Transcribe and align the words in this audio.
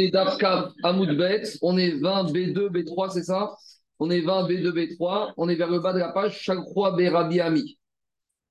Et 0.00 0.12
Dafkav 0.12 0.74
Amoudbet, 0.84 1.42
on 1.60 1.76
est 1.76 1.90
20 1.90 2.32
B2, 2.32 2.70
B3, 2.70 3.10
c'est 3.10 3.24
ça? 3.24 3.56
On 3.98 4.10
est 4.10 4.20
20 4.20 4.46
B2, 4.48 4.70
B3, 4.70 5.32
on 5.36 5.48
est 5.48 5.56
vers 5.56 5.70
le 5.70 5.80
bas 5.80 5.92
de 5.92 5.98
la 5.98 6.10
page, 6.10 6.48
croix 6.66 6.92
Berabi 6.92 7.40
Ami. 7.40 7.78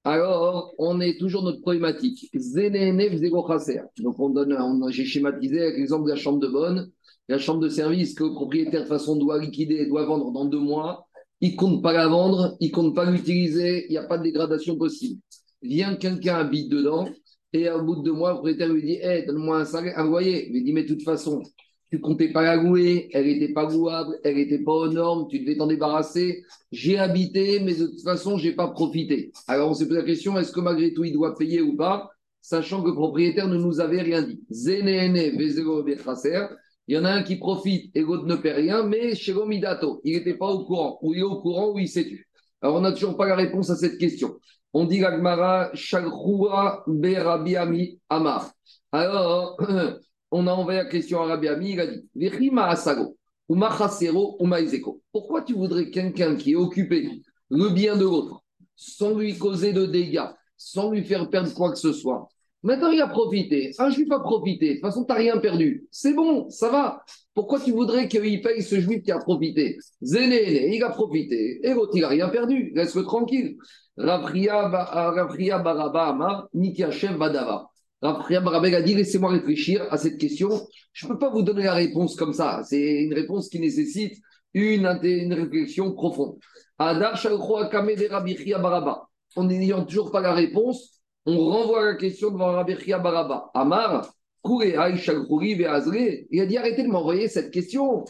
Alors, 0.03 0.73
on 0.77 0.99
est 0.99 1.17
toujours 1.17 1.43
notre 1.43 1.61
problématique. 1.61 2.29
Donc, 2.33 4.19
on 4.19 4.29
donne, 4.29 4.57
j'ai 4.89 5.05
schématisé 5.05 5.61
avec 5.61 5.77
l'exemple 5.77 6.05
de 6.05 6.09
la 6.09 6.15
chambre 6.17 6.39
de 6.39 6.47
bonne, 6.47 6.91
la 7.29 7.37
chambre 7.37 7.61
de 7.61 7.69
service 7.69 8.13
que 8.13 8.25
le 8.25 8.33
propriétaire 8.33 8.81
de 8.81 8.87
façon 8.87 9.15
doit 9.15 9.39
liquider, 9.39 9.85
doit 9.85 10.05
vendre 10.05 10.31
dans 10.31 10.45
deux 10.45 10.59
mois. 10.59 11.07
Il 11.39 11.55
compte 11.55 11.81
pas 11.81 11.93
la 11.93 12.09
vendre, 12.09 12.57
il 12.59 12.71
compte 12.71 12.93
pas 12.93 13.09
l'utiliser, 13.09 13.85
il 13.87 13.91
n'y 13.91 13.97
a 13.97 14.03
pas 14.03 14.17
de 14.17 14.23
dégradation 14.23 14.77
possible. 14.77 15.21
Vient 15.61 15.95
quelqu'un 15.95 16.35
habite 16.35 16.69
dedans, 16.69 17.07
et 17.53 17.69
au 17.69 17.81
bout 17.83 17.95
de 17.97 18.03
deux 18.03 18.13
mois, 18.13 18.29
le 18.29 18.35
propriétaire 18.35 18.69
lui 18.69 18.83
dit 18.83 18.99
hey, 19.01 19.25
Donne-moi 19.25 19.59
un 19.59 19.65
salaire, 19.65 19.97
un 19.97 20.05
loyer. 20.05 20.47
Il 20.47 20.53
lui 20.53 20.63
dit 20.63 20.73
Mais 20.73 20.83
de 20.83 20.89
toute 20.89 21.03
façon, 21.03 21.43
tu 21.89 22.01
comptais 22.01 22.31
pas 22.31 22.41
la 22.41 22.57
louer, 22.57 23.09
elle 23.13 23.25
n'était 23.25 23.53
pas 23.53 23.69
louable, 23.69 24.19
elle 24.23 24.35
n'était 24.35 24.59
pas 24.59 24.73
aux 24.73 24.91
normes, 24.91 25.27
tu 25.29 25.39
devais 25.39 25.55
t'en 25.55 25.67
débarrasser. 25.67 26.43
J'ai 26.71 26.97
habité, 26.97 27.61
mais 27.61 27.75
de 27.75 27.87
toute 27.87 28.01
façon, 28.01 28.37
je 28.37 28.49
n'ai 28.49 28.55
pas 28.55 28.67
profité. 28.67 29.31
Alors 29.47 29.69
on 29.69 29.73
s'est 29.73 29.87
posé 29.87 29.99
la 29.99 30.05
question 30.05 30.37
est-ce 30.37 30.51
que 30.51 30.59
malgré 30.59 30.93
tout, 30.93 31.05
il 31.05 31.13
doit 31.13 31.35
payer 31.35 31.61
ou 31.61 31.75
pas 31.77 32.09
Sachant 32.41 32.81
que 32.81 32.89
le 32.89 32.93
propriétaire 32.93 33.47
ne 33.47 33.57
nous 33.57 33.79
avait 33.79 34.01
rien 34.01 34.21
dit. 34.21 34.41
Il 36.89 36.95
y 36.95 36.97
en 36.97 37.03
a 37.03 37.11
un 37.11 37.23
qui 37.23 37.35
profite 37.35 37.91
et 37.95 38.01
l'autre 38.01 38.25
ne 38.25 38.35
paie 38.35 38.53
rien, 38.53 38.83
mais 38.83 39.15
chez 39.15 39.33
il 39.33 40.13
n'était 40.13 40.37
pas 40.37 40.47
au 40.47 40.63
courant. 40.65 40.99
Ou 41.01 41.13
il 41.13 41.19
est 41.19 41.23
au 41.23 41.41
courant 41.41 41.73
ou 41.73 41.79
il 41.79 41.89
sait 41.89 42.05
tu. 42.05 42.27
Alors 42.61 42.77
on 42.77 42.81
n'a 42.81 42.93
toujours 42.93 43.17
pas 43.17 43.27
la 43.27 43.35
réponse 43.35 43.69
à 43.69 43.75
cette 43.75 43.97
question. 43.97 44.39
On 44.73 44.85
dit 44.85 44.99
l'Agmara, 44.99 45.71
Shagroua 45.73 46.83
Berabiami 46.87 47.99
Amar. 48.09 48.51
Alors, 48.91 49.57
on 50.31 50.47
a 50.47 50.51
envoyé 50.51 50.79
la 50.79 50.85
question 50.85 51.21
à 51.21 51.27
Rabbi 51.27 51.47
Ami, 51.47 51.71
il 51.71 51.79
a 51.79 51.87
dit 51.87 52.51
Asago, 52.57 53.17
Pourquoi 55.11 55.41
tu 55.41 55.53
voudrais 55.53 55.89
quelqu'un 55.89 56.35
qui 56.35 56.51
est 56.51 56.55
occupé 56.55 57.21
le 57.49 57.69
bien 57.69 57.95
de 57.95 58.03
l'autre, 58.03 58.43
sans 58.75 59.17
lui 59.17 59.37
causer 59.37 59.73
de 59.73 59.85
dégâts, 59.85 60.27
sans 60.57 60.91
lui 60.91 61.03
faire 61.03 61.29
perdre 61.29 61.53
quoi 61.53 61.71
que 61.71 61.77
ce 61.77 61.93
soit? 61.93 62.27
Maintenant, 62.67 62.91
il 62.91 62.99
a 62.99 63.07
profité. 63.07 63.71
Un 63.79 63.89
juif 63.89 64.11
a 64.11 64.19
profité. 64.19 64.67
De 64.67 64.73
toute 64.73 64.81
façon, 64.81 65.05
tu 65.05 65.13
n'as 65.13 65.17
rien 65.17 65.37
perdu. 65.37 65.87
C'est 65.89 66.13
bon, 66.13 66.49
ça 66.49 66.69
va. 66.69 67.01
Pourquoi 67.33 67.61
tu 67.61 67.71
voudrais 67.71 68.09
qu'il 68.09 68.41
paye 68.41 68.61
ce 68.61 68.81
juif 68.81 69.03
qui 69.03 69.11
a 69.13 69.19
profité 69.19 69.77
Zéné, 70.01 70.75
il 70.75 70.83
a 70.83 70.89
profité. 70.89 71.65
Et 71.65 71.73
l'autre, 71.73 71.93
il 71.95 72.01
n'a 72.01 72.09
rien 72.09 72.27
perdu. 72.27 72.73
Laisse-le 72.75 73.03
tranquille. 73.03 73.55
Ravria 73.95 74.67
Baraba 74.67 76.07
Amar, 76.07 76.49
Nikiachev 76.53 77.17
Badava. 77.17 77.69
Ravria 78.01 78.41
Baraba 78.41 78.67
a 78.67 78.81
dit 78.81 78.95
laissez-moi 78.95 79.31
réfléchir 79.31 79.87
à 79.89 79.95
cette 79.95 80.17
question. 80.17 80.49
Je 80.91 81.07
ne 81.07 81.13
peux 81.13 81.19
pas 81.19 81.29
vous 81.29 81.43
donner 81.43 81.63
la 81.63 81.73
réponse 81.73 82.17
comme 82.17 82.33
ça. 82.33 82.63
C'est 82.65 83.03
une 83.03 83.13
réponse 83.13 83.47
qui 83.47 83.61
nécessite 83.61 84.17
une, 84.53 84.87
une 85.03 85.33
réflexion 85.33 85.93
profonde. 85.93 86.35
Adar 86.77 87.13
Kame 87.71 87.95
de 87.95 88.61
Baraba. 88.61 89.07
En 89.37 89.45
n'ayant 89.45 89.85
toujours 89.85 90.11
pas 90.11 90.19
la 90.19 90.33
réponse, 90.33 90.96
on 91.27 91.49
renvoie 91.49 91.85
la 91.85 91.95
question 91.95 92.31
devant 92.31 92.53
Rabbi 92.53 92.73
Baraba. 92.87 93.51
Amar, 93.53 94.13
il 94.49 94.75
a 94.77 96.45
dit 96.45 96.57
arrêtez 96.57 96.83
de 96.83 96.87
m'envoyer 96.87 97.27
cette 97.27 97.51
question. 97.51 98.05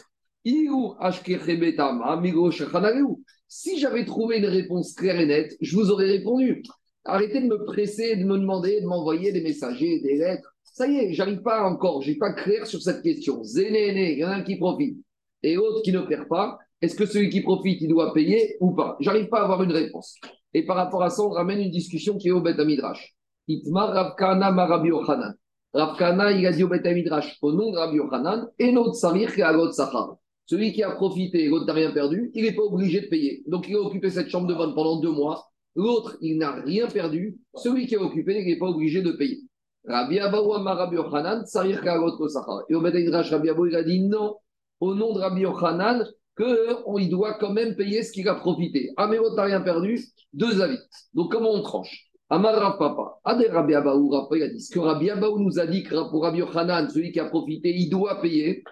Si 3.48 3.80
j'avais 3.80 4.04
trouvé 4.04 4.38
une 4.38 4.46
réponse 4.46 4.94
claire 4.94 5.18
et 5.18 5.26
nette, 5.26 5.56
je 5.60 5.76
vous 5.76 5.90
aurais 5.90 6.06
répondu. 6.06 6.62
Arrêtez 7.04 7.40
de 7.40 7.46
me 7.46 7.64
presser, 7.64 8.14
de 8.14 8.24
me 8.24 8.38
demander, 8.38 8.80
de 8.80 8.86
m'envoyer 8.86 9.32
des 9.32 9.42
messagers, 9.42 9.98
des 10.00 10.16
lettres. 10.16 10.54
Ça 10.62 10.86
y 10.86 10.98
est, 10.98 11.12
j'arrive 11.12 11.42
pas 11.42 11.68
encore, 11.68 12.02
j'ai 12.02 12.14
pas 12.14 12.32
clair 12.32 12.68
sur 12.68 12.80
cette 12.80 13.02
question. 13.02 13.42
Zéné, 13.42 14.12
il 14.12 14.18
y 14.18 14.24
en 14.24 14.28
a 14.28 14.36
un 14.36 14.42
qui 14.42 14.56
profite 14.56 14.96
et 15.42 15.56
l'autre 15.56 15.82
qui 15.82 15.90
ne 15.90 16.02
perd 16.02 16.28
pas. 16.28 16.56
Est-ce 16.80 16.94
que 16.94 17.06
celui 17.06 17.30
qui 17.30 17.40
profite, 17.40 17.80
il 17.80 17.88
doit 17.88 18.14
payer 18.14 18.56
ou 18.60 18.76
pas? 18.76 18.96
J'arrive 19.00 19.26
pas 19.28 19.40
à 19.40 19.44
avoir 19.44 19.64
une 19.64 19.72
réponse. 19.72 20.20
Et 20.54 20.64
par 20.64 20.76
rapport 20.76 21.02
à 21.02 21.10
ça, 21.10 21.22
on 21.22 21.30
ramène 21.30 21.60
une 21.60 21.70
discussion 21.70 22.16
qui 22.16 22.28
est 22.28 22.32
au 22.32 22.40
Beth 22.40 22.58
Midrash. 22.58 23.14
Itmar 23.48 23.92
Ravkana 23.92 24.50
Marabi 24.50 24.88
Yochanan. 24.88 25.34
Ravkana, 25.74 26.32
il 26.32 26.46
a 26.46 26.52
dit 26.52 26.64
au 26.64 26.68
Beth 26.68 26.84
Midrash, 26.84 27.36
au 27.42 27.52
nom 27.52 27.70
de 27.70 27.76
Rabbi 27.76 27.96
Yochanan, 27.96 28.48
et 28.58 28.72
notre 28.72 28.94
Sarir 28.94 29.34
qui 29.34 29.42
Sachar. 29.72 30.16
Celui 30.46 30.72
qui 30.72 30.82
a 30.82 30.92
profité 30.92 31.44
et 31.44 31.48
l'autre 31.48 31.66
n'a 31.66 31.74
rien 31.74 31.92
perdu, 31.92 32.30
il 32.34 32.42
n'est 32.44 32.54
pas 32.54 32.62
obligé 32.62 33.02
de 33.02 33.06
payer. 33.06 33.42
Donc 33.46 33.68
il 33.68 33.76
a 33.76 33.80
occupé 33.80 34.08
cette 34.08 34.30
chambre 34.30 34.46
de 34.46 34.54
vente 34.54 34.74
pendant 34.74 34.98
deux 34.98 35.10
mois. 35.10 35.46
L'autre, 35.76 36.16
il 36.22 36.38
n'a 36.38 36.52
rien 36.62 36.86
perdu. 36.86 37.38
Celui 37.54 37.86
qui 37.86 37.96
a 37.96 38.00
occupé, 38.00 38.40
il 38.40 38.46
n'est 38.46 38.58
pas 38.58 38.68
obligé 38.68 39.02
de 39.02 39.12
payer. 39.12 39.42
Rabbi 39.86 40.18
Abaou 40.18 40.48
Rabbi 40.50 40.96
Yochanan, 40.96 41.44
a 41.54 41.96
l'autre 41.96 42.28
Sachar. 42.28 42.62
Et 42.70 42.74
au 42.74 42.80
Beth 42.80 42.94
Midrash, 42.94 43.30
Rabbi 43.30 43.50
Abou, 43.50 43.66
il 43.66 43.76
a 43.76 43.82
dit 43.82 44.00
non, 44.00 44.36
au 44.80 44.94
nom 44.94 45.12
de 45.12 45.20
Rabbi 45.20 45.42
Yochanan, 45.42 46.06
qu'il 46.38 47.10
doit 47.10 47.34
quand 47.34 47.52
même 47.52 47.74
payer 47.76 48.02
ce 48.02 48.12
qu'il 48.12 48.28
a 48.28 48.36
profité. 48.36 48.92
Ah, 48.96 49.08
mais 49.08 49.18
n'a 49.18 49.42
rien 49.42 49.60
perdu, 49.60 50.02
deux 50.32 50.62
avis. 50.62 50.78
Donc, 51.12 51.32
comment 51.32 51.50
on 51.50 51.62
tranche? 51.62 52.08
Amar 52.30 52.76
Papa, 52.78 53.20
Ade 53.24 53.46
Rabbi 53.50 53.74
Abaou, 53.74 54.12
il 54.32 54.42
a 54.42 54.48
dit 54.48 54.60
ce 54.60 54.70
que 54.70 54.78
Rabbi 54.78 55.08
Abaou 55.10 55.38
nous 55.38 55.58
a 55.58 55.66
dit 55.66 55.82
que 55.82 56.10
pour 56.10 56.22
Rabbi 56.22 56.38
Yochanan, 56.38 56.90
celui 56.90 57.10
qui 57.10 57.20
a 57.20 57.24
profité, 57.24 57.74
il 57.74 57.88
doit 57.88 58.20
payer. 58.20 58.62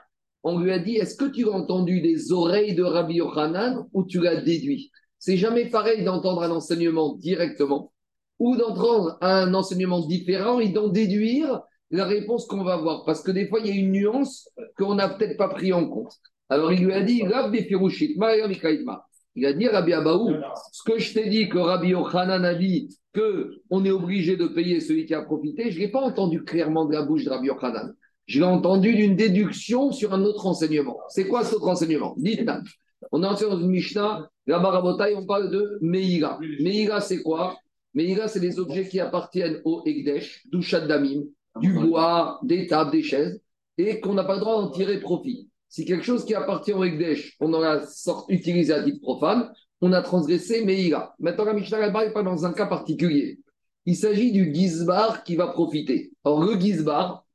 On 0.43 0.59
lui 0.59 0.71
a 0.73 0.79
dit 0.79 0.97
est-ce 0.97 1.17
que 1.17 1.25
tu 1.25 1.49
as 1.49 1.53
entendu 1.53 2.03
des 2.03 2.33
oreilles 2.33 2.75
de 2.75 2.83
Rabbi 2.83 3.15
Yochanan 3.15 3.87
ou 3.95 4.05
tu 4.05 4.21
l'as 4.21 4.43
déduit? 4.43 4.91
C'est 5.19 5.39
jamais 5.39 5.71
pareil 5.71 6.05
d'entendre 6.05 6.43
un 6.43 6.51
enseignement 6.51 7.15
directement 7.15 7.93
ou 8.39 8.57
d'entendre 8.57 9.17
un 9.23 9.55
enseignement 9.55 10.07
différent 10.07 10.61
et 10.61 10.69
d'en 10.69 10.89
déduire 10.89 11.63
la 11.91 12.05
réponse 12.05 12.47
qu'on 12.47 12.63
va 12.63 12.75
avoir. 12.75 13.05
Parce 13.05 13.23
que 13.23 13.31
des 13.31 13.49
fois, 13.49 13.61
il 13.61 13.67
y 13.67 13.71
a 13.71 13.75
une 13.75 13.91
nuance 13.91 14.51
qu'on 14.77 14.97
n'a 14.97 15.09
peut-être 15.09 15.39
pas 15.39 15.49
pris 15.49 15.73
en 15.73 15.89
compte. 15.89 16.13
Alors 16.49 16.73
il 16.73 16.85
lui 16.85 16.93
a 16.93 17.03
dit 17.03 17.23
Rabbi 17.25 17.67
il 19.39 19.45
a 19.45 19.53
dit 19.53 19.69
Rabbi 19.69 19.93
Abaou, 19.93 20.31
ce 20.73 20.83
que 20.83 20.99
je 20.99 21.13
t'ai 21.13 21.29
dit 21.29 21.49
que 21.51 21.59
Rabbi 21.59 21.89
Yochanan 21.89 22.43
a 22.45 22.55
dit 22.55 22.89
qu'on 23.15 23.85
est 23.85 23.91
obligé 23.91 24.37
de 24.37 24.47
payer 24.47 24.81
celui 24.81 25.05
qui 25.05 25.13
a 25.13 25.21
profité, 25.23 25.71
je 25.71 25.77
ne 25.77 25.85
l'ai 25.85 25.91
pas 25.91 26.01
entendu 26.01 26.43
clairement 26.43 26.87
de 26.87 26.95
la 26.95 27.03
bouche 27.03 27.25
de 27.25 27.31
Rabbi 27.31 27.49
Yochanan. 27.49 27.95
Je 28.25 28.41
l'ai 28.41 28.47
entendu 28.47 28.95
d'une 28.95 29.15
déduction 29.15 29.93
sur 29.93 30.15
un 30.15 30.23
autre 30.25 30.47
enseignement. 30.47 30.99
C'est 31.11 31.29
quoi 31.29 31.45
cet 31.45 31.55
autre 31.55 31.69
enseignement? 31.69 32.15
Dites 32.17 32.49
On 33.13 33.23
est 33.23 33.27
dans 33.27 33.61
une 33.61 33.69
Mishnah, 33.69 34.29
la 34.47 34.59
Barabotaï, 34.59 35.15
on 35.15 35.27
parle 35.27 35.51
de 35.51 35.79
Meïra. 35.83 36.41
Meïra, 36.61 37.01
c'est 37.03 37.23
quoi? 37.23 37.59
Meïra, 37.95 38.29
c'est 38.29 38.41
les 38.41 38.59
objets 38.59 38.89
qui 38.89 39.01
appartiennent 39.01 39.61
au 39.65 39.83
Egdesh, 39.85 40.47
du 40.47 40.61
Damim, 40.89 41.25
du 41.61 41.73
bois, 41.73 42.41
des 42.43 42.67
tables, 42.67 42.91
des 42.91 43.03
chaises, 43.03 43.41
et 43.77 44.01
qu'on 44.01 44.15
n'a 44.15 44.25
pas 44.25 44.35
le 44.35 44.41
droit 44.41 44.63
d'en 44.63 44.71
tirer 44.71 44.99
profit. 44.99 45.49
Si 45.77 45.85
quelque 45.85 46.05
chose 46.07 46.25
qui 46.25 46.35
appartient 46.35 46.73
au 46.73 46.85
Ekdesh, 46.85 47.37
on 47.39 47.53
en 47.53 47.63
a 47.63 47.83
utilisé 48.31 48.73
à 48.73 48.83
titre 48.83 48.99
profane, 49.03 49.53
on 49.83 49.93
a 49.93 50.01
transgressé 50.01 50.65
Meïra. 50.65 51.15
Maintenant, 51.19 51.45
la 51.45 51.53
Mishnah 51.53 51.91
n'est 51.91 52.13
pas 52.15 52.23
dans 52.23 52.47
un 52.47 52.55
cas 52.55 52.65
particulier. 52.65 53.41
Il 53.85 53.95
s'agit 53.95 54.33
du 54.33 54.55
Gizbar 54.55 55.23
qui 55.23 55.37
va 55.37 55.49
profiter. 55.49 56.13
Or, 56.25 56.43
le 56.43 56.59
Gizbar, 56.59 57.27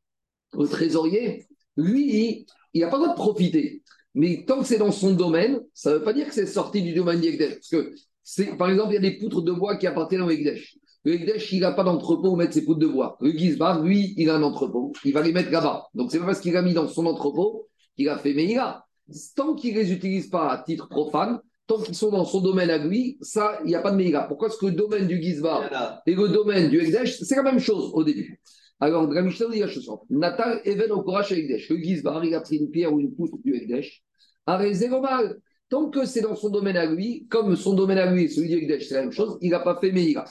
le 0.57 0.67
trésorier, 0.67 1.45
lui, 1.77 2.47
il 2.73 2.81
n'a 2.81 2.87
pas 2.87 2.97
le 2.97 3.03
droit 3.03 3.13
de 3.13 3.19
profiter. 3.21 3.83
Mais 4.15 4.43
tant 4.47 4.57
que 4.57 4.65
c'est 4.65 4.79
dans 4.79 4.91
son 4.91 5.11
domaine, 5.11 5.59
ça 5.75 5.91
ne 5.91 5.97
veut 5.97 6.03
pas 6.03 6.13
dire 6.13 6.25
que 6.27 6.33
c'est 6.33 6.47
sorti 6.47 6.81
du 6.81 6.95
domaine 6.95 7.21
du 7.21 7.37
Parce 7.37 7.69
que, 7.69 8.57
par 8.57 8.71
exemple, 8.71 8.89
il 8.89 8.95
y 8.95 8.97
a 8.97 9.01
des 9.07 9.19
poutres 9.19 9.43
de 9.43 9.51
bois 9.51 9.75
qui 9.75 9.85
appartiennent 9.85 10.23
au 10.23 10.31
Ekdesh. 10.31 10.77
Le 11.03 11.13
Ekdesh, 11.13 11.51
il 11.51 11.59
n'a 11.59 11.73
pas 11.73 11.83
d'entrepôt 11.83 12.31
où 12.31 12.35
mettre 12.35 12.55
ses 12.55 12.65
poutres 12.65 12.79
de 12.79 12.87
bois. 12.87 13.17
Le 13.21 13.33
Gizbar, 13.33 13.83
lui, 13.83 14.15
il 14.17 14.31
a 14.31 14.35
un 14.35 14.41
entrepôt. 14.41 14.93
Il 15.05 15.13
va 15.13 15.21
les 15.21 15.31
mettre 15.31 15.51
là-bas. 15.51 15.89
Donc, 15.93 16.11
c'est 16.11 16.17
pas 16.17 16.25
parce 16.25 16.39
qu'il 16.39 16.57
a 16.57 16.63
mis 16.63 16.73
dans 16.73 16.87
son 16.87 17.05
entrepôt 17.05 17.67
qu'il 18.01 18.09
a 18.09 18.17
fait 18.17 18.33
Meïra. 18.33 18.85
Tant 19.35 19.55
qu'il 19.55 19.75
ne 19.75 19.79
les 19.81 19.91
utilise 19.91 20.27
pas 20.27 20.51
à 20.51 20.57
titre 20.63 20.87
profane, 20.89 21.39
tant 21.67 21.81
qu'ils 21.81 21.95
sont 21.95 22.09
dans 22.09 22.25
son 22.25 22.41
domaine 22.41 22.69
à 22.69 22.77
lui, 22.77 23.17
ça, 23.21 23.59
il 23.63 23.67
n'y 23.67 23.75
a 23.75 23.81
pas 23.81 23.91
de 23.91 23.97
Meïra. 23.97 24.27
Pourquoi 24.27 24.47
est-ce 24.47 24.57
que 24.57 24.67
le 24.67 24.71
domaine 24.73 25.07
du 25.07 25.21
Gizbar 25.21 26.01
et 26.05 26.15
le 26.15 26.27
domaine 26.29 26.69
du 26.69 26.79
Ekdesh, 26.79 27.19
c'est 27.19 27.35
la 27.35 27.43
même 27.43 27.59
chose 27.59 27.91
au 27.93 28.03
début 28.03 28.39
Alors, 28.79 29.11
la 29.11 29.21
Mishnah 29.21 29.49
dit 29.49 29.59
la 29.59 29.67
chose 29.67 29.89
Natal 30.09 30.61
Even 30.65 30.91
Okorash 30.91 31.31
Ekdesh. 31.31 31.69
Le 31.69 31.77
Gizbar, 31.77 32.23
il 32.25 32.33
a 32.33 32.41
pris 32.41 32.57
une 32.57 32.71
pierre 32.71 32.93
ou 32.93 32.99
une 32.99 33.13
poutre 33.13 33.37
du 33.43 33.55
Ekdesh. 33.55 34.03
mal. 34.47 35.37
Tant 35.69 35.89
que 35.89 36.05
c'est 36.05 36.21
dans 36.21 36.35
son 36.35 36.49
domaine 36.49 36.75
à 36.75 36.85
lui, 36.85 37.27
comme 37.29 37.55
son 37.55 37.73
domaine 37.73 37.97
à 37.97 38.11
lui 38.11 38.23
et 38.23 38.27
celui 38.27 38.49
du 38.49 38.57
Ekdesh, 38.57 38.87
c'est 38.87 38.95
la 38.95 39.01
même 39.01 39.11
chose, 39.11 39.37
il 39.41 39.51
n'a 39.51 39.59
pas 39.59 39.77
fait 39.79 39.91
Meïra. 39.91 40.25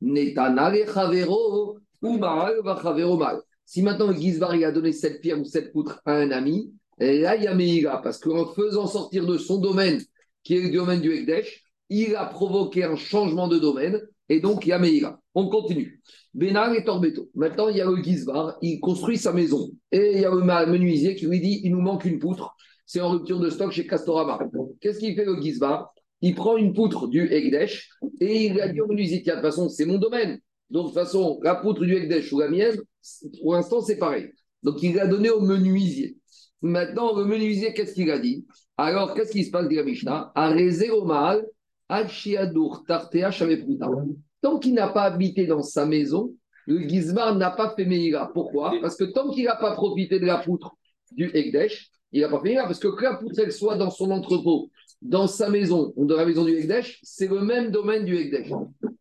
Netanale 0.00 0.86
Chavero 0.92 1.78
ou 2.02 2.18
Baal 2.18 2.60
va 2.62 2.78
Chavero 2.80 3.16
mal. 3.16 3.40
Si 3.64 3.82
maintenant 3.82 4.08
le 4.08 4.14
Gizbar 4.14 4.54
il 4.54 4.64
a 4.64 4.70
donné 4.70 4.92
cette 4.92 5.20
pierre 5.20 5.40
ou 5.40 5.44
cette 5.44 5.72
poutre 5.72 6.00
à 6.04 6.12
un 6.12 6.30
ami, 6.30 6.72
et 6.98 7.20
là, 7.20 7.36
il 7.36 7.42
y 7.42 7.46
a 7.46 7.54
Meïra, 7.54 8.00
parce 8.02 8.18
qu'en 8.18 8.46
faisant 8.46 8.86
sortir 8.86 9.26
de 9.26 9.38
son 9.38 9.58
domaine, 9.58 10.00
qui 10.42 10.56
est 10.56 10.62
le 10.62 10.70
domaine 10.70 11.00
du 11.00 11.12
Ekdesh, 11.12 11.64
il 11.88 12.16
a 12.16 12.26
provoqué 12.26 12.84
un 12.84 12.96
changement 12.96 13.48
de 13.48 13.58
domaine, 13.58 14.00
et 14.28 14.40
donc 14.40 14.66
il 14.66 14.70
y 14.70 14.72
a 14.72 14.78
Meïra. 14.78 15.20
On 15.34 15.48
continue. 15.48 16.00
Bénar 16.34 16.74
et 16.74 16.84
Torbeto. 16.84 17.30
Maintenant, 17.34 17.68
il 17.68 17.76
y 17.76 17.80
a 17.80 17.86
le 17.86 18.02
Gizbar, 18.02 18.56
il 18.60 18.78
construit 18.80 19.16
sa 19.16 19.32
maison. 19.32 19.70
Et 19.90 20.12
il 20.14 20.20
y 20.20 20.24
a 20.24 20.30
le 20.30 20.70
menuisier 20.70 21.14
qui 21.14 21.26
lui 21.26 21.40
dit 21.40 21.60
il 21.64 21.72
nous 21.72 21.80
manque 21.80 22.04
une 22.04 22.18
poutre. 22.18 22.54
C'est 22.84 23.00
en 23.00 23.10
rupture 23.10 23.40
de 23.40 23.48
stock 23.50 23.72
chez 23.72 23.86
Castorama. 23.86 24.38
Qu'est-ce 24.80 24.98
qu'il 24.98 25.14
fait 25.14 25.24
le 25.24 25.40
Gizbar? 25.40 25.94
Il 26.20 26.34
prend 26.34 26.56
une 26.56 26.72
poutre 26.74 27.08
du 27.08 27.32
Ekdesh 27.32 27.90
et 28.20 28.46
il 28.46 28.60
a 28.60 28.68
dit 28.68 28.80
au 28.80 28.86
menuisier 28.86 29.22
tiens, 29.22 29.36
de 29.36 29.40
toute 29.40 29.50
façon, 29.50 29.68
c'est 29.68 29.86
mon 29.86 29.98
domaine. 29.98 30.38
Donc, 30.70 30.84
de 30.84 30.88
toute 30.88 30.94
façon, 30.94 31.38
la 31.42 31.54
poutre 31.54 31.82
du 31.84 31.94
Ekdesh 31.94 32.32
ou 32.32 32.40
la 32.40 32.48
mienne, 32.48 32.76
pour 33.40 33.54
l'instant, 33.54 33.80
c'est 33.80 33.96
pareil. 33.96 34.30
Donc 34.62 34.82
il 34.82 34.94
l'a 34.94 35.06
donné 35.06 35.30
au 35.30 35.40
menuisier. 35.40 36.16
Maintenant, 36.62 37.16
le 37.16 37.24
menuisier, 37.24 37.74
qu'est-ce 37.74 37.94
qu'il 37.94 38.10
a 38.10 38.18
dit? 38.18 38.46
Alors, 38.76 39.14
qu'est-ce 39.14 39.32
qui 39.32 39.44
se 39.44 39.50
passe, 39.50 39.68
dit 39.68 39.76
la 39.76 39.84
Mishnah? 39.84 40.32
Tant 44.42 44.58
qu'il 44.58 44.74
n'a 44.74 44.88
pas 44.88 45.02
habité 45.02 45.46
dans 45.46 45.62
sa 45.62 45.86
maison, 45.86 46.34
le 46.66 46.80
Gizmar 46.88 47.36
n'a 47.36 47.50
pas 47.50 47.74
fait 47.76 47.84
Meïra. 47.84 48.30
Pourquoi? 48.32 48.72
Parce 48.80 48.96
que 48.96 49.04
tant 49.04 49.30
qu'il 49.30 49.44
n'a 49.44 49.56
pas 49.56 49.72
profité 49.72 50.18
de 50.18 50.26
la 50.26 50.38
poutre 50.38 50.76
du 51.12 51.30
Ekdesh, 51.32 51.90
il 52.12 52.22
n'a 52.22 52.28
pas 52.28 52.40
fait 52.40 52.48
Meïra. 52.48 52.64
Parce 52.64 52.80
que 52.80 52.88
que 52.88 53.02
la 53.04 53.14
poutre, 53.14 53.38
elle 53.38 53.52
soit 53.52 53.76
dans 53.76 53.90
son 53.90 54.10
entrepôt, 54.10 54.70
dans 55.00 55.26
sa 55.26 55.48
maison 55.48 55.92
ou 55.96 56.06
dans 56.06 56.16
la 56.16 56.26
maison 56.26 56.44
du 56.44 56.56
Ekdesh, 56.56 56.98
c'est 57.02 57.28
le 57.28 57.40
même 57.40 57.70
domaine 57.70 58.04
du 58.04 58.16
Ekdesh. 58.16 58.50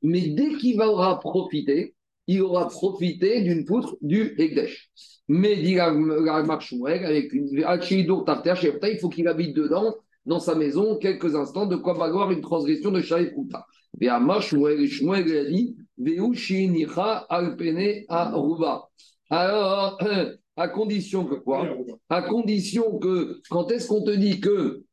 Mais 0.04 0.22
dès 0.22 0.54
qu'il 0.56 0.80
aura 0.81 1.19
profité, 1.19 1.96
il 2.28 2.42
aura 2.42 2.68
profité 2.68 3.42
d'une 3.42 3.66
poutre 3.66 3.98
du 4.02 4.36
Ekdesh. 4.38 4.92
Mais 5.27 5.56
dit 5.57 5.75
la, 5.75 5.88
avec 5.88 7.33
une 7.33 7.48
il 8.89 9.00
faut 9.00 9.10
qu'il 9.10 9.27
habite 9.27 9.56
dedans, 9.56 9.95
dans 10.25 10.39
sa 10.39 10.56
maison, 10.56 10.98
quelques 10.98 11.36
instants, 11.36 11.66
de 11.66 11.75
quoi 11.75 11.94
va 11.94 12.06
avoir 12.06 12.31
une 12.31 12.42
transgression 12.42 12.92
de 12.92 13.01
Shaïfouta. 13.01 13.66
Et 14.01 14.10
à 14.10 14.19
Shmuel 14.39 15.38
a 15.38 15.50
dit 15.50 15.75
alors, 19.30 19.98
à 20.57 20.68
condition 20.68 21.25
que 21.25 21.36
quoi? 21.36 21.68
À 22.10 22.21
condition 22.21 22.98
que, 23.00 23.42
quand 23.50 23.71
est-ce 23.71 23.88
qu'on 23.88 24.04
te 24.04 24.12
dit 24.12 24.39
que 24.39 24.83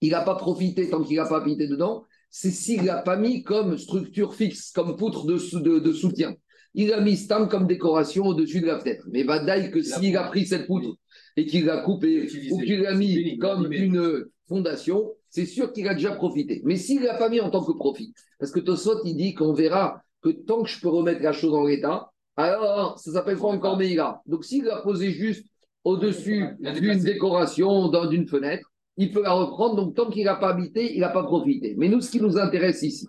il 0.00 0.10
n'a 0.10 0.22
pas 0.22 0.34
profité 0.34 0.88
tant 0.88 1.02
qu'il 1.02 1.16
n'a 1.16 1.26
pas 1.26 1.38
habité 1.38 1.68
dedans 1.68 2.04
C'est 2.30 2.50
s'il 2.50 2.84
n'a 2.84 3.02
pas 3.02 3.16
mis 3.16 3.42
comme 3.42 3.76
structure 3.76 4.34
fixe, 4.34 4.72
comme 4.72 4.96
poutre 4.96 5.26
de, 5.26 5.78
de, 5.78 5.92
soutien. 5.92 6.34
Il 6.74 6.92
a 6.92 7.00
mis 7.00 7.16
stam 7.16 7.48
comme 7.48 7.66
décoration 7.66 8.26
au-dessus 8.26 8.60
de 8.60 8.66
la 8.66 8.78
fenêtre. 8.78 9.04
Mais 9.10 9.24
Badaï, 9.24 9.70
que 9.70 9.82
s'il 9.82 10.16
a 10.16 10.24
pris 10.24 10.46
cette 10.46 10.66
poutre 10.66 10.94
et 11.36 11.46
qu'il 11.46 11.64
l'a 11.64 11.78
coupée 11.78 12.28
ou 12.50 12.58
qu'il 12.58 12.80
l'a 12.80 12.94
mis 12.94 13.38
comme 13.38 13.72
une 13.72 14.26
fondation, 14.48 15.12
c'est 15.28 15.46
sûr 15.46 15.72
qu'il 15.72 15.88
a 15.88 15.94
déjà 15.94 16.12
profité. 16.12 16.60
Mais 16.64 16.76
s'il 16.76 17.00
ne 17.00 17.06
l'a 17.06 17.14
pas 17.14 17.28
mis 17.28 17.40
en 17.40 17.50
tant 17.50 17.64
que 17.64 17.72
profit, 17.72 18.12
parce 18.38 18.52
que 18.52 18.60
Tosot, 18.60 19.04
il 19.04 19.16
dit 19.16 19.34
qu'on 19.34 19.52
verra 19.52 20.02
que 20.22 20.30
tant 20.30 20.62
que 20.62 20.68
je 20.68 20.80
peux 20.80 20.88
remettre 20.88 21.22
la 21.22 21.32
chose 21.32 21.54
en 21.54 21.64
l'état, 21.64 22.10
alors 22.36 22.98
ça 22.98 23.12
s'appelle 23.12 23.38
pas 23.38 23.48
encore 23.48 23.76
Meïra. 23.76 24.22
Donc 24.26 24.44
s'il 24.44 24.64
l'a 24.64 24.80
posé 24.82 25.10
juste 25.12 25.46
au-dessus 25.84 26.44
d'une 26.60 26.98
décoration, 26.98 27.88
dans 27.88 28.06
d'une 28.06 28.26
fenêtre, 28.26 28.70
il 28.96 29.12
peut 29.12 29.22
la 29.22 29.32
reprendre. 29.32 29.76
Donc 29.76 29.94
tant 29.94 30.10
qu'il 30.10 30.24
n'a 30.24 30.36
pas 30.36 30.50
habité, 30.50 30.94
il 30.94 31.00
n'a 31.00 31.08
pas 31.08 31.24
profité. 31.24 31.74
Mais 31.78 31.88
nous, 31.88 32.00
ce 32.00 32.10
qui 32.10 32.20
nous 32.20 32.36
intéresse 32.38 32.82
ici, 32.82 33.06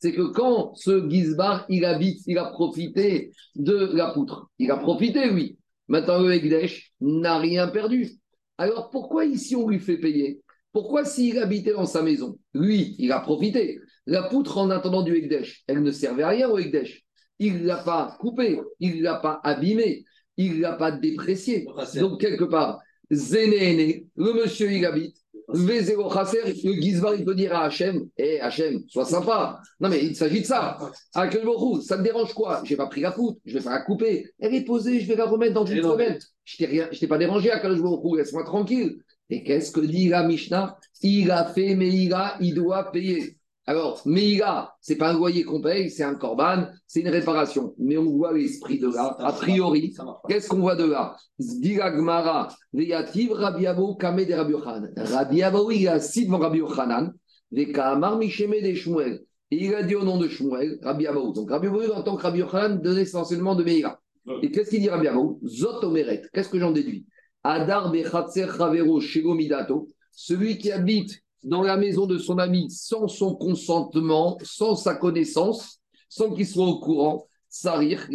c'est 0.00 0.12
que 0.12 0.32
quand 0.32 0.74
ce 0.74 1.08
Gizbar, 1.08 1.66
il 1.68 1.84
habite, 1.84 2.22
il 2.26 2.38
a 2.38 2.46
profité 2.46 3.32
de 3.54 3.90
la 3.94 4.12
poutre. 4.12 4.50
Il 4.58 4.70
a 4.70 4.76
profité, 4.76 5.30
oui. 5.30 5.58
Maintenant, 5.88 6.20
le 6.20 6.32
Egdesh 6.32 6.92
n'a 7.00 7.38
rien 7.38 7.68
perdu. 7.68 8.10
Alors 8.58 8.90
pourquoi 8.90 9.24
ici 9.24 9.56
on 9.56 9.68
lui 9.68 9.78
fait 9.78 9.98
payer? 9.98 10.40
Pourquoi 10.72 11.04
s'il 11.04 11.38
habitait 11.38 11.72
dans 11.72 11.86
sa 11.86 12.02
maison, 12.02 12.38
lui, 12.54 12.94
il 12.98 13.10
a 13.12 13.20
profité 13.20 13.80
la 14.06 14.24
poutre, 14.24 14.58
en 14.58 14.70
attendant 14.70 15.02
du 15.02 15.14
Ekdesh, 15.14 15.62
elle 15.66 15.82
ne 15.82 15.92
servait 15.92 16.22
à 16.22 16.28
rien 16.28 16.48
au 16.48 16.58
Ekdesh. 16.58 17.02
Il 17.38 17.62
ne 17.62 17.66
l'a 17.66 17.76
pas 17.76 18.16
coupé, 18.18 18.60
il 18.80 18.98
ne 18.98 19.02
l'a 19.02 19.16
pas 19.16 19.40
abîmé, 19.44 20.04
il 20.36 20.56
ne 20.56 20.62
l'a 20.62 20.72
pas 20.72 20.90
déprécié. 20.90 21.66
Donc, 21.96 22.20
quelque 22.20 22.44
part, 22.44 22.80
Zénéné, 23.10 24.06
le 24.16 24.32
monsieur, 24.32 24.72
il 24.72 24.84
habite. 24.84 25.16
Le 25.52 26.80
Gizbar, 26.80 27.14
il 27.14 27.24
peut 27.24 27.34
dire 27.34 27.54
à 27.54 27.64
Hachem 27.64 28.08
Hé 28.16 28.36
eh, 28.36 28.40
Hachem, 28.40 28.82
sois 28.88 29.04
sympa. 29.04 29.60
Non, 29.80 29.88
mais 29.88 30.04
il 30.04 30.16
s'agit 30.16 30.40
de 30.40 30.46
ça. 30.46 30.78
ça 31.12 31.28
te 31.28 32.02
dérange 32.02 32.32
quoi? 32.34 32.62
Je 32.64 32.70
n'ai 32.70 32.76
pas 32.76 32.86
pris 32.86 33.00
la 33.00 33.12
poutre, 33.12 33.40
je 33.44 33.58
vais 33.58 33.64
pas 33.64 33.70
la 33.70 33.80
couper. 33.80 34.26
Elle 34.38 34.54
est 34.54 34.64
posée, 34.64 35.00
je 35.00 35.06
vais 35.06 35.16
la 35.16 35.26
remettre 35.26 35.54
dans 35.54 35.64
une 35.64 35.82
semaine. 35.82 36.18
Je 36.44 36.64
ne 36.64 36.98
t'ai 36.98 37.06
pas 37.06 37.18
dérangé 37.18 37.50
à 37.50 37.58
Kalbourou, 37.58 38.16
laisse-moi 38.16 38.44
tranquille. 38.44 38.96
Et 39.28 39.44
qu'est-ce 39.44 39.70
que 39.70 39.80
dit 39.80 40.08
la 40.08 40.24
Mishnah? 40.24 40.76
Il 41.02 41.30
a 41.30 41.44
fait, 41.44 41.74
mais 41.76 41.88
il, 41.88 42.12
a, 42.12 42.36
il 42.40 42.54
doit 42.54 42.90
payer. 42.90 43.36
Alors, 43.70 44.02
Meïga, 44.04 44.74
ce 44.80 44.92
n'est 44.92 44.98
pas 44.98 45.10
un 45.10 45.12
loyer 45.12 45.44
qu'on 45.44 45.60
paye, 45.60 45.90
c'est 45.90 46.02
un 46.02 46.16
corban, 46.16 46.66
c'est 46.88 47.02
une 47.02 47.08
réparation. 47.08 47.72
Mais 47.78 47.96
on 47.96 48.16
voit 48.16 48.32
l'esprit 48.32 48.80
de 48.80 48.88
là. 48.88 49.14
A 49.20 49.30
priori, 49.32 49.94
qu'est-ce 50.26 50.48
qu'on 50.48 50.58
voit 50.58 50.74
de 50.74 50.86
là? 50.86 51.14
Diragmara, 51.38 52.48
Veyativ, 52.72 53.30
Rabiabo, 53.30 53.94
Kame 53.94 54.24
de 54.24 54.34
Rabbi 54.34 54.54
Rabiabo, 54.96 55.70
il 55.70 55.86
a 55.86 56.00
cité 56.00 56.34
Rabbi 56.34 56.58
Yochanan, 56.58 57.12
Vekamar, 57.52 58.18
Misheme 58.18 58.60
de 58.60 58.74
Shmuel. 58.74 59.20
Et 59.52 59.66
il 59.66 59.74
a 59.76 59.84
dit 59.84 59.94
au 59.94 60.02
nom 60.02 60.18
de 60.18 60.26
Shmuel, 60.26 60.80
Rabbi 60.82 61.04
Donc 61.32 61.48
Rabbi 61.48 61.68
en 61.68 62.02
tant 62.02 62.16
que 62.16 62.22
Rabbi 62.22 62.40
Yochanan, 62.40 62.82
donnait 62.82 63.02
essentiellement 63.02 63.54
de 63.54 63.62
Meïga. 63.62 64.00
Et 64.42 64.50
qu'est-ce 64.50 64.70
qu'il 64.70 64.80
dit 64.80 64.88
Rabbi 64.88 65.06
Zot 65.46 65.84
Omeret. 65.84 66.22
Qu'est-ce 66.32 66.48
que 66.48 66.58
j'en 66.58 66.72
déduis? 66.72 67.06
Adar 67.44 67.92
Bechatser 67.92 68.46
Ravero 68.46 69.00
Shegomidato, 69.00 69.86
celui 70.10 70.58
qui 70.58 70.72
habite 70.72 71.22
dans 71.42 71.62
la 71.62 71.76
maison 71.76 72.06
de 72.06 72.18
son 72.18 72.38
ami 72.38 72.70
sans 72.70 73.08
son 73.08 73.34
consentement, 73.34 74.38
sans 74.42 74.76
sa 74.76 74.94
connaissance, 74.94 75.80
sans 76.08 76.32
qu'il 76.32 76.46
soit 76.46 76.66
au 76.66 76.78
courant, 76.80 77.26
Sarir, 77.52 78.08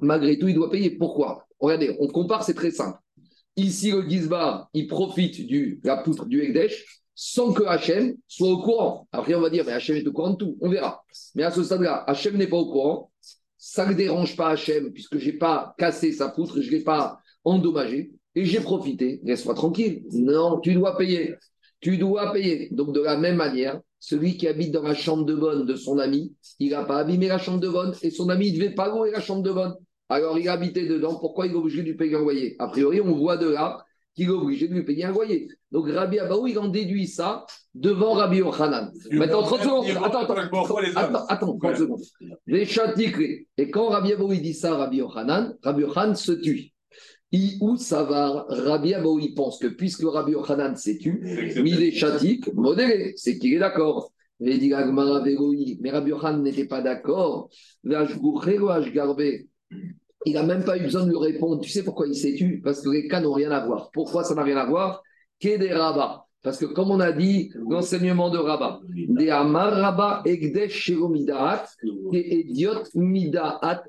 malgré 0.00 0.38
tout, 0.38 0.48
il 0.48 0.54
doit 0.54 0.70
payer. 0.70 0.90
Pourquoi? 0.90 1.46
Regardez, 1.60 1.94
on 2.00 2.08
compare, 2.08 2.42
c'est 2.42 2.54
très 2.54 2.70
simple. 2.70 2.98
Ici, 3.56 3.90
le 3.90 4.08
Gizbar, 4.08 4.68
il 4.72 4.86
profite 4.86 5.46
de 5.46 5.78
la 5.84 5.98
poutre 5.98 6.24
du 6.24 6.42
Ekdesh 6.42 7.02
sans 7.14 7.52
que 7.52 7.62
Hachem 7.64 8.16
soit 8.26 8.48
au 8.48 8.62
courant. 8.62 9.06
Après, 9.12 9.34
on 9.34 9.40
va 9.40 9.50
dire, 9.50 9.64
mais 9.64 9.72
Hachem 9.72 9.96
est 9.96 10.08
au 10.08 10.12
courant 10.12 10.30
de 10.30 10.36
tout. 10.36 10.56
On 10.60 10.68
verra. 10.68 11.04
Mais 11.34 11.44
à 11.44 11.50
ce 11.50 11.62
stade-là, 11.62 12.02
Hachem 12.06 12.36
n'est 12.36 12.48
pas 12.48 12.56
au 12.56 12.72
courant. 12.72 13.12
Ça 13.58 13.86
ne 13.86 13.92
dérange 13.92 14.36
pas 14.36 14.48
Hachem, 14.48 14.90
puisque 14.92 15.18
je 15.18 15.26
n'ai 15.26 15.36
pas 15.36 15.74
cassé 15.78 16.10
sa 16.10 16.30
poutre, 16.30 16.60
je 16.60 16.66
ne 16.66 16.76
l'ai 16.76 16.82
pas 16.82 17.20
endommagé. 17.44 18.10
Et 18.34 18.44
j'ai 18.44 18.60
profité. 18.60 19.20
Laisse-moi 19.22 19.54
tranquille. 19.54 20.02
Non, 20.12 20.58
tu 20.60 20.74
dois 20.74 20.96
payer 20.96 21.36
tu 21.84 21.98
dois 21.98 22.32
payer. 22.32 22.70
Donc, 22.72 22.94
de 22.94 23.02
la 23.02 23.18
même 23.18 23.36
manière, 23.36 23.78
celui 24.00 24.38
qui 24.38 24.48
habite 24.48 24.72
dans 24.72 24.82
la 24.82 24.94
chambre 24.94 25.26
de 25.26 25.34
bonne 25.34 25.66
de 25.66 25.76
son 25.76 25.98
ami, 25.98 26.32
il 26.58 26.70
n'a 26.70 26.82
pas 26.82 26.96
abîmé 26.96 27.28
la 27.28 27.36
chambre 27.36 27.60
de 27.60 27.68
bonne 27.68 27.94
et 28.00 28.10
son 28.10 28.30
ami 28.30 28.52
ne 28.52 28.56
devait 28.56 28.74
pas 28.74 28.88
louer 28.88 29.10
la 29.10 29.20
chambre 29.20 29.42
de 29.42 29.52
bonne. 29.52 29.74
Alors, 30.08 30.38
il 30.38 30.48
a 30.48 30.54
habité 30.54 30.88
dedans. 30.88 31.16
Pourquoi 31.16 31.46
il 31.46 31.52
est 31.52 31.56
obligé 31.56 31.82
de 31.82 31.88
lui 31.88 31.94
payer 31.94 32.16
un 32.16 32.20
loyer? 32.20 32.56
A 32.58 32.68
priori, 32.68 33.02
on 33.02 33.14
voit 33.14 33.36
de 33.36 33.50
là 33.50 33.84
qu'il 34.14 34.28
est 34.28 34.32
obligé 34.32 34.66
de 34.66 34.72
lui 34.72 34.82
payer 34.82 35.04
un 35.04 35.12
loyer. 35.12 35.48
Donc, 35.72 35.86
Rabbi 35.90 36.18
Abaou, 36.20 36.46
il 36.46 36.58
en 36.58 36.68
déduit 36.68 37.06
ça 37.06 37.44
devant 37.74 38.14
Rabbi 38.14 38.38
Yochanan. 38.38 38.90
Maintenant, 39.10 39.42
30 39.42 39.60
secondes. 39.60 39.84
Attends, 40.02 40.22
attends, 40.22 41.26
attends, 41.28 41.58
30 41.58 41.76
secondes. 41.76 42.00
Les 42.46 42.66
Et 43.58 43.70
quand 43.70 43.88
Rabbi 43.88 44.14
Abaou, 44.14 44.32
il 44.32 44.40
dit 44.40 44.54
ça 44.54 44.74
Rabbi 44.74 44.98
Yochanan, 44.98 45.54
Rabbi 45.62 45.82
Yochanan 45.82 46.14
se 46.14 46.32
tue 46.32 46.73
où 47.60 47.76
ça 47.76 48.02
va 48.04 48.46
Rabbi 48.48 48.94
Abou, 48.94 49.18
il 49.18 49.34
pense 49.34 49.58
que 49.58 49.66
puisque 49.66 50.04
Rabbi 50.04 50.32
Yochanan 50.32 50.76
s'est 50.76 50.98
tu, 50.98 51.20
est 51.24 51.90
chatique, 51.92 52.52
modéré, 52.54 53.14
c'est 53.16 53.38
qu'il 53.38 53.54
est 53.54 53.58
d'accord. 53.58 54.12
Mais 54.40 54.58
Rabbi 54.72 56.10
Yochanan 56.10 56.42
n'était 56.42 56.66
pas 56.66 56.82
d'accord. 56.82 57.48
Il 60.26 60.32
n'a 60.32 60.42
même 60.42 60.64
pas 60.64 60.78
eu 60.78 60.82
besoin 60.82 61.04
de 61.04 61.10
lui 61.10 61.18
répondre. 61.18 61.60
Tu 61.60 61.70
sais 61.70 61.82
pourquoi 61.82 62.06
il 62.06 62.14
s'est 62.14 62.34
tu? 62.34 62.60
Parce 62.62 62.80
que 62.80 62.88
les 62.90 63.08
cas 63.08 63.20
n'ont 63.20 63.32
rien 63.32 63.50
à 63.50 63.64
voir. 63.64 63.90
Pourquoi 63.92 64.24
ça 64.24 64.34
n'a 64.34 64.42
rien 64.42 64.56
à 64.56 64.66
voir? 64.66 65.02
Des 65.42 65.72
Rabat. 65.72 66.24
Parce 66.42 66.58
que 66.58 66.66
comme 66.66 66.90
on 66.90 67.00
a 67.00 67.12
dit, 67.12 67.50
l'enseignement 67.68 68.30
de 68.30 68.38
Rabat, 68.38 68.80
des 68.94 69.30
Amar 69.30 70.22
Egdesh 70.26 70.90
et 70.90 70.96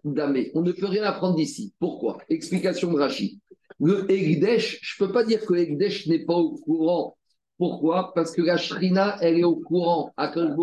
Dame. 0.06 0.38
On 0.54 0.62
ne 0.62 0.72
peut 0.72 0.86
rien 0.86 1.04
apprendre 1.04 1.36
d'ici. 1.36 1.74
Pourquoi? 1.80 2.18
Explication 2.30 2.94
de 2.94 2.98
Rachid. 2.98 3.40
Le 3.80 4.10
Egdesh, 4.10 4.80
je 4.82 5.04
ne 5.04 5.08
peux 5.08 5.14
pas 5.14 5.24
dire 5.24 5.46
que 5.46 5.54
Egdesh 5.54 6.08
n'est 6.08 6.26
pas 6.26 6.36
au 6.36 6.56
courant. 6.56 7.18
Pourquoi? 7.58 8.14
Parce 8.14 8.32
que 8.32 8.42
la 8.42 8.58
Shrina, 8.58 9.18
elle 9.22 9.40
est 9.40 9.44
au 9.44 9.58
courant. 9.58 10.12
Akal 10.18 10.56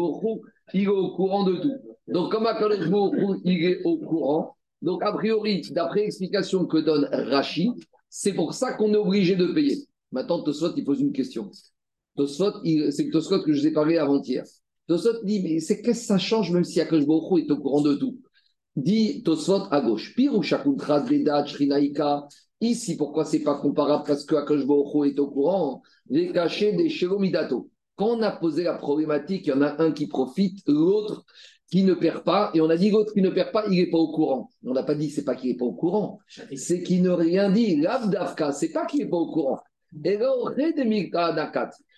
il 0.75 0.85
est 0.85 0.87
au 0.87 1.14
courant 1.14 1.45
de 1.45 1.57
tout. 1.57 1.75
Donc, 2.09 2.33
comme 2.33 2.47
Akal 2.47 2.73
il 3.45 3.64
est 3.64 3.83
au 3.85 3.99
courant, 3.99 4.57
donc 4.81 5.02
a 5.04 5.12
priori, 5.12 5.62
d'après 5.71 6.02
l'explication 6.02 6.66
que 6.66 6.78
donne 6.78 7.09
Rachid, 7.12 7.73
c'est 8.09 8.35
pour 8.35 8.52
ça 8.52 8.73
qu'on 8.73 8.92
est 8.92 8.97
obligé 8.97 9.37
de 9.37 9.47
payer. 9.47 9.78
Maintenant, 10.11 10.42
Tosfot, 10.42 10.75
il 10.76 10.85
pose 10.85 11.00
une 11.00 11.12
question. 11.12 11.50
Tosfot, 12.16 12.62
c'est 12.90 13.11
Tosfot 13.11 13.42
que 13.42 13.52
je 13.52 13.61
vous 13.61 13.66
ai 13.69 13.73
parlé 13.73 13.97
avant-hier. 13.97 14.45
Tosfot 14.88 15.23
dit, 15.25 15.40
mais 15.42 15.61
c'est 15.61 15.81
qu'est-ce 15.81 16.00
que 16.00 16.07
ça 16.07 16.19
change 16.19 16.50
même 16.50 16.64
si 16.64 16.81
Akash 16.81 17.02
est 17.02 17.09
au 17.09 17.57
courant 17.59 17.81
de 17.81 17.95
tout? 17.95 18.19
Dit 18.76 19.23
Tosfot 19.23 19.69
à 19.71 19.81
gauche. 19.81 20.14
Pire 20.14 20.35
ou 20.35 20.42
Shakuntras, 20.42 21.04
Vedat, 21.04 21.47
Shrinaïka. 21.47 22.26
Ici, 22.62 22.97
pourquoi 22.97 23.25
c'est 23.25 23.40
pas 23.40 23.57
comparable? 23.57 24.04
Parce 24.07 24.25
que 24.25 24.37
Akash 24.37 24.61
est 24.61 25.19
au 25.19 25.31
courant. 25.31 25.83
Les 26.09 26.33
cachés 26.33 26.73
des 26.73 26.88
Shelomidato. 26.88 27.69
Quand 27.97 28.16
on 28.16 28.23
a 28.23 28.31
posé 28.31 28.62
la 28.62 28.75
problématique, 28.75 29.47
il 29.47 29.50
y 29.50 29.52
en 29.52 29.62
a 29.62 29.83
un 29.83 29.90
qui 29.90 30.07
profite, 30.07 30.61
l'autre 30.69 31.25
qui 31.71 31.83
ne 31.83 31.95
perd 31.95 32.23
pas, 32.23 32.50
et 32.54 32.61
on 32.61 32.71
a 32.71 32.76
dit 32.76 32.90
l'autre 32.90 33.12
qui 33.14 33.21
ne 33.21 33.31
perd 33.31 33.50
pas, 33.50 33.64
il 33.69 33.78
n'est 33.78 33.90
pas 33.90 33.99
au 33.99 34.12
courant. 34.12 34.49
On 34.64 34.75
n'a 34.75 34.85
pas 34.85 34.95
dit 34.95 35.11
c'est 35.11 35.25
pas 35.25 35.35
qu'il 35.35 35.50
n'est 35.50 35.57
pas 35.57 35.64
au 35.64 35.73
courant, 35.73 36.21
c'est 36.54 36.83
qu'il 36.83 37.02
ne 37.02 37.11
rien 37.11 37.50
dit. 37.50 37.76
L'Avdavka, 37.76 38.52
c'est 38.52 38.71
pas 38.71 38.87
qu'il 38.87 39.00
n'est 39.00 39.09
pas 39.09 39.16
au 39.16 39.33
courant. 39.33 39.59
Et 40.04 40.19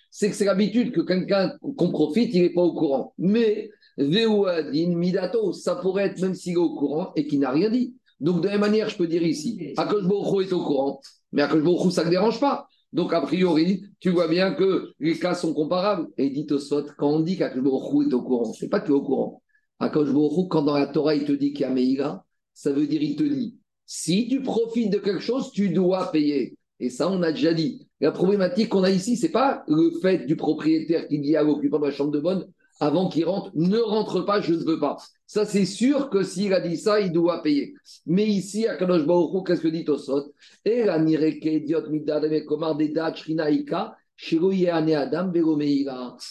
c'est 0.09 0.29
que 0.29 0.35
c'est 0.35 0.45
l'habitude 0.45 0.93
que 0.93 1.01
quelqu'un 1.01 1.53
qu'on 1.77 1.91
profite, 1.91 2.33
il 2.33 2.41
n'est 2.41 2.53
pas 2.53 2.63
au 2.63 2.73
courant. 2.73 3.13
Mais 3.17 3.69
Midato, 3.97 5.53
ça 5.53 5.75
pourrait 5.75 6.05
être 6.05 6.21
même 6.21 6.33
s'il 6.33 6.53
est 6.53 6.57
au 6.57 6.73
courant 6.75 7.11
et 7.15 7.27
qu'il 7.27 7.41
n'a 7.41 7.51
rien 7.51 7.69
dit. 7.69 7.93
Donc, 8.19 8.41
de 8.41 8.45
la 8.45 8.53
même 8.53 8.61
manière, 8.61 8.89
je 8.89 8.97
peux 8.97 9.07
dire 9.07 9.23
ici, 9.23 9.73
Akash 9.77 10.03
est 10.03 10.53
au 10.53 10.63
courant, 10.63 11.01
mais 11.31 11.41
Akash 11.41 11.63
ça 11.91 12.05
ne 12.05 12.09
dérange 12.09 12.39
pas. 12.39 12.67
Donc, 12.93 13.13
a 13.13 13.21
priori, 13.21 13.83
tu 13.99 14.09
vois 14.09 14.27
bien 14.27 14.53
que 14.53 14.91
les 14.99 15.19
cas 15.19 15.35
sont 15.35 15.53
comparables. 15.53 16.07
Et 16.17 16.29
dit 16.29 16.47
au 16.51 16.59
Sot, 16.59 16.85
quand 16.97 17.09
on 17.09 17.19
dit 17.19 17.37
qu'Akash 17.37 17.57
est 17.57 18.13
au 18.13 18.21
courant, 18.21 18.53
ce 18.53 18.63
n'est 18.63 18.69
pas 18.69 18.79
qu'il 18.79 18.91
est 18.91 18.93
au 18.93 19.01
courant. 19.01 19.41
Akash 19.79 20.07
quand 20.49 20.61
dans 20.61 20.77
la 20.77 20.87
Torah, 20.87 21.15
il 21.15 21.25
te 21.25 21.33
dit 21.33 21.51
qu'il 21.51 21.61
y 21.61 21.65
a 21.65 21.69
Meïga, 21.69 22.23
ça 22.53 22.71
veut 22.71 22.87
dire 22.87 23.03
il 23.03 23.17
te 23.17 23.23
dit, 23.23 23.57
si 23.85 24.27
tu 24.27 24.41
profites 24.41 24.91
de 24.91 24.97
quelque 24.97 25.19
chose, 25.19 25.51
tu 25.51 25.69
dois 25.69 26.11
payer. 26.11 26.57
Et 26.79 26.89
ça, 26.89 27.09
on 27.09 27.21
a 27.21 27.31
déjà 27.31 27.53
dit. 27.53 27.87
La 28.01 28.11
problématique 28.11 28.69
qu'on 28.69 28.83
a 28.83 28.89
ici, 28.89 29.15
ce 29.15 29.25
n'est 29.25 29.31
pas 29.31 29.63
le 29.67 29.91
fait 30.01 30.25
du 30.25 30.35
propriétaire 30.35 31.07
qui 31.07 31.19
dit 31.19 31.35
à 31.35 31.43
l'occupant 31.43 31.79
de 31.79 31.85
la 31.85 31.91
chambre 31.91 32.11
de 32.11 32.19
bonne, 32.19 32.45
avant 32.79 33.09
qu'il 33.09 33.25
rentre, 33.25 33.51
ne 33.55 33.79
rentre 33.79 34.21
pas, 34.21 34.41
je 34.41 34.53
ne 34.53 34.63
veux 34.63 34.79
pas. 34.79 34.97
Ça, 35.27 35.45
c'est 35.45 35.65
sûr 35.65 36.09
que 36.09 36.23
s'il 36.23 36.53
a 36.53 36.59
dit 36.59 36.77
ça, 36.77 36.99
il 36.99 37.11
doit 37.11 37.41
payer. 37.41 37.73
Mais 38.05 38.27
ici, 38.27 38.67
à 38.67 38.75
Kadosh 38.75 39.03
qu'est-ce 39.45 39.61
que 39.61 39.67
dit 39.67 39.85
Tosot? 39.85 40.33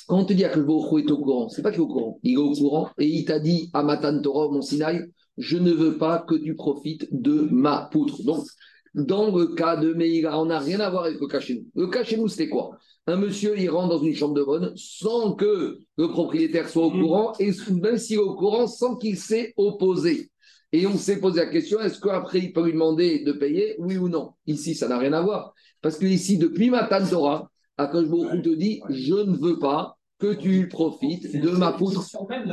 Quand 0.06 0.18
on 0.18 0.24
te 0.24 0.32
dit 0.32 0.42
que 0.42 0.58
le 0.58 1.00
est 1.00 1.10
au 1.10 1.18
courant, 1.18 1.48
c'est 1.48 1.62
pas 1.62 1.70
qu'il 1.70 1.80
est 1.80 1.82
au 1.82 1.88
courant, 1.88 2.18
il 2.22 2.32
est 2.34 2.36
au 2.36 2.52
courant 2.52 2.88
et 2.98 3.06
il 3.06 3.24
t'a 3.24 3.38
dit 3.38 3.68
à 3.74 3.82
Matan 3.82 4.20
Torah, 4.22 4.48
mon 4.50 4.62
Sinaï, 4.62 5.04
je 5.36 5.58
ne 5.58 5.72
veux 5.72 5.98
pas 5.98 6.20
que 6.20 6.34
tu 6.34 6.54
profites 6.54 7.08
de 7.10 7.48
ma 7.50 7.88
poutre. 7.90 8.22
Donc, 8.22 8.46
dans 8.94 9.36
le 9.36 9.48
cas 9.48 9.76
de 9.76 9.92
Meïga, 9.92 10.38
on 10.38 10.46
n'a 10.46 10.60
rien 10.60 10.80
à 10.80 10.88
voir 10.88 11.04
avec 11.04 11.18
le 11.20 11.54
nous. 11.54 11.66
Le 11.74 12.16
nous, 12.16 12.28
c'était 12.28 12.48
quoi? 12.48 12.78
Un 13.06 13.16
monsieur, 13.16 13.58
il 13.58 13.68
rentre 13.68 13.90
dans 13.90 14.02
une 14.02 14.14
chambre 14.14 14.34
de 14.34 14.42
bonne 14.42 14.72
sans 14.76 15.34
que 15.34 15.78
le 15.98 16.08
propriétaire 16.08 16.68
soit 16.68 16.86
au 16.86 16.90
mm. 16.90 17.00
courant, 17.00 17.32
et 17.38 17.50
même 17.70 17.98
s'il 17.98 18.16
est 18.16 18.20
au 18.20 18.34
courant, 18.34 18.66
sans 18.66 18.96
qu'il 18.96 19.18
s'est 19.18 19.52
opposé. 19.56 20.30
Et 20.72 20.86
on 20.86 20.96
s'est 20.96 21.20
posé 21.20 21.40
la 21.40 21.46
question, 21.46 21.80
est-ce 21.80 22.00
qu'après, 22.00 22.40
il 22.40 22.52
peut 22.52 22.64
lui 22.64 22.72
demander 22.72 23.22
de 23.22 23.32
payer, 23.32 23.76
oui 23.78 23.96
ou 23.96 24.08
non? 24.08 24.32
Ici, 24.46 24.74
ça 24.74 24.88
n'a 24.88 24.98
rien 24.98 25.12
à 25.12 25.20
voir. 25.20 25.54
Parce 25.82 25.98
que 25.98 26.06
ici, 26.06 26.38
depuis 26.38 26.70
Matan 26.70 27.06
Torah, 27.06 27.48
Akashbohu 27.76 28.42
te 28.42 28.48
dit, 28.48 28.80
je 28.88 29.14
ne 29.14 29.36
veux 29.36 29.58
pas 29.58 29.96
que 30.18 30.32
tu 30.32 30.68
profites 30.68 31.40
de 31.40 31.50
ma 31.50 31.72
poutre. 31.72 32.04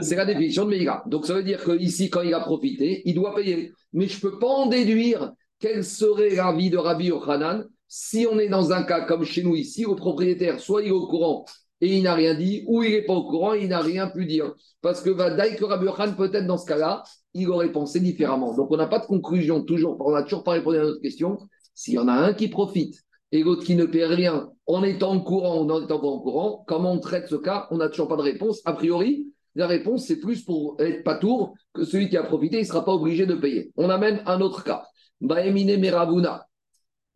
C'est 0.02 0.16
la 0.16 0.26
définition 0.26 0.66
de 0.66 0.72
Meïga. 0.72 1.04
Donc 1.08 1.26
ça 1.26 1.34
veut 1.34 1.44
dire 1.44 1.64
qu'ici, 1.64 2.10
quand 2.10 2.22
il 2.22 2.34
a 2.34 2.40
profité, 2.42 3.02
il 3.06 3.16
doit 3.16 3.34
payer. 3.34 3.72
Mais 3.94 4.08
je 4.08 4.18
ne 4.18 4.30
peux 4.30 4.40
pas 4.40 4.48
en 4.48 4.66
déduire 4.68 5.32
quelle 5.60 5.84
serait 5.84 6.36
l'avis 6.36 6.70
de 6.70 6.78
Rabbi 6.78 7.06
Yochanan 7.06 7.66
si 7.94 8.26
on 8.26 8.40
est 8.40 8.48
dans 8.48 8.72
un 8.72 8.84
cas 8.84 9.02
comme 9.02 9.26
chez 9.26 9.44
nous 9.44 9.54
ici, 9.54 9.86
au 9.86 9.96
propriétaire, 9.96 10.62
soit 10.62 10.82
il 10.82 10.88
est 10.88 10.92
au 10.92 11.08
courant 11.08 11.44
et 11.82 11.98
il 11.98 12.04
n'a 12.04 12.14
rien 12.14 12.34
dit, 12.36 12.64
ou 12.66 12.84
il 12.84 12.92
n'est 12.92 13.02
pas 13.02 13.12
au 13.12 13.30
courant 13.30 13.54
et 13.54 13.64
il 13.64 13.68
n'a 13.68 13.82
rien 13.82 14.08
pu 14.08 14.26
dire. 14.26 14.54
Parce 14.82 15.02
que 15.02 15.10
Vadaï 15.10 15.58
que 15.58 16.16
peut-être 16.16 16.48
dans 16.48 16.58
ce 16.58 16.66
cas-là, 16.68 17.04
il 17.34 17.50
aurait 17.50 17.74
pensé 17.74 18.00
différemment. 18.00 18.56
Donc 18.56 18.72
on 18.72 18.78
n'a 18.78 18.88
pas 18.88 19.00
de 19.00 19.06
conclusion, 19.08 19.62
toujours, 19.62 19.98
on 20.00 20.12
n'a 20.12 20.24
toujours 20.24 20.46
pas 20.46 20.54
répondu 20.54 20.78
à 20.78 20.84
notre 20.84 21.02
question. 21.02 21.38
S'il 21.76 21.96
y 21.96 22.00
en 22.00 22.08
a 22.08 22.14
un 22.14 22.34
qui 22.34 22.48
profite 22.48 22.96
et 23.34 23.44
l'autre 23.44 23.66
qui 23.66 23.76
ne 23.76 23.84
paie 23.84 24.06
rien 24.06 24.50
en 24.68 24.84
étant 24.84 25.14
au 25.14 25.22
courant 25.22 25.62
ou 25.62 25.70
en 25.70 25.84
étant 25.84 26.00
pas 26.00 26.08
au 26.08 26.22
courant, 26.22 26.64
comment 26.68 26.94
on 26.94 27.00
traite 27.00 27.28
ce 27.28 27.36
cas? 27.36 27.68
On 27.72 27.78
n'a 27.78 27.90
toujours 27.90 28.08
pas 28.08 28.16
de 28.16 28.22
réponse. 28.22 28.62
A 28.64 28.72
priori, 28.72 29.28
la 29.56 29.68
réponse, 29.68 30.06
c'est 30.06 30.22
plus 30.22 30.46
pour 30.46 30.78
être 30.80 31.04
pas 31.04 31.16
tour 31.16 31.56
que 31.74 31.84
celui 31.84 32.08
qui 32.08 32.16
a 32.16 32.24
profité, 32.24 32.56
il 32.56 32.62
ne 32.62 32.68
sera 32.68 32.86
pas 32.86 32.94
obligé 32.94 33.26
de 33.26 33.36
payer. 33.36 33.74
On 33.76 33.90
amène 33.90 34.22
un 34.28 34.40
autre 34.40 34.64
cas. 34.64 34.86
Baemine 35.20 35.78
Meravuna. 35.78 36.46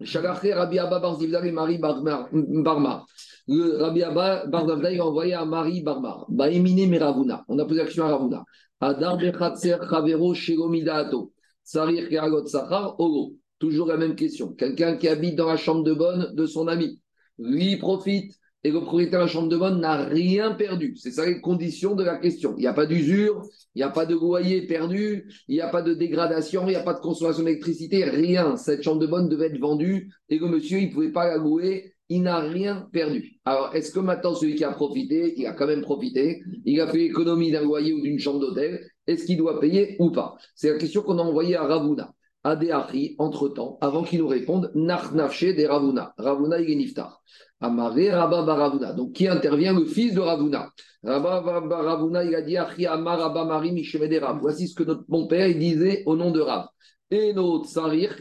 Shagaché 0.03 0.53
Rabbi 0.53 0.77
Abba 0.77 0.99
Barzivdar 0.99 1.45
et 1.45 1.51
Marie 1.51 1.77
Barmar. 1.77 2.27
Le 3.47 3.77
Rabbi 3.81 4.03
Abba 4.03 4.45
Barzivdar 4.47 4.91
a 4.91 5.07
envoyé 5.07 5.33
à 5.33 5.45
Marie 5.45 5.81
Barmar. 5.81 6.25
Baemine 6.29 6.89
Meravuna. 6.89 7.45
On 7.47 7.57
a 7.59 7.65
posé 7.65 7.79
la 7.79 7.85
question 7.85 8.05
à 8.05 8.09
Ravuna. 8.09 8.43
Adar 8.81 9.17
Bechatser 9.17 9.77
Chavero 9.89 10.33
Shegomidato. 10.33 11.31
Sarir 11.63 12.09
Keragot 12.09 12.45
Sachar 12.45 12.99
Olo. 12.99 13.33
Toujours 13.57 13.87
la 13.87 13.97
même 13.97 14.15
question. 14.15 14.53
Quelqu'un 14.53 14.97
qui 14.97 15.07
habite 15.07 15.35
dans 15.35 15.47
la 15.47 15.57
chambre 15.57 15.83
de 15.83 15.93
bonne 15.93 16.35
de 16.35 16.45
son 16.45 16.67
ami. 16.67 16.99
Lui 17.37 17.77
profite 17.77 18.33
et 18.65 18.71
le 18.71 18.81
propriétaire 18.81 19.19
de 19.19 19.25
la 19.25 19.31
chambre 19.31 19.47
de 19.47 19.57
bonne 19.57 19.79
n'a 19.79 20.05
rien 20.05 20.55
perdu. 20.55 20.95
C'est 20.97 21.11
ça 21.11 21.23
les 21.23 21.39
conditions 21.39 21.93
de 21.93 22.03
la 22.03 22.17
question. 22.17 22.55
Il 22.57 22.61
n'y 22.61 22.67
a 22.67 22.73
pas 22.73 22.87
d'usure, 22.87 23.43
il 23.75 23.77
n'y 23.77 23.83
a 23.83 23.91
pas 23.91 24.07
de 24.07 24.15
loyer 24.15 24.65
perdu, 24.65 25.31
il 25.47 25.53
n'y 25.53 25.61
a 25.61 25.67
pas 25.67 25.83
de 25.83 25.93
dégradation, 25.93 26.63
il 26.63 26.71
n'y 26.71 26.75
a 26.75 26.81
pas 26.81 26.95
de 26.95 26.99
consommation 26.99 27.43
d'électricité, 27.43 28.03
rien. 28.05 28.57
Cette 28.57 28.81
chambre 28.81 28.99
de 28.99 29.05
bonne 29.05 29.29
devait 29.29 29.49
être 29.49 29.59
vendue 29.59 30.11
et 30.29 30.39
le 30.39 30.47
monsieur, 30.47 30.79
il 30.79 30.87
ne 30.87 30.93
pouvait 30.93 31.11
pas 31.11 31.27
la 31.27 31.37
louer, 31.37 31.93
il 32.09 32.23
n'a 32.23 32.39
rien 32.39 32.89
perdu. 32.91 33.39
Alors, 33.45 33.69
est-ce 33.75 33.91
que 33.91 33.99
maintenant, 33.99 34.33
celui 34.33 34.55
qui 34.55 34.63
a 34.63 34.71
profité, 34.71 35.35
il 35.37 35.45
a 35.45 35.53
quand 35.53 35.67
même 35.67 35.81
profité, 35.81 36.41
il 36.65 36.81
a 36.81 36.87
fait 36.87 36.97
l'économie 36.97 37.51
d'un 37.51 37.61
loyer 37.61 37.93
ou 37.93 38.01
d'une 38.01 38.17
chambre 38.17 38.39
d'hôtel, 38.39 38.83
est-ce 39.05 39.25
qu'il 39.25 39.37
doit 39.37 39.59
payer 39.59 39.95
ou 39.99 40.09
pas? 40.09 40.37
C'est 40.55 40.71
la 40.71 40.79
question 40.79 41.03
qu'on 41.03 41.19
a 41.19 41.21
envoyée 41.21 41.55
à 41.55 41.65
Ravuna. 41.65 42.14
Adéari, 42.45 43.15
entre-temps, 43.17 43.79
avant 43.81 44.03
qu'il 44.03 44.19
nous 44.19 44.27
réponde, 44.27 44.71
Nachnafché 44.75 45.53
des 45.53 45.65
Ravuna. 45.65 46.13
Ravuna, 46.17 46.61
il 46.61 46.69
est 46.69 46.75
niftar. 46.75 47.23
Amaré 47.59 48.11
Rabba 48.11 48.43
Baravuna. 48.43 48.93
Donc, 48.93 49.13
qui 49.13 49.27
intervient 49.27 49.73
Le 49.73 49.85
fils 49.85 50.13
de 50.13 50.19
Ravuna? 50.19 50.69
Rabba 51.03 51.41
Baravuna, 51.61 52.23
il 52.23 52.35
a 52.35 52.43
dit 52.43 52.55
Achi 52.55 52.85
Amar 52.85 53.19
Rabba 53.19 53.45
Mari 53.45 53.71
Mishemedera. 53.71 54.37
Voici 54.39 54.67
ce 54.67 54.75
que 54.75 54.83
notre, 54.83 55.05
mon 55.07 55.25
père 55.25 55.47
il 55.47 55.57
disait 55.57 56.03
au 56.05 56.15
nom 56.15 56.29
de 56.29 56.39
Rav. 56.39 56.67
Et 57.09 57.33
notre 57.33 57.65
Sarir. 57.65 58.15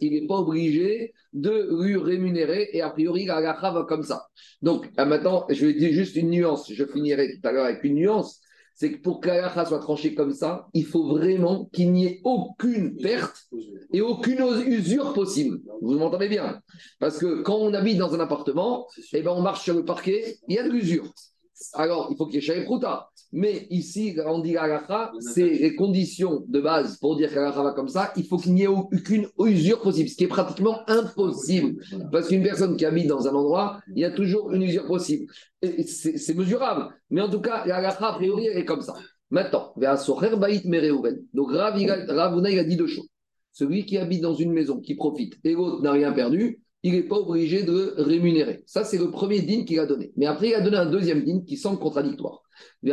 Il 0.00 0.12
n'est 0.12 0.26
pas 0.28 0.36
obligé 0.36 1.12
de 1.32 1.82
lui 1.82 1.96
rémunérer 1.96 2.68
et 2.72 2.82
a 2.82 2.90
priori, 2.90 3.26
la 3.26 3.40
va 3.40 3.86
comme 3.88 4.04
ça. 4.04 4.26
Donc, 4.62 4.88
maintenant, 4.96 5.46
je 5.48 5.66
vais 5.66 5.74
dire 5.74 5.92
juste 5.92 6.14
une 6.14 6.30
nuance. 6.30 6.72
Je 6.72 6.84
finirai 6.84 7.34
tout 7.34 7.48
à 7.48 7.50
l'heure 7.50 7.64
avec 7.64 7.82
une 7.82 7.94
nuance 7.94 8.40
c'est 8.80 8.92
que 8.92 9.02
pour 9.02 9.20
que 9.20 9.28
soit 9.66 9.78
tranchée 9.78 10.14
comme 10.14 10.32
ça, 10.32 10.68
il 10.72 10.86
faut 10.86 11.06
vraiment 11.06 11.68
qu'il 11.70 11.92
n'y 11.92 12.06
ait 12.06 12.20
aucune 12.24 12.96
perte 12.96 13.46
et 13.92 14.00
aucune 14.00 14.42
usure 14.66 15.12
possible. 15.12 15.60
Vous 15.82 15.98
m'entendez 15.98 16.28
bien? 16.28 16.62
Parce 16.98 17.18
que 17.18 17.42
quand 17.42 17.56
on 17.56 17.74
habite 17.74 17.98
dans 17.98 18.14
un 18.14 18.20
appartement, 18.20 18.86
eh 19.12 19.20
ben 19.20 19.32
on 19.32 19.42
marche 19.42 19.64
sur 19.64 19.74
le 19.74 19.84
parquet, 19.84 20.38
il 20.48 20.54
y 20.54 20.58
a 20.58 20.62
de 20.62 20.70
l'usure. 20.70 21.12
Alors, 21.74 22.08
il 22.10 22.16
faut 22.16 22.26
qu'il 22.26 22.36
y 22.36 22.38
ait 22.38 22.40
Shaepruta. 22.40 23.10
Mais 23.32 23.66
ici, 23.70 24.16
on 24.26 24.40
dit 24.40 24.52
l'agacha, 24.54 25.12
c'est 25.20 25.48
les 25.48 25.76
conditions 25.76 26.44
de 26.48 26.60
base 26.60 26.96
pour 26.98 27.16
dire 27.16 27.32
qu'agacha 27.32 27.62
va 27.62 27.72
comme 27.72 27.88
ça. 27.88 28.12
Il 28.16 28.24
faut 28.24 28.38
qu'il 28.38 28.54
n'y 28.54 28.62
ait 28.62 28.66
aucune 28.66 29.28
usure 29.38 29.80
possible, 29.80 30.08
ce 30.08 30.16
qui 30.16 30.24
est 30.24 30.28
pratiquement 30.28 30.80
impossible. 30.88 31.76
Parce 32.10 32.28
qu'une 32.28 32.42
personne 32.42 32.76
qui 32.76 32.84
habite 32.84 33.06
dans 33.06 33.28
un 33.28 33.34
endroit, 33.34 33.80
il 33.94 34.00
y 34.00 34.04
a 34.04 34.10
toujours 34.10 34.50
une 34.52 34.62
usure 34.62 34.86
possible. 34.86 35.26
C'est 35.62 36.34
mesurable. 36.34 36.92
Mais 37.10 37.20
en 37.20 37.30
tout 37.30 37.40
cas, 37.40 37.64
l'agacha, 37.66 38.08
a 38.08 38.14
priori, 38.14 38.46
elle 38.46 38.58
est 38.58 38.64
comme 38.64 38.82
ça. 38.82 38.94
Maintenant, 39.30 39.72
donc 41.34 41.52
Ravuna, 41.52 42.50
il 42.50 42.58
a 42.58 42.64
dit 42.64 42.76
deux 42.76 42.88
choses. 42.88 43.08
Celui 43.52 43.84
qui 43.86 43.96
habite 43.96 44.22
dans 44.22 44.34
une 44.34 44.52
maison, 44.52 44.80
qui 44.80 44.96
profite, 44.96 45.34
et 45.44 45.52
l'autre 45.52 45.82
n'a 45.82 45.92
rien 45.92 46.12
perdu, 46.12 46.60
il 46.82 46.92
n'est 46.92 47.02
pas 47.02 47.16
obligé 47.16 47.62
de 47.62 47.94
rémunérer. 47.98 48.62
Ça, 48.66 48.84
c'est 48.84 48.98
le 48.98 49.10
premier 49.10 49.42
din 49.42 49.64
qu'il 49.64 49.78
a 49.80 49.86
donné. 49.86 50.12
Mais 50.16 50.26
après, 50.26 50.48
il 50.48 50.54
a 50.54 50.60
donné 50.60 50.76
un 50.76 50.86
deuxième 50.86 51.24
din 51.24 51.42
qui 51.46 51.56
semble 51.56 51.78
contradictoire. 51.78 52.42
Il 52.82 52.90
y 52.90 52.92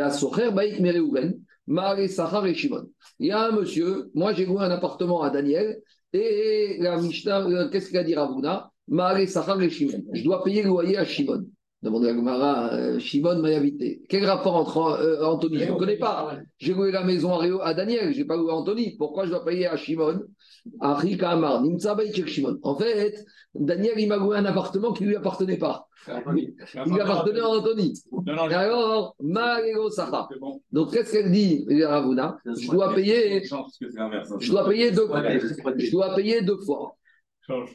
a 3.30 3.46
un 3.46 3.52
monsieur, 3.52 4.10
moi 4.14 4.32
j'ai 4.32 4.46
loué 4.46 4.62
un 4.62 4.70
appartement 4.70 5.22
à 5.22 5.30
Daniel, 5.30 5.80
et 6.12 6.76
la 6.80 7.00
Mishnah, 7.00 7.46
euh, 7.46 7.68
qu'est-ce 7.68 7.88
qu'il 7.88 7.98
a 7.98 8.04
dit 8.04 8.14
Ravuna 8.14 8.72
Je 8.88 10.24
dois 10.24 10.42
payer 10.42 10.62
le 10.62 10.68
loyer 10.68 10.96
à 10.96 11.04
Shimon. 11.04 11.46
Demande 11.80 12.06
à 12.06 12.12
Gomara, 12.12 12.72
euh, 12.72 12.98
Shimon 12.98 13.38
m'a 13.38 13.48
invité. 13.50 14.02
Quel 14.08 14.24
rapport 14.26 14.56
entre 14.56 14.78
euh, 14.78 15.24
Anthony? 15.24 15.58
Je 15.58 15.72
ne 15.72 15.78
connais 15.78 15.96
pas. 15.96 16.36
J'ai 16.58 16.74
loué 16.74 16.90
la 16.90 17.04
maison 17.04 17.38
à, 17.38 17.44
à 17.64 17.74
Daniel, 17.74 18.12
je 18.12 18.18
n'ai 18.18 18.24
pas 18.24 18.36
loué 18.36 18.50
à 18.50 18.56
Anthony. 18.56 18.96
Pourquoi 18.96 19.26
je 19.26 19.30
dois 19.30 19.44
payer 19.44 19.68
à 19.68 19.76
Shimon? 19.76 20.20
En 22.62 22.74
fait, 22.76 23.24
Daniel, 23.54 23.94
il 23.96 24.08
m'a 24.08 24.16
loué 24.16 24.36
un 24.38 24.44
appartement 24.44 24.92
qui 24.92 25.04
ne 25.04 25.10
lui 25.10 25.16
appartenait 25.16 25.56
pas. 25.56 25.86
Il 26.08 27.00
appartenait 27.00 27.40
à 27.40 27.48
Anthony. 27.48 27.94
Et 28.26 28.54
alors, 28.54 29.14
Donc, 30.72 30.92
qu'est-ce 30.92 31.12
qu'elle 31.12 31.30
dit, 31.30 31.64
Ravuna? 31.84 32.38
Je 32.44 32.70
dois 32.70 32.92
payer. 32.94 33.44
Je 34.40 34.50
dois 34.50 34.68
payer 34.68 34.90
deux 34.90 35.06
fois. 35.06 35.22
Je 35.76 35.90
dois 35.92 36.14
payer 36.16 36.42
deux 36.42 36.58
fois. 36.58 36.96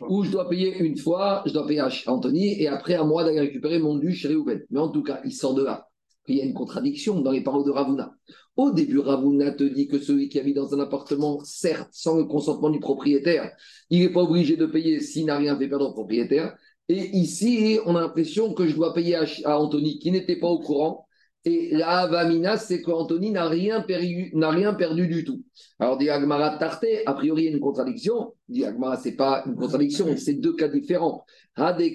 Ou 0.10 0.24
je 0.24 0.32
dois 0.32 0.50
payer 0.50 0.77
une 0.77 0.98
fois, 0.98 1.44
je 1.46 1.53
dois 1.53 1.65
payer 1.65 1.80
à 1.80 1.89
Anthony, 2.08 2.62
et 2.62 2.68
après 2.68 2.94
à 2.94 3.03
moi 3.03 3.24
d'aller 3.24 3.39
récupérer 3.39 3.80
mon 3.80 3.98
dû 3.98 4.13
chez 4.13 4.27
Réhouven. 4.27 4.62
Mais 4.70 4.80
en 4.80 4.89
tout 4.89 5.03
cas, 5.03 5.22
il 5.25 5.32
sort 5.32 5.56
de 5.56 5.63
là. 5.63 5.88
Il 6.27 6.38
y 6.38 6.42
a 6.42 6.46
une 6.46 6.53
contradiction 6.53 7.20
dans 7.22 7.32
les 7.32 7.42
paroles 7.42 7.65
de 7.65 7.72
Ravuna. 7.72 8.13
Au 8.56 8.72
début, 8.72 9.00
Ravuna 9.00 9.51
te 9.51 9.63
dit 9.63 9.88
que 9.88 10.00
celui 10.00 10.30
qui 10.30 10.39
habite 10.39 10.56
dans 10.56 10.74
un 10.74 10.80
appartement, 10.80 11.39
certes, 11.44 11.89
sans 11.92 12.18
le 12.18 12.25
consentement 12.25 12.70
du 12.70 12.80
propriétaire, 12.80 13.51
il 13.89 14.00
n'est 14.00 14.13
pas 14.13 14.22
obligé 14.22 14.56
de 14.56 14.65
payer 14.65 15.00
s'il 15.00 15.25
n'a 15.25 15.38
rien 15.38 15.58
fait 15.58 15.68
perdre 15.68 15.89
au 15.89 15.94
propriétaire. 15.94 16.56
Et 16.88 17.18
ici, 17.18 17.80
on 17.86 17.96
a 17.96 18.01
l'impression 18.01 18.53
que 18.53 18.68
je 18.68 18.75
dois 18.75 18.94
payer 18.94 19.15
à 19.44 19.60
Anthony 19.60 20.00
qui 20.00 20.12
n'était 20.12 20.39
pas 20.39 20.48
au 20.48 20.60
courant 20.60 21.08
et 21.45 21.75
la 21.75 22.00
Avamina, 22.00 22.57
c'est 22.57 22.81
qu'Anthony 22.81 23.31
n'a 23.31 23.50
rien, 23.50 23.81
perdu, 23.81 24.31
rien 24.33 24.73
perdu 24.73 25.07
du 25.07 25.25
tout. 25.25 25.43
Alors, 25.77 25.97
dit 25.97 26.09
Agmara 26.09 26.57
a 26.57 27.13
priori, 27.13 27.45
il 27.45 27.55
une 27.55 27.59
contradiction. 27.59 28.33
Dit 28.47 28.63
ce 28.63 29.09
n'est 29.09 29.15
pas 29.15 29.43
une 29.45 29.55
contradiction, 29.55 30.07
c'est 30.15 30.35
deux 30.35 30.55
cas 30.55 30.69
différents. 30.69 31.25
Dans 31.57 31.75
le 31.77 31.89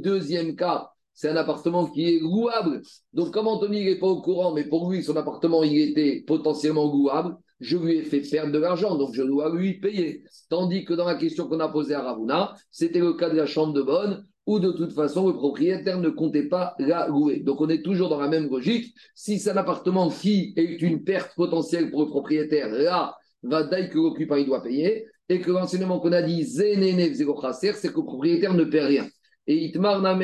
deuxième 0.00 0.56
cas, 0.56 0.90
c'est 1.14 1.28
un 1.28 1.36
appartement 1.36 1.86
qui 1.86 2.16
est 2.16 2.20
louable. 2.20 2.82
Donc, 3.12 3.32
comme 3.32 3.46
Anthony 3.46 3.84
n'est 3.84 3.98
pas 3.98 4.08
au 4.08 4.20
courant, 4.20 4.52
mais 4.52 4.64
pour 4.64 4.90
lui, 4.90 5.04
son 5.04 5.14
appartement, 5.16 5.62
il 5.62 5.90
était 5.90 6.24
potentiellement 6.26 6.92
louable, 6.92 7.36
je 7.60 7.76
lui 7.76 7.98
ai 7.98 8.02
fait 8.02 8.20
perdre 8.20 8.52
de 8.52 8.58
l'argent, 8.58 8.96
donc 8.96 9.14
je 9.14 9.22
dois 9.22 9.54
lui 9.54 9.80
payer. 9.80 10.24
Tandis 10.48 10.84
que 10.84 10.94
dans 10.94 11.06
la 11.06 11.16
question 11.16 11.48
qu'on 11.48 11.60
a 11.60 11.68
posée 11.68 11.94
à 11.94 12.02
Ravuna, 12.02 12.54
c'était 12.70 13.00
le 13.00 13.14
cas 13.14 13.30
de 13.30 13.36
la 13.36 13.46
chambre 13.46 13.72
de 13.72 13.82
bonne, 13.82 14.24
où 14.48 14.58
de 14.58 14.72
toute 14.72 14.94
façon, 14.94 15.28
le 15.28 15.34
propriétaire 15.34 15.98
ne 16.00 16.08
comptait 16.08 16.48
pas 16.48 16.74
la 16.78 17.06
louer. 17.06 17.40
Donc, 17.40 17.60
on 17.60 17.68
est 17.68 17.82
toujours 17.82 18.08
dans 18.08 18.18
la 18.18 18.28
même 18.28 18.48
logique. 18.48 18.94
Si 19.14 19.38
c'est 19.38 19.50
un 19.50 19.58
appartement 19.58 20.08
qui 20.08 20.54
est 20.56 20.80
une 20.80 21.04
perte 21.04 21.34
potentielle 21.36 21.90
pour 21.90 22.00
le 22.00 22.08
propriétaire, 22.08 22.70
là, 22.70 23.14
va 23.42 23.64
que 23.64 23.98
l'occupant 23.98 24.36
il 24.36 24.46
doit 24.46 24.62
payer. 24.62 25.04
Et 25.28 25.42
que 25.42 25.50
l'enseignement 25.50 26.00
qu'on 26.00 26.12
a 26.12 26.22
dit, 26.22 26.46
c'est 26.46 26.76
que 26.76 27.98
le 27.98 28.04
propriétaire 28.04 28.54
ne 28.54 28.64
paie 28.64 28.80
rien. 28.80 29.06
Et 29.50 29.64
Itmar 29.64 30.02
Name 30.02 30.20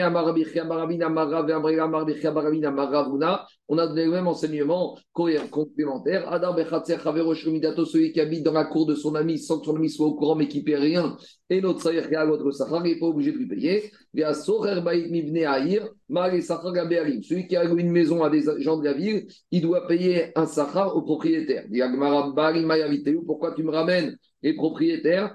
on 3.66 3.78
a 3.78 3.86
donné 3.86 4.04
le 4.04 4.10
même 4.10 4.26
enseignement 4.26 4.98
complémentaire. 5.14 6.30
Adam 6.30 6.54
celui 6.54 8.12
qui 8.12 8.20
habite 8.20 8.42
dans 8.42 8.52
la 8.52 8.66
cour 8.66 8.84
de 8.84 8.94
son 8.94 9.14
ami 9.14 9.38
sans 9.38 9.60
que 9.60 9.64
son 9.64 9.76
ami 9.76 9.88
soit 9.88 10.08
au 10.08 10.14
courant 10.14 10.34
mais 10.34 10.46
qui 10.46 10.62
paie 10.62 10.76
rien. 10.76 11.16
Et 11.48 11.62
notre 11.62 11.80
Saïr 11.80 12.06
l'autre 12.26 12.50
Sachar 12.50 12.82
n'est 12.82 12.98
pas 12.98 13.06
obligé 13.06 13.32
de 13.32 13.38
lui 13.38 13.48
payer. 13.48 13.90
Celui 17.22 17.46
qui 17.46 17.56
a 17.56 17.64
une 17.64 17.90
maison 17.90 18.22
à 18.22 18.28
des 18.28 18.42
gens 18.58 18.76
de 18.76 18.84
la 18.84 18.92
ville, 18.92 19.26
il 19.50 19.62
doit 19.62 19.86
payer 19.86 20.38
un 20.38 20.44
Sachar 20.44 20.94
au 20.94 21.00
propriétaire. 21.00 21.64
Pourquoi 23.26 23.52
tu 23.54 23.62
me 23.62 23.70
ramènes 23.70 24.18
les 24.42 24.52
propriétaires? 24.52 25.34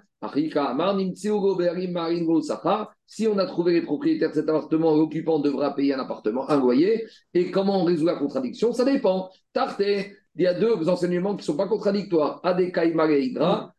Si 3.09 3.27
on 3.27 3.39
a 3.39 3.45
trouvé 3.45 3.73
les 3.73 3.81
propriétaires 3.81 4.29
de 4.29 4.35
cet 4.35 4.47
appartement, 4.47 4.95
l'occupant 4.95 5.39
devra 5.39 5.73
payer 5.75 5.95
un 5.95 5.99
appartement, 5.99 6.47
un 6.47 6.59
loyer. 6.59 7.07
Et 7.33 7.49
comment 7.49 7.81
on 7.81 7.83
résout 7.83 8.05
la 8.05 8.15
contradiction? 8.15 8.71
Ça 8.71 8.85
dépend. 8.85 9.31
Tarté, 9.51 10.13
il 10.35 10.43
y 10.43 10.47
a 10.47 10.53
deux 10.53 10.87
enseignements 10.87 11.31
qui 11.31 11.41
ne 11.41 11.45
sont 11.45 11.57
pas 11.57 11.67
contradictoires. 11.67 12.39
Adekaïma 12.43 13.11
et. 13.11 13.25
Igra. 13.25 13.73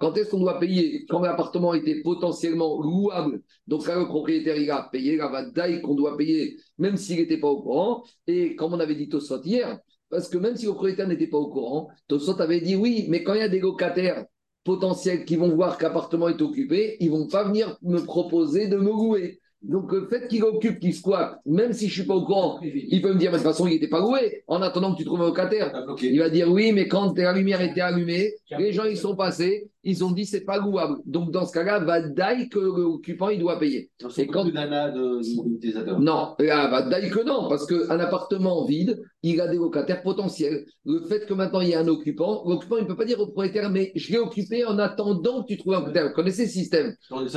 Quand 0.00 0.16
est-ce 0.16 0.30
qu'on 0.30 0.38
doit 0.38 0.60
payer? 0.60 1.04
Quand 1.08 1.20
l'appartement 1.20 1.74
était 1.74 2.00
potentiellement 2.02 2.80
louable. 2.80 3.42
Donc 3.66 3.88
là, 3.88 3.98
le 3.98 4.06
propriétaire, 4.06 4.56
il 4.56 4.70
a 4.70 4.88
payé 4.92 5.16
la 5.16 5.80
qu'on 5.82 5.96
doit 5.96 6.16
payer, 6.16 6.56
même 6.78 6.96
s'il 6.96 7.16
n'était 7.16 7.38
pas 7.38 7.48
au 7.48 7.60
courant. 7.60 8.04
Et 8.28 8.54
comme 8.54 8.74
on 8.74 8.78
avait 8.78 8.94
dit 8.94 9.08
Tosot 9.08 9.42
hier, 9.42 9.80
parce 10.08 10.28
que 10.28 10.38
même 10.38 10.54
si 10.54 10.66
le 10.66 10.72
propriétaire 10.72 11.08
n'était 11.08 11.26
pas 11.26 11.38
au 11.38 11.50
courant, 11.50 11.88
Tosot 12.06 12.40
avait 12.40 12.60
dit 12.60 12.76
oui, 12.76 13.06
mais 13.08 13.24
quand 13.24 13.34
il 13.34 13.40
y 13.40 13.42
a 13.42 13.48
des 13.48 13.58
locataires 13.58 14.24
potentiels 14.64 15.24
qui 15.24 15.36
vont 15.36 15.54
voir 15.54 15.78
qu'appartement 15.78 16.28
est 16.28 16.42
occupé, 16.42 16.96
ils 17.00 17.10
vont 17.10 17.26
pas 17.26 17.44
venir 17.44 17.76
me 17.82 18.00
proposer 18.00 18.68
de 18.68 18.76
me 18.76 18.90
louer. 18.90 19.40
Donc, 19.62 19.92
le 19.92 20.06
fait 20.06 20.26
qu'il 20.28 20.42
occupe, 20.42 20.80
qu'il 20.80 20.94
squatte, 20.94 21.38
même 21.44 21.74
si 21.74 21.88
je 21.88 21.90
ne 21.90 21.94
suis 22.00 22.06
pas 22.06 22.14
au 22.14 22.24
courant, 22.24 22.60
il 22.62 23.02
peut 23.02 23.12
me 23.12 23.18
dire, 23.18 23.30
de 23.30 23.36
toute 23.36 23.44
façon, 23.44 23.66
il 23.66 23.74
n'était 23.74 23.88
pas 23.88 24.00
loué, 24.00 24.42
en 24.46 24.62
attendant 24.62 24.92
que 24.92 24.98
tu 24.98 25.04
trouves 25.04 25.20
un 25.20 25.26
locataire. 25.26 25.70
Ah, 25.74 25.84
il 26.00 26.18
va 26.18 26.30
dire, 26.30 26.50
oui, 26.50 26.72
mais 26.72 26.88
quand 26.88 27.16
la 27.18 27.34
lumière 27.34 27.60
était 27.60 27.82
allumée, 27.82 28.32
les 28.58 28.72
gens, 28.72 28.84
ils 28.84 28.96
sont 28.96 29.16
passés, 29.16 29.68
ils 29.82 30.04
ont 30.04 30.10
dit, 30.10 30.26
c'est 30.26 30.44
pas 30.44 30.58
louable. 30.58 30.96
Donc, 31.06 31.30
dans 31.30 31.46
ce 31.46 31.52
cas-là, 31.52 31.78
va 31.80 32.00
d'aille 32.00 32.48
que 32.48 32.58
l'occupant, 32.58 33.30
il 33.30 33.40
doit 33.40 33.58
payer. 33.58 33.90
C'est 34.10 34.26
quand... 34.26 34.44
de 34.44 35.98
Non, 35.98 36.34
va 36.38 36.82
d'aille 36.82 37.10
que 37.10 37.24
non, 37.24 37.48
parce 37.48 37.66
qu'un 37.66 37.98
appartement 37.98 38.66
vide, 38.66 39.00
il 39.22 39.40
a 39.40 39.48
des 39.48 39.56
locataires 39.56 40.02
potentiels. 40.02 40.64
Le 40.84 41.00
fait 41.04 41.26
que 41.26 41.34
maintenant, 41.34 41.60
il 41.60 41.68
y 41.70 41.74
a 41.74 41.80
un 41.80 41.88
occupant, 41.88 42.42
l'occupant, 42.46 42.76
il 42.76 42.82
ne 42.82 42.88
peut 42.88 42.96
pas 42.96 43.04
dire 43.04 43.20
au 43.20 43.26
propriétaire, 43.26 43.70
mais 43.70 43.92
je 43.94 44.12
l'ai 44.12 44.18
occupé 44.18 44.64
en 44.64 44.78
attendant 44.78 45.42
que 45.42 45.48
tu 45.48 45.56
trouves 45.56 45.74
un 45.74 45.80
locataire. 45.80 46.08
Vous 46.08 46.14
connaissez 46.14 46.44
le 46.44 46.48
système 46.48 46.94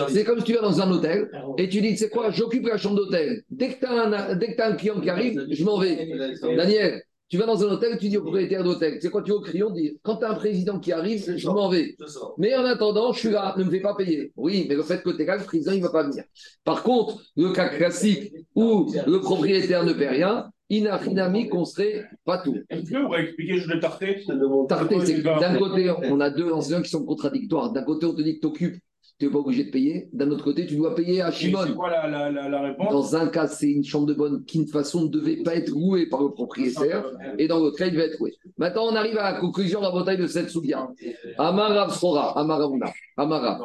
C'est 0.10 0.24
comme 0.24 0.40
si 0.40 0.46
tu 0.46 0.54
vas 0.54 0.62
dans 0.62 0.82
un 0.82 0.92
hôtel 0.92 1.30
et 1.58 1.70
tu 1.70 1.82
dis, 1.82 1.98
c'est 1.98 2.10
quoi, 2.10 2.30
j'occupe 2.32 2.68
la 2.68 2.78
chambre 2.78 2.98
d'hôtel. 2.98 3.44
Dès 3.50 3.70
que 3.70 3.80
tu 3.80 3.86
as, 3.86 4.68
un 4.68 4.76
client 4.76 5.00
qui 5.00 5.10
arrive, 5.10 5.46
je 5.50 5.64
m'en 5.64 5.80
vais. 5.80 6.10
Daniel, 6.56 7.02
tu 7.34 7.40
vas 7.40 7.48
dans 7.48 7.64
un 7.64 7.72
hôtel, 7.72 7.98
tu 7.98 8.10
dis 8.10 8.18
au 8.20 8.22
propriétaire 8.22 8.64
d'hôtel, 8.64 9.00
c'est 9.02 9.10
quoi 9.10 9.24
tu 9.24 9.32
vas 9.32 9.38
au 9.38 9.42
crayon, 9.42 9.72
dis, 9.72 9.98
quand 10.04 10.18
tu 10.18 10.26
as 10.26 10.30
un 10.30 10.36
président 10.36 10.78
qui 10.78 10.92
arrive, 10.92 11.36
je 11.36 11.48
m'en 11.48 11.68
vais. 11.68 11.96
Mais 12.38 12.54
en 12.54 12.64
attendant, 12.64 13.12
je 13.12 13.22
suis 13.22 13.32
là, 13.32 13.56
ne 13.58 13.64
me 13.64 13.72
fais 13.72 13.80
pas 13.80 13.96
payer. 13.96 14.32
Oui, 14.36 14.68
mais 14.70 14.76
le 14.76 14.84
fait 14.84 15.02
que 15.02 15.10
tu 15.10 15.24
es 15.24 15.26
là, 15.26 15.38
le 15.38 15.44
président, 15.44 15.72
il 15.72 15.80
ne 15.80 15.84
va 15.84 15.90
pas 15.92 16.04
venir. 16.04 16.26
Par 16.64 16.84
contre, 16.84 17.24
le 17.36 17.52
cas 17.52 17.70
classique 17.70 18.32
où 18.54 18.94
le 19.08 19.20
propriétaire 19.20 19.84
ne 19.84 19.94
paie 19.94 20.10
rien, 20.10 20.52
inafinami 20.70 21.50
qu'on 21.50 21.66
serait 21.66 22.06
pas 22.24 22.38
tout. 22.38 22.56
Est-ce 22.70 22.92
que 22.92 23.08
vous 23.08 23.16
expliquer 23.16 23.56
juste 23.56 23.70
le 23.70 23.80
tarté 23.80 24.24
Tarté, 24.70 24.96
c'est 25.04 25.16
que 25.16 25.24
d'un 25.24 25.58
côté, 25.58 25.92
on 26.12 26.20
a 26.20 26.30
deux 26.30 26.52
enseignants 26.52 26.84
qui 26.84 26.92
sont 26.92 27.04
contradictoires. 27.04 27.72
D'un 27.72 27.84
côté, 27.84 28.06
on 28.06 28.14
te 28.14 28.22
dit 28.22 28.36
que 28.36 28.42
tu 28.42 28.46
occupes 28.46 28.78
tu 29.24 29.30
n'es 29.30 29.34
pas 29.34 29.40
obligé 29.40 29.64
de 29.64 29.72
payer. 29.72 30.10
D'un 30.12 30.30
autre 30.32 30.44
côté, 30.44 30.66
tu 30.66 30.76
dois 30.76 30.96
payer 30.96 31.22
à 31.22 31.32
Shimon. 31.32 31.60
C'est 31.66 31.76
quoi 31.76 31.90
la, 31.90 32.30
la, 32.30 32.50
la, 32.50 32.62
réponse? 32.62 32.92
Dans 32.92 33.16
un 33.16 33.28
cas, 33.28 33.48
c'est 33.48 33.72
une 33.72 33.84
chambre 33.84 34.06
de 34.06 34.14
bonne 34.14 34.44
qui, 34.44 34.60
de 34.60 34.64
toute 34.64 34.74
façon, 34.74 35.04
ne 35.04 35.08
devait 35.08 35.38
pas 35.38 35.56
être 35.56 35.70
louée 35.70 36.08
par 36.08 36.22
le 36.22 36.32
propriétaire. 36.32 37.06
Et 37.38 37.48
dans 37.48 37.60
l'autre 37.60 37.78
cas, 37.78 37.88
il 37.88 37.94
devait 37.94 38.08
être 38.08 38.20
loué. 38.20 38.34
Maintenant, 38.58 38.86
on 38.86 38.96
arrive 38.96 39.18
à 39.18 39.32
la 39.32 39.40
conclusion 39.40 39.80
de 39.80 39.86
la 39.86 39.92
bataille 39.92 40.18
de 40.18 40.28
cette 40.28 40.50
soudia. 40.50 40.90
Amara 41.38 41.90
Sora, 41.90 42.38
Amara 42.38 42.70
Amara. 43.18 43.60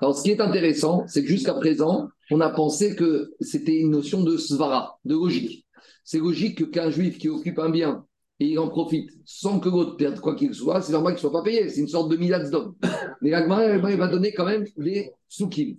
Alors, 0.00 0.16
ce 0.16 0.22
qui 0.22 0.30
est 0.30 0.40
intéressant, 0.40 1.04
c'est 1.06 1.22
que 1.22 1.28
jusqu'à 1.28 1.54
présent, 1.54 2.08
on 2.30 2.40
a 2.40 2.48
pensé 2.48 2.96
que 2.96 3.32
c'était 3.40 3.78
une 3.78 3.90
notion 3.90 4.22
de 4.22 4.36
svara, 4.36 4.98
de 5.04 5.14
logique. 5.14 5.66
C'est 6.04 6.18
logique 6.18 6.70
qu'un 6.70 6.90
juif 6.90 7.18
qui 7.18 7.28
occupe 7.28 7.58
un 7.58 7.68
bien 7.68 8.04
et 8.40 8.46
il 8.46 8.58
en 8.58 8.68
profite 8.68 9.10
sans 9.24 9.60
que 9.60 9.68
l'autre 9.68 9.96
perde 9.96 10.18
quoi 10.20 10.34
qu'il 10.34 10.54
soit, 10.54 10.80
c'est 10.82 10.92
normal 10.92 11.14
qu'il 11.14 11.24
ne 11.24 11.30
soit 11.30 11.40
pas 11.40 11.44
payé. 11.44 11.68
C'est 11.68 11.80
une 11.80 11.88
sorte 11.88 12.10
de 12.10 12.16
milats 12.16 12.48
d'homme. 12.48 12.74
Mais 13.20 13.30
l'Agmara, 13.30 13.64
elle 13.64 13.80
va 13.80 14.08
donner 14.08 14.32
quand 14.32 14.46
même 14.46 14.64
des 14.76 15.12
soukim 15.28 15.76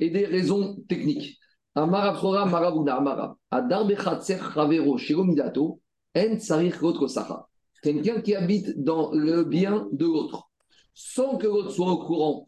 et 0.00 0.10
des 0.10 0.24
raisons 0.24 0.76
techniques. 0.88 1.38
Maravuna. 1.76 3.36
Adar 3.50 3.86
en 6.16 6.40
sarir 6.40 6.80
sacha. 7.08 7.46
Quelqu'un 7.82 8.20
qui 8.20 8.34
habite 8.34 8.82
dans 8.82 9.12
le 9.12 9.44
bien 9.44 9.86
de 9.92 10.04
l'autre, 10.04 10.50
sans 10.94 11.36
que 11.36 11.46
l'autre 11.46 11.70
soit 11.70 11.92
au 11.92 12.04
courant, 12.04 12.46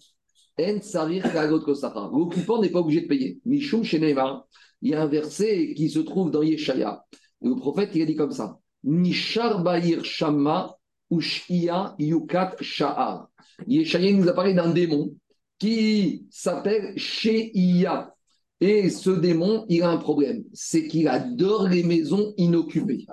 en 0.59 0.81
sarir 0.81 1.25
sacha. 1.27 2.11
L'occupant 2.13 2.61
n'est 2.61 2.71
pas 2.71 2.81
obligé 2.81 3.03
de 3.03 3.07
payer. 3.07 3.41
Mishum 3.45 3.85
shenema. 3.85 4.47
Il 4.83 4.91
y 4.91 4.95
a 4.95 5.03
un 5.03 5.07
verset 5.07 5.75
qui 5.77 5.91
se 5.91 5.99
trouve 6.01 6.31
dans 6.31 6.43
Yeshaya. 6.43 7.05
Le 7.43 7.55
prophète, 7.55 7.91
il 7.95 8.03
a 8.03 8.07
dit 8.07 8.17
comme 8.17 8.33
ça. 8.33 8.59
Nishar 8.85 9.63
Bahir 9.63 10.05
Shama 10.05 10.75
Ushia 11.11 11.95
Yukat 11.99 12.57
Sha'ar. 12.61 13.29
Yeshaya 13.67 14.13
nous 14.13 14.29
a 14.29 14.33
parlé 14.33 14.55
d'un 14.55 14.71
démon 14.71 15.15
qui 15.59 16.25
s'appelle 16.31 16.97
Sheia. 16.97 18.15
Et 18.61 18.91
ce 18.91 19.11
démon, 19.11 19.65
il 19.69 19.83
a 19.83 19.89
un 19.89 19.97
problème, 19.97 20.45
c'est 20.53 20.87
qu'il 20.87 21.09
adore 21.09 21.69
les 21.69 21.83
maisons 21.83 22.35
inoccupées. 22.37 23.07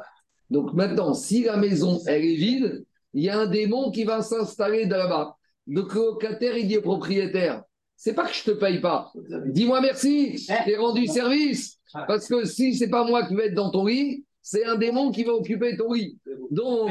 Donc 0.49 0.73
maintenant, 0.73 1.13
si 1.13 1.43
la 1.43 1.55
maison, 1.55 2.01
elle 2.05 2.25
est 2.25 2.35
vide, 2.35 2.85
il 3.13 3.23
y 3.23 3.29
a 3.29 3.39
un 3.39 3.47
démon 3.47 3.91
qui 3.91 4.03
va 4.03 4.21
s'installer 4.21 4.85
là-bas. 4.85 5.37
Donc 5.65 5.93
le 5.93 6.01
locataire, 6.01 6.57
il 6.57 6.67
dit 6.67 6.77
au 6.77 6.81
propriétaire, 6.81 7.63
c'est 7.95 8.13
pas 8.13 8.27
que 8.27 8.33
je 8.33 8.43
te 8.43 8.51
paye 8.51 8.79
pas. 8.79 9.11
Dis-moi 9.47 9.81
merci, 9.81 10.37
j'ai 10.65 10.75
rendu 10.75 11.07
service. 11.07 11.79
Parce 12.07 12.27
que 12.27 12.45
si 12.45 12.75
c'est 12.75 12.89
pas 12.89 13.05
moi 13.05 13.25
qui 13.25 13.33
vais 13.33 13.47
être 13.47 13.55
dans 13.55 13.71
ton 13.71 13.85
lit, 13.85 14.25
c'est 14.49 14.63
un 14.63 14.75
démon 14.75 15.11
qui 15.11 15.25
va 15.25 15.33
occuper 15.33 15.75
ton 15.75 15.91
lit. 15.91 16.17
Donc, 16.51 16.89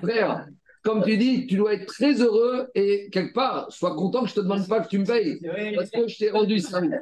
frère, 0.00 0.46
comme 0.84 1.02
tu 1.02 1.16
dis, 1.16 1.48
tu 1.48 1.56
dois 1.56 1.74
être 1.74 1.86
très 1.86 2.22
heureux 2.22 2.68
et 2.76 3.08
quelque 3.10 3.34
part, 3.34 3.66
sois 3.72 3.96
content 3.96 4.22
que 4.22 4.28
je 4.28 4.34
ne 4.34 4.36
te 4.36 4.40
demande 4.42 4.68
pas 4.68 4.78
que 4.80 4.88
tu 4.88 5.00
me 5.00 5.04
payes 5.04 5.40
parce 5.74 5.90
que 5.90 6.06
je 6.06 6.16
t'ai 6.16 6.30
rendu 6.30 6.60
service. 6.60 6.92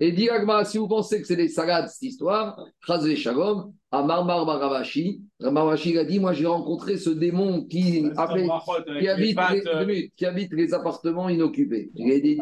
Et 0.00 0.12
dis 0.12 0.28
si 0.66 0.78
vous 0.78 0.86
pensez 0.86 1.20
que 1.20 1.26
c'est 1.26 1.34
des 1.34 1.48
salades 1.48 1.88
cette 1.88 2.02
histoire, 2.02 2.64
Chazé 2.86 3.16
Shalom, 3.16 3.72
à 3.90 4.04
Marmar 4.04 4.46
Baravashi, 4.46 5.22
Baravashi 5.40 5.98
a 5.98 6.04
dit 6.04 6.20
Moi 6.20 6.34
j'ai 6.34 6.46
rencontré 6.46 6.96
ce 6.96 7.10
démon 7.10 7.64
qui, 7.64 8.02
qui, 8.02 9.08
habite 9.08 9.38
les, 9.86 10.12
qui, 10.16 10.24
habite 10.24 10.52
les, 10.52 10.72
appartements 10.72 11.28
inoccupés. 11.28 11.90
Il 11.96 12.12
a 12.12 12.20
dit 12.20 12.38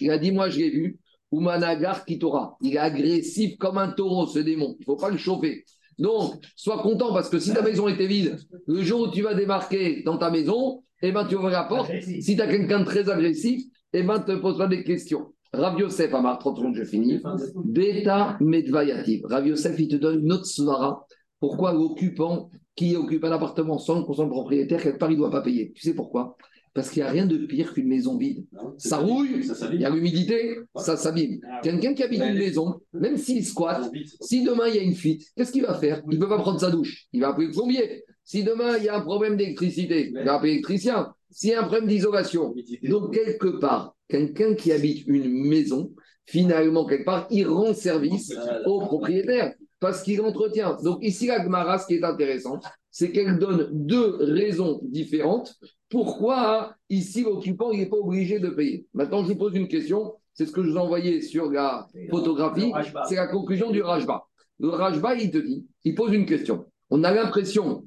il 0.00 0.10
a 0.10 0.18
dit 0.18 0.30
Moi 0.30 0.48
je 0.48 0.58
l'ai 0.58 0.70
vu, 0.70 0.98
Oumanagar 1.32 2.04
Kitora. 2.04 2.56
Il 2.60 2.74
est 2.74 2.78
agressif 2.78 3.56
comme 3.58 3.78
un 3.78 3.88
taureau 3.88 4.28
ce 4.28 4.38
démon, 4.38 4.76
il 4.78 4.82
ne 4.82 4.84
faut 4.84 4.96
pas 4.96 5.10
le 5.10 5.16
chauffer. 5.16 5.64
Donc, 5.98 6.34
sois 6.56 6.82
content 6.82 7.12
parce 7.12 7.28
que 7.28 7.38
si 7.38 7.52
ta 7.52 7.62
maison 7.62 7.88
était 7.88 8.06
vide, 8.06 8.38
le 8.66 8.82
jour 8.82 9.02
où 9.02 9.10
tu 9.10 9.22
vas 9.22 9.34
débarquer 9.34 10.02
dans 10.02 10.18
ta 10.18 10.30
maison, 10.30 10.82
eh 11.02 11.12
ben, 11.12 11.26
tu 11.26 11.36
ouvres 11.36 11.50
la 11.50 11.64
porte. 11.64 11.90
Si 12.02 12.36
tu 12.36 12.42
as 12.42 12.46
quelqu'un 12.46 12.80
de 12.80 12.84
très 12.84 13.08
agressif, 13.10 13.62
eh 13.92 14.02
ben, 14.02 14.18
te 14.20 14.32
pose 14.32 14.58
pas 14.58 14.66
des 14.66 14.82
questions. 14.84 15.32
Rav 15.52 15.78
Yosef, 15.78 16.12
Amar, 16.14 16.38
30 16.38 16.56
secondes, 16.56 16.74
je 16.74 16.84
finis. 16.84 17.20
Beta 17.64 18.36
Medvayativ. 18.40 19.24
Rav 19.26 19.46
Yosef, 19.46 19.78
il 19.78 19.88
te 19.88 19.96
donne 19.96 20.20
une 20.20 20.32
autre 20.32 20.46
svara. 20.46 21.06
Pourquoi 21.38 21.72
l'occupant 21.72 22.50
qui 22.74 22.96
occupe 22.96 23.24
un 23.24 23.32
appartement 23.32 23.78
sans 23.78 24.04
son 24.12 24.28
propriétaire, 24.28 24.82
quelque 24.82 24.98
part, 24.98 25.10
il 25.10 25.14
ne 25.14 25.18
doit 25.18 25.30
pas 25.30 25.42
payer 25.42 25.72
Tu 25.74 25.82
sais 25.82 25.94
pourquoi? 25.94 26.36
Parce 26.74 26.90
qu'il 26.90 27.02
n'y 27.02 27.08
a 27.08 27.12
rien 27.12 27.26
de 27.26 27.38
pire 27.38 27.72
qu'une 27.72 27.86
maison 27.86 28.18
vide. 28.18 28.44
ça 28.78 28.98
rouille, 28.98 29.48
il 29.72 29.80
y 29.80 29.84
a 29.84 29.90
l'humidité, 29.90 30.58
ça 30.76 30.96
s'abîme. 30.96 31.38
Ah 31.48 31.60
Quelqu'un 31.62 31.94
qui 31.94 32.02
habite 32.02 32.20
une 32.20 32.38
maison, 32.38 32.80
même 32.92 33.16
s'il 33.16 33.44
squatte, 33.46 33.90
si 34.20 34.42
demain 34.42 34.66
il 34.68 34.74
y 34.74 34.78
a 34.78 34.82
une 34.82 34.94
fuite, 34.94 35.30
qu'est-ce 35.36 35.52
qu'il 35.52 35.62
va 35.62 35.74
faire? 35.74 36.02
Il 36.10 36.18
ne 36.18 36.20
peut 36.20 36.28
pas 36.28 36.38
prendre 36.38 36.60
sa 36.60 36.70
douche. 36.70 37.06
Il 37.12 37.20
va 37.20 37.28
appeler 37.28 37.46
le 37.46 37.52
plombier. 37.52 38.04
Si 38.24 38.42
demain 38.42 38.76
il 38.78 38.84
y 38.84 38.88
a 38.88 38.96
un 38.96 39.02
problème 39.02 39.36
d'électricité, 39.36 40.08
il 40.08 40.24
va 40.24 40.34
appeler 40.34 40.50
l'électricien. 40.50 41.14
S'il 41.30 41.50
y 41.50 41.54
a 41.54 41.60
un 41.60 41.64
problème 41.64 41.86
d'isolation. 41.86 42.54
Donc, 42.84 43.12
quelque 43.12 43.58
part, 43.58 43.96
quelqu'un 44.08 44.54
qui 44.54 44.70
habite 44.72 45.06
une 45.06 45.48
maison, 45.48 45.92
finalement, 46.26 46.86
quelque 46.86 47.04
part, 47.04 47.26
il 47.30 47.46
rend 47.46 47.74
service 47.74 48.34
au 48.66 48.80
propriétaire 48.80 49.54
parce 49.80 50.02
qu'il 50.02 50.20
entretient. 50.22 50.76
Donc 50.82 50.98
ici, 51.02 51.26
la 51.26 51.42
Gemara, 51.42 51.78
ce 51.78 51.86
qui 51.86 51.94
est 51.94 52.04
intéressant, 52.04 52.58
c'est 52.94 53.10
qu'elle 53.10 53.40
donne 53.40 53.70
deux 53.72 54.18
raisons 54.20 54.80
différentes. 54.84 55.56
Pourquoi 55.90 56.76
ici 56.88 57.24
l'occupant 57.24 57.72
n'est 57.72 57.88
pas 57.88 57.96
obligé 57.96 58.38
de 58.38 58.50
payer? 58.50 58.86
Maintenant, 58.94 59.24
je 59.24 59.32
vous 59.32 59.36
pose 59.36 59.56
une 59.56 59.66
question. 59.66 60.14
C'est 60.32 60.46
ce 60.46 60.52
que 60.52 60.62
je 60.62 60.70
vous 60.70 60.76
ai 60.76 60.78
envoyé 60.78 61.20
sur 61.20 61.50
la 61.50 61.88
photographie. 62.08 62.72
C'est 63.08 63.16
la 63.16 63.26
conclusion 63.26 63.72
du 63.72 63.82
Rajba. 63.82 64.24
Le 64.60 64.68
Rajba, 64.68 65.16
il 65.16 65.32
te 65.32 65.38
dit, 65.38 65.66
il 65.82 65.96
pose 65.96 66.12
une 66.12 66.24
question. 66.24 66.66
On 66.88 67.02
a 67.02 67.12
l'impression 67.12 67.84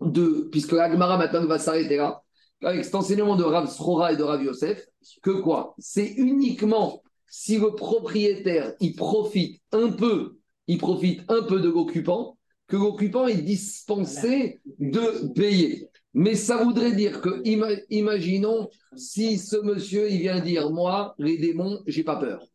de, 0.00 0.48
puisque 0.52 0.72
la 0.72 0.92
Gemara 0.92 1.18
maintenant 1.18 1.44
va 1.46 1.58
s'arrêter 1.58 1.96
là, 1.96 2.22
avec 2.62 2.84
cet 2.84 2.94
enseignement 2.94 3.34
de 3.34 3.42
Rav 3.42 3.68
Srora 3.68 4.12
et 4.12 4.16
de 4.16 4.22
Rav 4.22 4.44
Yosef, 4.44 4.86
que 5.24 5.32
quoi? 5.32 5.74
C'est 5.80 6.06
uniquement 6.06 7.02
si 7.26 7.58
le 7.58 7.74
propriétaire 7.74 8.74
il 8.78 8.94
profite 8.94 9.60
un 9.72 9.90
peu, 9.90 10.36
il 10.68 10.78
profite 10.78 11.22
un 11.28 11.42
peu 11.42 11.60
de 11.60 11.68
l'occupant, 11.68 12.35
que 12.68 12.76
l'occupant 12.76 13.26
est 13.26 13.42
dispensé 13.42 14.60
de 14.78 15.32
payer. 15.34 15.88
Mais 16.14 16.34
ça 16.34 16.56
voudrait 16.56 16.92
dire 16.92 17.20
que, 17.20 17.42
imaginons, 17.90 18.68
si 18.96 19.38
ce 19.38 19.56
monsieur, 19.56 20.10
il 20.10 20.20
vient 20.20 20.40
dire, 20.40 20.70
moi, 20.70 21.14
les 21.18 21.36
démons, 21.36 21.80
j'ai 21.86 22.04
pas 22.04 22.16
peur. 22.16 22.46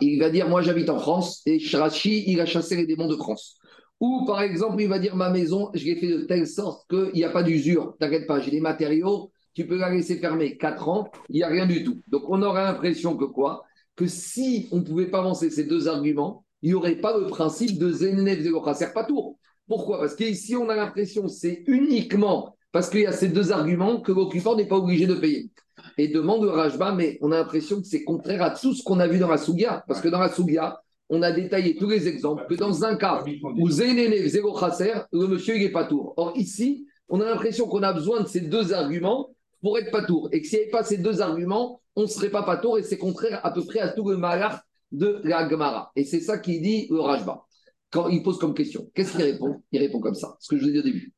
Il 0.00 0.18
va 0.18 0.30
dire, 0.30 0.48
moi, 0.48 0.62
j'habite 0.62 0.90
en 0.90 0.98
France 0.98 1.42
et 1.46 1.58
Shrachi, 1.58 2.24
il 2.26 2.40
a 2.40 2.46
chassé 2.46 2.76
les 2.76 2.86
démons 2.86 3.08
de 3.08 3.16
France. 3.16 3.56
Ou, 4.00 4.24
par 4.26 4.40
exemple, 4.40 4.80
il 4.80 4.88
va 4.88 4.98
dire, 4.98 5.14
ma 5.14 5.28
maison, 5.28 5.70
je 5.74 5.84
l'ai 5.84 5.96
fait 5.96 6.08
de 6.08 6.24
telle 6.24 6.46
sorte 6.46 6.88
qu'il 6.88 7.12
n'y 7.14 7.24
a 7.24 7.30
pas 7.30 7.42
d'usure. 7.42 7.96
T'inquiète 7.98 8.26
pas, 8.26 8.40
j'ai 8.40 8.50
des 8.50 8.60
matériaux, 8.60 9.30
tu 9.52 9.66
peux 9.66 9.76
la 9.76 9.90
laisser 9.90 10.16
fermer 10.16 10.56
4 10.56 10.88
ans, 10.88 11.10
il 11.28 11.36
n'y 11.36 11.42
a 11.42 11.48
rien 11.48 11.66
du 11.66 11.84
tout. 11.84 12.00
Donc, 12.08 12.22
on 12.28 12.40
aura 12.42 12.64
l'impression 12.64 13.16
que 13.16 13.26
quoi? 13.26 13.64
Que 13.96 14.06
si 14.06 14.68
on 14.72 14.76
ne 14.76 14.84
pouvait 14.84 15.10
pas 15.10 15.18
avancer 15.18 15.50
ces 15.50 15.64
deux 15.64 15.88
arguments, 15.88 16.44
il 16.62 16.70
n'y 16.70 16.74
aurait 16.74 16.96
pas 16.96 17.18
le 17.18 17.26
principe 17.26 17.78
de 17.78 17.90
Zenev 17.90 18.42
Zelochaser 18.42 18.86
tour. 19.08 19.36
Pourquoi? 19.70 20.00
Parce 20.00 20.16
qu'ici, 20.16 20.56
on 20.56 20.68
a 20.68 20.74
l'impression 20.74 21.28
c'est 21.28 21.62
uniquement 21.68 22.56
parce 22.72 22.90
qu'il 22.90 23.02
y 23.02 23.06
a 23.06 23.12
ces 23.12 23.28
deux 23.28 23.52
arguments 23.52 24.00
que 24.00 24.10
l'occupant 24.10 24.56
n'est 24.56 24.66
pas 24.66 24.76
obligé 24.76 25.06
de 25.06 25.14
payer. 25.14 25.48
Et 25.96 26.08
demande 26.08 26.42
le 26.42 26.50
Rajba, 26.50 26.90
mais 26.90 27.18
on 27.20 27.30
a 27.30 27.36
l'impression 27.36 27.80
que 27.80 27.86
c'est 27.86 28.02
contraire 28.02 28.42
à 28.42 28.50
tout 28.50 28.74
ce 28.74 28.82
qu'on 28.82 28.98
a 28.98 29.06
vu 29.06 29.20
dans 29.20 29.28
la 29.28 29.38
Sougia. 29.38 29.84
Parce 29.86 30.00
que 30.00 30.08
dans 30.08 30.18
la 30.18 30.28
Sougia, 30.28 30.82
on 31.08 31.22
a 31.22 31.30
détaillé 31.30 31.76
tous 31.76 31.88
les 31.88 32.08
exemples 32.08 32.46
que 32.48 32.54
dans 32.56 32.84
un 32.84 32.96
cas 32.96 33.22
où 33.44 33.70
Zenev 33.70 34.26
Zelochaser, 34.26 35.02
le 35.12 35.28
monsieur, 35.28 35.56
n'est 35.56 35.70
pas 35.70 35.84
tour. 35.84 36.14
Or, 36.16 36.32
ici, 36.34 36.88
on 37.08 37.20
a 37.20 37.24
l'impression 37.24 37.68
qu'on 37.68 37.84
a 37.84 37.92
besoin 37.92 38.22
de 38.22 38.26
ces 38.26 38.40
deux 38.40 38.72
arguments 38.72 39.30
pour 39.62 39.78
être 39.78 39.92
pas 39.92 40.02
tour. 40.02 40.30
Et 40.32 40.42
que 40.42 40.48
s'il 40.48 40.58
n'y 40.58 40.64
avait 40.64 40.72
pas 40.72 40.82
ces 40.82 40.98
deux 40.98 41.20
arguments, 41.20 41.80
on 41.94 42.02
ne 42.02 42.08
serait 42.08 42.30
pas 42.30 42.42
pas 42.42 42.56
tour 42.56 42.76
et 42.76 42.82
c'est 42.82 42.98
contraire 42.98 43.38
à 43.44 43.52
peu 43.52 43.64
près 43.64 43.78
à 43.78 43.90
tout 43.90 44.08
le 44.08 44.16
malach 44.16 44.58
de 44.90 45.20
la 45.22 45.48
Gemara. 45.48 45.92
Et 45.94 46.04
c'est 46.04 46.20
ça 46.20 46.38
qui 46.38 46.60
dit 46.60 46.88
le 46.90 46.98
Rajba. 46.98 47.44
Quand 47.90 48.08
il 48.08 48.22
pose 48.22 48.38
comme 48.38 48.54
question, 48.54 48.88
qu'est-ce 48.94 49.12
qu'il 49.12 49.22
répond? 49.22 49.62
Il 49.72 49.80
répond 49.80 50.00
comme 50.00 50.14
ça, 50.14 50.36
ce 50.40 50.48
que 50.48 50.56
je 50.56 50.62
vous 50.62 50.68
ai 50.68 50.72
dit 50.72 50.78
au 50.78 50.82
début. 50.82 51.12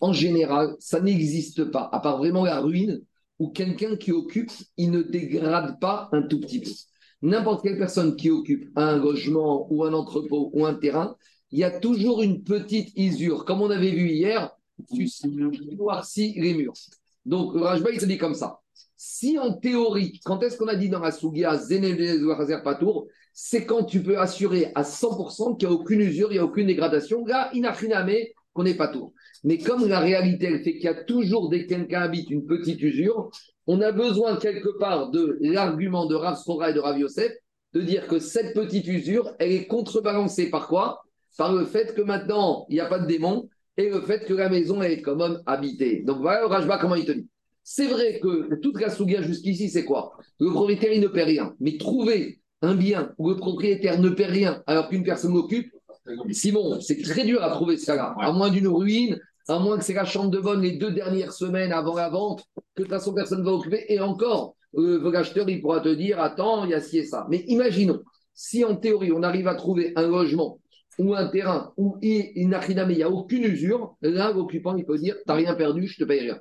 En 0.00 0.12
général, 0.12 0.74
ça 0.78 1.00
n'existe 1.00 1.64
pas, 1.64 1.88
à 1.92 2.00
part 2.00 2.18
vraiment 2.18 2.44
la 2.44 2.60
ruine, 2.60 3.02
où 3.38 3.48
quelqu'un 3.48 3.96
qui 3.96 4.12
occupe, 4.12 4.50
il 4.76 4.90
ne 4.90 5.02
dégrade 5.02 5.80
pas 5.80 6.08
un 6.12 6.22
tout 6.22 6.40
petit 6.40 6.60
peu. 6.60 6.70
N'importe 7.22 7.62
quelle 7.62 7.78
personne 7.78 8.16
qui 8.16 8.30
occupe 8.30 8.70
un 8.76 8.98
logement 8.98 9.66
ou 9.72 9.84
un 9.84 9.94
entrepôt 9.94 10.50
ou 10.52 10.66
un 10.66 10.74
terrain, 10.74 11.16
il 11.50 11.58
y 11.58 11.64
a 11.64 11.70
toujours 11.70 12.22
une 12.22 12.42
petite 12.42 12.92
isure. 12.96 13.44
Comme 13.44 13.62
on 13.62 13.70
avait 13.70 13.92
vu 13.92 14.10
hier, 14.10 14.50
tu 14.92 15.08
noircis 15.76 16.34
les 16.36 16.54
murs. 16.54 16.74
Donc, 17.24 17.54
le 17.54 17.62
Rajba, 17.62 17.90
il 17.92 18.00
se 18.00 18.06
dit 18.06 18.18
comme 18.18 18.34
ça. 18.34 18.60
Si 19.06 19.38
en 19.38 19.52
théorie, 19.52 20.18
quand 20.24 20.42
est-ce 20.42 20.56
qu'on 20.56 20.66
a 20.66 20.76
dit 20.76 20.88
dans 20.88 21.00
la 21.00 21.10
Sougia, 21.10 21.58
Patour, 22.64 23.06
c'est 23.34 23.66
quand 23.66 23.84
tu 23.84 24.02
peux 24.02 24.18
assurer 24.18 24.72
à 24.74 24.82
100% 24.82 25.58
qu'il 25.58 25.68
n'y 25.68 25.74
a 25.74 25.76
aucune 25.76 26.00
usure, 26.00 26.30
il 26.30 26.36
n'y 26.36 26.38
a 26.38 26.44
aucune 26.44 26.68
dégradation. 26.68 27.26
Là, 27.26 27.50
inachiname, 27.52 28.14
qu'on 28.54 28.62
n'est 28.62 28.78
pas 28.78 28.88
tour. 28.88 29.12
Mais 29.44 29.58
comme 29.58 29.86
la 29.86 30.00
réalité, 30.00 30.46
elle 30.46 30.64
fait 30.64 30.72
qu'il 30.72 30.84
y 30.84 30.88
a 30.88 30.94
toujours, 30.94 31.50
dès 31.50 31.64
que 31.64 31.74
quelqu'un 31.74 32.00
habite, 32.00 32.30
une 32.30 32.46
petite 32.46 32.80
usure, 32.80 33.30
on 33.66 33.82
a 33.82 33.92
besoin 33.92 34.36
quelque 34.36 34.78
part 34.78 35.10
de 35.10 35.36
l'argument 35.42 36.06
de 36.06 36.14
Rav 36.14 36.38
Sora 36.38 36.70
et 36.70 36.72
de 36.72 36.80
Rav 36.80 36.98
Yosef 36.98 37.30
de 37.74 37.82
dire 37.82 38.06
que 38.06 38.18
cette 38.18 38.54
petite 38.54 38.86
usure, 38.86 39.34
elle 39.38 39.52
est 39.52 39.66
contrebalancée 39.66 40.48
par 40.48 40.66
quoi? 40.66 41.02
Par 41.36 41.52
le 41.52 41.66
fait 41.66 41.94
que 41.94 42.00
maintenant, 42.00 42.64
il 42.70 42.76
n'y 42.76 42.80
a 42.80 42.86
pas 42.86 43.00
de 43.00 43.06
démon, 43.06 43.50
et 43.76 43.90
le 43.90 44.00
fait 44.00 44.24
que 44.24 44.32
la 44.32 44.48
maison 44.48 44.80
est 44.80 45.02
quand 45.02 45.16
même 45.16 45.42
habitée. 45.44 46.02
Donc 46.06 46.22
voilà 46.22 46.46
Rajba, 46.46 46.78
comment 46.78 46.94
il 46.94 47.04
te 47.04 47.12
dit. 47.12 47.28
C'est 47.64 47.86
vrai 47.86 48.20
que 48.20 48.54
toute 48.56 48.78
la 48.78 48.90
souga 48.90 49.22
jusqu'ici, 49.22 49.70
c'est 49.70 49.86
quoi? 49.86 50.12
Le 50.38 50.50
propriétaire, 50.50 50.92
il 50.92 51.00
ne 51.00 51.08
paie 51.08 51.24
rien. 51.24 51.54
Mais 51.60 51.78
trouver 51.78 52.40
un 52.60 52.74
bien 52.74 53.12
où 53.16 53.30
le 53.30 53.36
propriétaire 53.36 53.98
ne 53.98 54.10
paie 54.10 54.26
rien 54.26 54.62
alors 54.66 54.90
qu'une 54.90 55.02
personne 55.02 55.32
l'occupe, 55.32 55.72
Simon, 56.30 56.78
c'est 56.80 57.00
très 57.00 57.24
dur 57.24 57.42
à 57.42 57.50
trouver 57.50 57.78
ce 57.78 57.86
cas-là. 57.86 58.14
À 58.20 58.32
moins 58.32 58.50
d'une 58.50 58.68
ruine, 58.68 59.18
à 59.48 59.58
moins 59.58 59.78
que 59.78 59.84
c'est 59.84 59.94
la 59.94 60.04
chambre 60.04 60.30
de 60.30 60.38
bonne 60.38 60.60
les 60.60 60.72
deux 60.72 60.90
dernières 60.90 61.32
semaines 61.32 61.72
avant 61.72 61.94
la 61.94 62.10
vente, 62.10 62.44
que 62.74 62.82
de 62.82 62.86
toute 62.86 62.88
façon 62.88 63.14
personne 63.14 63.40
ne 63.40 63.44
va 63.44 63.52
occuper. 63.52 63.86
Et 63.88 63.98
encore, 63.98 64.56
le 64.74 65.16
acheteur, 65.16 65.48
il 65.48 65.62
pourra 65.62 65.80
te 65.80 65.88
dire, 65.88 66.20
attends, 66.20 66.64
il 66.66 66.72
y 66.72 66.74
a 66.74 66.80
ci 66.82 66.98
et 66.98 67.04
ça. 67.04 67.26
Mais 67.30 67.44
imaginons, 67.46 68.02
si 68.34 68.62
en 68.62 68.76
théorie, 68.76 69.12
on 69.12 69.22
arrive 69.22 69.48
à 69.48 69.54
trouver 69.54 69.92
un 69.96 70.06
logement 70.06 70.60
ou 70.98 71.14
un 71.14 71.28
terrain 71.28 71.72
où 71.78 71.96
il, 72.02 72.48
n'y 72.48 73.02
a 73.02 73.10
aucune 73.10 73.44
usure, 73.44 73.96
là, 74.02 74.32
l'occupant, 74.32 74.76
il 74.76 74.84
peut 74.84 74.98
dire 74.98 75.16
T'as 75.26 75.34
rien 75.34 75.54
perdu, 75.54 75.86
je 75.86 75.96
te 75.96 76.04
paye 76.04 76.20
rien. 76.20 76.40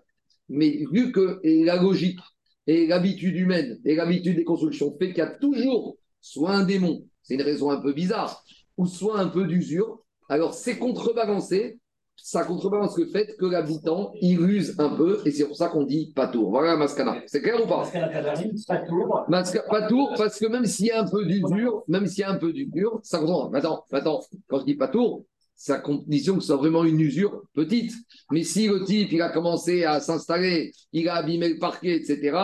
Mais 0.53 0.85
vu 0.91 1.11
que 1.11 1.39
la 1.43 1.81
logique 1.81 2.19
et 2.67 2.87
l'habitude 2.87 3.35
humaine 3.35 3.79
et 3.83 3.95
l'habitude 3.95 4.37
des 4.37 4.43
constructions 4.43 4.95
fait 4.97 5.09
qu'il 5.09 5.17
y 5.17 5.21
a 5.21 5.27
toujours 5.27 5.97
soit 6.21 6.51
un 6.51 6.63
démon, 6.63 7.05
c'est 7.21 7.33
une 7.33 7.41
raison 7.41 7.69
un 7.69 7.81
peu 7.81 7.91
bizarre, 7.91 8.43
ou 8.77 8.85
soit 8.85 9.19
un 9.19 9.27
peu 9.27 9.45
d'usure, 9.45 9.99
alors 10.29 10.53
c'est 10.53 10.77
contrebalancé 10.77 11.79
ça 12.15 12.43
contrebalance 12.45 12.97
le 12.97 13.07
fait 13.07 13.35
que 13.37 13.45
l'habitant, 13.45 14.13
il 14.21 14.39
use 14.39 14.75
un 14.77 14.95
peu, 14.95 15.21
et 15.25 15.31
c'est 15.31 15.45
pour 15.45 15.57
ça 15.57 15.67
qu'on 15.67 15.83
dit 15.83 16.13
pas 16.15 16.27
tour. 16.27 16.51
Voilà 16.51 16.77
Mascana. 16.77 17.17
C'est 17.27 17.41
clair 17.41 17.61
ou 17.61 17.67
pas? 17.67 17.83
Pas 19.69 19.87
tour, 19.87 20.13
parce 20.17 20.39
que 20.39 20.45
même 20.47 20.65
s'il 20.65 20.85
y 20.87 20.91
a 20.91 21.01
un 21.01 21.09
peu 21.09 21.25
d'usure, 21.25 21.83
même 21.87 22.07
s'il 22.07 22.21
y 22.21 22.23
a 22.23 22.31
un 22.31 22.37
peu 22.37 22.53
d'usure, 22.53 22.99
ça 23.03 23.19
comprend. 23.19 23.49
Maintenant, 23.49 23.83
maintenant, 23.91 24.21
quand 24.47 24.59
je 24.59 24.65
dis 24.65 24.75
pas 24.75 24.87
à 25.69 25.79
condition 25.79 26.35
que 26.35 26.41
ce 26.41 26.47
soit 26.47 26.57
vraiment 26.57 26.83
une 26.83 26.99
usure 26.99 27.43
petite. 27.53 27.93
Mais 28.31 28.43
si 28.43 28.67
le 28.67 28.83
type, 28.83 29.11
il 29.11 29.21
a 29.21 29.29
commencé 29.29 29.83
à 29.83 29.99
s'installer, 29.99 30.71
il 30.91 31.07
a 31.07 31.15
abîmé 31.15 31.49
le 31.49 31.59
parquet, 31.59 31.95
etc., 31.95 32.37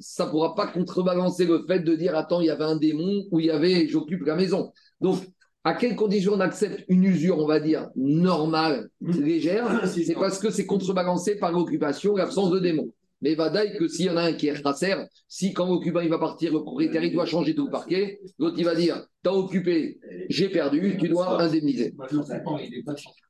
ça 0.00 0.26
ne 0.26 0.30
pourra 0.30 0.54
pas 0.54 0.66
contrebalancer 0.66 1.46
le 1.46 1.64
fait 1.66 1.80
de 1.80 1.94
dire 1.94 2.16
attends, 2.16 2.40
il 2.40 2.46
y 2.46 2.50
avait 2.50 2.64
un 2.64 2.76
démon 2.76 3.24
ou 3.30 3.38
il 3.38 3.46
y 3.46 3.50
avait 3.50 3.86
j'occupe 3.86 4.24
la 4.24 4.34
maison. 4.34 4.72
Donc, 5.00 5.20
à 5.62 5.74
quelles 5.74 5.96
conditions 5.96 6.34
on 6.34 6.40
accepte 6.40 6.84
une 6.88 7.04
usure, 7.04 7.38
on 7.38 7.46
va 7.46 7.58
dire, 7.58 7.88
normale, 7.96 8.90
légère? 9.00 9.86
C'est 9.94 10.14
parce 10.14 10.38
que 10.38 10.50
c'est 10.50 10.66
contrebalancé 10.66 11.36
par 11.36 11.52
l'occupation, 11.52 12.16
l'absence 12.16 12.50
de 12.50 12.58
démons. 12.58 12.92
Mais 13.24 13.34
va 13.34 13.48
dire 13.48 13.78
que 13.78 13.88
s'il 13.88 14.04
y 14.04 14.10
en 14.10 14.18
a 14.18 14.24
un 14.24 14.34
qui 14.34 14.48
est 14.48 14.60
tracer, 14.60 14.94
si 15.26 15.54
quand 15.54 15.66
l'occupant 15.66 16.00
il 16.00 16.10
va 16.10 16.18
partir, 16.18 16.52
le 16.52 16.60
propriétaire 16.60 17.02
il 17.02 17.14
doit 17.14 17.24
changer 17.24 17.54
tout 17.54 17.64
le 17.64 17.70
parquet, 17.70 18.20
l'autre 18.38 18.56
il 18.58 18.66
va 18.66 18.74
dire 18.74 19.02
T'as 19.22 19.32
occupé, 19.32 19.98
j'ai 20.28 20.50
perdu, 20.50 20.98
tu 21.00 21.08
dois 21.08 21.40
indemniser. 21.42 21.94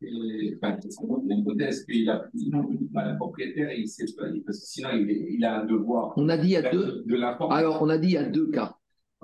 L'hypothèse 0.02 1.84
qu'il 1.84 2.10
a 2.10 2.24
le 2.34 3.16
propriétaire, 3.16 3.70
parce 4.44 4.58
que 4.58 4.66
sinon 4.66 4.88
il 4.96 5.44
a 5.44 5.60
un 5.60 5.64
devoir. 5.66 6.12
On 6.16 6.28
a 6.28 6.36
dit 6.36 6.56
à 6.56 6.68
deux. 6.72 7.04
Alors 7.50 7.80
on 7.80 7.88
a 7.88 7.96
dit 7.96 8.16
à 8.16 8.24
deux 8.24 8.50
cas. 8.50 8.74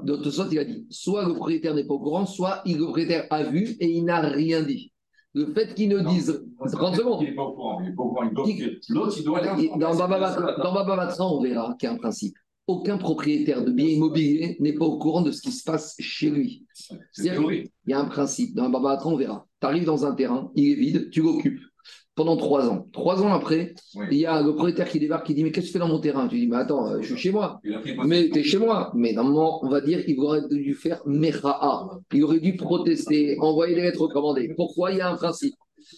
D'autre 0.04 0.30
sorte, 0.30 0.52
il 0.52 0.60
a 0.60 0.64
dit 0.64 0.86
soit 0.88 1.26
le 1.26 1.34
propriétaire 1.34 1.74
n'est 1.74 1.84
pas 1.84 1.94
au 1.94 1.98
courant, 1.98 2.26
soit 2.26 2.62
le 2.64 2.76
propriétaire 2.76 3.26
a 3.30 3.42
vu 3.42 3.76
et 3.80 3.88
il 3.90 4.04
n'a 4.04 4.20
rien 4.20 4.62
dit. 4.62 4.89
Le 5.34 5.52
fait 5.52 5.74
qu'il 5.74 5.88
ne 5.88 6.00
dise. 6.00 6.44
30 6.72 6.96
secondes. 6.96 7.22
Il 7.22 7.30
n'est 7.30 7.34
pas 7.34 7.42
au 7.42 7.52
courant. 7.52 7.80
Il 7.80 7.90
n'est 7.90 7.94
pas 7.94 8.02
au 8.02 8.08
courant. 8.08 8.30
L'autre, 8.88 9.14
il 9.18 9.24
doit 9.24 9.40
Dans 9.78 9.96
Baba 9.96 10.96
Matra, 10.96 11.26
on 11.26 11.40
verra 11.40 11.74
qu'il 11.78 11.88
y 11.88 11.92
a 11.92 11.94
un 11.94 11.98
principe. 11.98 12.36
Aucun 12.66 12.98
propriétaire 12.98 13.64
de 13.64 13.70
biens 13.72 13.88
immobiliers 13.88 14.56
n'est 14.60 14.74
pas 14.74 14.84
au 14.84 14.98
courant 14.98 15.22
de 15.22 15.32
ce 15.32 15.40
qui 15.40 15.50
se 15.50 15.64
passe 15.64 15.96
chez 15.98 16.30
lui. 16.30 16.66
C'est-à-dire 17.12 17.40
qu'il 17.46 17.70
y 17.86 17.92
a 17.92 18.00
un 18.00 18.04
principe. 18.04 18.54
Dans 18.54 18.68
Baba 18.70 18.90
Matra, 18.90 19.08
on 19.08 19.16
verra. 19.16 19.46
Tu 19.60 19.66
arrives 19.66 19.84
dans 19.84 20.06
un 20.06 20.14
terrain, 20.14 20.50
il 20.54 20.72
est 20.72 20.74
vide, 20.74 21.10
tu 21.10 21.22
l'occupes 21.22 21.60
pendant 22.20 22.36
trois 22.36 22.68
ans. 22.68 22.86
Trois 22.92 23.22
ans 23.22 23.32
après, 23.32 23.74
il 24.10 24.18
y 24.18 24.26
a 24.26 24.42
le 24.42 24.52
propriétaire 24.52 24.86
qui 24.86 25.00
débarque 25.00 25.24
qui 25.24 25.34
dit 25.34 25.42
Mais 25.42 25.52
qu'est-ce 25.52 25.68
que 25.68 25.72
tu 25.72 25.72
fais 25.72 25.78
dans 25.78 25.88
mon 25.88 26.00
terrain? 26.00 26.28
Tu 26.28 26.38
dis 26.38 26.46
Mais 26.46 26.58
attends, 26.58 26.86
euh, 26.86 26.98
je 27.00 27.14
suis 27.14 27.16
chez 27.16 27.32
moi. 27.32 27.62
Mais 28.04 28.28
tu 28.28 28.40
es 28.40 28.42
chez 28.42 28.58
moi. 28.58 28.92
Mais 28.94 29.14
normalement, 29.14 29.64
on 29.64 29.70
va 29.70 29.80
dire 29.80 30.04
qu'il 30.04 30.20
aurait 30.20 30.46
dû 30.50 30.74
faire 30.74 31.00
Mecha'a. 31.06 31.88
Il 32.12 32.22
aurait 32.24 32.40
dû 32.40 32.56
protester, 32.56 33.38
envoyer 33.40 33.74
des 33.74 33.80
lettres 33.80 34.02
recommandées. 34.02 34.52
Pourquoi? 34.54 34.92
Il 34.92 34.98
y 34.98 35.00
a 35.00 35.10
un 35.10 35.16
principe 35.16 35.54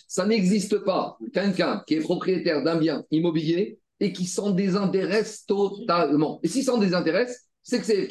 Ça 0.06 0.24
n'existe 0.24 0.78
pas 0.84 1.18
quelqu'un 1.34 1.82
qui 1.88 1.94
est 1.94 2.00
propriétaire 2.00 2.62
d'un 2.62 2.78
bien 2.78 3.02
immobilier 3.10 3.80
et 3.98 4.12
qui 4.12 4.26
s'en 4.26 4.52
désintéresse 4.52 5.44
totalement. 5.44 6.38
Et 6.44 6.46
s'il 6.46 6.62
s'en 6.62 6.78
désintéresse, 6.78 7.48
c'est 7.64 7.78
que 7.78 7.84
c'est. 7.84 8.08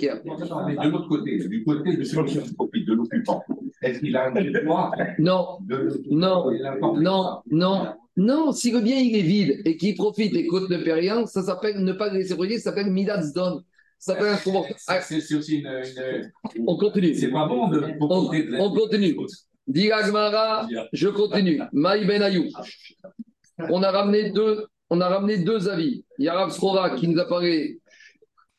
Mais 0.65 0.75
de 0.75 0.89
l'autre 0.89 1.07
côté, 1.07 1.37
du 1.47 1.63
côté 1.63 1.95
de 1.95 2.03
celui 2.03 2.31
qui 2.31 2.53
profite 2.55 2.87
de 2.87 2.93
l'occupant, 2.93 3.43
est-ce 3.81 3.99
qu'il 3.99 4.15
a 4.15 4.27
un 4.27 4.63
droit 4.63 4.91
Non, 5.19 5.59
non, 6.09 6.51
non, 6.99 7.41
non, 7.49 7.87
non. 8.17 8.51
Si 8.51 8.71
le 8.71 8.79
bien 8.81 8.97
il 8.97 9.15
est 9.15 9.21
vide 9.21 9.61
et 9.65 9.77
qu'il 9.77 9.95
profite 9.95 10.33
et 10.35 10.45
côte 10.47 10.69
ne 10.69 10.77
paie 10.77 10.93
rien, 10.93 11.25
ça 11.25 11.41
s'appelle 11.43 11.83
ne 11.83 11.93
pas 11.93 12.11
laisser 12.11 12.35
briller, 12.35 12.57
ça 12.57 12.65
s'appelle 12.71 12.91
Midas 12.91 13.31
Don. 13.33 13.61
Ça 13.97 14.13
s'appelle 14.13 14.33
un 14.33 14.37
comportement. 14.37 14.75
Ah, 14.87 15.01
C'est 15.01 15.35
aussi 15.35 15.57
une. 15.59 15.67
une- 15.67 16.65
on 16.67 16.75
continue. 16.77 17.13
C'est 17.15 17.29
pas 17.29 17.47
bon 17.47 17.67
de. 17.69 17.83
On, 17.99 18.73
continue. 18.73 19.15
Dit 19.67 19.91
Agmara, 19.91 20.67
je 20.91 21.07
continue. 21.09 21.61
Maï 21.71 22.05
Ben 22.05 22.21
Ayou. 22.23 22.45
On 23.69 23.83
a 23.83 23.91
ramené 23.91 24.31
deux, 24.31 24.65
on 24.89 24.99
a 25.01 25.07
ramené 25.07 25.37
deux 25.37 25.69
avis. 25.69 26.03
Il 26.17 26.25
y 26.25 26.29
a 26.29 26.33
Rav 26.33 26.51
Srora 26.51 26.95
qui 26.95 27.07
nous 27.07 27.19
a 27.19 27.27
parlé 27.27 27.79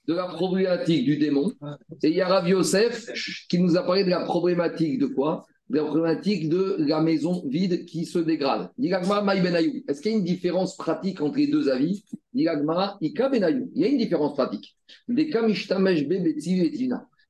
de 0.07 0.15
la 0.15 0.27
problématique 0.27 1.05
du 1.05 1.17
démon. 1.17 1.53
Et 2.03 2.09
il 2.09 2.15
y 2.15 2.21
a 2.21 2.29
Rav 2.29 2.49
Yosef 2.49 3.07
qui 3.49 3.59
nous 3.59 3.77
a 3.77 3.83
parlé 3.83 4.05
de 4.05 4.11
la 4.11 4.21
problématique 4.21 4.99
de 4.99 5.07
quoi? 5.07 5.45
La 5.71 5.85
problématique 5.85 6.49
de 6.49 6.77
la 6.79 7.01
maison 7.01 7.43
vide 7.47 7.85
qui 7.87 8.05
se 8.05 8.19
dégrade. 8.19 8.71
Est-ce 8.79 10.01
qu'il 10.01 10.13
y 10.13 10.15
a 10.15 10.19
une 10.19 10.25
différence 10.25 10.77
pratique 10.77 11.21
entre 11.21 11.39
les 11.39 11.47
deux 11.47 11.69
avis? 11.69 12.05
Il 12.35 12.43
y 12.43 12.49
a 12.49 13.89
une 13.89 13.99
différence 13.99 14.35
pratique. 14.35 14.77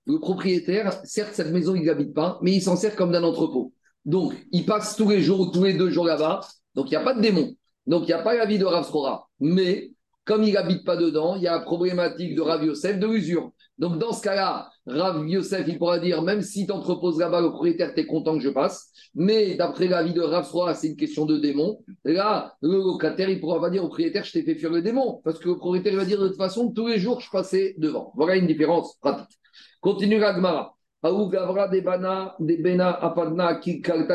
Le 0.05 0.19
propriétaire, 0.19 1.01
certes, 1.05 1.35
cette 1.35 1.53
maison, 1.53 1.77
il 1.77 1.85
n'habite 1.85 2.13
pas, 2.13 2.41
mais 2.43 2.53
il 2.53 2.61
s'en 2.61 2.75
sert 2.75 2.97
comme 2.97 3.13
d'un 3.13 3.23
entrepôt. 3.23 3.73
Donc, 4.05 4.35
il 4.51 4.65
passe 4.65 4.97
tous 4.97 5.09
les 5.09 5.23
jours 5.23 5.39
ou 5.41 5.47
tous 5.53 5.63
les 5.63 5.75
deux 5.75 5.91
jours 5.91 6.07
là-bas. 6.07 6.41
Donc, 6.75 6.87
il 6.89 6.91
n'y 6.91 6.97
a 6.97 7.05
pas 7.05 7.15
de 7.15 7.21
démon. 7.21 7.55
Donc, 7.87 8.03
il 8.05 8.07
n'y 8.07 8.13
a 8.13 8.23
pas 8.23 8.35
la 8.35 8.47
vie 8.47 8.59
de 8.59 8.65
Rav. 8.65 8.91
Mais, 9.39 9.93
comme 10.25 10.43
il 10.43 10.55
n'habite 10.55 10.85
pas 10.85 10.97
dedans, 10.97 11.37
il 11.37 11.43
y 11.43 11.47
a 11.47 11.53
la 11.53 11.61
problématique 11.61 12.35
de 12.35 12.41
Rav 12.41 12.65
Yosef 12.65 12.99
de 12.99 13.07
l'usure. 13.07 13.53
Donc, 13.83 13.99
dans 13.99 14.13
ce 14.13 14.23
cas-là, 14.23 14.71
Rav 14.87 15.29
Yosef, 15.29 15.67
il 15.67 15.77
pourra 15.77 15.99
dire, 15.99 16.23
même 16.23 16.41
si 16.41 16.67
tu 16.67 16.73
entreposes 16.73 17.19
là-bas, 17.19 17.41
le 17.41 17.49
propriétaire, 17.49 17.93
tu 17.93 18.03
es 18.03 18.07
content 18.07 18.35
que 18.35 18.45
je 18.45 18.49
passe. 18.49 18.93
Mais, 19.17 19.57
d'après 19.57 19.89
l'avis 19.89 20.13
de 20.13 20.21
Rav 20.21 20.49
c'est 20.77 20.87
une 20.87 20.97
question 20.97 21.27
de 21.27 21.37
démon. 21.37 21.81
Là, 22.05 22.55
le 22.63 22.77
locataire, 22.77 23.29
il 23.29 23.41
pourra 23.41 23.61
pas 23.61 23.71
dire 23.71 23.83
au 23.83 23.89
propriétaire, 23.89 24.23
je 24.23 24.35
t'ai 24.35 24.45
fait 24.45 24.55
fuir 24.55 24.71
le 24.71 24.83
démon. 24.83 25.21
Parce 25.25 25.41
que 25.41 25.49
le 25.49 25.57
propriétaire 25.57 25.95
il 25.95 25.99
va 25.99 26.05
dire, 26.05 26.21
de 26.21 26.29
toute 26.29 26.37
façon, 26.37 26.71
tous 26.71 26.87
les 26.87 27.01
jours, 27.01 27.21
je 27.21 27.29
passais 27.29 27.75
devant. 27.77 28.13
Voilà 28.15 28.37
une 28.37 28.47
différence 28.47 28.95
pratique. 28.99 29.37
Continue 29.81 30.21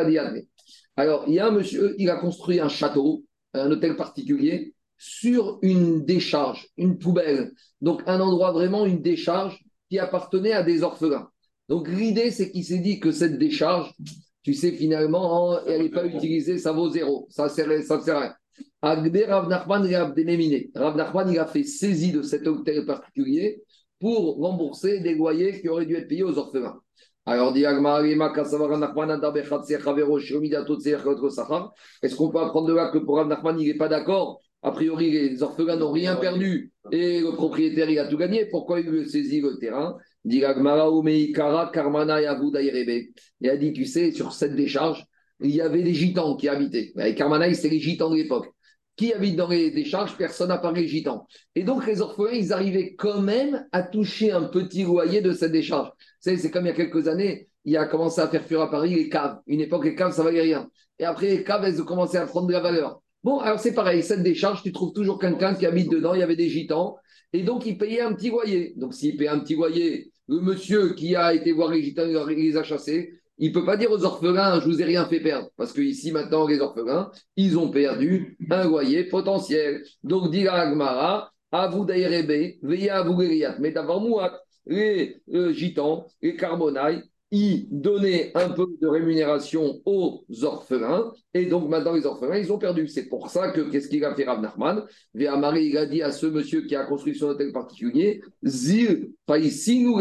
Diane. 0.05 0.41
Alors, 0.95 1.25
il 1.27 1.33
y 1.33 1.39
a 1.39 1.47
un 1.47 1.51
monsieur, 1.51 1.93
il 1.97 2.09
a 2.09 2.15
construit 2.15 2.61
un 2.61 2.69
château, 2.69 3.25
un 3.53 3.69
hôtel 3.69 3.97
particulier, 3.97 4.73
sur 4.97 5.59
une 5.61 6.03
décharge, 6.05 6.67
une 6.77 6.97
poubelle. 6.97 7.51
Donc, 7.81 8.01
un 8.07 8.19
endroit 8.19 8.51
vraiment, 8.51 8.85
une 8.85 9.01
décharge 9.01 9.59
qui 9.89 9.99
appartenait 9.99 10.53
à 10.53 10.63
des 10.63 10.83
orphelins. 10.83 11.29
Donc, 11.69 11.87
l'idée, 11.87 12.31
c'est 12.31 12.51
qu'il 12.51 12.63
s'est 12.65 12.79
dit 12.79 12.99
que 12.99 13.11
cette 13.11 13.37
décharge, 13.37 13.93
tu 14.43 14.53
sais, 14.53 14.71
finalement, 14.71 15.53
hein, 15.53 15.63
elle 15.67 15.83
n'est 15.83 15.89
pas 15.89 16.05
utilisée, 16.05 16.57
ça 16.57 16.71
vaut 16.71 16.89
zéro. 16.89 17.27
Ça 17.29 17.45
ne 17.45 17.49
sert, 17.49 17.83
ça 17.83 18.01
sert 18.01 18.15
à 18.15 18.21
rien. 18.21 18.33
Rav 18.81 19.49
Nachman 19.49 19.85
il 19.85 19.95
a 19.95 20.09
dénominé. 20.09 20.71
Rav 20.73 20.95
Nachman, 20.95 21.29
il 21.31 21.39
a 21.39 21.45
fait 21.45 21.63
saisie 21.63 22.11
de 22.11 22.21
cet 22.21 22.47
hôtel 22.47 22.85
particulier 22.85 23.63
pour 23.99 24.37
rembourser 24.37 24.99
des 24.99 25.15
loyers 25.15 25.59
qui 25.59 25.67
auraient 25.67 25.85
dû 25.85 25.95
être 25.95 26.07
payés 26.07 26.23
aux 26.23 26.37
orphelins. 26.37 26.79
Alors, 27.25 27.51
dit. 27.51 27.65
Est-ce 27.65 27.75
qu'on 32.15 32.29
peut 32.29 32.39
apprendre 32.39 32.67
de 32.67 32.73
là 32.73 32.89
que 32.89 32.99
pour 32.99 33.17
Rav 33.17 33.27
Nachman, 33.27 33.59
il 33.59 33.67
n'est 33.67 33.77
pas 33.77 33.89
d'accord 33.89 34.39
A 34.63 34.71
priori, 34.71 35.11
les 35.11 35.43
orphelins 35.43 35.75
n'ont 35.75 35.91
rien 35.91 36.15
perdu 36.15 36.71
et 36.91 37.21
le 37.21 37.31
propriétaire, 37.33 37.89
il 37.89 37.99
a 37.99 38.07
tout 38.07 38.17
gagné. 38.17 38.45
Pourquoi 38.45 38.79
il 38.79 38.89
veut 38.89 39.05
saisir 39.05 39.45
le 39.45 39.57
terrain? 39.59 39.97
Il 40.25 40.43
a 40.43 40.53
dit, 43.57 43.73
tu 43.73 43.85
sais, 43.85 44.11
sur 44.11 44.33
cette 44.33 44.55
décharge, 44.55 45.05
il 45.41 45.51
y 45.51 45.61
avait 45.61 45.83
des 45.83 45.93
gitans 45.93 46.35
qui 46.35 46.49
habitaient. 46.49 46.91
Et 46.97 47.13
Karmana, 47.15 47.53
c'était 47.53 47.69
les 47.69 47.79
gitans 47.79 48.09
de 48.09 48.15
l'époque. 48.15 48.47
Qui 48.95 49.13
habite 49.13 49.35
dans 49.35 49.47
les 49.47 49.69
décharges? 49.69 50.17
Personne 50.17 50.47
n'a 50.49 50.57
parlé 50.57 50.87
gitans. 50.87 51.27
Et 51.53 51.63
donc, 51.63 51.85
les 51.85 52.01
orphelins, 52.01 52.31
ils 52.31 52.51
arrivaient 52.51 52.95
quand 52.95 53.21
même 53.21 53.67
à 53.71 53.83
toucher 53.83 54.31
un 54.31 54.45
petit 54.45 54.83
loyer 54.83 55.21
de 55.21 55.33
cette 55.33 55.51
décharge. 55.51 55.91
C'est 56.19 56.49
comme 56.49 56.65
il 56.65 56.69
y 56.69 56.71
a 56.71 56.75
quelques 56.75 57.07
années, 57.07 57.47
il 57.63 57.77
a 57.77 57.85
commencé 57.85 58.19
à 58.21 58.27
faire 58.27 58.43
fuir 58.43 58.61
à 58.61 58.71
Paris 58.71 58.95
les 58.95 59.07
caves. 59.07 59.37
Une 59.45 59.61
époque, 59.61 59.85
les 59.85 59.93
caves, 59.93 60.13
ça 60.13 60.23
valait 60.23 60.41
rien. 60.41 60.67
Et 60.97 61.05
après, 61.05 61.27
les 61.27 61.43
caves, 61.43 61.63
elles 61.63 61.79
ont 61.79 61.85
commencé 61.85 62.17
à 62.17 62.25
prendre 62.25 62.47
de 62.47 62.53
la 62.53 62.59
valeur. 62.59 63.01
Bon, 63.23 63.39
alors 63.39 63.59
c'est 63.59 63.73
pareil, 63.73 64.03
cette 64.03 64.23
décharge, 64.23 64.63
tu 64.63 64.71
trouves 64.71 64.93
toujours 64.93 65.19
quelqu'un 65.19 65.53
qui 65.53 65.65
habite 65.65 65.91
dedans, 65.91 66.13
il 66.13 66.19
y 66.19 66.23
avait 66.23 66.35
des 66.35 66.49
gitans, 66.49 66.95
et 67.33 67.43
donc 67.43 67.65
il 67.65 67.77
payait 67.77 68.01
un 68.01 68.13
petit 68.13 68.29
loyer. 68.29 68.73
Donc 68.77 68.93
s'il 68.93 69.17
payait 69.17 69.29
un 69.29 69.39
petit 69.39 69.55
loyer, 69.55 70.11
le 70.27 70.39
monsieur 70.39 70.93
qui 70.93 71.15
a 71.15 71.33
été 71.33 71.51
voir 71.51 71.71
les 71.71 71.83
gitans, 71.83 72.05
il 72.05 72.35
les 72.35 72.57
a 72.57 72.63
chassés, 72.63 73.17
il 73.39 73.49
ne 73.49 73.53
peut 73.53 73.65
pas 73.65 73.77
dire 73.77 73.91
aux 73.91 74.03
orphelins, 74.03 74.59
je 74.59 74.65
vous 74.65 74.81
ai 74.81 74.85
rien 74.85 75.05
fait 75.05 75.19
perdre. 75.19 75.49
Parce 75.57 75.71
que 75.71 75.81
ici, 75.81 76.11
maintenant, 76.11 76.47
les 76.47 76.59
orphelins, 76.59 77.11
ils 77.35 77.57
ont 77.57 77.69
perdu 77.69 78.35
un 78.49 78.63
loyer 78.63 79.03
potentiel. 79.03 79.83
Donc, 80.03 80.31
dit 80.31 80.47
Agmara, 80.47 81.31
à 81.51 81.67
vous 81.67 81.85
d'aérebe, 81.85 82.57
veillez 82.63 82.89
à 82.89 83.03
vous. 83.03 83.15
Mais 83.59 83.71
d'abord, 83.71 84.01
moi, 84.01 84.41
les 84.65 85.21
euh, 85.33 85.53
gitans, 85.53 86.07
les 86.21 86.35
carbonailles, 86.35 87.03
ils 87.31 87.67
donnaient 87.69 88.31
un 88.35 88.49
peu 88.49 88.67
de 88.81 88.87
rémunération 88.87 89.81
aux 89.85 90.23
orphelins. 90.43 91.11
Et 91.33 91.45
donc, 91.45 91.67
maintenant, 91.69 91.93
les 91.93 92.05
orphelins, 92.05 92.37
ils 92.37 92.51
ont 92.51 92.57
perdu. 92.57 92.87
C'est 92.87 93.09
pour 93.09 93.29
ça 93.29 93.51
que, 93.51 93.61
qu'est-ce 93.69 93.89
qu'il 93.89 94.03
a 94.05 94.15
fait 94.15 94.23
Rav 94.25 94.41
Nachman? 94.41 94.85
Marie, 95.13 95.67
il 95.67 95.77
a 95.77 95.85
dit 95.85 96.01
à 96.01 96.11
ce 96.11 96.25
monsieur 96.25 96.61
qui 96.61 96.75
a 96.75 96.85
construit 96.85 97.15
son 97.15 97.27
hôtel 97.27 97.51
particulier, 97.51 98.21
Zil, 98.43 99.11
Païsinou 99.25 99.99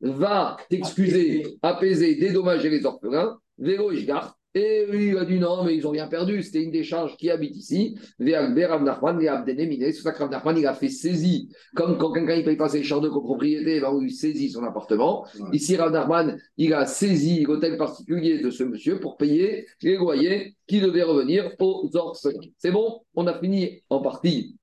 va 0.00 0.56
t'excuser, 0.68 1.58
apaiser, 1.62 2.16
dédommager 2.16 2.68
les 2.68 2.84
orphelins, 2.84 3.38
vélo 3.58 3.92
Ishgar. 3.92 4.36
Et 4.54 4.84
lui, 4.86 5.08
il 5.08 5.16
a 5.16 5.24
dit 5.24 5.38
non, 5.38 5.64
mais 5.64 5.76
ils 5.76 5.82
n'ont 5.82 5.90
rien 5.90 6.06
perdu, 6.06 6.42
c'était 6.42 6.62
une 6.62 6.70
décharge 6.70 7.16
qui 7.16 7.30
habite 7.30 7.56
ici. 7.56 7.96
C'est 8.18 8.32
ça 8.32 10.12
que 10.12 10.22
Rav 10.22 10.58
il 10.58 10.66
a 10.66 10.74
fait 10.74 10.90
saisie. 10.90 11.48
Comme 11.74 11.96
quand 11.96 12.12
quelqu'un 12.12 12.36
ne 12.36 12.42
paye 12.42 12.56
pas 12.56 12.68
ses 12.68 12.82
charges 12.82 13.02
de 13.02 13.08
copropriété, 13.08 13.80
ben, 13.80 13.98
il 14.02 14.10
saisit 14.10 14.50
son 14.50 14.62
appartement. 14.64 15.26
Ici, 15.52 15.76
Rav 15.76 16.38
il 16.58 16.74
a 16.74 16.84
saisi 16.84 17.44
l'hôtel 17.44 17.78
particulier 17.78 18.40
de 18.40 18.50
ce 18.50 18.64
monsieur 18.64 19.00
pour 19.00 19.16
payer 19.16 19.66
les 19.80 19.96
loyers 19.96 20.54
qui 20.66 20.80
devaient 20.80 21.02
revenir 21.02 21.50
aux 21.58 21.88
orphelins. 21.94 22.40
C'est 22.58 22.72
bon, 22.72 23.00
on 23.14 23.26
a 23.26 23.38
fini 23.38 23.82
en 23.88 24.02
partie 24.02 24.58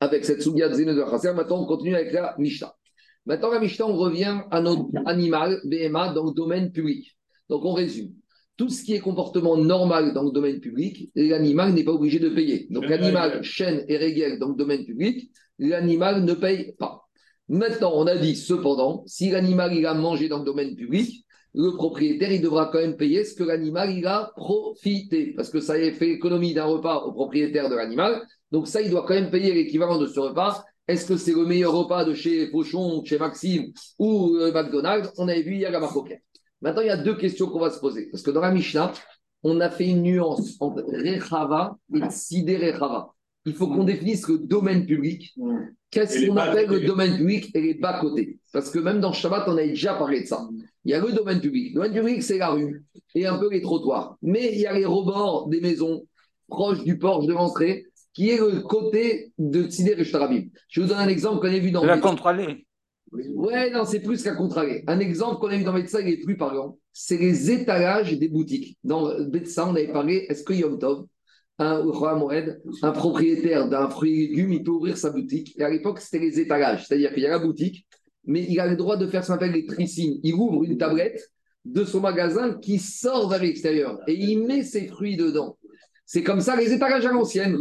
avec 0.00 0.24
cette 0.24 0.42
Sougia 0.42 0.68
de 0.68 0.74
Zéné 0.74 0.94
de. 0.94 1.32
Maintenant, 1.32 1.62
on 1.62 1.66
continue 1.66 1.94
avec 1.94 2.12
la 2.12 2.34
Mishnah. 2.38 2.74
Maintenant, 3.26 3.50
la 3.50 3.60
Mishnah, 3.60 3.86
on 3.86 3.96
revient 3.96 4.40
à 4.50 4.60
notre 4.60 4.88
animal, 5.06 5.60
BMA, 5.64 6.14
dans 6.14 6.24
le 6.24 6.32
domaine 6.32 6.72
public. 6.72 7.16
Donc, 7.48 7.64
on 7.64 7.74
résume. 7.74 8.12
Tout 8.60 8.68
ce 8.68 8.84
qui 8.84 8.92
est 8.92 9.00
comportement 9.00 9.56
normal 9.56 10.12
dans 10.12 10.22
le 10.22 10.32
domaine 10.32 10.60
public, 10.60 11.08
l'animal 11.14 11.72
n'est 11.72 11.82
pas 11.82 11.92
obligé 11.92 12.18
de 12.18 12.28
payer. 12.28 12.66
Donc, 12.68 12.86
l'animal, 12.90 13.42
chaîne 13.42 13.86
et 13.88 13.96
régale 13.96 14.38
dans 14.38 14.48
le 14.48 14.54
domaine 14.54 14.84
public, 14.84 15.30
l'animal 15.58 16.26
ne 16.26 16.34
paye 16.34 16.74
pas. 16.78 17.08
Maintenant, 17.48 17.92
on 17.94 18.06
a 18.06 18.16
dit, 18.16 18.36
cependant, 18.36 19.02
si 19.06 19.30
l'animal, 19.30 19.72
il 19.72 19.86
a 19.86 19.94
mangé 19.94 20.28
dans 20.28 20.40
le 20.40 20.44
domaine 20.44 20.76
public, 20.76 21.24
le 21.54 21.70
propriétaire, 21.70 22.32
il 22.32 22.42
devra 22.42 22.66
quand 22.66 22.80
même 22.80 22.98
payer 22.98 23.24
ce 23.24 23.34
que 23.34 23.44
l'animal, 23.44 23.96
il 23.96 24.06
a 24.06 24.30
profité. 24.36 25.32
Parce 25.34 25.48
que 25.48 25.60
ça 25.60 25.72
a 25.72 25.92
fait 25.92 26.10
économie 26.10 26.52
d'un 26.52 26.66
repas 26.66 26.98
au 27.04 27.12
propriétaire 27.12 27.70
de 27.70 27.76
l'animal. 27.76 28.20
Donc, 28.52 28.68
ça, 28.68 28.82
il 28.82 28.90
doit 28.90 29.06
quand 29.08 29.14
même 29.14 29.30
payer 29.30 29.54
l'équivalent 29.54 29.96
de 29.96 30.06
ce 30.06 30.20
repas 30.20 30.66
est-ce 30.90 31.06
que 31.06 31.16
c'est 31.16 31.32
le 31.32 31.46
meilleur 31.46 31.72
repas 31.72 32.04
de 32.04 32.14
chez 32.14 32.50
Fauchon, 32.50 33.04
chez 33.04 33.16
Maxime 33.16 33.72
ou 34.00 34.34
euh, 34.40 34.50
McDonald's? 34.52 35.12
On 35.18 35.28
avait 35.28 35.42
vu 35.42 35.54
hier 35.54 35.72
à 35.72 35.78
Marcoquet. 35.78 36.20
Maintenant, 36.62 36.82
il 36.82 36.88
y 36.88 36.90
a 36.90 36.96
deux 36.96 37.16
questions 37.16 37.48
qu'on 37.48 37.60
va 37.60 37.70
se 37.70 37.80
poser. 37.80 38.08
Parce 38.10 38.22
que 38.22 38.30
dans 38.30 38.40
la 38.40 38.50
Mishnah, 38.50 38.92
on 39.42 39.60
a 39.60 39.70
fait 39.70 39.86
une 39.86 40.02
nuance 40.02 40.56
entre 40.60 40.82
Rechava 40.82 41.76
et 41.94 42.10
Sidé 42.10 42.56
Rechava. 42.56 43.14
Il 43.46 43.54
faut 43.54 43.68
qu'on 43.68 43.84
définisse 43.84 44.28
le 44.28 44.38
domaine 44.38 44.84
public. 44.84 45.34
Qu'est-ce 45.90 46.26
qu'on 46.26 46.36
appelle 46.36 46.68
le 46.68 46.80
domaine 46.80 47.16
public 47.16 47.50
et 47.54 47.60
les 47.60 47.74
bas 47.74 47.98
côtés? 48.00 48.38
Parce 48.52 48.70
que 48.70 48.78
même 48.78 49.00
dans 49.00 49.12
Shabbat, 49.12 49.44
on 49.48 49.56
avait 49.56 49.68
déjà 49.68 49.94
parlé 49.94 50.20
de 50.20 50.26
ça. 50.26 50.46
Il 50.84 50.90
y 50.90 50.94
a 50.94 51.00
le 51.00 51.12
domaine 51.12 51.40
public. 51.40 51.70
Le 51.70 51.74
domaine 51.76 51.94
public, 51.94 52.22
c'est 52.22 52.38
la 52.38 52.50
rue 52.50 52.84
et 53.14 53.26
un 53.26 53.38
peu 53.38 53.50
les 53.50 53.62
trottoirs. 53.62 54.16
Mais 54.22 54.50
il 54.52 54.60
y 54.60 54.66
a 54.66 54.74
les 54.74 54.84
rebords 54.84 55.48
des 55.48 55.60
maisons 55.60 56.06
proches 56.48 56.84
du 56.84 56.98
porche 56.98 57.26
de 57.26 57.32
l'entrée 57.32 57.86
qui 58.12 58.28
est 58.28 58.38
le 58.38 58.60
côté 58.60 59.32
de 59.38 59.64
Tzidé 59.64 59.94
et 59.96 60.04
Shtarabim. 60.04 60.48
Je 60.68 60.82
vous 60.82 60.88
donne 60.88 60.98
un 60.98 61.08
exemple 61.08 61.40
qu'on 61.40 61.54
a 61.54 61.58
vu 61.58 61.70
dans 61.70 61.84
la 61.84 61.96
Médecin. 61.96 62.16
Ouais, 63.12 63.70
non, 63.70 63.84
c'est 63.84 64.00
plus 64.00 64.22
qu'à 64.22 64.34
contrarier. 64.34 64.84
Un 64.86 65.00
exemple 65.00 65.40
qu'on 65.40 65.48
a 65.48 65.56
vu 65.56 65.64
dans 65.64 65.72
Médecin, 65.72 66.00
il 66.00 66.08
est 66.08 66.22
plus 66.22 66.36
parlant. 66.36 66.78
C'est 66.92 67.18
les 67.18 67.50
étalages 67.50 68.16
des 68.16 68.28
boutiques. 68.28 68.78
Dans 68.84 69.12
Médecin, 69.28 69.68
on 69.68 69.74
avait 69.74 69.92
parlé, 69.92 70.26
est-ce 70.28 70.44
que 70.44 70.52
Yom 70.52 70.78
Tov, 70.78 71.06
un, 71.58 71.82
Moed, 71.82 72.62
un 72.82 72.92
propriétaire 72.92 73.68
d'un 73.68 73.90
fruit 73.90 74.24
et 74.24 74.28
légumes, 74.28 74.52
il 74.52 74.62
peut 74.62 74.70
ouvrir 74.70 74.96
sa 74.96 75.10
boutique? 75.10 75.58
Et 75.58 75.64
à 75.64 75.70
l'époque, 75.70 76.00
c'était 76.00 76.24
les 76.24 76.38
étalages. 76.38 76.86
C'est-à-dire 76.86 77.12
qu'il 77.12 77.22
y 77.22 77.26
a 77.26 77.30
la 77.30 77.40
boutique, 77.40 77.84
mais 78.24 78.46
il 78.48 78.60
a 78.60 78.66
le 78.66 78.76
droit 78.76 78.96
de 78.96 79.06
faire 79.06 79.24
ce 79.24 79.28
qu'on 79.28 79.34
appelle 79.34 79.52
les 79.52 79.66
tricines. 79.66 80.20
Il 80.22 80.34
ouvre 80.34 80.62
une 80.62 80.78
tablette 80.78 81.20
de 81.64 81.84
son 81.84 82.00
magasin 82.00 82.54
qui 82.54 82.78
sort 82.78 83.28
vers 83.28 83.42
l'extérieur 83.42 83.98
et 84.06 84.14
il 84.14 84.46
met 84.46 84.62
ses 84.62 84.86
fruits 84.86 85.16
dedans. 85.16 85.58
C'est 86.06 86.22
comme 86.22 86.40
ça 86.40 86.56
les 86.56 86.72
étalages 86.72 87.06
à 87.06 87.12
l'ancienne. 87.12 87.56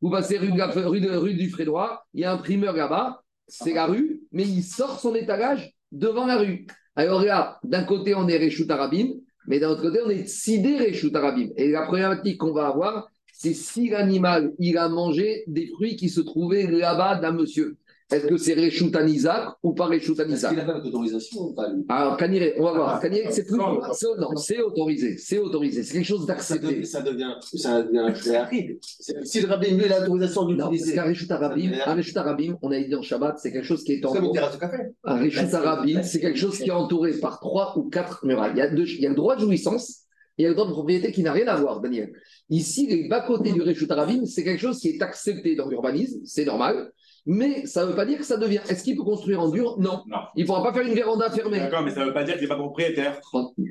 Vous 0.00 0.10
passez 0.10 0.38
rue, 0.38 0.50
rue 0.50 1.34
du 1.34 1.50
Frédois, 1.50 2.02
il 2.14 2.20
y 2.20 2.24
a 2.24 2.32
un 2.32 2.38
primeur 2.38 2.74
là-bas, 2.74 3.22
c'est 3.48 3.74
la 3.74 3.86
rue, 3.86 4.22
mais 4.32 4.44
il 4.44 4.62
sort 4.62 5.00
son 5.00 5.14
étalage 5.14 5.74
devant 5.92 6.26
la 6.26 6.38
rue. 6.38 6.66
Alors 6.96 7.22
là, 7.22 7.58
d'un 7.62 7.84
côté, 7.84 8.14
on 8.14 8.28
est 8.28 8.36
Réchout 8.36 8.70
Arabim, 8.70 9.14
mais 9.46 9.60
d'un 9.60 9.70
autre 9.70 9.82
côté, 9.82 10.00
on 10.04 10.10
est 10.10 10.26
Sidé 10.26 10.76
Réchout 10.76 11.14
Arabim. 11.14 11.50
Et 11.56 11.70
la 11.70 11.82
problématique 11.82 12.38
qu'on 12.38 12.52
va 12.52 12.68
avoir, 12.68 13.08
c'est 13.32 13.54
si 13.54 13.90
l'animal, 13.90 14.52
il 14.58 14.78
a 14.78 14.88
mangé 14.88 15.44
des 15.46 15.66
fruits 15.68 15.96
qui 15.96 16.08
se 16.08 16.20
trouvaient 16.20 16.66
là-bas 16.66 17.16
d'un 17.16 17.32
monsieur. 17.32 17.76
Est-ce 18.12 18.26
que 18.28 18.36
c'est 18.36 18.54
Réchout 18.54 18.92
Anizak 18.96 19.54
ou 19.64 19.72
pas 19.74 19.86
Réchout 19.86 20.14
Anizak 20.20 20.52
qu'il 20.52 20.60
a 20.60 20.64
fait 20.66 20.72
l'autorisation 20.84 21.40
ou 21.40 21.54
pas 21.54 21.68
lui? 21.72 21.84
Alors, 21.88 22.16
Kaniré, 22.16 22.54
on 22.56 22.62
va 22.62 22.72
voir. 22.72 23.00
Kaniré, 23.00 23.26
c'est 23.32 23.44
plus. 23.44 23.58
c'est- 23.94 24.06
Non, 24.16 24.36
c'est 24.36 24.60
autorisé. 24.60 25.16
C'est 25.18 25.38
autorisé. 25.38 25.82
C'est 25.82 25.94
quelque 25.94 26.06
chose 26.06 26.24
d'accepté. 26.24 26.84
ça 26.84 27.02
devient, 27.02 27.34
ça 27.40 27.82
devient 27.82 28.12
très 28.14 28.38
rapide. 28.38 28.78
Si 29.24 29.40
le 29.40 29.48
rabbin 29.48 29.74
lui 29.76 29.84
a 29.92 29.98
l'autorisation 30.00 30.44
Non, 30.48 30.56
parce 30.56 30.70
d'utiliser. 30.70 30.94
qu'un 30.94 31.02
Réchout 31.02 31.32
Arabim, 31.32 31.72
un 31.84 31.94
Réchout 31.94 32.16
Arabim, 32.18 32.56
on 32.62 32.70
a 32.70 32.78
dit 32.78 32.88
dans 32.88 33.02
Shabbat, 33.02 33.38
c'est 33.40 33.50
quelque 33.50 33.64
chose 33.66 33.82
qui 33.82 33.94
est 33.94 34.00
entouré. 34.20 34.38
Un 35.02 35.16
Réchout 35.16 35.54
Arabim, 35.54 36.02
c'est 36.04 36.20
quelque 36.20 36.38
chose 36.38 36.58
qui 36.58 36.68
est 36.68 36.72
entouré 36.72 37.12
par 37.18 37.40
trois 37.40 37.76
ou 37.76 37.88
quatre 37.90 38.24
murailles. 38.24 38.52
Il 38.54 38.58
y 38.58 38.62
a, 38.62 38.68
deux- 38.70 38.86
il 38.86 39.00
y 39.00 39.06
a 39.06 39.08
le 39.08 39.16
droit 39.16 39.34
de 39.34 39.40
jouissance 39.40 40.02
et 40.38 40.42
il 40.42 40.44
y 40.44 40.46
a 40.46 40.50
le 40.50 40.54
droit 40.54 40.68
de 40.68 40.72
propriété 40.72 41.10
qui 41.10 41.24
n'a 41.24 41.32
rien 41.32 41.48
à 41.48 41.56
voir, 41.56 41.80
Daniel. 41.80 42.12
Ici, 42.50 42.86
les 42.86 43.08
bas-côtés 43.08 43.50
du 43.50 43.62
Réchout 43.62 43.90
Arabim, 43.90 44.26
c'est 44.26 44.44
quelque 44.44 44.60
chose 44.60 44.78
qui 44.78 44.90
est 44.90 45.02
accepté 45.02 45.56
dans 45.56 45.68
l'urbanisme, 45.68 46.20
c'est 46.24 46.44
normal. 46.44 46.92
Mais 47.26 47.66
ça 47.66 47.82
ne 47.84 47.90
veut 47.90 47.96
pas 47.96 48.06
dire 48.06 48.18
que 48.18 48.24
ça 48.24 48.36
devient. 48.36 48.60
Est-ce 48.68 48.84
qu'il 48.84 48.96
peut 48.96 49.02
construire 49.02 49.40
en 49.40 49.48
dur? 49.50 49.76
Non. 49.78 50.02
Non. 50.06 50.18
Il 50.36 50.42
ne 50.42 50.46
pourra 50.46 50.62
pas 50.62 50.72
faire 50.72 50.86
une 50.86 50.94
véranda 50.94 51.28
fermée. 51.30 51.58
D'accord, 51.58 51.82
mais 51.82 51.90
ça 51.90 52.00
ne 52.00 52.06
veut 52.06 52.12
pas 52.14 52.22
dire 52.24 52.34
qu'il 52.34 52.42
n'est 52.42 52.48
pas 52.48 52.56
propriétaire. 52.56 53.20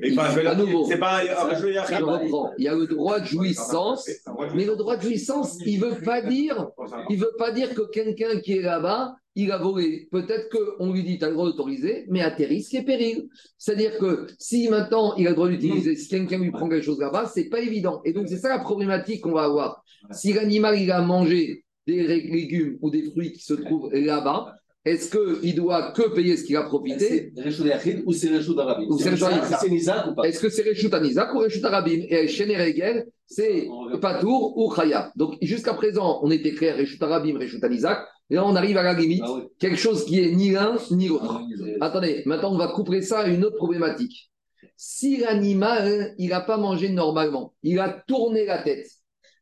Et 0.02 0.08
Il- 0.10 0.18
à 0.46 0.54
nouveau, 0.54 0.84
C'est 0.86 0.98
pas. 0.98 1.22
je 1.24 1.94
reprends. 2.04 2.50
Il 2.58 2.64
y 2.64 2.68
a 2.68 2.74
le 2.74 2.86
droit 2.86 3.20
de 3.20 3.24
jouissance, 3.26 4.08
mais 4.54 4.64
le 4.64 4.76
droit 4.76 4.96
de 4.96 5.02
jouissance, 5.02 5.58
il 5.64 5.80
ne 5.80 5.86
veut 5.86 6.00
pas 6.02 6.20
dire, 6.22 6.68
il 7.08 7.18
veut 7.18 7.32
pas 7.38 7.50
dire 7.50 7.74
que 7.74 7.82
quelqu'un 7.90 8.40
qui 8.40 8.58
est 8.58 8.62
là-bas, 8.62 9.14
il 9.38 9.52
a 9.52 9.58
volé. 9.58 10.08
Peut-être 10.10 10.48
qu'on 10.50 10.92
lui 10.92 11.02
dit, 11.04 11.18
tu 11.18 11.24
as 11.24 11.28
le 11.28 11.34
droit 11.34 11.44
d'autoriser, 11.46 12.06
mais 12.08 12.22
à 12.22 12.30
tes 12.30 12.46
risques 12.46 12.74
et 12.74 12.82
périls. 12.82 13.28
C'est-à-dire 13.58 13.98
que 13.98 14.26
si 14.38 14.68
maintenant 14.68 15.14
il 15.16 15.26
a 15.26 15.30
le 15.30 15.36
droit 15.36 15.48
d'utiliser, 15.48 15.94
si 15.96 16.08
quelqu'un 16.08 16.38
lui 16.38 16.50
prend 16.50 16.68
quelque 16.68 16.84
chose 16.84 16.98
là-bas, 17.00 17.26
c'est 17.26 17.44
pas 17.50 17.60
évident. 17.60 18.00
Et 18.04 18.12
donc 18.14 18.28
c'est 18.28 18.38
ça 18.38 18.48
la 18.48 18.60
problématique 18.60 19.20
qu'on 19.22 19.32
va 19.32 19.44
avoir. 19.44 19.82
Si 20.10 20.32
l'animal 20.32 20.80
il 20.80 20.90
a 20.90 21.02
mangé 21.02 21.64
des 21.86 22.02
légumes 22.02 22.78
ou 22.82 22.90
des 22.90 23.02
fruits 23.10 23.32
qui 23.32 23.42
se 23.42 23.54
trouvent 23.54 23.92
là-bas, 23.92 24.54
est-ce 24.84 25.10
qu'il 25.10 25.54
doit 25.56 25.90
que 25.92 26.14
payer 26.14 26.36
ce 26.36 26.44
qu'il 26.44 26.56
a 26.56 26.62
profité? 26.62 27.32
C'est 27.34 27.42
Réchou 27.42 27.64
d'Achid 27.64 28.02
ou 28.06 28.12
c'est 28.12 28.28
Réchou 28.28 28.54
d'Arabie 28.54 28.86
Ou 28.88 28.98
c'est 28.98 29.10
Réchou 29.10 29.24
d'Arabie. 29.24 29.54
C'est 29.60 29.68
Nizak 29.68 30.06
ou 30.06 30.14
pas? 30.14 30.22
Est-ce 30.22 30.40
que 30.40 30.48
c'est 30.48 30.94
Anizak 30.94 31.34
ou 31.34 31.38
Réchut 31.38 31.64
Arabim? 31.64 32.02
Et 32.08 32.26
Regel, 32.26 33.06
c'est 33.26 33.66
Patour 34.00 34.56
ou 34.56 34.68
Khaya. 34.70 35.10
Donc 35.16 35.38
jusqu'à 35.42 35.74
présent, 35.74 36.20
on 36.22 36.30
était 36.30 36.52
clair, 36.52 36.76
Réchut 36.76 37.02
Arabim, 37.02 37.36
Réchut 37.36 37.58
Anizak. 37.64 37.98
Et 38.30 38.36
là, 38.36 38.44
on 38.44 38.54
arrive 38.56 38.76
à 38.76 38.82
la 38.82 38.92
limite, 38.92 39.22
Ah 39.24 39.32
oui. 39.34 39.42
quelque 39.58 39.76
chose 39.76 40.04
qui 40.04 40.20
est 40.20 40.32
ni 40.32 40.50
l'un 40.50 40.76
ni 40.92 41.08
l'autre. 41.08 41.36
Ah 41.38 41.42
oui. 41.44 41.74
Attendez, 41.80 42.22
maintenant 42.26 42.52
on 42.54 42.58
va 42.58 42.68
coupler 42.68 43.02
ça 43.02 43.20
à 43.20 43.28
une 43.28 43.44
autre 43.44 43.56
problématique. 43.56 44.30
Si 44.76 45.16
l'animal, 45.16 46.14
il 46.18 46.28
n'a 46.30 46.40
pas 46.40 46.58
mangé 46.58 46.90
normalement, 46.90 47.54
il 47.62 47.78
a 47.80 47.88
tourné 48.06 48.44
la 48.46 48.62
tête, 48.62 48.86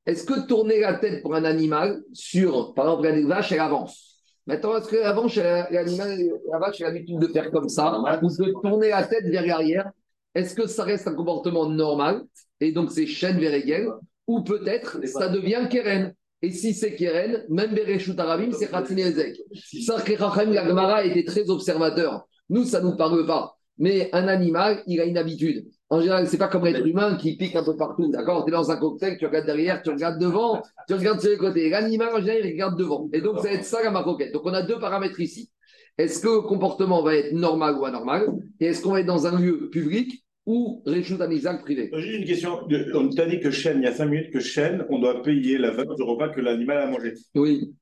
est-ce 0.07 0.25
que 0.25 0.47
tourner 0.47 0.81
la 0.81 0.95
tête 0.95 1.23
pour 1.23 1.35
un 1.35 1.45
animal 1.45 2.03
sur, 2.13 2.75
par 2.75 2.87
exemple, 2.87 3.19
une 3.19 3.29
vache, 3.29 3.53
elle 3.53 3.61
avance 3.61 4.21
Maintenant, 4.47 4.77
est-ce 4.77 4.89
que 4.89 4.97
la 4.97 5.15
vache, 5.15 5.37
la 5.37 6.59
vache, 6.59 6.81
elle 6.81 6.87
a 6.87 6.91
l'habitude 6.91 7.19
de 7.19 7.29
faire 7.29 7.51
comme 7.51 7.69
ça, 7.69 7.99
ou 8.23 8.29
de 8.29 8.53
tourner 8.61 8.91
la 8.91 9.05
tête 9.05 9.25
vers 9.25 9.47
l'arrière 9.47 9.91
Est-ce 10.35 10.55
que 10.55 10.67
ça 10.67 10.85
reste 10.85 11.09
un 11.09 11.15
comportement 11.15 11.69
normal 11.69 12.23
Et 12.61 12.73
donc, 12.73 12.91
c'est 12.91 13.07
chaîne 13.07 13.39
vers 13.39 13.55
égale 13.55 13.89
Ou 14.27 14.43
peut-être, 14.43 14.99
ça 15.07 15.29
devient 15.29 15.67
keren 15.71 16.13
et 16.45 16.51
si 16.51 16.75
c'est 16.75 16.95
Keren, 16.95 17.43
même 17.49 17.75
Bereshut 17.75 18.21
Arabim, 18.21 18.53
c'est 18.53 18.71
Khatin 18.71 18.99
Ezek. 18.99 19.41
Ça, 19.87 19.99
que 20.03 20.13
Rachem, 20.13 20.53
la 20.53 20.69
Gemara 20.69 21.03
était 21.03 21.25
très 21.25 21.49
observateur. 21.49 22.29
Nous, 22.51 22.65
ça 22.65 22.83
ne 22.83 22.91
nous 22.91 22.97
parle 22.99 23.25
pas. 23.25 23.57
Mais 23.79 24.11
un 24.13 24.29
animal, 24.29 24.83
il 24.87 25.01
a 25.01 25.07
une 25.07 25.17
habitude. 25.17 25.67
En 25.91 26.01
général, 26.01 26.27
c'est 26.27 26.39
pas 26.39 26.49
comme 26.49 26.65
l'être 26.65 26.87
humain 26.87 27.17
qui 27.17 27.37
pique 27.37 27.55
un 27.57 27.65
peu 27.65 27.77
partout. 27.77 28.09
D'accord? 28.11 28.45
Tu 28.45 28.51
es 28.51 28.53
dans 28.53 28.71
un 28.71 28.77
cocktail, 28.77 29.17
tu 29.19 29.27
regardes 29.27 29.47
derrière, 29.47 29.83
tu 29.83 29.91
regardes 29.91 30.19
devant, 30.19 30.63
tu 30.89 30.95
regardes 30.95 31.21
sur 31.21 31.31
les 31.31 31.37
côtés. 31.37 31.69
L'animal, 31.69 32.15
en 32.15 32.21
général, 32.21 32.41
il 32.45 32.53
regarde 32.53 32.79
devant. 32.79 33.09
Et 33.13 33.21
donc, 33.21 33.39
ça 33.39 33.49
va 33.49 33.55
être 33.55 33.65
ça 33.65 33.83
la 33.83 33.91
maroquette. 33.91 34.33
Donc, 34.33 34.43
on 34.45 34.55
a 34.55 34.63
deux 34.63 34.79
paramètres 34.79 35.21
ici. 35.21 35.51
Est-ce 35.97 36.21
que 36.21 36.29
le 36.29 36.41
comportement 36.41 37.03
va 37.03 37.15
être 37.15 37.33
normal 37.33 37.77
ou 37.79 37.85
anormal? 37.85 38.33
Et 38.59 38.67
est-ce 38.67 38.83
qu'on 38.83 38.93
va 38.93 39.01
être 39.01 39.07
dans 39.07 39.27
un 39.27 39.39
lieu 39.39 39.69
public 39.71 40.25
ou 40.47 40.83
Réchut 40.87 41.21
Anizak 41.21 41.63
privé? 41.63 41.91
Juste 41.95 42.19
une 42.19 42.25
question. 42.25 42.67
On 42.95 43.09
t'a 43.11 43.27
dit 43.27 43.39
que 43.39 43.51
chêne, 43.51 43.79
il 43.79 43.85
y 43.85 43.87
a 43.87 43.93
5 43.93 44.07
minutes 44.07 44.33
que 44.33 44.41
chêne, 44.41 44.85
on 44.91 44.99
doit 44.99 45.23
payer 45.23 45.59
la 45.59 45.71
valeur 45.71 45.95
du 45.95 46.03
repas 46.03 46.31
que 46.31 46.41
l'animal 46.41 46.79
a 46.79 46.87
mangé. 46.87 47.15
Oui, 47.37 47.73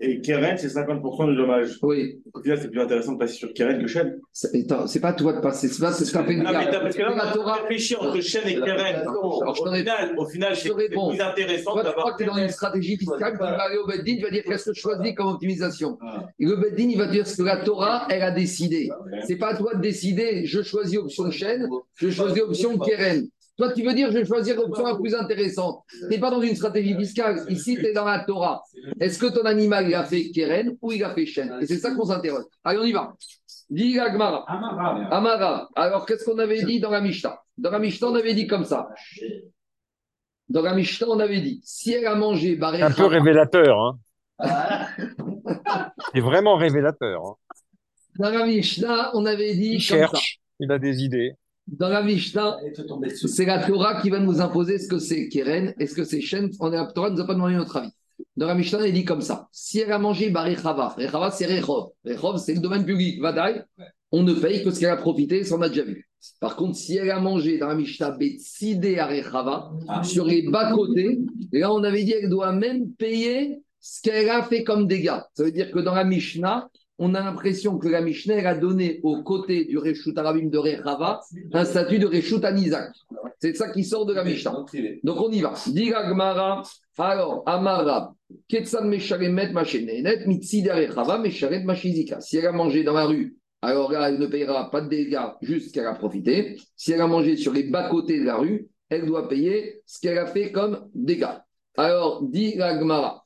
Et 0.00 0.20
Keren, 0.20 0.58
c'est 0.58 0.66
50% 0.68 1.30
du 1.30 1.36
dommage. 1.36 1.78
oui. 1.82 2.20
Au 2.34 2.40
final, 2.42 2.58
c'est 2.60 2.68
plus 2.68 2.80
intéressant 2.80 3.12
de 3.12 3.18
passer 3.18 3.34
sur 3.34 3.52
Keren 3.54 3.80
que 3.80 3.86
chêne. 3.86 4.18
C'est 4.32 5.00
pas 5.00 5.12
toi 5.12 5.32
de 5.34 5.40
passer, 5.40 5.68
c'est 5.68 5.80
pas 5.80 5.92
c'est 5.92 6.04
ce 6.04 6.12
qu'a 6.12 6.24
fait 6.24 6.36
Ah, 6.44 6.52
mais 6.52 6.70
t'as- 6.70 6.80
parce 6.80 6.96
que 6.96 7.02
là, 7.02 7.10
on 7.12 7.16
la 7.16 7.30
a 7.30 7.32
Torah. 7.32 7.54
réfléchi 7.62 7.94
entre 7.94 8.20
chêne 8.20 8.42
et 8.48 8.54
Keren. 8.56 9.04
Je 9.04 9.08
Au 9.08 9.54
final, 9.64 10.14
au 10.18 10.26
final, 10.26 10.54
je 10.54 10.60
c'est 10.60 10.68
te 10.68 10.74
c'est 10.74 10.80
réponds. 10.80 11.10
plus 11.10 11.20
intéressant 11.20 11.72
Toi, 11.74 11.84
tu 11.84 11.90
crois 11.90 11.94
d'avoir 11.94 12.16
que 12.16 12.22
tu 12.24 12.28
es 12.28 12.32
dans 12.32 12.36
une 12.38 12.48
stratégie 12.48 12.96
fiscale, 12.96 13.32
tu 13.34 13.38
vas 13.38 13.62
aller 13.62 13.76
au 13.78 13.86
Beddin, 13.86 14.16
tu 14.16 14.22
vas 14.24 14.30
dire 14.30 14.42
qu'est-ce 14.44 14.64
que 14.70 14.74
je 14.74 14.80
choisis 14.80 15.14
comme 15.14 15.28
optimisation. 15.28 15.96
Ah. 16.02 16.26
Et 16.40 16.44
le 16.44 16.56
Beddin, 16.56 16.88
il 16.90 16.98
va 16.98 17.06
dire 17.06 17.26
ce 17.26 17.36
que 17.36 17.42
la 17.44 17.58
Torah, 17.58 18.06
elle 18.10 18.22
a 18.22 18.32
décidé. 18.32 18.90
C'est 19.28 19.36
pas 19.36 19.50
à 19.52 19.56
toi 19.56 19.74
de 19.76 19.80
décider, 19.80 20.44
je 20.44 20.60
choisis 20.62 20.98
option 20.98 21.30
chaîne, 21.30 21.68
je 21.94 22.10
choisis 22.10 22.42
option 22.42 22.76
Keren. 22.78 23.28
Toi, 23.56 23.72
tu 23.72 23.82
veux 23.84 23.94
dire, 23.94 24.10
je 24.10 24.18
vais 24.18 24.24
choisir 24.24 24.56
l'option 24.56 24.84
la 24.84 24.96
plus 24.96 25.14
intéressante. 25.14 25.84
Tu 25.88 26.06
n'es 26.08 26.18
pas 26.18 26.30
dans 26.30 26.40
une 26.42 26.56
stratégie 26.56 26.96
fiscale. 26.96 27.44
Ici, 27.48 27.76
tu 27.76 27.86
es 27.86 27.92
dans 27.92 28.04
la 28.04 28.20
Torah. 28.24 28.62
Est-ce 29.00 29.18
que 29.18 29.26
ton 29.26 29.44
animal, 29.44 29.86
il 29.88 29.94
a 29.94 30.04
fait 30.04 30.30
Keren 30.32 30.76
ou 30.82 30.90
il 30.90 31.04
a 31.04 31.14
fait 31.14 31.24
chaîne 31.26 31.56
Et 31.60 31.66
c'est 31.66 31.78
ça 31.78 31.94
qu'on 31.94 32.04
s'interroge. 32.04 32.44
Allez, 32.64 32.78
on 32.80 32.84
y 32.84 32.92
va. 32.92 33.14
Dis 33.70 33.94
la 33.94 34.10
Gemara. 34.12 34.44
Amara. 35.12 35.68
Alors, 35.76 36.04
qu'est-ce 36.04 36.24
qu'on 36.24 36.38
avait 36.38 36.64
dit 36.64 36.80
dans 36.80 36.90
la 36.90 37.00
Mishnah? 37.00 37.40
Dans 37.56 37.70
la 37.70 37.78
Mishnah, 37.78 38.08
on 38.08 38.14
avait 38.16 38.34
dit 38.34 38.46
comme 38.48 38.64
ça. 38.64 38.88
Dans 40.48 40.62
la 40.62 40.74
Mishnah, 40.74 41.06
on 41.08 41.20
avait 41.20 41.40
dit 41.40 41.60
si 41.64 41.92
elle 41.92 42.06
a 42.06 42.14
mangé 42.16 42.56
barré 42.56 42.82
Un 42.82 42.90
peu 42.90 43.06
révélateur. 43.06 43.80
Hein. 43.80 43.98
Ah, 44.40 44.88
C'est 46.12 46.20
vraiment 46.20 46.56
révélateur. 46.56 47.24
hein. 47.24 47.34
Dans 48.18 48.30
la 48.30 48.44
Mishnah, 48.46 49.10
on 49.14 49.24
avait 49.26 49.54
dit 49.54 49.76
Il 49.76 49.86
comme 49.88 49.98
ça. 50.00 50.06
cherche, 50.08 50.40
il 50.60 50.70
a 50.72 50.78
des 50.78 51.02
idées. 51.04 51.34
Dans 51.66 51.88
la 51.88 52.02
Mishnah, 52.02 52.58
Elle 52.62 53.16
c'est 53.16 53.46
la 53.46 53.66
Torah 53.66 54.00
qui 54.02 54.10
va 54.10 54.20
nous 54.20 54.40
imposer 54.40 54.78
ce 54.78 54.86
que 54.86 54.98
c'est 54.98 55.28
Keren, 55.28 55.74
est-ce 55.78 55.94
que 55.94 56.04
c'est 56.04 56.20
Shen. 56.20 56.50
On 56.60 56.72
est 56.72 56.76
la 56.76 56.86
Torah 56.86 57.10
ne 57.10 57.16
nous 57.16 57.22
a 57.22 57.26
pas 57.26 57.34
demandé 57.34 57.54
notre 57.54 57.76
avis. 57.78 57.90
Dans 58.36 58.46
la 58.46 58.54
Mishnah, 58.54 58.82
a 58.82 58.90
dit 58.90 59.04
comme 59.04 59.22
ça. 59.22 59.48
Si 59.50 59.80
elle 59.80 59.90
a 59.92 59.98
mangé 59.98 60.30
barré 60.30 60.56
Chava, 60.56 60.88
Rechava, 60.88 61.30
c'est 61.30 61.46
Rechov. 61.46 61.90
Rechov, 62.04 62.38
c'est 62.38 62.54
le 62.54 62.60
domaine 62.60 62.84
public. 62.84 63.20
Vadaï, 63.20 63.64
on 64.12 64.22
ne 64.22 64.34
paye 64.34 64.62
que 64.62 64.70
ce 64.70 64.80
qu'elle 64.80 64.90
a 64.90 64.96
profité, 64.96 65.42
ça 65.42 65.56
on 65.56 65.62
a 65.62 65.68
déjà 65.68 65.84
vu. 65.84 66.08
Par 66.40 66.56
contre, 66.56 66.76
si 66.76 66.96
elle 66.96 67.10
a 67.10 67.20
mangé 67.20 67.58
dans 67.58 67.68
la 67.68 67.74
Mishnah 67.74 68.10
Betside 68.12 68.84
à 68.98 69.06
Rechava, 69.06 69.72
sur 70.02 70.26
les 70.26 70.42
bas-côtés, 70.42 71.20
là, 71.52 71.72
on 71.72 71.82
avait 71.82 72.04
dit 72.04 72.12
qu'elle 72.12 72.28
doit 72.28 72.52
même 72.52 72.92
payer 72.92 73.60
ce 73.80 74.02
qu'elle 74.02 74.28
a 74.30 74.42
fait 74.42 74.64
comme 74.64 74.86
dégâts. 74.86 75.20
Ça 75.34 75.44
veut 75.44 75.52
dire 75.52 75.70
que 75.70 75.78
dans 75.78 75.94
la 75.94 76.04
Mishnah, 76.04 76.68
on 76.98 77.14
a 77.14 77.20
l'impression 77.20 77.78
que 77.78 77.88
la 77.88 78.00
Mishnah 78.00 78.48
a 78.48 78.54
donné 78.54 79.00
au 79.02 79.22
côté 79.22 79.64
du 79.64 79.78
Reshut 79.78 80.16
Arabim 80.16 80.48
de 80.48 80.58
Rechava 80.58 81.20
un 81.52 81.64
statut 81.64 81.98
de 81.98 82.06
Reshut 82.06 82.44
Anizak. 82.44 82.92
C'est 83.40 83.56
ça 83.56 83.70
qui 83.70 83.84
sort 83.84 84.06
de 84.06 84.14
la 84.14 84.24
Mishnah. 84.24 84.64
Donc, 85.02 85.20
on 85.20 85.30
y 85.30 85.40
va. 85.40 85.54
Dira 85.66 86.08
Gmara, 86.10 86.62
alors, 86.98 87.42
Amara, 87.46 88.14
Ketsan 88.48 88.88
Mesharet. 88.88 89.32
Si 92.20 92.36
elle 92.36 92.46
a 92.46 92.52
mangé 92.52 92.84
dans 92.84 92.94
la 92.94 93.06
rue, 93.06 93.36
alors 93.60 93.92
elle 93.94 94.18
ne 94.18 94.26
payera 94.26 94.70
pas 94.70 94.80
de 94.80 94.88
dégâts, 94.88 95.18
juste 95.42 95.74
qu'elle 95.74 95.86
a 95.86 95.94
profité. 95.94 96.56
Si 96.76 96.92
elle 96.92 97.00
a 97.00 97.06
mangé 97.06 97.36
sur 97.36 97.52
les 97.52 97.64
bas-côtés 97.64 98.20
de 98.20 98.24
la 98.24 98.36
rue, 98.36 98.68
elle 98.88 99.06
doit 99.06 99.28
payer 99.28 99.82
ce 99.86 100.00
qu'elle 100.00 100.18
a 100.18 100.26
fait 100.26 100.52
comme 100.52 100.88
dégâts. 100.94 101.38
Alors, 101.76 102.22
dit 102.22 102.54
la 102.54 102.78
Gemara, 102.78 103.24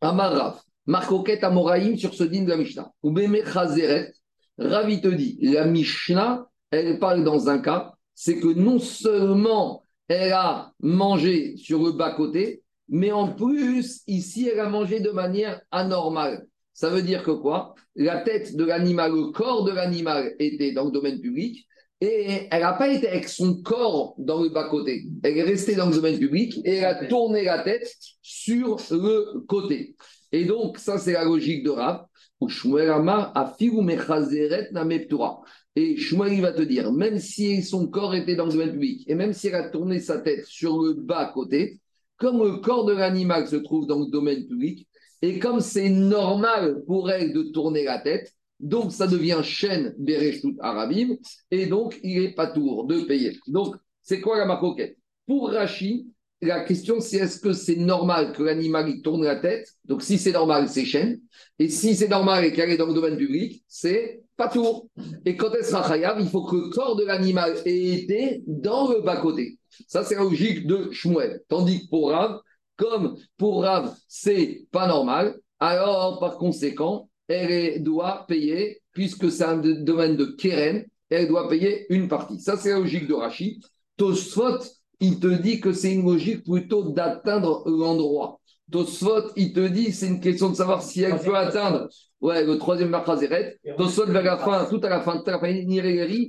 Amarav, 0.00 0.60
Marcoquet 0.90 1.44
Amoraïm 1.44 1.96
sur 1.96 2.14
ce 2.14 2.24
din 2.24 2.42
de 2.42 2.48
la 2.48 2.56
Mishnah. 2.56 2.90
Ubeme 3.04 3.44
Chazeret, 3.44 4.12
Ravi 4.58 5.00
te 5.00 5.06
dit, 5.06 5.38
la 5.40 5.64
Mishnah, 5.64 6.48
elle 6.72 6.98
parle 6.98 7.22
dans 7.22 7.48
un 7.48 7.60
cas, 7.60 7.92
c'est 8.12 8.40
que 8.40 8.48
non 8.48 8.80
seulement 8.80 9.84
elle 10.08 10.32
a 10.32 10.72
mangé 10.80 11.56
sur 11.56 11.80
le 11.80 11.92
bas-côté, 11.92 12.64
mais 12.88 13.12
en 13.12 13.28
plus, 13.28 14.02
ici, 14.08 14.48
elle 14.52 14.58
a 14.58 14.68
mangé 14.68 14.98
de 14.98 15.10
manière 15.10 15.60
anormale. 15.70 16.48
Ça 16.74 16.90
veut 16.90 17.02
dire 17.02 17.22
que 17.22 17.30
quoi? 17.30 17.76
La 17.94 18.22
tête 18.22 18.56
de 18.56 18.64
l'animal, 18.64 19.12
le 19.12 19.30
corps 19.30 19.62
de 19.62 19.70
l'animal 19.70 20.34
était 20.40 20.72
dans 20.72 20.86
le 20.86 20.90
domaine 20.90 21.20
public 21.20 21.68
et 22.00 22.48
elle 22.50 22.62
n'a 22.62 22.72
pas 22.72 22.88
été 22.88 23.06
avec 23.06 23.28
son 23.28 23.62
corps 23.62 24.16
dans 24.18 24.42
le 24.42 24.48
bas-côté. 24.48 25.04
Elle 25.22 25.38
est 25.38 25.42
restée 25.44 25.76
dans 25.76 25.88
le 25.88 25.94
domaine 25.94 26.18
public 26.18 26.58
et 26.64 26.78
elle 26.78 26.84
a 26.84 27.06
tourné 27.06 27.44
la 27.44 27.62
tête 27.62 27.88
sur 28.22 28.78
le 28.90 29.46
côté. 29.46 29.94
Et 30.32 30.44
donc, 30.44 30.78
ça, 30.78 30.98
c'est 30.98 31.12
la 31.12 31.24
logique 31.24 31.64
de 31.64 31.70
Rav. 31.70 32.06
Où 32.40 32.48
Shmuel 32.48 32.90
Amar 32.90 33.32
a 33.34 33.54
figu 33.58 33.82
mechazeret 33.82 34.70
na 34.72 34.84
meptura. 34.84 35.40
Et 35.76 35.96
Shmuel 35.96 36.40
va 36.40 36.52
te 36.52 36.62
dire, 36.62 36.90
même 36.90 37.18
si 37.18 37.62
son 37.62 37.86
corps 37.86 38.14
était 38.14 38.34
dans 38.34 38.46
le 38.46 38.52
domaine 38.52 38.72
public, 38.72 39.04
et 39.06 39.14
même 39.14 39.34
si 39.34 39.48
elle 39.48 39.56
a 39.56 39.68
tourné 39.68 40.00
sa 40.00 40.18
tête 40.18 40.46
sur 40.46 40.80
le 40.82 40.94
bas-côté, 40.94 41.80
comme 42.16 42.42
le 42.42 42.56
corps 42.56 42.86
de 42.86 42.94
l'animal 42.94 43.46
se 43.46 43.56
trouve 43.56 43.86
dans 43.86 44.00
le 44.00 44.10
domaine 44.10 44.46
public, 44.46 44.88
et 45.22 45.38
comme 45.38 45.60
c'est 45.60 45.90
normal 45.90 46.82
pour 46.86 47.10
elle 47.10 47.32
de 47.32 47.42
tourner 47.42 47.84
la 47.84 47.98
tête, 47.98 48.32
donc 48.58 48.92
ça 48.92 49.06
devient 49.06 49.40
chaîne 49.42 49.94
Bereshut 49.98 50.56
Arabim, 50.60 51.16
et 51.50 51.66
donc 51.66 52.00
il 52.02 52.22
est 52.22 52.34
pas 52.34 52.46
tour 52.46 52.86
de 52.86 53.02
payer. 53.02 53.38
Donc, 53.46 53.76
c'est 54.02 54.20
quoi 54.20 54.38
la 54.38 54.46
maroquette 54.46 54.96
Pour 55.26 55.50
Rachi, 55.50 56.08
la 56.42 56.64
question, 56.64 57.00
c'est 57.00 57.18
est-ce 57.18 57.38
que 57.38 57.52
c'est 57.52 57.76
normal 57.76 58.32
que 58.32 58.42
l'animal 58.42 59.02
tourne 59.02 59.24
la 59.24 59.36
tête? 59.36 59.68
Donc, 59.84 60.02
si 60.02 60.18
c'est 60.18 60.32
normal, 60.32 60.68
c'est 60.68 60.84
chaîne. 60.84 61.20
Et 61.58 61.68
si 61.68 61.94
c'est 61.94 62.08
normal 62.08 62.44
et 62.44 62.52
qu'elle 62.52 62.70
est 62.70 62.78
dans 62.78 62.86
le 62.86 62.94
domaine 62.94 63.16
public, 63.16 63.62
c'est 63.68 64.22
pas 64.36 64.48
tour. 64.48 64.88
Et 65.26 65.36
quand 65.36 65.50
elle 65.52 65.64
sera 65.64 65.86
chayav, 65.86 66.18
il 66.18 66.28
faut 66.28 66.44
que 66.44 66.56
le 66.56 66.70
corps 66.70 66.96
de 66.96 67.04
l'animal 67.04 67.56
ait 67.66 67.88
été 67.88 68.42
dans 68.46 68.90
le 68.90 69.02
bas-côté. 69.02 69.58
Ça, 69.86 70.02
c'est 70.02 70.14
la 70.14 70.22
logique 70.22 70.66
de 70.66 70.90
Shmuel. 70.90 71.42
Tandis 71.48 71.84
que 71.84 71.90
pour 71.90 72.10
Rav, 72.10 72.40
comme 72.76 73.16
pour 73.36 73.62
Rav, 73.62 73.94
c'est 74.08 74.64
pas 74.72 74.88
normal, 74.88 75.38
alors 75.58 76.18
par 76.20 76.38
conséquent, 76.38 77.10
elle 77.28 77.82
doit 77.82 78.24
payer, 78.26 78.80
puisque 78.92 79.30
c'est 79.30 79.44
un 79.44 79.58
domaine 79.58 80.16
de 80.16 80.24
Keren, 80.24 80.86
elle 81.10 81.28
doit 81.28 81.48
payer 81.48 81.84
une 81.92 82.08
partie. 82.08 82.40
Ça, 82.40 82.56
c'est 82.56 82.70
la 82.70 82.78
logique 82.78 83.06
de 83.06 83.14
Rachid. 83.14 83.62
Tosfot, 83.96 84.60
il 85.00 85.18
te 85.18 85.26
dit 85.26 85.60
que 85.60 85.72
c'est 85.72 85.92
une 85.92 86.04
logique 86.04 86.44
plutôt 86.44 86.90
d'atteindre 86.90 87.62
l'endroit. 87.66 88.40
Tosfot, 88.70 89.32
il 89.36 89.52
te 89.52 89.66
dit 89.66 89.92
c'est 89.92 90.06
une 90.06 90.20
question 90.20 90.50
de 90.50 90.54
savoir 90.54 90.82
si 90.82 91.02
elle 91.02 91.18
peut 91.18 91.36
atteindre 91.36 91.88
ouais, 92.20 92.44
le 92.44 92.58
troisième 92.58 92.90
Machazeret. 92.90 93.58
Tosfot, 93.76 94.06
vers 94.06 94.22
la 94.22 94.36
fin, 94.38 94.66
tout 94.66 94.80
à 94.82 94.88
la 94.88 95.00
fin, 95.00 95.18
tout 95.18 95.28
à 95.28 95.32
la 95.32 95.40
fin, 95.40 95.52
Niregeri. 95.52 96.28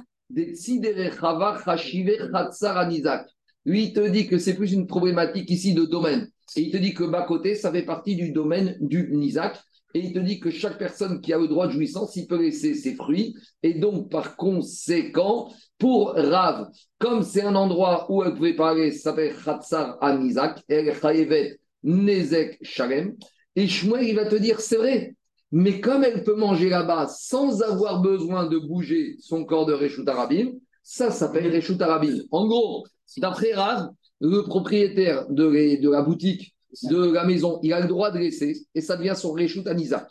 Lui, 3.66 3.84
il 3.84 3.94
te 3.94 4.08
dit 4.08 4.28
que 4.28 4.38
c'est 4.38 4.56
plus 4.56 4.72
une 4.72 4.88
problématique 4.88 5.50
ici 5.50 5.74
de 5.74 5.86
domaine. 5.86 6.30
Et 6.56 6.62
il 6.62 6.72
te 6.72 6.78
dit 6.78 6.94
que 6.94 7.04
bas 7.04 7.24
côté, 7.24 7.56
ça 7.56 7.72
fait 7.72 7.84
partie 7.84 8.16
du 8.16 8.32
domaine 8.32 8.78
du 8.80 9.10
Nizak. 9.12 9.60
Et 9.94 10.00
il 10.00 10.14
te 10.14 10.20
dit 10.20 10.40
que 10.40 10.50
chaque 10.50 10.78
personne 10.78 11.22
qui 11.22 11.34
a 11.34 11.38
le 11.38 11.48
droit 11.48 11.68
de 11.68 11.74
jouissance, 11.74 12.16
il 12.16 12.28
peut 12.28 12.42
laisser 12.42 12.76
ses 12.76 12.96
fruits. 12.96 13.36
Et 13.64 13.74
donc, 13.74 14.10
par 14.10 14.36
conséquent, 14.36 15.52
pour 15.78 16.14
Rav, 16.16 16.70
comme 16.98 17.24
c'est 17.24 17.42
un 17.42 17.56
endroit 17.56 18.06
où 18.10 18.24
elle 18.24 18.36
pouvait 18.36 18.56
parler, 18.56 18.92
ça 18.92 19.12
s'appelle 19.12 19.36
Khatsar 19.44 19.98
Anizak, 20.02 20.64
El 20.68 20.94
Chayevet 20.94 21.60
Nezek 21.84 22.60
Shalem. 22.62 23.16
Et 23.56 23.68
Shmuel, 23.68 24.08
il 24.08 24.16
va 24.16 24.26
te 24.26 24.36
dire, 24.36 24.62
c'est 24.62 24.78
vrai, 24.78 25.16
mais 25.52 25.82
comme 25.82 26.04
elle 26.04 26.24
peut 26.24 26.36
manger 26.36 26.70
là-bas 26.70 27.08
sans 27.08 27.62
avoir 27.62 28.02
besoin 28.02 28.48
de 28.48 28.58
bouger 28.58 29.18
son 29.20 29.44
corps 29.44 29.66
de 29.66 29.74
Reshut 29.74 30.08
Arabim, 30.08 30.54
ça 30.84 31.12
s'appelle 31.12 31.54
Reshut 31.54 31.82
Arabim. 31.82 32.20
En 32.32 32.48
gros, 32.48 32.86
d'après 33.18 33.54
Rav, 33.54 33.90
le 34.22 34.44
propriétaire 34.44 35.28
de 35.30 35.90
la 35.90 36.02
boutique, 36.02 36.56
de 36.84 37.12
la 37.12 37.26
maison, 37.26 37.60
il 37.64 37.74
a 37.74 37.80
le 37.80 37.88
droit 37.88 38.12
de 38.12 38.20
laisser 38.20 38.66
et 38.76 38.82
ça 38.82 38.98
devient 38.98 39.14
son 39.16 39.34
Reshut 39.34 39.68
Anizak. 39.68 40.08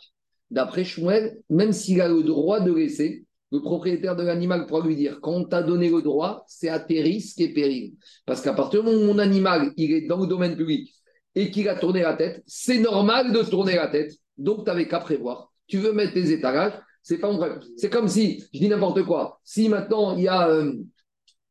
D'après 0.51 0.85
Shmuel, 0.85 1.39
même 1.49 1.73
s'il 1.73 2.01
a 2.01 2.09
le 2.09 2.23
droit 2.23 2.61
de 2.61 2.73
laisser, 2.73 3.25
le 3.53 3.61
propriétaire 3.61 4.17
de 4.17 4.23
l'animal 4.23 4.67
pourra 4.67 4.87
lui 4.87 4.97
dire 4.97 5.19
quand 5.21 5.33
on 5.33 5.45
t'a 5.45 5.63
donné 5.63 5.91
le 5.91 6.03
droit, 6.03 6.45
c'est 6.47 6.69
à 6.69 6.79
tes 6.79 7.03
risques 7.03 7.41
et 7.41 7.53
périls. 7.53 7.95
Parce 8.27 8.41
qu'à 8.43 8.53
partir 8.53 8.83
du 8.83 8.91
moment 8.91 9.03
où 9.03 9.07
mon 9.07 9.19
animal 9.19 9.73
il 9.77 9.93
est 9.93 10.07
dans 10.07 10.21
le 10.21 10.27
domaine 10.27 10.57
public 10.57 10.93
et 11.35 11.51
qu'il 11.51 11.69
a 11.69 11.77
tourné 11.77 12.03
la 12.03 12.15
tête, 12.15 12.43
c'est 12.47 12.79
normal 12.79 13.33
de 13.33 13.43
tourner 13.43 13.77
la 13.77 13.89
tête. 13.89 14.13
Donc, 14.37 14.65
tu 14.65 14.71
n'avais 14.71 14.89
qu'à 14.89 15.01
prévoir. 15.01 15.53
Tu 15.67 15.79
veux 15.79 15.93
mettre 15.93 16.15
tes 16.15 16.33
étalages, 16.33 16.73
c'est 17.03 17.19
pas 17.19 17.31
mon 17.31 17.39
problème. 17.39 17.61
C'est 17.77 17.91
comme 17.91 18.09
si, 18.09 18.45
je 18.53 18.59
dis 18.59 18.69
n'importe 18.69 19.03
quoi, 19.05 19.41
si 19.45 19.69
maintenant 19.69 20.17
il 20.17 20.25
y 20.25 20.29
a 20.29 20.49
euh, 20.49 20.73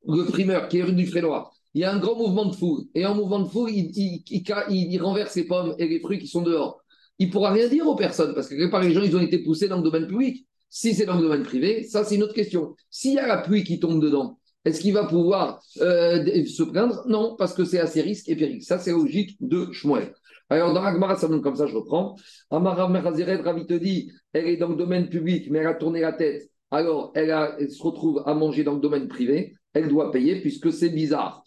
le 0.07 0.23
primeur 0.25 0.67
qui 0.67 0.79
est 0.79 0.83
rue 0.83 0.93
du 0.93 1.05
Frénois, 1.05 1.51
il 1.73 1.81
y 1.81 1.83
a 1.83 1.93
un 1.93 1.99
grand 1.99 2.15
mouvement 2.15 2.45
de 2.45 2.55
foule, 2.55 2.83
et 2.95 3.05
en 3.05 3.15
mouvement 3.15 3.39
de 3.39 3.47
foule, 3.47 3.69
il, 3.71 5.01
renverse 5.01 5.35
les 5.35 5.43
pommes 5.43 5.75
et 5.77 5.87
les 5.87 5.99
fruits 5.99 6.19
qui 6.19 6.27
sont 6.27 6.41
dehors. 6.41 6.81
Il 7.19 7.27
ne 7.27 7.31
pourra 7.31 7.51
rien 7.51 7.67
dire 7.67 7.87
aux 7.87 7.95
personnes, 7.95 8.33
parce 8.33 8.47
que 8.47 8.55
quelque 8.55 8.85
les 8.85 8.93
gens, 8.93 9.01
ils 9.01 9.15
ont 9.15 9.21
été 9.21 9.39
poussés 9.39 9.67
dans 9.67 9.77
le 9.77 9.83
domaine 9.83 10.07
public. 10.07 10.45
Si 10.69 10.93
c'est 10.93 11.05
dans 11.05 11.15
le 11.15 11.21
domaine 11.21 11.43
privé, 11.43 11.83
ça, 11.83 12.03
c'est 12.03 12.15
une 12.15 12.23
autre 12.23 12.33
question. 12.33 12.75
S'il 12.89 13.13
y 13.13 13.19
a 13.19 13.27
la 13.27 13.37
pluie 13.37 13.63
qui 13.63 13.79
tombe 13.79 14.01
dedans, 14.01 14.39
est-ce 14.65 14.81
qu'il 14.81 14.93
va 14.93 15.05
pouvoir 15.05 15.61
euh, 15.81 16.45
se 16.45 16.63
plaindre? 16.63 17.03
Non, 17.07 17.35
parce 17.37 17.53
que 17.53 17.65
c'est 17.65 17.79
à 17.79 17.87
ses 17.87 18.01
risques 18.01 18.29
et 18.29 18.35
périls. 18.35 18.61
Ça, 18.61 18.77
c'est 18.77 18.91
logique 18.91 19.37
de 19.39 19.71
Shmuel. 19.71 20.13
Alors, 20.49 20.73
dans 20.73 20.83
Agmara, 20.83 21.15
ça 21.15 21.27
donne 21.27 21.41
comme 21.41 21.55
ça, 21.55 21.65
je 21.65 21.75
reprends. 21.75 22.15
Amara 22.49 22.89
Mechazeret, 22.89 23.37
Ravi 23.37 23.65
te 23.65 23.73
dit, 23.73 24.11
elle 24.33 24.47
est 24.47 24.57
dans 24.57 24.69
le 24.69 24.75
domaine 24.75 25.09
public, 25.09 25.47
mais 25.49 25.59
elle 25.59 25.67
a 25.67 25.75
tourné 25.75 26.01
la 26.01 26.13
tête. 26.13 26.49
Alors, 26.71 27.11
elle 27.15 27.71
se 27.71 27.81
retrouve 27.81 28.23
à 28.25 28.33
manger 28.33 28.63
dans 28.63 28.73
le 28.73 28.79
domaine 28.79 29.07
privé. 29.07 29.55
Elle 29.73 29.87
doit 29.87 30.11
payer 30.11 30.41
puisque 30.41 30.71
c'est 30.71 30.89
bizarre. 30.89 31.43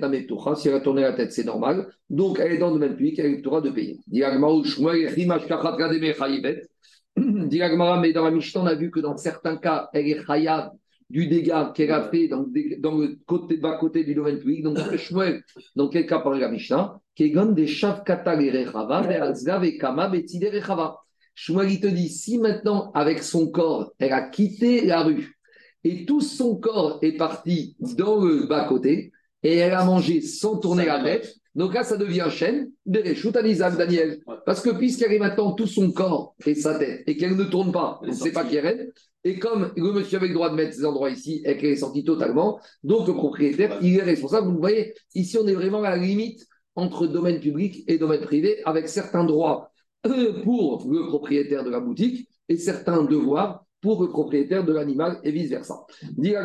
Nametocha, 0.00 0.54
Si 0.54 0.68
elle 0.68 0.74
a 0.74 0.80
tourné 0.80 1.02
la 1.02 1.12
tête, 1.12 1.32
c'est 1.32 1.44
normal. 1.44 1.88
Donc, 2.08 2.38
elle 2.40 2.52
est 2.52 2.58
dans 2.58 2.68
le 2.68 2.74
domaine 2.74 2.94
public, 2.96 3.18
elle 3.18 3.42
droit 3.42 3.60
de 3.60 3.70
payer. 3.70 3.98
Mais 7.16 8.12
dans 8.12 8.24
la 8.24 8.30
Mishnah, 8.30 8.60
on 8.60 8.66
a 8.66 8.74
vu 8.74 8.90
que 8.90 9.00
dans 9.00 9.16
certains 9.16 9.56
cas, 9.56 9.88
elle 9.92 10.06
est 10.06 10.24
chayav 10.24 10.70
du 11.08 11.26
dégât 11.28 11.72
qu'elle 11.74 11.92
a 11.92 12.08
fait 12.10 12.28
dans, 12.28 12.46
dans 12.78 12.98
le 12.98 13.18
côté, 13.26 13.56
bas 13.56 13.78
côté 13.78 14.04
du 14.04 14.14
domaine 14.14 14.38
public. 14.38 14.62
Donc, 14.62 14.78
Shmuel, 14.96 15.42
dans 15.74 15.88
quel 15.88 16.06
cas 16.06 16.20
parle 16.20 16.38
la 16.38 16.48
Mishnah? 16.48 17.00
Des. 17.18 17.66
Shmuel, 21.34 21.80
te 21.80 21.86
dit, 21.86 22.08
si 22.08 22.38
maintenant, 22.38 22.90
avec 22.92 23.22
son 23.22 23.50
corps, 23.50 23.92
elle 23.98 24.12
a 24.12 24.22
quitté 24.22 24.84
la 24.84 25.02
rue 25.02 25.35
et 25.86 26.04
tout 26.04 26.20
son 26.20 26.56
corps 26.56 26.98
est 27.00 27.16
parti 27.16 27.76
dans 27.78 28.16
le 28.16 28.46
bas 28.46 28.64
côté 28.64 29.12
et 29.44 29.56
elle 29.56 29.74
a 29.74 29.84
mangé 29.84 30.20
sans 30.20 30.58
tourner 30.58 30.84
la 30.84 31.00
tête, 31.00 31.36
donc 31.54 31.74
là, 31.74 31.84
ça 31.84 31.96
devient 31.96 32.26
chaîne 32.28 32.72
de 32.86 32.98
Reshut 32.98 33.36
Anizak, 33.36 33.76
Daniel. 33.76 34.20
Parce 34.44 34.60
que 34.60 34.70
puisqu'elle 34.70 35.12
est 35.12 35.20
maintenant 35.20 35.52
tout 35.52 35.68
son 35.68 35.92
corps 35.92 36.34
et 36.44 36.56
sa 36.56 36.76
tête 36.76 37.04
et 37.06 37.16
qu'elle 37.16 37.36
ne 37.36 37.44
tourne 37.44 37.70
pas, 37.70 38.00
on 38.02 38.08
ne 38.08 38.12
sait 38.12 38.32
pas 38.32 38.44
qui 38.44 38.56
elle 38.56 38.66
est, 38.66 38.92
et 39.22 39.38
comme 39.38 39.72
le 39.76 39.92
monsieur 39.92 40.18
avait 40.18 40.28
le 40.28 40.34
droit 40.34 40.50
de 40.50 40.56
mettre 40.56 40.74
ces 40.74 40.84
endroits 40.84 41.10
ici 41.10 41.42
et 41.46 41.56
qu'elle 41.56 41.70
est 41.70 41.76
sortie 41.76 42.02
totalement, 42.02 42.58
donc 42.82 43.06
le 43.06 43.14
propriétaire, 43.14 43.78
il 43.80 43.96
est 43.96 44.02
responsable. 44.02 44.48
Vous 44.48 44.58
voyez, 44.58 44.92
ici, 45.14 45.38
on 45.38 45.46
est 45.46 45.54
vraiment 45.54 45.84
à 45.84 45.90
la 45.90 45.96
limite 45.96 46.44
entre 46.74 47.06
domaine 47.06 47.38
public 47.38 47.84
et 47.86 47.96
domaine 47.96 48.22
privé, 48.22 48.60
avec 48.64 48.88
certains 48.88 49.24
droits 49.24 49.70
euh, 50.06 50.42
pour 50.42 50.84
le 50.90 51.06
propriétaire 51.06 51.62
de 51.62 51.70
la 51.70 51.80
boutique 51.80 52.28
et 52.48 52.56
certains 52.56 53.04
devoirs 53.04 53.65
pour 53.94 54.02
le 54.02 54.08
propriétaire 54.08 54.64
de 54.64 54.72
l'animal 54.72 55.20
et 55.22 55.30
vice-versa. 55.30 55.86
Il 56.18 56.28
y 56.28 56.36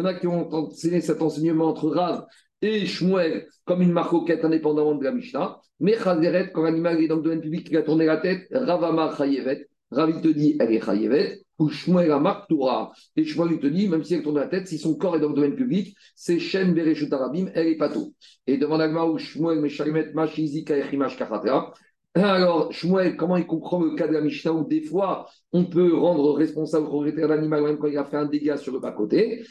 en 0.00 0.04
a 0.04 0.14
qui 0.14 0.26
ont 0.28 0.52
enseigné 0.52 1.00
cet 1.00 1.20
enseignement 1.22 1.66
entre 1.66 1.88
Rav 1.90 2.24
et 2.60 2.86
Shmuel 2.86 3.48
comme 3.64 3.82
une 3.82 3.90
marcoquette 3.90 4.44
indépendamment 4.44 4.94
de 4.94 5.02
la 5.02 5.10
Mishnah. 5.10 5.58
Mais 5.80 5.94
Chazeret, 5.94 6.52
quand 6.52 6.62
l'animal 6.62 7.02
est 7.02 7.08
dans 7.08 7.16
le 7.16 7.22
domaine 7.22 7.40
public, 7.40 7.66
il 7.68 7.76
a 7.76 7.82
tourné 7.82 8.06
la 8.06 8.18
tête, 8.18 8.46
Ravama 8.52 9.12
Chayevet. 9.16 9.66
Rav, 9.90 10.08
il 10.10 10.20
te 10.20 10.28
dit, 10.28 10.56
elle 10.60 10.72
est 10.72 10.84
Chayevet. 10.84 11.40
Ou 11.58 11.68
Shmuel 11.68 12.12
Amar 12.12 12.46
Torah. 12.48 12.92
Et 13.16 13.24
Shmuel, 13.24 13.58
te 13.58 13.66
dit, 13.66 13.88
même 13.88 14.04
si 14.04 14.14
elle 14.14 14.22
tourne 14.22 14.38
la 14.38 14.46
tête, 14.46 14.68
si 14.68 14.78
son 14.78 14.94
corps 14.94 15.16
est 15.16 15.20
dans 15.20 15.28
le 15.28 15.34
domaine 15.34 15.56
public, 15.56 15.96
c'est 16.14 16.38
Shem 16.38 16.74
Bereshut 16.74 17.12
Arabim, 17.12 17.50
elle 17.54 17.66
est 17.66 17.76
pato. 17.76 18.14
Et 18.46 18.56
devant 18.56 18.76
l'agma 18.76 19.04
où 19.04 19.18
Shmuel, 19.18 19.60
Meshalimet, 19.60 20.12
Mashizika, 20.14 20.76
Echimash, 20.76 21.16
Kachatra. 21.16 21.72
Alors, 22.14 22.70
Shmuel, 22.72 23.16
comment 23.16 23.38
il 23.38 23.46
comprend 23.46 23.80
le 23.80 23.94
cas 23.94 24.06
de 24.06 24.12
la 24.12 24.20
Mishnah 24.20 24.52
où 24.52 24.68
des 24.68 24.82
fois, 24.82 25.30
on 25.50 25.64
peut 25.64 25.96
rendre 25.96 26.34
responsable 26.34 26.84
le 26.84 26.90
propriétaire 26.90 27.28
d'animal 27.28 27.62
même 27.62 27.78
quand 27.78 27.86
il 27.86 27.96
a 27.96 28.04
fait 28.04 28.18
un 28.18 28.26
dégât 28.26 28.58
sur 28.58 28.74
le 28.74 28.80
bas-côté? 28.80 29.42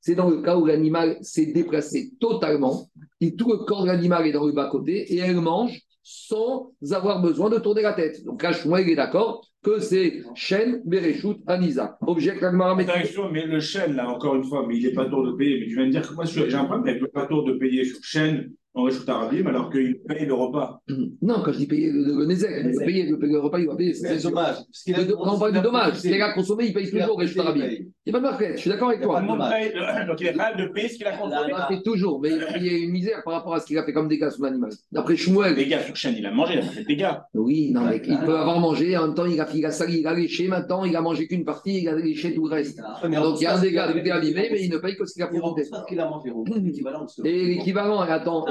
C'est 0.00 0.14
dans 0.14 0.28
le 0.28 0.42
cas 0.42 0.56
où 0.56 0.66
l'animal 0.66 1.18
s'est 1.22 1.46
déplacé 1.46 2.10
totalement, 2.18 2.88
et 3.20 3.36
tout 3.36 3.50
le 3.52 3.58
corps 3.58 3.82
de 3.82 3.88
l'animal 3.88 4.26
est 4.26 4.32
dans 4.32 4.46
le 4.46 4.52
bas-côté, 4.52 5.14
et 5.14 5.18
elle 5.18 5.40
mange 5.40 5.80
sans 6.02 6.72
avoir 6.90 7.22
besoin 7.22 7.48
de 7.48 7.58
tourner 7.58 7.82
la 7.82 7.92
tête. 7.92 8.24
Donc 8.24 8.42
là, 8.42 8.52
Shmuel 8.52 8.88
est 8.88 8.96
d'accord 8.96 9.46
que 9.66 9.80
c'est 9.80 10.22
Shen, 10.36 10.80
Bereshut, 10.84 11.38
Anisa. 11.48 11.98
L'agmara, 12.40 12.76
mais 12.76 13.46
le 13.46 13.58
chêne, 13.60 13.96
là, 13.96 14.08
encore 14.08 14.36
une 14.36 14.44
fois, 14.44 14.64
mais 14.66 14.76
il 14.76 14.86
n'est 14.86 14.92
pas 14.92 15.06
tour 15.06 15.26
de 15.26 15.32
payer. 15.32 15.58
Mais 15.58 15.66
tu 15.66 15.74
viens 15.74 15.86
de 15.86 15.90
dire 15.90 16.08
que 16.08 16.14
moi, 16.14 16.24
j'ai 16.24 16.54
un 16.54 16.64
problème 16.66 16.86
avec 16.88 17.02
le 17.02 17.08
pas 17.08 17.26
tour 17.26 17.42
de 17.44 17.54
payer 17.54 17.84
sur 17.84 17.98
chêne 18.04 18.52
en 18.76 18.82
Réchout 18.82 19.08
Arabim, 19.10 19.46
alors 19.46 19.70
qu'il 19.70 19.98
paye 20.06 20.26
le 20.26 20.34
repas. 20.34 20.82
Non, 21.22 21.36
quand 21.42 21.50
je 21.52 21.58
dis 21.58 21.66
payer 21.66 21.90
le, 21.90 22.04
le, 22.04 22.14
le 22.20 22.26
Nézek, 22.26 22.50
il 22.62 22.78
va 22.78 22.84
payer 22.84 23.06
le, 23.06 23.16
le 23.16 23.38
repas, 23.40 23.58
il 23.58 23.66
va 23.66 23.74
payer. 23.74 23.94
C'est 23.94 24.18
C'est 24.18 24.28
dommage. 24.28 24.56
A- 24.56 25.00
Le- 25.02 25.16
on 25.18 25.38
parle 25.38 25.52
du 25.52 25.60
dommage. 25.60 25.94
Ce 25.94 26.02
qu'il 26.02 26.20
a 26.20 26.32
consommé, 26.34 26.66
il 26.66 26.74
paye 26.74 26.86
Il 26.92 26.98
a 26.98 27.04
toujours, 27.04 27.18
Réchut 27.18 27.40
Arabim. 27.40 27.60
payé. 27.62 27.88
Il 28.04 28.12
n'y 28.12 28.16
a 28.18 28.20
pas 28.20 28.24
de 28.26 28.30
marquette, 28.30 28.52
je 28.56 28.60
suis 28.60 28.70
d'accord 28.70 28.88
avec 28.90 29.00
toi. 29.00 29.20
Il 29.20 29.26
y 29.26 29.78
a 29.78 30.04
donc 30.06 30.20
il 30.20 30.26
est 30.28 30.32
capable 30.34 30.60
de 30.62 30.68
payer 30.68 30.88
ce 30.88 30.96
qu'il 30.98 31.06
a 31.06 31.16
consommé. 31.16 31.48
Il 31.48 31.54
a 31.54 31.66
fait 31.68 31.82
toujours, 31.82 32.20
mais 32.20 32.28
il 32.28 32.42
a 32.42 32.52
payé 32.52 32.78
une 32.84 32.90
misère 32.92 33.22
par 33.24 33.32
rapport 33.34 33.54
à 33.54 33.60
ce 33.60 33.66
qu'il 33.66 33.78
a 33.78 33.84
fait 33.84 33.92
comme 33.94 34.08
dégâts 34.08 34.28
sur 34.30 34.44
l'animal. 34.44 34.70
D'après 34.92 35.16
Shmuel, 35.16 35.54
Les 35.56 35.66
gars, 35.66 35.80
sur 35.82 35.96
chêne, 35.96 36.14
il 36.18 36.26
a 36.26 36.30
mangé, 36.30 36.52
il 36.54 36.58
a 36.58 36.62
fait 36.62 36.80
des 36.80 36.86
dégâts. 36.94 37.14
oui, 37.34 37.72
non, 37.72 37.80
mais 37.80 38.00
il 38.06 38.18
peut 38.20 38.36
avoir 38.38 38.60
mangé, 38.60 38.96
en 38.96 39.06
même 39.06 39.14
temps, 39.14 39.24
il 39.26 39.40
a, 39.40 39.48
il 39.54 39.64
a 39.66 39.70
sali, 39.70 40.00
il 40.00 40.06
a 40.06 40.14
léché, 40.14 40.46
maintenant, 40.48 40.84
il 40.84 40.94
a 40.94 41.00
mangé 41.00 41.26
qu'une 41.26 41.44
partie, 41.44 41.80
il 41.82 41.88
a 41.88 41.94
léché 41.96 42.34
tout 42.34 42.46
le 42.46 42.54
reste. 42.54 42.78
Donc 43.02 43.40
il 43.40 43.44
y 43.44 43.46
a 43.46 43.56
un 43.56 43.60
dégât 43.60 43.90
de 43.90 44.10
abîmé, 44.10 44.48
mais 44.52 44.60
il 44.62 44.70
ne 44.70 44.76
paye 44.78 44.96
que 44.96 45.04
ce 45.06 45.14
qu'il 45.14 45.22
a 45.24 45.30
Il 45.32 45.38
a 45.40 45.44
on 45.44 45.54
que- 45.54 47.26
Et 47.26 47.46
l'équivalent, 47.46 48.00
attends, 48.00 48.44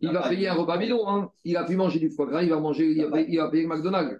il 0.00 0.10
va 0.12 0.28
payer 0.28 0.48
un 0.48 0.54
repas 0.54 0.78
bidon, 0.78 1.08
hein. 1.08 1.30
il 1.44 1.56
a 1.56 1.64
pu 1.64 1.76
manger 1.76 1.98
du 1.98 2.10
foie 2.10 2.26
gras, 2.26 2.42
il 2.42 2.50
va 2.50 2.60
manger, 2.60 2.90
il 2.90 3.02
va 3.02 3.10
payer, 3.10 3.26
il 3.28 3.36
va 3.38 3.50
payer 3.50 3.62
le 3.64 3.68
McDonald's. 3.68 4.18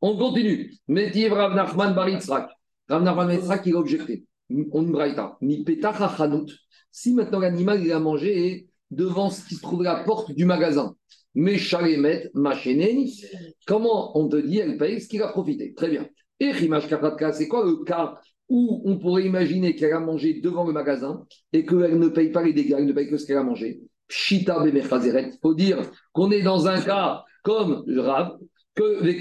On 0.00 0.16
continue. 0.16 0.72
Métier 0.88 1.28
Rav 1.28 1.54
Nachman 1.54 1.94
Baritzrak. 1.94 2.50
Rav 2.88 3.02
Nachman 3.02 3.26
Baritzrak, 3.26 3.66
il 3.66 3.74
a 3.74 3.78
objecté. 3.78 4.24
On 4.72 4.82
braïta. 4.82 5.36
Petach 5.66 6.00
hachanout. 6.00 6.46
Si 6.90 7.14
maintenant 7.14 7.40
l'animal 7.40 7.84
il 7.84 7.92
a 7.92 8.00
mangé 8.00 8.68
devant 8.90 9.30
ce 9.30 9.46
qui 9.46 9.54
se 9.54 9.62
trouve 9.62 9.82
à 9.82 9.98
la 9.98 10.04
porte 10.04 10.32
du 10.32 10.44
magasin, 10.44 10.94
mais 11.34 11.58
chalemet, 11.58 12.30
machéneni, 12.34 13.22
comment 13.66 14.18
on 14.18 14.28
te 14.28 14.36
dit, 14.36 14.58
elle 14.58 14.76
paye 14.78 15.00
ce 15.00 15.08
qu'il 15.08 15.22
a 15.22 15.28
profité? 15.28 15.74
Très 15.74 15.88
bien. 15.88 16.08
Et 16.40 16.50
Rimash 16.50 16.88
Kapatka, 16.88 17.32
c'est 17.32 17.48
quoi 17.48 17.64
le 17.64 17.84
cas 17.84 18.14
Ou 18.48 18.82
on 18.84 18.98
pourrait 18.98 19.24
imaginer 19.24 19.74
qu'elle 19.74 19.92
a 19.92 20.00
mangé 20.00 20.40
devant 20.40 20.64
le 20.64 20.72
magasin 20.72 21.24
et 21.52 21.64
qu'elle 21.64 21.98
ne 21.98 22.08
paye 22.08 22.30
pas 22.30 22.42
les 22.42 22.52
dégâts, 22.52 22.76
elle 22.78 22.86
ne 22.86 22.92
paye 22.92 23.08
que 23.08 23.18
ce 23.18 23.26
qu'elle 23.26 23.36
a 23.36 23.42
mangé? 23.42 23.80
Pshita 24.08 24.64
Il 24.66 25.32
faut 25.42 25.54
dire 25.54 25.78
qu'on 26.12 26.30
est 26.30 26.42
dans 26.42 26.66
un 26.66 26.80
cas 26.80 27.24
comme 27.42 27.84
Rav, 27.96 28.38
que 28.74 29.02
les 29.02 29.18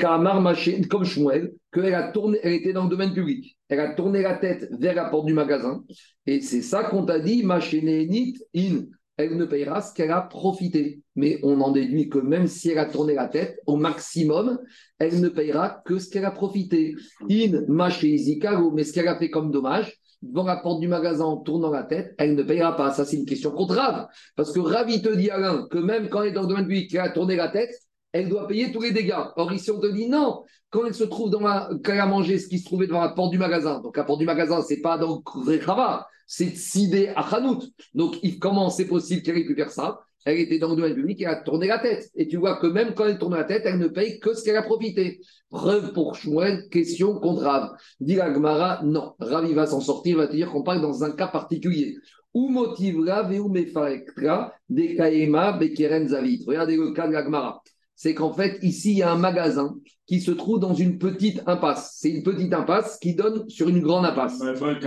comme 0.87 1.03
Shmuel, 1.03 1.53
qu'elle 1.73 1.95
a 1.95 2.11
tourné, 2.11 2.39
elle 2.43 2.53
était 2.53 2.73
dans 2.73 2.83
le 2.83 2.89
domaine 2.89 3.13
public. 3.13 3.57
Elle 3.69 3.79
a 3.79 3.93
tourné 3.93 4.21
la 4.21 4.35
tête 4.35 4.69
vers 4.79 4.95
la 4.95 5.05
porte 5.05 5.25
du 5.25 5.33
magasin. 5.33 5.83
Et 6.25 6.41
c'est 6.41 6.61
ça 6.61 6.83
qu'on 6.83 7.05
t'a 7.05 7.19
dit, 7.19 7.43
Machénénit 7.43 8.37
in. 8.55 8.85
Elle 9.17 9.35
ne 9.35 9.45
payera 9.45 9.81
ce 9.81 9.95
qu'elle 9.95 10.11
a 10.11 10.21
profité. 10.21 11.01
Mais 11.15 11.39
on 11.41 11.59
en 11.61 11.71
déduit 11.71 12.07
que 12.07 12.19
même 12.19 12.45
si 12.45 12.69
elle 12.69 12.77
a 12.77 12.85
tourné 12.85 13.15
la 13.15 13.27
tête, 13.27 13.59
au 13.65 13.75
maximum, 13.75 14.59
elle 14.99 15.19
ne 15.19 15.29
payera 15.29 15.81
que 15.85 15.97
ce 15.97 16.07
qu'elle 16.09 16.25
a 16.25 16.31
profité. 16.31 16.93
In, 17.29 17.63
Machézikalo, 17.67 18.71
mais 18.71 18.83
ce 18.83 18.93
qu'elle 18.93 19.07
a 19.07 19.17
fait 19.17 19.31
comme 19.31 19.49
dommage, 19.49 19.99
devant 20.21 20.43
la 20.43 20.57
porte 20.57 20.79
du 20.79 20.87
magasin 20.87 21.25
en 21.25 21.37
tournant 21.37 21.71
la 21.71 21.83
tête, 21.83 22.15
elle 22.17 22.35
ne 22.35 22.43
payera 22.43 22.75
pas. 22.75 22.91
Ça, 22.91 23.05
c'est 23.05 23.17
une 23.17 23.25
question 23.25 23.51
contre 23.51 23.75
Rav. 23.75 24.07
Parce 24.35 24.51
que 24.51 24.59
Rav, 24.59 24.89
il 24.89 25.01
te 25.01 25.13
dit, 25.13 25.29
Alain, 25.29 25.67
que 25.69 25.77
même 25.77 26.09
quand 26.09 26.21
elle 26.23 26.29
est 26.29 26.33
dans 26.33 26.41
le 26.41 26.47
domaine 26.47 26.65
public, 26.65 26.91
qu'elle 26.91 27.01
a 27.01 27.09
tourné 27.09 27.35
la 27.35 27.49
tête, 27.49 27.71
elle 28.11 28.29
doit 28.29 28.47
payer 28.47 28.71
tous 28.71 28.81
les 28.81 28.91
dégâts. 28.91 29.13
Or, 29.35 29.51
ici, 29.51 29.69
on 29.71 29.79
te 29.79 29.87
dit 29.87 30.07
non. 30.07 30.43
Quand 30.69 30.85
elle 30.85 30.93
se 30.93 31.03
trouve 31.03 31.29
dans 31.29 31.41
la, 31.41 31.69
quand 31.83 31.93
elle 31.93 31.99
a 31.99 32.05
mangé 32.05 32.39
ce 32.39 32.47
qui 32.47 32.59
se 32.59 32.65
trouvait 32.65 32.87
devant 32.87 33.01
la 33.01 33.09
porte 33.09 33.31
du 33.31 33.37
magasin, 33.37 33.79
donc 33.79 33.95
la 33.95 34.03
porte 34.03 34.19
du 34.19 34.25
magasin, 34.25 34.61
c'est 34.61 34.81
pas 34.81 34.97
dans 34.97 35.21
Rechava, 35.25 36.07
c'est 36.25 36.55
Sidé 36.55 37.09
à 37.15 37.21
Hanout. 37.21 37.63
Donc, 37.93 38.17
comment 38.41 38.69
c'est 38.69 38.85
possible 38.85 39.21
qu'elle 39.21 39.37
ait 39.37 39.69
ça? 39.69 39.99
Elle 40.27 40.39
était 40.39 40.59
dans 40.59 40.71
le 40.71 40.75
domaine 40.75 40.93
public 40.93 41.21
et 41.21 41.23
elle 41.23 41.29
a 41.29 41.35
tourné 41.37 41.67
la 41.67 41.79
tête. 41.79 42.11
Et 42.13 42.27
tu 42.27 42.35
vois 42.35 42.57
que 42.57 42.67
même 42.67 42.93
quand 42.93 43.05
elle 43.05 43.17
tourne 43.17 43.35
la 43.35 43.45
tête, 43.45 43.61
elle 43.63 43.79
ne 43.79 43.87
paye 43.87 44.19
que 44.19 44.33
ce 44.33 44.43
qu'elle 44.43 44.57
a 44.57 44.61
profité. 44.61 45.21
Preuve 45.49 45.93
pour 45.93 46.15
Shmuel, 46.15 46.67
question 46.69 47.17
contre 47.17 47.43
Rav. 47.43 47.69
Dit 48.01 48.15
la 48.15 48.33
Gemara, 48.33 48.81
non. 48.83 49.13
Rav, 49.19 49.45
il 49.47 49.55
va 49.55 49.67
s'en 49.67 49.79
sortir, 49.79 50.17
il 50.17 50.17
va 50.17 50.27
te 50.27 50.35
dire 50.35 50.51
qu'on 50.51 50.63
parle 50.63 50.81
dans 50.81 51.05
un 51.05 51.11
cas 51.11 51.27
particulier. 51.27 51.95
Où 52.33 52.49
motive 52.49 52.99
Rav 53.07 53.31
et 53.31 53.39
où 53.39 53.49
des 53.49 54.95
Kaema, 54.95 55.53
Bekeren 55.53 56.09
Zavit? 56.09 56.43
Regardez 56.45 56.75
le 56.75 56.91
cas 56.91 57.07
de 57.07 57.13
la 57.13 57.23
Gemara 57.23 57.63
c'est 57.97 58.13
qu'en 58.13 58.31
fait, 58.31 58.59
ici, 58.61 58.91
il 58.91 58.97
y 58.99 59.03
a 59.03 59.11
un 59.11 59.17
magasin 59.17 59.75
qui 60.05 60.21
se 60.21 60.29
trouve 60.29 60.59
dans 60.59 60.75
une 60.75 60.99
petite 60.99 61.41
impasse. 61.47 61.95
C'est 61.97 62.11
une 62.11 62.21
petite 62.21 62.53
impasse 62.53 62.99
qui 62.99 63.15
donne 63.15 63.49
sur 63.49 63.67
une 63.67 63.81
grande 63.81 64.05
impasse. 64.05 64.39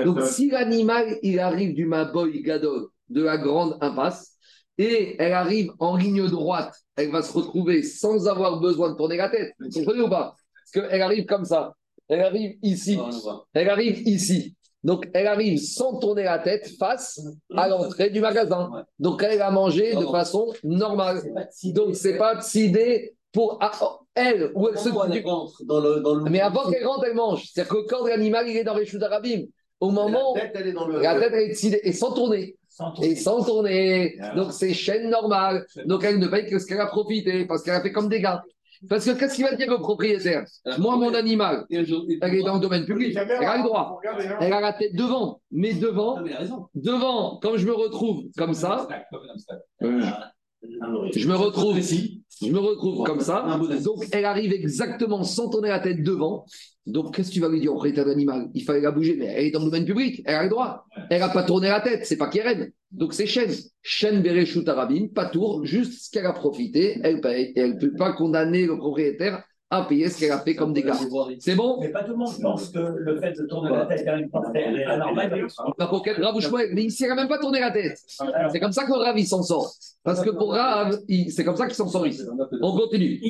Donc, 0.04 0.22
si 0.22 0.48
l'animal, 0.48 1.18
il 1.24 1.40
arrive 1.40 1.74
du 1.74 1.86
Maboy 1.86 2.40
Gadol, 2.40 2.86
de 3.08 3.22
la 3.24 3.36
grande 3.36 3.76
impasse, 3.80 4.29
et 4.80 5.16
elle 5.18 5.34
arrive 5.34 5.72
en 5.78 5.94
ligne 5.94 6.26
droite, 6.26 6.74
elle 6.96 7.10
va 7.10 7.20
se 7.20 7.34
retrouver 7.34 7.82
sans 7.82 8.26
avoir 8.26 8.60
besoin 8.60 8.90
de 8.90 8.96
tourner 8.96 9.18
la 9.18 9.28
tête. 9.28 9.52
Vous 9.60 9.68
comprenez 9.68 10.00
ou 10.00 10.08
pas? 10.08 10.34
Parce 10.54 10.88
qu'elle 10.88 11.02
arrive 11.02 11.26
comme 11.26 11.44
ça. 11.44 11.74
Elle 12.08 12.22
arrive 12.22 12.56
ici. 12.62 12.98
Elle 13.52 13.68
arrive 13.68 14.08
ici. 14.08 14.56
Donc, 14.82 15.06
elle 15.12 15.26
arrive 15.26 15.58
sans 15.58 15.98
tourner 15.98 16.22
la 16.24 16.38
tête 16.38 16.66
face 16.78 17.20
à 17.54 17.68
l'entrée 17.68 18.08
du 18.08 18.22
magasin. 18.22 18.70
Donc, 18.98 19.22
elle 19.22 19.42
a 19.42 19.50
mangé 19.50 19.94
de 19.94 20.06
façon 20.06 20.50
normale. 20.64 21.20
Donc, 21.74 21.94
c'est 21.94 22.16
pas 22.16 22.36
décidé 22.36 23.14
pour 23.32 23.58
elle 24.14 24.50
ou 24.54 24.68
elle 24.68 24.78
se 24.78 24.88
rentre 24.88 25.64
dans 25.66 25.80
le, 25.80 26.00
dans 26.00 26.14
le... 26.14 26.30
Mais 26.30 26.40
avant 26.40 26.70
qu'elle 26.70 26.86
rentre, 26.86 27.04
elle 27.04 27.14
mange. 27.14 27.50
C'est-à-dire 27.52 27.74
que 27.74 27.86
quand 27.86 28.06
l'animal 28.06 28.48
il 28.48 28.56
est 28.56 28.64
dans 28.64 28.74
les 28.74 28.86
choux 28.86 28.98
d'Arabim, 28.98 29.42
au 29.78 29.90
moment 29.90 30.34
la 30.34 30.40
tête, 30.40 30.52
elle 30.54 30.68
est 30.68 30.72
dans 30.72 30.88
le... 30.88 31.00
la 31.00 31.20
tête 31.20 31.32
elle 31.34 31.42
est 31.44 31.48
décidée 31.48 31.80
et 31.84 31.92
sans 31.92 32.12
tourner. 32.12 32.56
Et 33.02 33.16
sans 33.16 33.44
tourner. 33.44 34.16
Donc, 34.36 34.52
c'est 34.52 34.72
chaîne 34.72 35.10
normale. 35.10 35.66
Donc, 35.86 36.04
elle 36.04 36.18
ne 36.18 36.26
paye 36.26 36.46
que 36.46 36.58
ce 36.58 36.66
qu'elle 36.66 36.80
a 36.80 36.86
profité 36.86 37.44
parce 37.46 37.62
qu'elle 37.62 37.74
a 37.74 37.80
fait 37.80 37.92
comme 37.92 38.08
des 38.08 38.20
gars. 38.20 38.42
Parce 38.88 39.04
que 39.04 39.10
qu'est-ce 39.10 39.34
qu'il 39.34 39.44
va 39.44 39.54
dire 39.54 39.70
le 39.70 39.76
propriétaire? 39.78 40.44
Moi, 40.78 40.96
mon 40.96 41.12
animal, 41.12 41.66
elle 41.70 41.82
est 41.82 42.42
dans 42.42 42.54
le 42.54 42.60
domaine 42.60 42.86
public, 42.86 43.14
elle 43.14 43.44
a 43.44 43.58
le 43.58 43.62
droit. 43.62 44.00
Elle 44.40 44.54
a 44.54 44.60
la 44.60 44.72
tête 44.72 44.94
devant. 44.94 45.40
Mais 45.50 45.74
devant, 45.74 46.16
devant, 46.74 47.38
comme 47.42 47.58
je 47.58 47.66
me 47.66 47.74
retrouve 47.74 48.24
comme 48.38 48.54
ça, 48.54 48.88
je 49.82 51.28
me 51.28 51.34
retrouve 51.34 51.78
ici, 51.78 52.19
je 52.40 52.50
me 52.50 52.58
retrouve 52.58 53.04
comme 53.04 53.20
ça. 53.20 53.58
Donc, 53.84 54.06
elle 54.12 54.24
arrive 54.24 54.52
exactement 54.52 55.22
sans 55.24 55.50
tourner 55.50 55.68
la 55.68 55.80
tête 55.80 56.02
devant. 56.02 56.44
Donc, 56.86 57.14
qu'est-ce 57.14 57.28
que 57.28 57.34
tu 57.34 57.40
vas 57.40 57.48
lui 57.48 57.60
dire 57.60 57.70
au 57.70 57.74
propriétaire 57.74 58.06
d'animal? 58.06 58.48
Il 58.54 58.64
fallait 58.64 58.80
la 58.80 58.90
bouger, 58.90 59.16
mais 59.18 59.26
elle 59.26 59.46
est 59.46 59.50
dans 59.50 59.60
le 59.60 59.66
domaine 59.66 59.84
public, 59.84 60.22
elle 60.24 60.34
a 60.36 60.42
le 60.44 60.48
droit. 60.48 60.86
Elle 61.10 61.20
n'a 61.20 61.28
pas 61.28 61.42
tourné 61.42 61.68
la 61.68 61.80
tête, 61.80 62.06
c'est 62.06 62.16
pas 62.16 62.28
Keren. 62.28 62.70
Donc, 62.90 63.12
c'est 63.12 63.26
chaîne. 63.26 63.52
Chaîne 63.82 64.22
Bereshut 64.22 64.68
Arabim, 64.68 65.08
pas 65.14 65.26
tour, 65.26 65.64
juste 65.64 66.06
ce 66.06 66.10
qu'elle 66.10 66.26
a 66.26 66.32
profité, 66.32 66.98
elle 67.02 67.20
paye. 67.20 67.52
Et 67.54 67.60
elle 67.60 67.74
ne 67.74 67.80
peut 67.80 67.94
pas 67.94 68.12
condamner 68.12 68.66
le 68.66 68.76
propriétaire 68.76 69.44
à 69.72 69.84
payer 69.84 70.08
ce 70.08 70.18
qu'elle 70.18 70.32
a 70.32 70.40
fait 70.40 70.56
comme 70.56 70.72
dégâts. 70.72 70.90
C'est 71.38 71.54
bon? 71.54 71.78
Mais 71.80 71.90
pas 71.90 72.02
tout 72.02 72.10
le 72.10 72.16
monde 72.16 72.34
pense 72.42 72.70
que 72.70 72.78
le 72.80 73.20
fait 73.20 73.32
de 73.32 73.46
tourner 73.46 73.70
la 73.70 73.86
tête 73.86 74.04
vers 74.04 74.16
une 74.16 74.28
porte 74.28 74.54
est 74.54 74.84
anormal. 74.84 75.46
Mais 76.74 76.84
ici, 76.84 77.04
elle 77.04 77.10
n'a 77.10 77.14
même 77.14 77.28
pas 77.28 77.38
tourné 77.38 77.60
la 77.60 77.70
tête. 77.70 77.96
C'est 78.52 78.58
comme 78.58 78.72
ça 78.72 78.84
que 78.84 78.92
Rav, 78.92 79.16
il 79.16 79.26
s'en 79.26 79.44
sort. 79.44 79.72
Parce 80.02 80.20
que 80.22 80.30
pour 80.30 80.54
Rav, 80.54 80.98
c'est 81.28 81.44
comme 81.44 81.56
ça 81.56 81.66
qu'il 81.66 81.76
s'en 81.76 81.86
sort 81.86 82.06
ici. 82.06 82.22
On 82.60 82.76
continue. 82.76 83.20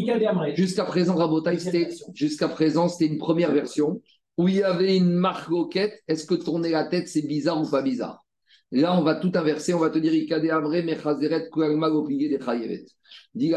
Jusqu'à 0.55 0.85
présent, 0.85 1.15
Rabotaï, 1.15 1.61
c'était 1.61 1.89
jusqu'à 2.15 2.49
présent, 2.49 2.89
c'était 2.89 3.13
une 3.13 3.19
première 3.19 3.53
version 3.53 4.01
où 4.39 4.49
il 4.49 4.57
y 4.57 4.63
avait 4.63 4.97
une 4.97 5.13
marque 5.13 5.49
roquette. 5.51 6.01
Est-ce 6.09 6.25
que 6.25 6.35
tourner 6.35 6.71
la 6.71 6.85
tête, 6.85 7.09
c'est 7.09 7.27
bizarre 7.27 7.61
ou 7.61 7.69
pas 7.69 7.83
bizarre? 7.83 8.25
Là, 8.73 8.97
on 8.99 9.03
va 9.03 9.17
tout 9.17 9.33
inverser. 9.35 9.75
On 9.75 9.79
va 9.79 9.91
te 9.91 9.99
dire 9.99 10.15
Ikade 10.15 10.49
Amre, 10.49 10.83
Mechazeret, 10.83 11.51
Kuagma, 11.51 11.91
des 11.91 12.39
Chayevet. 12.43 12.87
Dit 13.35 13.53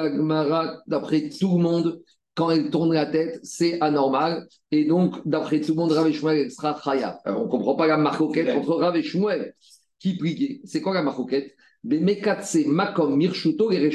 d'après 0.87 1.29
tout 1.29 1.57
le 1.57 1.63
monde, 1.63 2.01
quand 2.35 2.49
elle 2.49 2.69
tourne 2.69 2.93
la 2.93 3.05
tête, 3.05 3.39
c'est 3.43 3.79
anormal. 3.81 4.47
Et 4.71 4.85
donc, 4.85 5.15
d'après 5.25 5.61
tout 5.61 5.73
le 5.73 5.77
monde, 5.77 5.91
Rav 5.91 6.07
et 6.07 6.13
Shmuel, 6.13 6.37
elle 6.37 6.51
sera 6.51 6.79
chaya. 6.83 7.19
on 7.25 7.43
ne 7.43 7.47
comprend 7.47 7.75
pas 7.75 7.87
la 7.87 7.97
marcoquette 7.97 8.49
entre 8.49 8.75
Rav 8.75 8.95
et 8.95 9.03
Shmuel 9.03 9.53
qui 9.99 10.17
pliait. 10.17 10.61
C'est 10.65 10.81
quoi 10.81 10.93
la 10.93 11.03
marcoquette 11.03 11.55
makom 11.83 13.15
mirshuto 13.15 13.71
et 13.71 13.91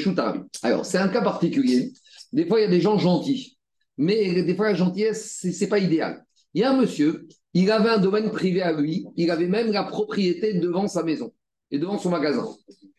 Alors, 0.63 0.85
c'est 0.85 0.97
un 0.97 1.09
cas 1.09 1.21
particulier. 1.21 1.91
Des 2.31 2.45
fois, 2.45 2.59
il 2.59 2.63
y 2.63 2.67
a 2.67 2.69
des 2.69 2.81
gens 2.81 2.97
gentils. 2.97 3.57
Mais 3.97 4.43
des 4.43 4.55
fois, 4.55 4.67
la 4.67 4.75
gentillesse, 4.75 5.39
ce 5.41 5.47
n'est 5.47 5.69
pas 5.69 5.79
idéal. 5.79 6.23
Il 6.53 6.61
y 6.61 6.63
a 6.63 6.71
un 6.71 6.77
monsieur, 6.77 7.27
il 7.53 7.71
avait 7.71 7.89
un 7.89 7.97
domaine 7.97 8.31
privé 8.31 8.61
à 8.61 8.71
lui, 8.71 9.05
il 9.17 9.29
avait 9.31 9.47
même 9.47 9.71
la 9.71 9.83
propriété 9.83 10.53
devant 10.53 10.87
sa 10.87 11.03
maison 11.03 11.31
et 11.71 11.77
devant 11.77 11.97
son 11.97 12.09
magasin. 12.09 12.47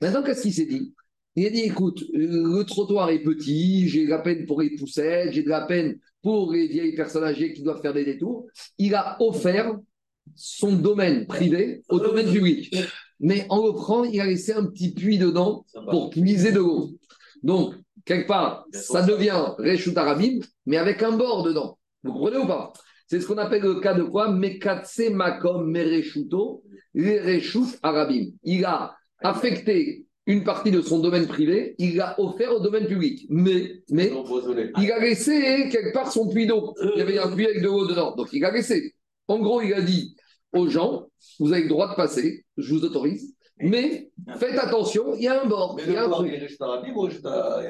Maintenant, 0.01 0.23
qu'est-ce 0.23 0.43
qu'il 0.43 0.55
s'est 0.55 0.67
dit? 0.67 0.95
Il 1.37 1.47
a 1.47 1.51
dit 1.51 1.61
écoute, 1.61 2.05
le 2.13 2.63
trottoir 2.65 3.11
est 3.11 3.23
petit, 3.23 3.89
j'ai 3.89 4.05
de 4.05 4.11
la 4.11 4.19
peine 4.19 4.47
pour 4.47 4.63
les 4.63 4.71
poussettes, 4.71 5.33
j'ai 5.33 5.43
de 5.43 5.49
la 5.49 5.63
peine 5.63 5.99
pour 6.23 6.53
les 6.53 6.67
vieilles 6.67 6.95
personnes 6.95 7.25
âgées 7.25 7.53
qui 7.53 7.63
doivent 7.63 7.81
faire 7.81 7.95
des 7.95 8.05
détours. 8.05 8.47
Il 8.79 8.95
a 8.95 9.17
offert 9.21 9.77
son 10.35 10.73
domaine 10.73 11.27
privé 11.27 11.83
au 11.89 11.99
domaine 11.99 12.31
public. 12.31 12.75
Mais 13.21 13.47
en 13.49 13.59
l'offrant, 13.59 14.05
il 14.05 14.21
a 14.21 14.27
laissé 14.27 14.53
un 14.53 14.65
petit 14.67 14.93
puits 14.93 15.19
dedans 15.19 15.65
pour 15.91 16.11
puiser 16.11 16.53
de 16.53 16.59
l'eau. 16.59 16.91
Donc, 17.43 17.75
quelque 18.05 18.27
part, 18.27 18.67
ça 18.73 19.03
devient 19.03 19.55
Reshut 19.59 19.97
Arabim, 19.97 20.41
mais 20.67 20.79
avec 20.79 21.03
un 21.03 21.17
bord 21.17 21.43
dedans. 21.43 21.79
Vous 22.03 22.13
comprenez 22.13 22.39
ou 22.39 22.47
pas? 22.47 22.73
C'est 23.07 23.21
ce 23.21 23.27
qu'on 23.27 23.39
appelle 23.39 23.63
le 23.63 23.81
cas 23.81 23.95
de 23.95 24.05
quoi? 24.05 24.31
Mekatse 24.31 25.11
Makom 25.11 25.71
Mereshuto, 25.71 26.63
Reshut 26.95 27.79
Arabim. 27.83 28.31
Il 28.45 28.65
a 28.65 28.95
affecté 29.23 30.07
une 30.27 30.45
partie 30.45 30.71
de 30.71 30.81
son 30.81 30.99
domaine 30.99 31.27
privé, 31.27 31.75
il 31.79 31.97
l'a 31.97 32.19
offert 32.21 32.53
au 32.53 32.61
domaine 32.61 32.87
public. 32.87 33.27
Mais, 33.31 33.83
mais 33.91 34.13
il 34.79 34.93
a 34.93 34.99
laissé 34.99 35.69
quelque 35.71 35.93
part 35.93 36.13
son 36.13 36.29
puits 36.29 36.47
d'eau. 36.47 36.75
Il 36.95 36.99
y 36.99 37.03
avait 37.03 37.19
un 37.19 37.31
puits 37.31 37.47
avec 37.47 37.63
de 37.63 37.67
l'eau 37.67 37.87
dedans. 37.87 38.15
Donc 38.15 38.29
il 38.33 38.45
a 38.45 38.51
laissé. 38.51 38.95
En 39.29 39.39
gros, 39.39 39.61
il 39.61 39.73
a 39.75 39.81
dit 39.81 40.17
aux 40.53 40.69
gens, 40.69 41.07
vous 41.39 41.53
avez 41.53 41.63
le 41.63 41.69
droit 41.69 41.91
de 41.91 41.95
passer, 41.95 42.45
je 42.57 42.75
vous 42.75 42.85
autorise. 42.85 43.35
Mais 43.63 44.11
faites 44.39 44.59
attention, 44.59 45.15
il 45.15 45.23
y 45.23 45.29
a 45.29 45.43
un 45.43 45.47
bord. 45.47 45.79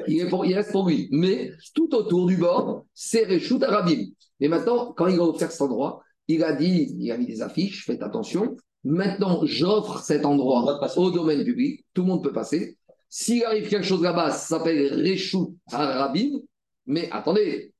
il, 0.07 0.15
il, 0.17 0.55
reste 0.55 0.71
pour 0.71 0.87
lui. 0.87 1.09
Mais 1.11 1.51
tout 1.75 1.93
autour 1.93 2.27
du 2.27 2.37
bord, 2.37 2.85
c'est 2.93 3.23
Réchout 3.23 3.61
Arabim. 3.61 4.05
Et 4.39 4.47
maintenant, 4.47 4.93
quand 4.93 5.07
il 5.07 5.19
a 5.19 5.23
offert 5.23 5.51
cet 5.51 5.61
endroit, 5.61 6.01
il 6.27 6.43
a 6.43 6.53
dit, 6.53 6.95
il 6.97 7.11
a 7.11 7.17
mis 7.17 7.25
des 7.25 7.41
affiches, 7.41 7.85
faites 7.85 8.01
attention, 8.01 8.55
Maintenant, 8.83 9.41
j'offre 9.43 9.99
cet 9.99 10.25
endroit 10.25 10.79
au 10.97 11.11
domaine 11.11 11.43
public, 11.43 11.85
tout 11.93 12.01
le 12.01 12.07
monde 12.07 12.23
peut 12.23 12.33
passer. 12.33 12.77
S'il 13.09 13.43
arrive 13.43 13.67
quelque 13.67 13.85
chose 13.85 14.01
là-bas, 14.01 14.31
ça 14.31 14.57
s'appelle 14.57 14.93
Réchou 14.93 15.57
Arabim. 15.71 16.39
Mais 16.87 17.09
attendez, 17.11 17.73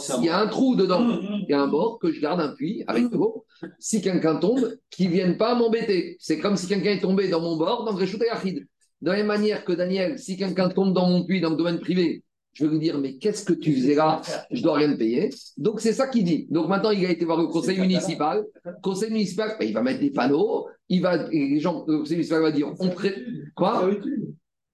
s'il 0.00 0.24
y 0.24 0.28
a 0.28 0.40
un 0.40 0.48
trou 0.48 0.74
dedans, 0.74 1.20
il 1.20 1.46
y 1.48 1.52
a 1.52 1.60
un 1.60 1.68
bord 1.68 1.98
que 1.98 2.10
je 2.10 2.20
garde 2.20 2.40
un 2.40 2.54
puits 2.54 2.82
avec 2.86 3.10
de 3.10 3.16
l'eau. 3.16 3.44
Si 3.78 4.00
quelqu'un 4.00 4.36
tombe, 4.36 4.76
qu'il 4.90 5.08
ne 5.08 5.12
vienne 5.12 5.36
pas 5.36 5.54
m'embêter. 5.54 6.16
C'est 6.18 6.38
comme 6.38 6.56
si 6.56 6.66
quelqu'un 6.66 6.92
est 6.92 7.00
tombé 7.00 7.28
dans 7.28 7.40
mon 7.40 7.56
bord, 7.56 7.84
dans 7.84 7.94
Réchou 7.94 8.18
Yachid. 8.18 8.66
De 9.02 9.10
la 9.10 9.18
même 9.18 9.26
manière 9.26 9.64
que 9.64 9.72
Daniel, 9.72 10.18
si 10.18 10.36
quelqu'un 10.36 10.68
tombe 10.68 10.92
dans 10.92 11.08
mon 11.08 11.24
puits, 11.24 11.40
dans 11.40 11.50
le 11.50 11.56
domaine 11.56 11.78
privé, 11.78 12.24
je 12.52 12.64
vais 12.64 12.72
lui 12.72 12.78
dire, 12.78 12.98
mais 12.98 13.16
qu'est-ce 13.16 13.44
que 13.44 13.52
tu 13.52 13.72
faisais 13.72 13.94
là? 13.94 14.20
Je 14.50 14.62
dois 14.62 14.76
rien 14.76 14.94
payer. 14.96 15.30
Donc, 15.56 15.80
c'est 15.80 15.92
ça 15.92 16.08
qu'il 16.08 16.24
dit. 16.24 16.46
Donc, 16.50 16.68
maintenant, 16.68 16.90
il 16.90 17.04
a 17.06 17.10
été 17.10 17.24
voir 17.24 17.40
le 17.40 17.46
conseil 17.46 17.78
municipal. 17.78 18.44
Le 18.64 18.72
conseil 18.82 19.10
municipal, 19.10 19.56
ben, 19.58 19.66
il 19.66 19.72
va 19.72 19.82
mettre 19.82 20.00
des 20.00 20.10
panneaux. 20.10 20.66
Il 20.88 21.02
va, 21.02 21.28
les 21.28 21.60
gens, 21.60 21.84
le 21.86 21.98
conseil 21.98 22.16
municipal 22.16 22.42
va 22.42 22.50
dire, 22.50 22.72
on 22.78 22.88
prête. 22.88 23.18
Quoi? 23.54 23.88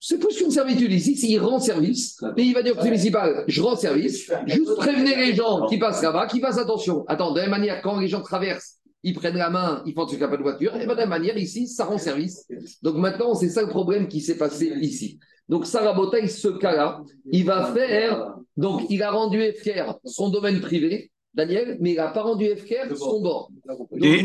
C'est 0.01 0.18
plus 0.18 0.37
qu'une 0.37 0.51
servitude. 0.51 0.93
Ici, 0.93 1.16
il 1.33 1.39
rend 1.39 1.59
service. 1.59 2.18
Mais 2.37 2.47
il 2.47 2.55
va 2.55 2.62
dire 2.62 2.72
au 2.72 2.77
conseil 2.77 2.93
municipal, 2.93 3.45
je 3.47 3.62
rends 3.62 3.77
service. 3.77 4.31
Juste 4.47 4.77
prévenez 4.77 5.16
les 5.16 5.35
gens 5.35 5.66
qui 5.66 5.79
passent 5.79 6.03
là-bas, 6.03 6.27
qui 6.27 6.41
fassent 6.41 6.59
attention. 6.59 7.05
Attends, 7.09 7.33
de 7.33 7.41
la 7.41 7.43
même 7.43 7.51
manière, 7.51 7.83
quand 7.83 8.01
les 8.01 8.09
gens 8.09 8.22
traversent 8.22 8.77
ils 9.07 9.14
prennent 9.14 9.37
la 9.37 9.51
main, 9.51 9.85
ils 9.87 9.95
font 9.95 10.05
ce 10.05 10.11
qu'il 10.11 10.18
n'y 10.18 10.24
a 10.24 10.29
pas 10.29 10.37
de 10.37 10.43
voiture. 10.43 10.74
Et 10.74 10.83
de 10.83 10.89
la 10.89 10.97
même 10.97 11.09
manière, 11.11 11.39
ici, 11.39 11.68
ça 11.68 11.85
rend 11.85 11.97
service. 11.97 12.45
Donc 12.83 12.97
maintenant, 12.97 13.35
c'est 13.35 13.49
ça 13.49 13.62
le 13.62 13.68
problème 13.68 14.09
qui 14.09 14.20
s'est 14.20 14.37
passé 14.37 14.72
ici. 14.81 15.20
Donc 15.49 15.66
Sarah 15.66 15.92
Botaï, 15.92 16.28
ce 16.28 16.49
cas-là, 16.49 17.03
il 17.30 17.44
va 17.44 17.72
faire. 17.72 18.34
Donc 18.57 18.82
il 18.90 19.03
a 19.03 19.11
rendu 19.11 19.40
FKR 19.53 19.99
son 20.05 20.28
domaine 20.30 20.61
privé, 20.61 21.11
Daniel, 21.34 21.76
mais 21.80 21.92
il 21.92 21.97
n'a 21.97 22.09
pas 22.09 22.22
rendu 22.22 22.49
FKR 22.49 22.97
son 22.97 23.20
bord. 23.20 23.51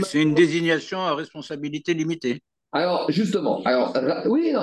C'est 0.04 0.22
une 0.22 0.34
désignation 0.34 1.00
à 1.02 1.14
responsabilité 1.16 1.94
limitée. 1.94 2.42
alors, 2.72 3.12
justement, 3.12 3.62
alors, 3.66 3.94
oui, 4.28 4.54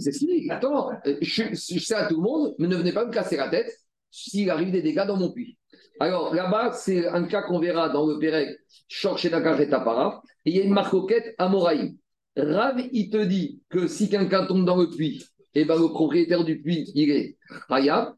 c'est 0.00 0.12
fini. 0.12 0.48
Attends, 0.50 0.90
euh, 1.06 1.16
je, 1.20 1.42
je 1.52 1.78
sais 1.80 1.94
à 1.94 2.06
tout 2.06 2.16
le 2.16 2.22
monde, 2.22 2.54
mais 2.58 2.68
ne 2.68 2.76
venez 2.76 2.92
pas 2.92 3.04
me 3.04 3.12
casser 3.12 3.36
la 3.36 3.48
tête 3.48 3.70
s'il 4.10 4.48
arrive 4.50 4.70
des 4.70 4.82
dégâts 4.82 5.04
dans 5.06 5.16
mon 5.16 5.32
puits. 5.32 5.58
Alors, 6.00 6.32
là-bas, 6.32 6.72
c'est 6.72 7.08
un 7.08 7.24
cas 7.24 7.42
qu'on 7.42 7.58
verra 7.58 7.88
dans 7.88 8.06
le 8.06 8.18
Pérec, 8.18 8.56
Shor 8.86 9.18
Shedakar 9.18 9.60
et 9.60 9.68
Tapara, 9.68 10.22
et 10.44 10.50
il 10.50 10.56
y 10.56 10.60
a 10.60 10.64
une 10.64 10.72
marcoquette 10.72 11.34
à 11.38 11.48
Moraï. 11.48 11.96
Rav, 12.36 12.80
il 12.92 13.10
te 13.10 13.22
dit 13.24 13.60
que 13.68 13.88
si 13.88 14.08
quelqu'un 14.08 14.46
tombe 14.46 14.64
dans 14.64 14.76
le 14.76 14.88
puits, 14.88 15.24
et 15.54 15.64
ben, 15.64 15.78
le 15.78 15.88
propriétaire 15.88 16.44
du 16.44 16.60
puits, 16.60 16.90
il 16.94 17.10
est 17.10 17.36
Hayab. 17.68 18.14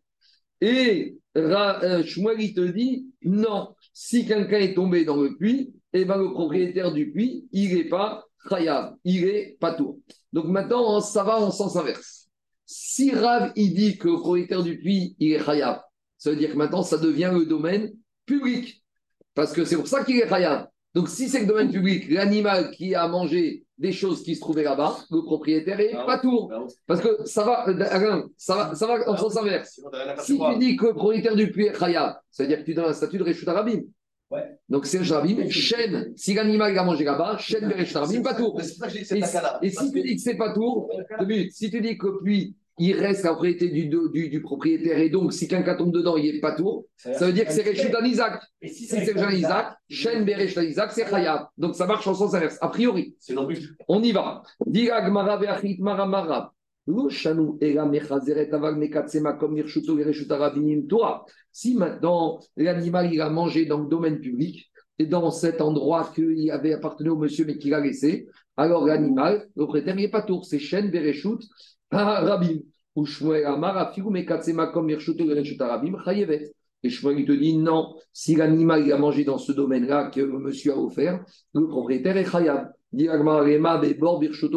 Et 0.60 1.16
euh, 1.36 2.04
Shmuel, 2.04 2.52
te 2.52 2.60
dit 2.60 3.06
non, 3.22 3.74
si 3.92 4.26
quelqu'un 4.26 4.58
est 4.58 4.74
tombé 4.74 5.04
dans 5.04 5.16
le 5.16 5.36
puits, 5.36 5.72
et 5.92 6.04
ben, 6.04 6.18
le 6.18 6.30
propriétaire 6.30 6.92
du 6.92 7.10
puits, 7.10 7.48
il 7.52 7.74
n'est 7.74 7.88
pas 7.88 8.24
Khayab, 8.48 8.96
il 9.04 9.24
est 9.24 9.56
Patour. 9.60 9.98
Donc 10.32 10.46
maintenant, 10.46 11.00
ça 11.00 11.24
va 11.24 11.40
en 11.40 11.50
sens 11.50 11.76
inverse. 11.76 12.28
Si 12.66 13.12
Rav, 13.12 13.52
il 13.56 13.74
dit 13.74 13.98
que 13.98 14.08
le 14.08 14.14
propriétaire 14.14 14.62
du 14.62 14.78
puits, 14.78 15.16
il 15.18 15.32
est 15.32 15.44
Khayab, 15.44 15.80
ça 16.16 16.30
veut 16.30 16.36
dire 16.36 16.52
que 16.52 16.56
maintenant, 16.56 16.82
ça 16.82 16.98
devient 16.98 17.30
le 17.32 17.46
domaine 17.46 17.92
public. 18.26 18.84
Parce 19.34 19.52
que 19.52 19.64
c'est 19.64 19.76
pour 19.76 19.88
ça 19.88 20.04
qu'il 20.04 20.16
est 20.16 20.28
Khayab. 20.28 20.68
Donc 20.94 21.08
si 21.08 21.28
c'est 21.28 21.40
le 21.40 21.46
domaine 21.46 21.70
public, 21.70 22.10
l'animal 22.10 22.70
qui 22.72 22.94
a 22.94 23.06
mangé 23.06 23.64
des 23.78 23.92
choses 23.92 24.22
qui 24.22 24.34
se 24.34 24.40
trouvaient 24.40 24.64
là-bas, 24.64 24.98
le 25.10 25.22
propriétaire 25.22 25.80
est 25.80 25.92
Patour. 25.92 26.52
Parce 26.86 27.00
que 27.00 27.24
ça 27.24 27.44
va, 27.44 27.68
euh, 27.68 27.84
Alain, 27.90 28.28
ça 28.36 28.56
va, 28.56 28.74
ça 28.74 28.86
va 28.86 29.08
en 29.08 29.16
sens 29.16 29.36
inverse. 29.36 29.80
Si 30.18 30.38
tu 30.38 30.58
dis 30.58 30.76
que 30.76 30.86
le 30.86 30.94
propriétaire 30.94 31.36
du 31.36 31.50
puits 31.50 31.66
est 31.66 31.78
Khayab, 31.78 32.16
ça 32.30 32.42
veut 32.42 32.48
dire 32.48 32.58
que 32.58 32.64
tu 32.64 32.74
donnes 32.74 32.90
un 32.90 32.92
statut 32.92 33.18
de 33.18 33.22
Réchut 33.22 33.48
Arabim. 33.48 33.82
Ouais. 34.30 34.44
Donc 34.68 34.84
c'est 34.84 34.98
Réchut 34.98 35.12
Arabim, 35.12 35.48
chaîne. 35.48 36.12
Si 36.16 36.34
l'animal 36.34 36.76
a 36.76 36.84
mangé 36.84 37.04
là-bas, 37.04 37.36
que 37.36 38.88
je 38.88 38.92
dis 38.92 39.00
que 39.00 39.04
c'est 39.06 39.42
Et, 39.62 39.70
si 39.70 39.92
tu 39.92 40.02
dis 40.02 40.16
que 40.16 40.22
c'est 40.22 40.36
pas 40.36 40.52
tour, 40.52 40.90
si 41.50 41.70
tu 41.70 41.80
dis 41.80 41.96
que 41.96 42.06
le 42.06 42.18
puits, 42.18 42.56
il 42.80 42.96
reste 42.98 43.24
la 43.24 43.32
propriété 43.32 43.68
du, 43.68 43.88
du, 43.88 44.28
du 44.30 44.40
propriétaire, 44.40 44.98
et 44.98 45.10
donc 45.10 45.34
si 45.34 45.46
quelqu'un 45.46 45.74
tombe 45.76 45.92
dedans, 45.92 46.16
il 46.16 46.32
n'est 46.32 46.40
pas 46.40 46.52
tour, 46.52 46.86
ça 46.96 47.26
veut 47.26 47.32
dire 47.32 47.46
que 47.46 47.52
c'est 47.52 47.62
Réchut 47.62 47.92
Isaac. 48.04 48.42
Et 48.62 48.68
si 48.68 48.86
c'est 48.86 49.12
Réchut 49.12 49.36
Isaac, 49.36 49.76
chaîne 49.90 50.24
Réchut 50.24 50.64
Isaac, 50.64 50.90
c'est 50.92 51.04
Khayab. 51.04 51.48
Donc 51.58 51.74
ça 51.74 51.86
marche 51.86 52.06
en 52.06 52.14
sens 52.14 52.34
inverse, 52.34 52.56
a 52.62 52.68
priori. 52.68 53.14
C'est. 53.18 53.34
On 53.86 54.02
y 54.02 54.12
va. 54.12 54.42
Si 61.52 61.74
maintenant 61.74 62.40
l'animal 62.56 63.12
il 63.12 63.20
a 63.20 63.28
mangé 63.28 63.66
dans 63.66 63.80
le 63.80 63.88
domaine 63.88 64.20
public 64.20 64.70
et 64.98 65.04
dans 65.04 65.30
cet 65.30 65.60
endroit 65.60 66.10
qu'il 66.14 66.50
avait 66.50 66.72
appartenu 66.72 67.10
au 67.10 67.16
monsieur 67.16 67.44
mais 67.44 67.58
qu'il 67.58 67.74
a 67.74 67.80
laissé, 67.80 68.26
alors 68.56 68.86
l'animal, 68.86 69.48
le 69.54 69.64
propriétaire, 69.64 69.96
il 69.96 70.02
n'est 70.02 70.10
pas 70.10 70.22
tour. 70.22 70.46
C'est 70.46 70.58
Shen 70.58 70.90
Bereshut 70.90 71.40
Rabim. 71.90 72.60
Ou 72.96 73.06
Shmuel 73.06 73.46
Amar 73.46 73.78
afiru 73.78 74.10
mekatsema 74.10 74.68
comme 74.68 74.86
mirshuto 74.86 75.24
chayevet. 76.04 76.52
Et 76.82 76.90
Shmuel 76.90 77.20
il 77.20 77.26
te 77.26 77.32
dit 77.32 77.56
non, 77.56 77.94
si 78.12 78.34
l'animal 78.36 78.90
a 78.90 78.98
mangé 78.98 79.24
dans 79.24 79.38
ce 79.38 79.52
domaine-là 79.52 80.10
que 80.10 80.20
monsieur 80.20 80.72
a 80.72 80.78
offert, 80.78 81.24
le 81.54 81.68
propriétaire 81.68 82.16
est 82.16 82.24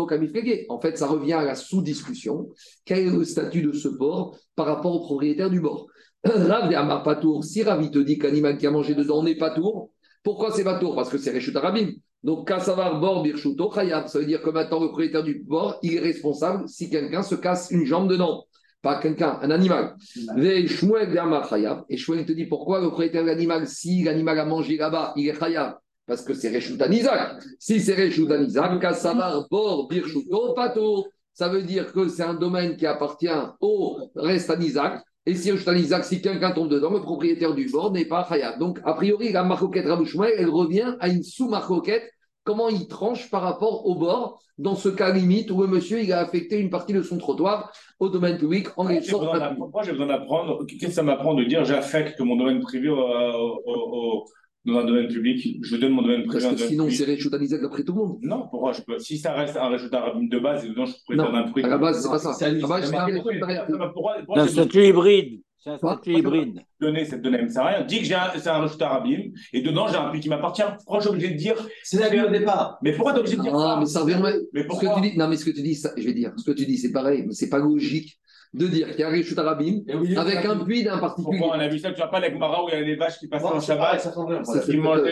Kamiflege. 0.08 0.66
En 0.70 0.80
fait, 0.80 0.98
ça 0.98 1.08
revient 1.08 1.34
à 1.34 1.44
la 1.44 1.56
sous-discussion. 1.56 2.50
Quel 2.86 3.00
est 3.00 3.12
le 3.12 3.24
statut 3.24 3.62
de 3.62 3.74
ce 3.74 3.90
bord 3.90 4.38
par 4.56 4.66
rapport 4.66 4.96
au 4.96 5.02
propriétaire 5.02 5.50
du 5.50 5.60
bord 5.60 5.88
Rav 6.24 6.70
de 6.70 6.76
Amar 6.76 7.04
Patour, 7.04 7.44
si 7.44 7.64
Ravi 7.64 7.92
te 7.92 8.00
dit 8.00 8.18
qu'animal 8.18 8.58
qui 8.58 8.66
a 8.66 8.72
mangé 8.72 8.96
dedans 8.96 9.22
n'est 9.24 9.38
pas 9.38 9.52
tour, 9.52 9.92
pourquoi 10.24 10.52
c'est 10.52 10.64
pas 10.64 10.80
tour? 10.80 10.96
Parce 10.96 11.10
que 11.10 11.18
c'est 11.18 11.32
Reshut 11.32 11.56
Arabim. 11.56 11.92
Donc, 12.24 12.48
Kassavar, 12.48 13.00
Bor, 13.00 13.22
Birchuto, 13.22 13.70
Khayab. 13.70 14.08
Ça 14.08 14.20
veut 14.20 14.26
dire 14.26 14.42
que 14.42 14.50
maintenant, 14.50 14.80
le 14.80 14.88
propriétaire 14.88 15.24
du 15.24 15.44
bord, 15.46 15.78
il 15.84 15.96
est 15.96 16.00
responsable 16.00 16.70
si 16.70 16.90
quelqu'un 16.90 17.22
se 17.22 17.36
casse 17.36 17.70
une 17.72 17.86
jambe 17.86 18.10
dedans. 18.10 18.46
Pas 18.82 19.00
quelqu'un, 19.00 19.40
un 19.42 19.52
animal. 19.52 19.96
Et 20.38 20.68
Shmuel 20.68 21.10
te 21.10 22.32
dit 22.32 22.46
pourquoi 22.46 22.82
le 22.82 22.88
propriétaire 22.88 23.24
de 23.24 23.28
l'animal, 23.28 23.68
si 23.68 24.04
l'animal 24.04 24.40
a 24.40 24.46
mangé 24.46 24.78
là-bas, 24.78 25.14
il 25.16 25.28
est 25.30 25.38
Khayab? 25.38 25.78
Parce 26.06 26.22
que 26.22 26.34
c'est 26.34 26.54
Reshutan 26.54 26.92
Isaac. 26.92 27.42
Si 27.60 27.80
c'est 27.80 27.96
Reshutan 27.96 28.42
Isaac, 28.42 28.82
Kassavar, 28.82 29.48
Bor, 29.50 29.88
Birchuto, 29.88 30.54
Pato. 30.54 31.06
Ça 31.34 31.48
veut 31.48 31.64
dire 31.64 31.94
que 31.94 32.10
c'est 32.10 32.24
un 32.24 32.34
domaine 32.34 32.76
qui 32.76 32.86
appartient 32.86 33.30
au 33.62 34.00
Restan 34.16 34.60
Isaac. 34.60 35.02
Et 35.26 35.36
si 35.36 35.52
Reshutan 35.52 35.76
Isaac, 35.76 36.04
si 36.04 36.22
quelqu'un 36.22 36.52
tombe 36.52 36.68
dedans, 36.70 36.92
le 36.92 37.00
propriétaire 37.00 37.56
du 37.56 37.70
bord 37.70 37.94
n'est 37.94 38.04
pas 38.04 38.28
Khayab. 38.30 38.60
Donc, 38.60 38.80
a 38.84 38.94
priori, 38.94 39.32
la 39.32 39.44
marcoquette 39.44 39.88
Rabouchouel, 39.88 40.34
elle 40.38 40.50
revient 40.50 40.96
à 41.00 41.08
une 41.08 41.24
sous-marcoquette. 41.24 42.12
Comment 42.46 42.68
il 42.68 42.88
tranche 42.88 43.30
par 43.30 43.42
rapport 43.42 43.86
au 43.88 43.96
bord, 43.96 44.42
dans 44.58 44.76
ce 44.76 44.90
cas 44.90 45.14
limite 45.14 45.50
où 45.50 45.62
le 45.62 45.68
monsieur 45.68 46.02
il 46.04 46.12
a 46.12 46.20
affecté 46.20 46.60
une 46.60 46.70
partie 46.70 46.92
de 46.94 47.02
son 47.02 47.18
trottoir 47.18 47.72
au 48.00 48.10
domaine 48.10 48.38
public 48.38 48.68
en 48.78 48.84
besoin 49.22 49.40
d'apprendre- 49.40 49.72
Moi, 49.72 49.84
j'ai 49.84 49.92
besoin 49.92 50.08
d'apprendre. 50.08 50.66
Qu'est-ce 50.68 50.86
que 50.88 50.92
ça 50.92 51.04
m'apprend 51.04 51.34
de 51.36 51.44
dire 51.46 51.64
j'affecte 51.64 52.20
mon 52.20 52.36
domaine 52.36 52.60
privé 52.60 52.90
au, 52.90 52.98
au- 52.98 53.62
au- 53.66 54.26
dans 54.66 54.80
un 54.80 54.86
domaine 54.86 55.08
public 55.08 55.58
Je 55.62 55.76
donne 55.78 55.92
mon 55.94 56.02
domaine 56.02 56.24
privé 56.24 56.34
Parce 56.34 56.46
à 56.46 56.50
un 56.50 56.52
que 56.56 56.60
sinon, 56.68 56.90
c'est 56.90 57.06
Reshutan 57.06 57.40
Isaac 57.40 57.64
après 57.64 57.84
tout 57.84 57.94
le 57.94 58.00
monde. 58.00 58.18
Non, 58.22 58.48
pourquoi 58.50 58.72
je 58.74 58.82
peux... 58.82 58.98
Si 59.00 59.18
ça 59.18 59.34
reste 59.34 59.56
un 59.58 59.72
arabe 59.74 60.30
de 60.30 60.40
base 60.40 60.66
et 60.66 60.70
dedans 60.70 60.86
je 60.86 60.92
suis 60.94 61.16
Non, 61.16 61.32
d'un 61.32 61.44
truc. 61.44 61.64
À 61.66 61.70
la 61.70 61.78
base, 61.78 62.02
c'est 62.02 62.10
pas 62.10 62.20
ça. 62.20 62.34
c'est 62.34 62.46
un 64.38 64.48
statut 64.48 64.86
hybride. 64.86 65.42
C'est 65.64 65.70
un 65.70 65.78
statut 65.78 66.14
hybride. 66.14 66.60
donner 66.82 67.06
cette 67.06 67.22
donnée, 67.22 67.38
ça 67.38 67.44
ne 67.46 67.50
sert 67.50 67.64
à 67.64 67.68
rien. 67.70 67.82
Dis 67.86 68.00
que 68.00 68.06
j'ai 68.06 68.16
un- 68.16 68.32
c'est 68.38 68.50
un 68.50 68.60
résultat 68.60 68.90
arabim 68.90 69.32
et 69.54 69.62
dedans 69.62 69.88
j'ai 69.88 69.96
un 69.96 70.10
puits 70.10 70.20
qui 70.20 70.28
m'appartient. 70.28 70.64
Pourquoi 70.80 71.00
je 71.00 71.04
suis 71.06 71.10
obligé 71.12 71.30
de 71.30 71.38
dire 71.38 71.56
C'est 71.84 72.00
la 72.00 72.10
vie 72.10 72.20
au 72.20 72.30
départ. 72.30 72.78
Mais 72.82 72.92
pourquoi 72.92 73.14
tu 73.14 73.20
es 73.20 73.22
obligé 73.22 73.38
de 73.38 73.42
dire 73.44 73.56
Ah, 73.56 73.76
ça 73.76 73.80
mais 73.80 73.86
ça 73.86 74.00
revient. 74.02 74.20
Mais 74.22 74.32
Ce 74.34 74.64
que 74.64 74.68
pourquoi 74.68 74.96
tu 74.96 75.02
dis, 75.10 75.18
non, 75.18 75.28
mais 75.30 75.38
ce 75.38 75.46
que 75.46 75.52
tu 75.52 75.62
dis, 75.62 75.76
ça- 75.76 75.94
je 75.96 76.04
vais 76.04 76.14
dire, 76.14 76.34
ce 76.38 76.44
que 76.44 76.52
tu 76.52 76.66
dis, 76.66 76.78
c'est 76.78 76.92
pareil, 76.92 77.24
mais 77.26 77.34
c'est 77.34 77.48
pas 77.50 77.60
logique 77.60 78.20
de 78.54 78.68
dire 78.68 78.90
qu'il 78.92 79.00
y 79.00 79.04
a 79.04 79.08
un 79.08 79.12
Réchut 79.12 79.38
Arabim 79.38 79.82
avec 80.18 80.46
un 80.46 80.64
puits 80.64 80.84
d'un 80.84 81.00
particulier. 81.00 81.40
Pourquoi 81.40 81.58
on 81.58 81.60
a 81.60 81.68
vu 81.68 81.80
ça 81.80 81.92
Tu 81.92 81.98
vois 81.98 82.10
pas 82.12 82.20
les 82.20 82.32
Gemara 82.32 82.64
où 82.64 82.70
il 82.70 82.78
y 82.78 82.82
a 82.82 82.84
des 82.84 82.96
vaches 82.96 83.18
qui 83.20 83.28
passaient 83.28 83.46
en 83.46 83.60
Shabbat 83.60 84.06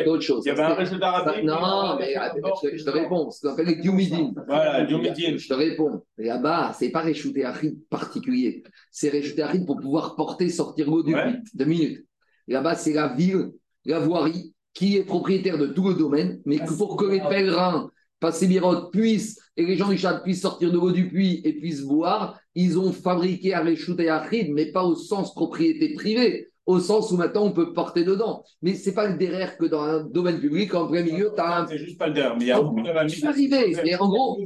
autre 0.07 0.21
chose. 0.21 0.43
Il 0.45 0.49
y 0.49 0.51
avait 0.51 0.61
un 0.61 0.85
Ça- 0.85 1.07
arabim. 1.07 1.43
Non, 1.43 1.97
mais 1.99 2.15
attends, 2.15 2.53
je, 2.63 2.69
te- 2.69 2.77
je 2.77 2.83
te 2.85 2.89
réponds. 2.89 3.31
Ça 3.31 3.49
s'appelle 3.49 3.67
les 3.67 3.75
Diomidin. 3.77 4.31
Voilà, 4.47 4.85
Diomidin. 4.85 5.37
Je 5.37 5.47
te 5.47 5.53
réponds. 5.53 6.03
Là-bas, 6.17 6.73
c'est 6.77 6.89
pas 6.89 7.01
Réchouté 7.01 7.43
Harid 7.43 7.77
particulier. 7.89 8.63
C'est 8.91 9.09
Réchouté 9.09 9.41
Harid 9.41 9.65
pour 9.65 9.79
pouvoir 9.79 10.15
porter, 10.15 10.49
sortir 10.49 10.89
l'eau 10.89 11.03
du 11.03 11.13
puits. 11.13 11.39
Deux 11.55 11.65
minutes. 11.65 12.05
Là-bas, 12.47 12.75
c'est 12.75 12.93
la 12.93 13.07
ville, 13.09 13.51
la 13.85 13.99
voirie, 13.99 14.53
qui 14.73 14.97
est 14.97 15.03
propriétaire 15.03 15.57
de 15.57 15.67
tout 15.67 15.87
le 15.89 15.95
domaine, 15.95 16.41
mais 16.45 16.57
que 16.59 16.73
pour 16.77 16.95
que 16.95 17.05
les 17.05 17.21
pèlerins, 17.21 17.89
Passébirot, 18.21 18.91
puissent, 18.91 19.41
et 19.57 19.65
les 19.65 19.75
gens 19.75 19.89
du 19.89 19.99
puissent 20.23 20.41
sortir 20.41 20.71
de 20.71 20.77
l'eau 20.77 20.91
du 20.91 21.09
puits 21.09 21.41
et 21.43 21.53
puissent 21.53 21.81
boire, 21.81 22.39
ils 22.53 22.77
ont 22.77 22.93
fabriqué 22.93 23.55
un 23.55 23.63
Réchouté 23.63 24.09
Harid, 24.09 24.53
mais 24.53 24.71
pas 24.71 24.83
au 24.83 24.95
sens 24.95 25.33
propriété 25.33 25.95
privée. 25.95 26.50
Au 26.67 26.79
sens 26.79 27.11
où 27.11 27.17
maintenant 27.17 27.45
on 27.45 27.51
peut 27.51 27.73
porter 27.73 28.03
dedans. 28.03 28.43
Mais 28.61 28.75
c'est 28.75 28.93
pas 28.93 29.07
le 29.07 29.17
derrière 29.17 29.57
que 29.57 29.65
dans 29.65 29.81
un 29.81 30.03
domaine 30.03 30.39
public, 30.39 30.73
en 30.75 30.87
plein 30.87 31.01
milieu, 31.03 31.31
tu 31.35 31.41
as 31.41 31.61
un 31.61 31.67
C'est 31.67 31.77
juste 31.79 31.97
pas 31.97 32.07
le 32.07 32.13
derrière, 32.13 32.35
mais 32.37 32.43
il 32.45 32.47
y 32.49 32.51
a 32.51 32.61
aucune 32.61 32.85
je 33.07 33.15
suis 33.15 33.25
arrivé. 33.25 33.75
Et 33.83 33.95
en 33.95 34.07
gros, 34.07 34.39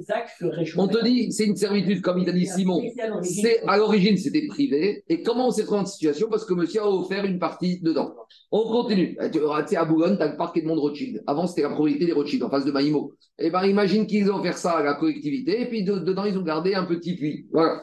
on 0.77 0.87
te 0.87 1.03
dit, 1.03 1.31
c'est 1.33 1.45
une 1.45 1.57
servitude, 1.57 2.01
comme 2.01 2.19
il 2.19 2.29
a 2.29 2.31
dit 2.31 2.45
Simon. 2.47 2.81
C'est 3.21 3.61
à 3.67 3.77
l'origine, 3.77 4.15
c'était 4.17 4.47
privé. 4.47 5.03
Et 5.09 5.21
comment 5.23 5.47
on 5.47 5.51
s'est 5.51 5.63
trouvé 5.65 5.81
dans 5.81 5.85
cette 5.85 5.95
situation? 5.95 6.27
Parce 6.29 6.45
que 6.45 6.53
monsieur 6.53 6.81
a 6.83 6.89
offert 6.89 7.25
une 7.25 7.37
partie 7.37 7.81
dedans. 7.81 8.15
On 8.49 8.63
continue. 8.63 9.17
Eh, 9.21 9.29
Tu 9.31 9.39
sais, 9.67 9.75
à 9.75 9.83
Boulogne, 9.83 10.15
tu 10.15 10.23
as 10.23 10.27
le 10.31 10.37
parc 10.37 10.55
Edmond 10.55 10.75
de 10.75 10.79
Rothschild. 10.79 11.21
Avant, 11.27 11.47
c'était 11.47 11.63
la 11.63 11.69
propriété 11.69 12.05
des 12.05 12.13
Rothschild, 12.13 12.43
en 12.43 12.49
face 12.49 12.63
de 12.65 12.71
Maïmo. 12.71 13.11
Eh 13.37 13.49
bien, 13.49 13.63
imagine 13.65 14.07
qu'ils 14.07 14.31
ont 14.31 14.37
offert 14.39 14.57
ça 14.57 14.77
à 14.77 14.83
la 14.83 14.93
collectivité, 14.93 15.61
et 15.61 15.65
puis 15.65 15.83
de- 15.83 15.99
dedans, 15.99 16.23
ils 16.23 16.37
ont 16.37 16.41
gardé 16.43 16.73
un 16.75 16.85
petit 16.85 17.15
puits. 17.17 17.47
Voilà. 17.51 17.81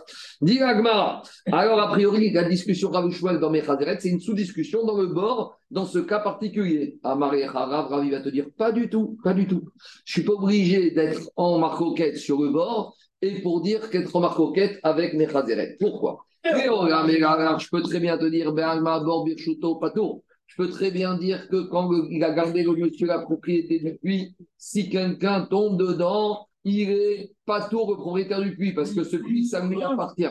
Agmara. 0.62 1.22
Alors, 1.53 1.78
a 1.80 1.89
priori, 1.89 2.30
la 2.33 2.45
discussion 2.45 2.91
Ravouchouel 2.91 3.39
dans 3.39 3.51
Mechazeret, 3.51 3.99
c'est 4.01 4.09
une 4.09 4.20
sous-discussion 4.22 4.84
dans 4.86 4.96
le 4.96 5.08
bord, 5.08 5.58
dans 5.70 5.84
ce 5.84 5.98
cas 5.98 6.20
particulier. 6.20 6.98
Amare 7.02 7.54
Harav, 7.54 7.88
Ravi 7.88 8.10
va 8.10 8.20
te 8.20 8.28
dire, 8.28 8.46
pas 8.56 8.72
du 8.72 8.88
tout, 8.88 9.18
pas 9.22 9.34
du 9.34 9.46
tout. 9.46 9.64
Je 10.04 10.12
suis 10.12 10.22
pas 10.22 10.32
obligé 10.32 10.90
d'être 10.90 11.30
en 11.36 11.58
marcoquette 11.58 12.16
sur 12.16 12.40
le 12.40 12.50
bord, 12.50 12.96
et 13.20 13.40
pour 13.40 13.60
dire 13.60 13.90
qu'être 13.90 14.14
en 14.16 14.20
marcoquette 14.20 14.80
avec 14.82 15.14
Mechazeret. 15.14 15.76
Pourquoi? 15.78 16.24
Oh, 16.70 16.86
mais 17.06 17.18
là, 17.20 17.36
là, 17.38 17.56
je 17.58 17.68
peux 17.68 17.82
très 17.82 18.00
bien 18.00 18.18
te 18.18 18.24
dire, 18.24 18.52
ben, 18.52 18.68
Alma, 18.68 18.98
Bor, 19.00 19.24
Birchuto, 19.24 19.76
Patour. 19.76 20.22
Je 20.46 20.56
peux 20.56 20.68
très 20.68 20.90
bien 20.90 21.16
dire 21.16 21.48
que 21.48 21.62
quand 21.62 21.90
il 22.10 22.22
a 22.24 22.32
gardé 22.32 22.62
le 22.62 22.72
monsieur 22.72 23.06
la 23.06 23.20
propriété 23.20 23.78
du 23.78 23.96
puits, 23.96 24.34
si 24.58 24.90
quelqu'un 24.90 25.42
tombe 25.42 25.78
dedans, 25.78 26.48
il 26.64 26.90
est 26.90 27.32
pas 27.46 27.68
tout 27.68 27.86
le 27.88 27.94
propriétaire 27.94 28.42
du 28.42 28.54
puits, 28.54 28.72
parce 28.72 28.92
que 28.92 29.02
ce 29.04 29.16
puits, 29.16 29.46
ça 29.46 29.64
lui 29.64 29.82
appartient. 29.82 30.28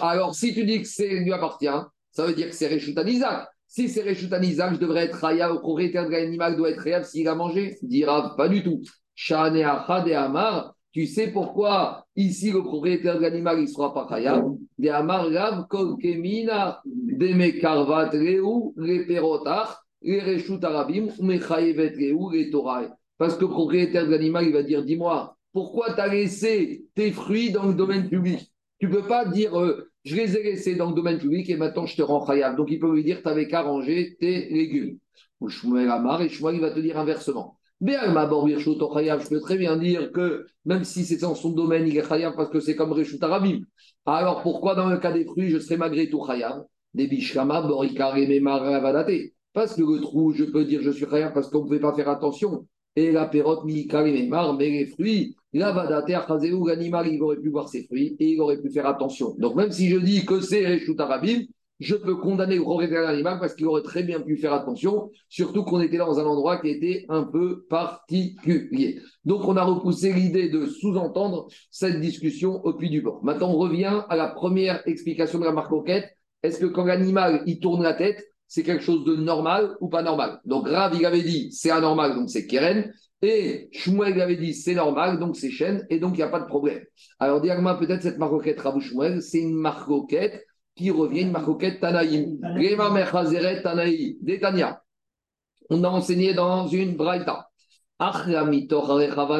Alors, 0.00 0.34
si 0.34 0.52
tu 0.54 0.64
dis 0.64 0.80
que 0.82 0.88
c'est 0.88 1.20
lui 1.20 1.32
appartient, 1.32 1.68
ça 2.12 2.26
veut 2.26 2.34
dire 2.34 2.48
que 2.48 2.54
c'est 2.54 2.66
Réchoutan 2.66 3.06
Isaac. 3.06 3.48
Si 3.70 3.88
c'est 3.88 4.02
Reshut 4.02 4.32
Anizak, 4.32 4.74
je 4.74 4.80
devrais 4.80 5.04
être 5.04 5.20
Raya, 5.20 5.48
le 5.48 5.60
propriétaire 5.60 6.06
de 6.06 6.10
l'animal 6.10 6.56
doit 6.56 6.70
être 6.70 6.80
Raya 6.80 7.04
s'il 7.04 7.28
a 7.28 7.36
mangé 7.36 7.78
Dira, 7.82 8.34
pas 8.36 8.48
du 8.48 8.64
tout. 8.64 8.82
Amar, 9.30 10.74
tu 10.90 11.06
sais 11.06 11.28
pourquoi 11.28 12.04
ici 12.16 12.50
le 12.50 12.64
propriétaire 12.64 13.18
de 13.18 13.22
l'animal 13.22 13.60
ne 13.60 13.66
sera 13.66 13.94
pas 13.94 14.06
Raya 14.06 14.42
De 14.76 14.88
Amar 14.88 15.30
Rav 15.30 15.68
Kol 15.68 15.98
Kemina, 16.02 16.82
Deme 16.84 17.60
Karvat 17.60 18.10
Reu, 18.10 18.72
Reshut 20.04 20.64
Arabim, 20.64 21.06
Reu. 21.06 22.88
Parce 23.18 23.36
que 23.36 23.42
le 23.42 23.50
propriétaire 23.50 24.06
de 24.06 24.10
l'animal, 24.10 24.46
il 24.46 24.52
va 24.52 24.64
dire 24.64 24.82
Dis-moi, 24.82 25.36
pourquoi 25.52 25.94
tu 25.94 26.00
as 26.00 26.08
laissé 26.08 26.86
tes 26.96 27.12
fruits 27.12 27.52
dans 27.52 27.66
le 27.66 27.74
domaine 27.74 28.08
public? 28.08 28.52
Tu 28.80 28.88
ne 28.88 28.94
peux 28.94 29.06
pas 29.06 29.26
dire 29.26 29.60
euh, 29.60 29.89
Je 30.04 30.16
les 30.16 30.36
ai 30.36 30.42
laissés 30.42 30.76
dans 30.76 30.88
le 30.88 30.94
domaine 30.94 31.18
public 31.18 31.48
et 31.50 31.56
maintenant 31.56 31.86
je 31.86 31.96
te 31.96 32.02
rends 32.02 32.24
khayab. 32.24 32.56
Donc 32.56 32.70
il 32.70 32.78
peut 32.78 32.92
lui 32.92 33.04
dire 33.04 33.18
Tu 33.22 33.28
n'avais 33.28 33.46
qu'à 33.46 33.62
ranger 33.62 34.16
tes 34.18 34.48
légumes. 34.48 34.98
Ou 35.40 35.48
Shmuel 35.48 35.88
Amar, 35.88 36.22
et 36.22 36.28
Shmuel 36.28 36.56
il 36.56 36.60
va 36.60 36.70
te 36.70 36.80
dire 36.80 36.98
inversement. 36.98 37.58
Je 37.82 39.28
peux 39.28 39.40
très 39.40 39.56
bien 39.56 39.76
dire 39.76 40.12
que 40.12 40.46
même 40.66 40.84
si 40.84 41.04
c'est 41.04 41.16
dans 41.16 41.34
son 41.34 41.50
domaine, 41.50 41.88
il 41.88 41.96
est 41.96 42.06
khayab 42.06 42.36
parce 42.36 42.50
que 42.50 42.60
c'est 42.60 42.76
comme 42.76 42.92
Reshut 42.92 43.22
Arabim. 43.22 43.60
Alors 44.04 44.42
pourquoi 44.42 44.74
dans 44.74 44.90
le 44.90 44.98
cas 44.98 45.12
des 45.12 45.24
fruits, 45.24 45.50
je 45.50 45.58
serais 45.58 45.78
malgré 45.78 46.10
tout 46.10 46.20
khayab? 46.20 46.64
Des 46.92 47.06
bishkama, 47.06 47.62
borikare, 47.62 48.16
memar, 48.16 48.62
Parce 49.52 49.74
que 49.76 49.82
le 49.82 50.00
trou, 50.00 50.32
je 50.32 50.44
peux 50.44 50.64
dire 50.64 50.82
je 50.82 50.90
suis 50.90 51.06
khayab 51.06 51.32
parce 51.32 51.48
qu'on 51.48 51.58
ne 51.60 51.64
pouvait 51.64 51.80
pas 51.80 51.94
faire 51.94 52.08
attention 52.08 52.66
et 52.96 53.12
la 53.12 53.26
pérote 53.26 53.64
mi 53.64 53.88
mais 53.92 54.70
les 54.70 54.86
fruits, 54.86 55.36
la 55.52 55.72
vadater 55.72 56.18
l'animal, 56.66 57.08
il 57.08 57.22
aurait 57.22 57.38
pu 57.38 57.48
voir 57.48 57.68
ses 57.68 57.84
fruits 57.84 58.16
et 58.18 58.32
il 58.32 58.40
aurait 58.40 58.60
pu 58.60 58.70
faire 58.70 58.86
attention. 58.86 59.34
Donc 59.38 59.56
même 59.56 59.72
si 59.72 59.88
je 59.88 59.96
dis 59.96 60.24
que 60.24 60.40
c'est 60.40 60.66
Reshut 60.66 60.98
Arabim, 61.00 61.40
je 61.80 61.94
peux 61.94 62.16
condamner 62.16 62.60
propriétaire 62.60 63.00
de 63.00 63.06
l'animal 63.06 63.40
parce 63.40 63.54
qu'il 63.54 63.66
aurait 63.66 63.82
très 63.82 64.02
bien 64.02 64.20
pu 64.20 64.36
faire 64.36 64.52
attention, 64.52 65.10
surtout 65.28 65.64
qu'on 65.64 65.80
était 65.80 65.96
dans 65.96 66.20
un 66.20 66.24
endroit 66.24 66.58
qui 66.58 66.68
était 66.68 67.06
un 67.08 67.24
peu 67.24 67.64
particulier. 67.70 69.00
Donc 69.24 69.44
on 69.46 69.56
a 69.56 69.64
repoussé 69.64 70.12
l'idée 70.12 70.50
de 70.50 70.66
sous-entendre 70.66 71.48
cette 71.70 71.98
discussion 72.00 72.62
au 72.64 72.74
puits 72.74 72.90
du 72.90 73.00
bord. 73.00 73.24
Maintenant 73.24 73.50
on 73.50 73.58
revient 73.58 74.02
à 74.08 74.16
la 74.16 74.28
première 74.28 74.86
explication 74.86 75.38
de 75.38 75.46
la 75.46 75.52
marque 75.52 75.72
Est-ce 76.42 76.60
que 76.60 76.66
quand 76.66 76.84
l'animal 76.84 77.42
il 77.46 77.60
tourne 77.60 77.82
la 77.82 77.94
tête, 77.94 78.24
c'est 78.46 78.62
quelque 78.62 78.84
chose 78.84 79.04
de 79.04 79.16
normal 79.16 79.76
ou 79.80 79.88
pas 79.88 80.02
normal? 80.02 80.40
Donc 80.44 80.68
Rav, 80.68 80.94
il 80.98 81.06
avait 81.06 81.22
dit 81.22 81.50
c'est 81.52 81.70
anormal, 81.70 82.14
donc 82.14 82.28
c'est 82.28 82.46
Keren. 82.46 82.92
Et 83.22 83.68
Shmuel 83.72 84.20
avait 84.20 84.36
dit 84.36 84.54
c'est 84.54 84.74
normal, 84.74 85.18
donc 85.18 85.36
c'est 85.36 85.50
Shen, 85.50 85.86
et 85.90 85.98
donc 85.98 86.14
il 86.14 86.18
n'y 86.18 86.22
a 86.22 86.28
pas 86.28 86.40
de 86.40 86.46
problème. 86.46 86.82
Alors, 87.18 87.40
diagma, 87.40 87.74
peut-être 87.74 88.02
cette 88.02 88.18
marcoquette 88.18 88.60
Rav 88.60 88.80
Shmuel, 88.80 89.20
c'est 89.20 89.40
une 89.40 89.54
marcoquette 89.54 90.46
qui 90.74 90.90
revient, 90.90 91.22
une 91.22 91.32
marcoquette 91.32 91.80
Tanaïm. 91.80 92.38
Tanaï, 93.62 94.16
Détania. 94.22 94.82
On 95.68 95.84
a 95.84 95.88
enseigné 95.88 96.32
dans 96.34 96.66
une 96.66 96.96
braïta. 96.96 97.48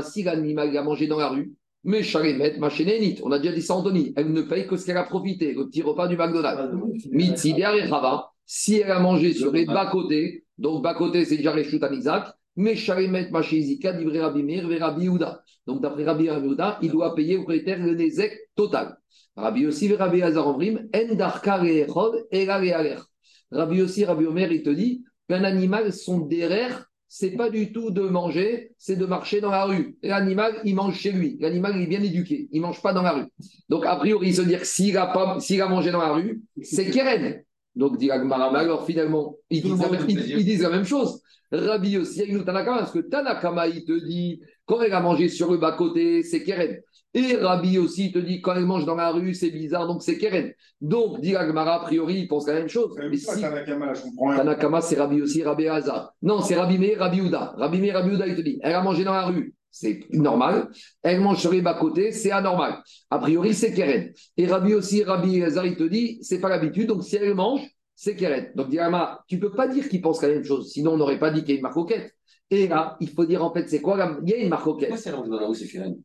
Si 0.03 0.23
l'animal 0.23 0.77
a 0.77 0.83
mangé 0.83 1.07
dans 1.07 1.19
la 1.19 1.31
rue, 1.31 1.55
mais 1.83 2.03
Chalemet, 2.03 2.59
Machénénit, 2.59 3.19
on 3.23 3.33
a 3.33 3.39
déjà 3.39 3.55
dit 3.55 3.63
ça 3.63 3.83
elle 4.17 4.33
ne 4.33 4.43
paye 4.43 4.67
que 4.67 4.77
ce 4.77 4.85
qu'elle 4.85 4.99
a 4.99 5.05
profité, 5.05 5.55
le 5.55 5.67
petit 5.67 5.81
repas 5.81 6.09
du 6.09 6.17
McDonald's. 6.19 6.75
Mitzider 7.11 7.71
et 7.83 7.89
Chava, 7.89 8.31
si 8.45 8.81
elle 8.81 8.91
a 8.91 9.01
mangé 9.01 9.33
sur 9.33 9.51
les 9.51 9.65
bas-côtés, 9.65 10.45
donc 10.59 10.83
bas-côté, 10.83 11.25
c'est 11.25 11.39
déjà 11.39 11.57
les 11.57 11.65
Sharimet 12.75 13.31
Machizika, 13.31 13.93
dit 13.93 14.19
Rabbi 14.19 14.43
Meir, 14.43 14.69
Rabbi 14.79 15.05
Yehuda. 15.05 15.43
Donc 15.67 15.83
d'après 15.83 16.05
Rabbi 16.05 16.25
Yehuda, 16.25 16.79
il 16.83 16.91
doit 16.91 17.15
payer 17.15 17.37
au 17.37 17.41
propriétaire 17.43 17.79
le 17.79 17.95
Nezek 17.95 18.37
total. 18.55 18.97
Rabbi 19.37 19.67
aussi, 19.67 19.95
Rabbi 19.95 20.23
Rabbi 23.53 23.83
aussi, 23.83 24.05
Rabbi 24.05 24.27
Omer, 24.27 24.53
il 24.53 24.63
te 24.63 24.71
dit 24.71 25.05
qu'un 25.29 25.45
animal, 25.45 25.93
son 25.93 26.21
derrière, 26.21 26.87
c'est 27.09 27.33
pas 27.33 27.51
du 27.51 27.73
tout 27.73 27.91
de 27.91 28.03
manger, 28.03 28.73
c'est 28.79 28.95
de 28.95 29.05
marcher 29.05 29.41
dans 29.41 29.51
la 29.51 29.65
rue. 29.65 29.97
L'animal, 30.03 30.61
il 30.65 30.77
mange 30.77 30.97
chez 30.97 31.11
lui. 31.11 31.37
L'animal, 31.41 31.75
il 31.77 31.83
est 31.83 31.87
bien 31.89 32.03
éduqué. 32.03 32.49
Il 32.53 32.61
mange 32.61 32.81
pas 32.81 32.93
dans 32.93 33.03
la 33.03 33.13
rue. 33.13 33.27
Donc, 33.69 33.85
a 33.85 33.97
priori, 33.97 34.29
il 34.29 34.35
se 34.37 34.43
dire 34.43 34.65
s'il 34.65 34.97
s'il 35.41 35.63
a 35.63 35.69
mangé 35.69 35.91
dans 35.91 35.99
la 35.99 36.13
rue, 36.13 36.41
c'est 36.63 36.89
Keren. 36.91 37.43
Donc, 37.75 37.99
dit 37.99 38.11
alors 38.11 38.85
finalement, 38.85 39.37
ils 39.49 39.63
disent, 39.63 39.81
la, 39.81 39.89
ils, 40.09 40.45
disent, 40.45 40.63
la, 40.63 40.71
même 40.71 40.85
chose. 40.85 41.23
Rabbi 41.53 41.99
aussi, 41.99 42.23
il 42.27 42.37
nous 42.37 42.43
Tanakama, 42.43 42.79
parce 42.79 42.93
que 42.93 42.99
Tanakama, 42.99 43.69
il 43.69 43.85
te 43.85 43.93
dit, 43.93 44.41
quand 44.67 44.81
elle 44.83 44.93
a 44.93 45.01
mangé 45.01 45.29
sur 45.29 45.51
le 45.51 45.59
bas-côté, 45.59 46.23
c'est 46.23 46.43
Keren. 46.43 46.79
Et 47.13 47.37
Rabbi 47.37 47.79
aussi, 47.79 48.07
il 48.07 48.13
te 48.13 48.19
dit, 48.19 48.41
quand 48.41 48.55
elle 48.55 48.67
mange 48.67 48.85
dans 48.85 48.95
la 48.95 49.11
rue, 49.11 49.35
c'est 49.35 49.51
bizarre, 49.51 49.87
donc 49.87 50.03
c'est 50.03 50.19
Keren. 50.19 50.53
Donc, 50.81 51.21
dit 51.21 51.35
Agmara, 51.35 51.77
a 51.77 51.81
priori, 51.81 52.21
il 52.21 52.29
pense 52.29 52.47
la 52.47 52.55
même 52.55 52.69
chose. 52.69 52.95
Mais 52.99 53.17
si... 53.17 53.41
Tanakama, 53.41 53.95
je 53.95 54.03
comprends 54.03 54.37
Tanakama, 54.37 54.81
c'est 54.81 54.97
Rabbi 54.97 55.23
aussi, 55.23 55.43
Rabbi 55.43 55.69
Hazar. 55.69 56.13
Non, 56.23 56.41
c'est 56.41 56.57
Rabbi 56.57 56.79
Meir, 56.79 56.99
Rabbi 56.99 57.21
Ouda. 57.21 57.55
Rabbi 57.57 57.81
Meir, 57.81 57.95
Rabbi 57.95 58.15
Ouda, 58.15 58.27
il 58.27 58.37
te 58.37 58.43
dit, 58.43 58.59
elle 58.63 58.75
a 58.75 58.83
mangé 58.83 59.05
dans 59.05 59.15
la 59.15 59.27
rue, 59.27 59.55
c'est 59.71 60.01
normal. 60.13 60.71
Elle 61.03 61.21
mange 61.21 61.39
sur 61.39 61.53
les 61.53 61.63
bas-côtés, 61.63 62.13
c'est 62.13 62.31
anormal. 62.31 62.83
A 63.11 63.19
priori, 63.19 63.55
c'est 63.55 63.73
Keren. 63.73 64.13
Et 64.37 64.47
Rabbi 64.47 64.75
aussi, 64.75 65.03
Rabbi 65.03 65.43
Hazar, 65.43 65.67
il 65.67 65.77
te 65.77 65.85
dit, 65.85 66.19
c'est 66.23 66.41
pas 66.41 66.49
l'habitude, 66.49 66.89
donc 66.89 67.05
si 67.05 67.17
elle 67.17 67.35
mange, 67.35 67.63
c'est 67.95 68.17
Keren. 68.17 68.51
Donc, 68.55 68.69
Diama, 68.69 69.25
tu 69.29 69.39
peux 69.39 69.53
pas 69.53 69.69
dire 69.69 69.89
qu'il 69.89 70.01
pense 70.01 70.23
la 70.23 70.29
même 70.29 70.45
chose, 70.45 70.71
sinon 70.71 70.93
on 70.93 70.97
n'aurait 70.97 71.19
pas 71.19 71.31
dit 71.31 71.41
qu'il 71.41 71.51
y 71.51 71.53
a 71.53 71.57
une 71.57 71.63
marcoquette. 71.63 72.15
Et 72.53 72.67
là, 72.67 72.97
il 73.01 73.09
faut 73.09 73.25
dire 73.25 73.45
en 73.45 73.53
fait, 73.53 73.69
c'est 73.69 73.81
quoi 73.81 74.19
Il 74.25 74.29
y 74.29 74.35
a 74.35 74.37
une 74.39 74.49
marcoquette. 74.49 74.89
Pourquoi 74.89 75.03
c'est 75.03 75.13
la 75.13 75.69
Keren 75.73 75.97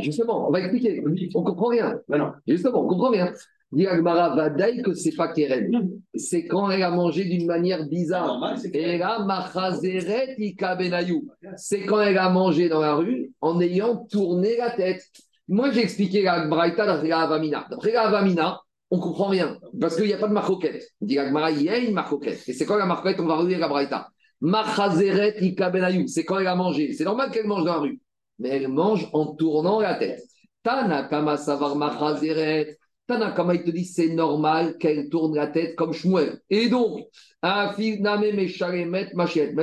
Justement, 0.00 0.46
on 0.46 0.52
va 0.52 0.60
expliquer. 0.60 1.02
On 1.34 1.42
comprend 1.42 1.68
rien. 1.68 1.98
Ben 2.08 2.18
non. 2.18 2.32
Justement, 2.46 2.84
on 2.84 2.88
comprend 2.88 3.08
rien. 3.08 3.32
Diagmara 3.76 4.34
va 4.34 4.48
dire 4.48 4.82
que 4.82 4.94
c'est 4.94 5.14
pas 5.14 5.28
Keren. 5.28 5.90
C'est 6.14 6.46
quand 6.46 6.70
elle 6.70 6.82
a 6.82 6.90
mangé 6.90 7.24
d'une 7.24 7.44
manière 7.44 7.86
bizarre. 7.86 8.54
Et 8.72 8.96
là, 8.96 9.18
Machazeret 9.18 10.34
Ikabenayou. 10.38 11.28
C'est 11.56 11.82
quand 11.82 12.00
elle 12.00 12.16
a 12.16 12.30
mangé 12.30 12.70
dans 12.70 12.80
la 12.80 12.94
rue 12.94 13.32
en 13.42 13.60
ayant 13.60 14.06
tourné 14.06 14.56
la 14.56 14.70
tête. 14.70 15.02
Moi, 15.46 15.72
j'ai 15.72 15.82
expliqué 15.82 16.22
la 16.22 16.46
Braïta 16.46 16.86
d'après 16.86 17.08
la 17.08 17.20
Avamina. 17.20 17.66
D'après 17.70 17.92
la 17.92 18.08
Avamina, 18.08 18.60
on 18.90 18.98
comprend 18.98 19.26
rien. 19.26 19.58
Parce 19.78 19.96
qu'il 19.96 20.06
n'y 20.06 20.14
a 20.14 20.18
pas 20.18 20.28
de 20.28 20.32
marcoquette. 20.32 20.82
Dit 21.02 21.18
il 21.18 21.62
y 21.62 21.68
a 21.68 21.76
une 21.76 21.92
marcoquette. 21.92 22.48
Et 22.48 22.54
c'est 22.54 22.64
quoi 22.64 22.78
la 22.78 22.86
marcoquette 22.86 23.20
On 23.20 23.26
va 23.26 23.36
revenir 23.36 23.62
à 23.62 23.68
Braïta. 23.68 24.08
Machazeret 24.40 25.36
ikabenayou. 25.44 26.06
C'est 26.06 26.24
quand 26.24 26.38
elle 26.38 26.46
a 26.46 26.54
mangé. 26.54 26.94
C'est 26.94 27.04
normal 27.04 27.30
qu'elle 27.30 27.46
mange 27.46 27.64
dans 27.64 27.74
la 27.74 27.80
rue. 27.80 28.00
Mais 28.38 28.48
elle 28.48 28.68
mange 28.68 29.06
en 29.12 29.34
tournant 29.34 29.80
la 29.80 29.96
tête. 29.96 30.22
Tanakama 30.62 31.36
savar 31.36 31.76
machazeret. 31.76 32.78
Tanakama, 33.06 33.54
il 33.54 33.62
te 33.64 33.70
dit 33.70 33.84
c'est 33.84 34.08
normal 34.08 34.76
qu'elle 34.78 35.08
tourne 35.08 35.34
la 35.36 35.46
tête 35.46 35.76
comme 35.76 35.92
Shmuel. 35.92 36.40
Et 36.50 36.68
donc, 36.68 37.00
même 37.42 37.72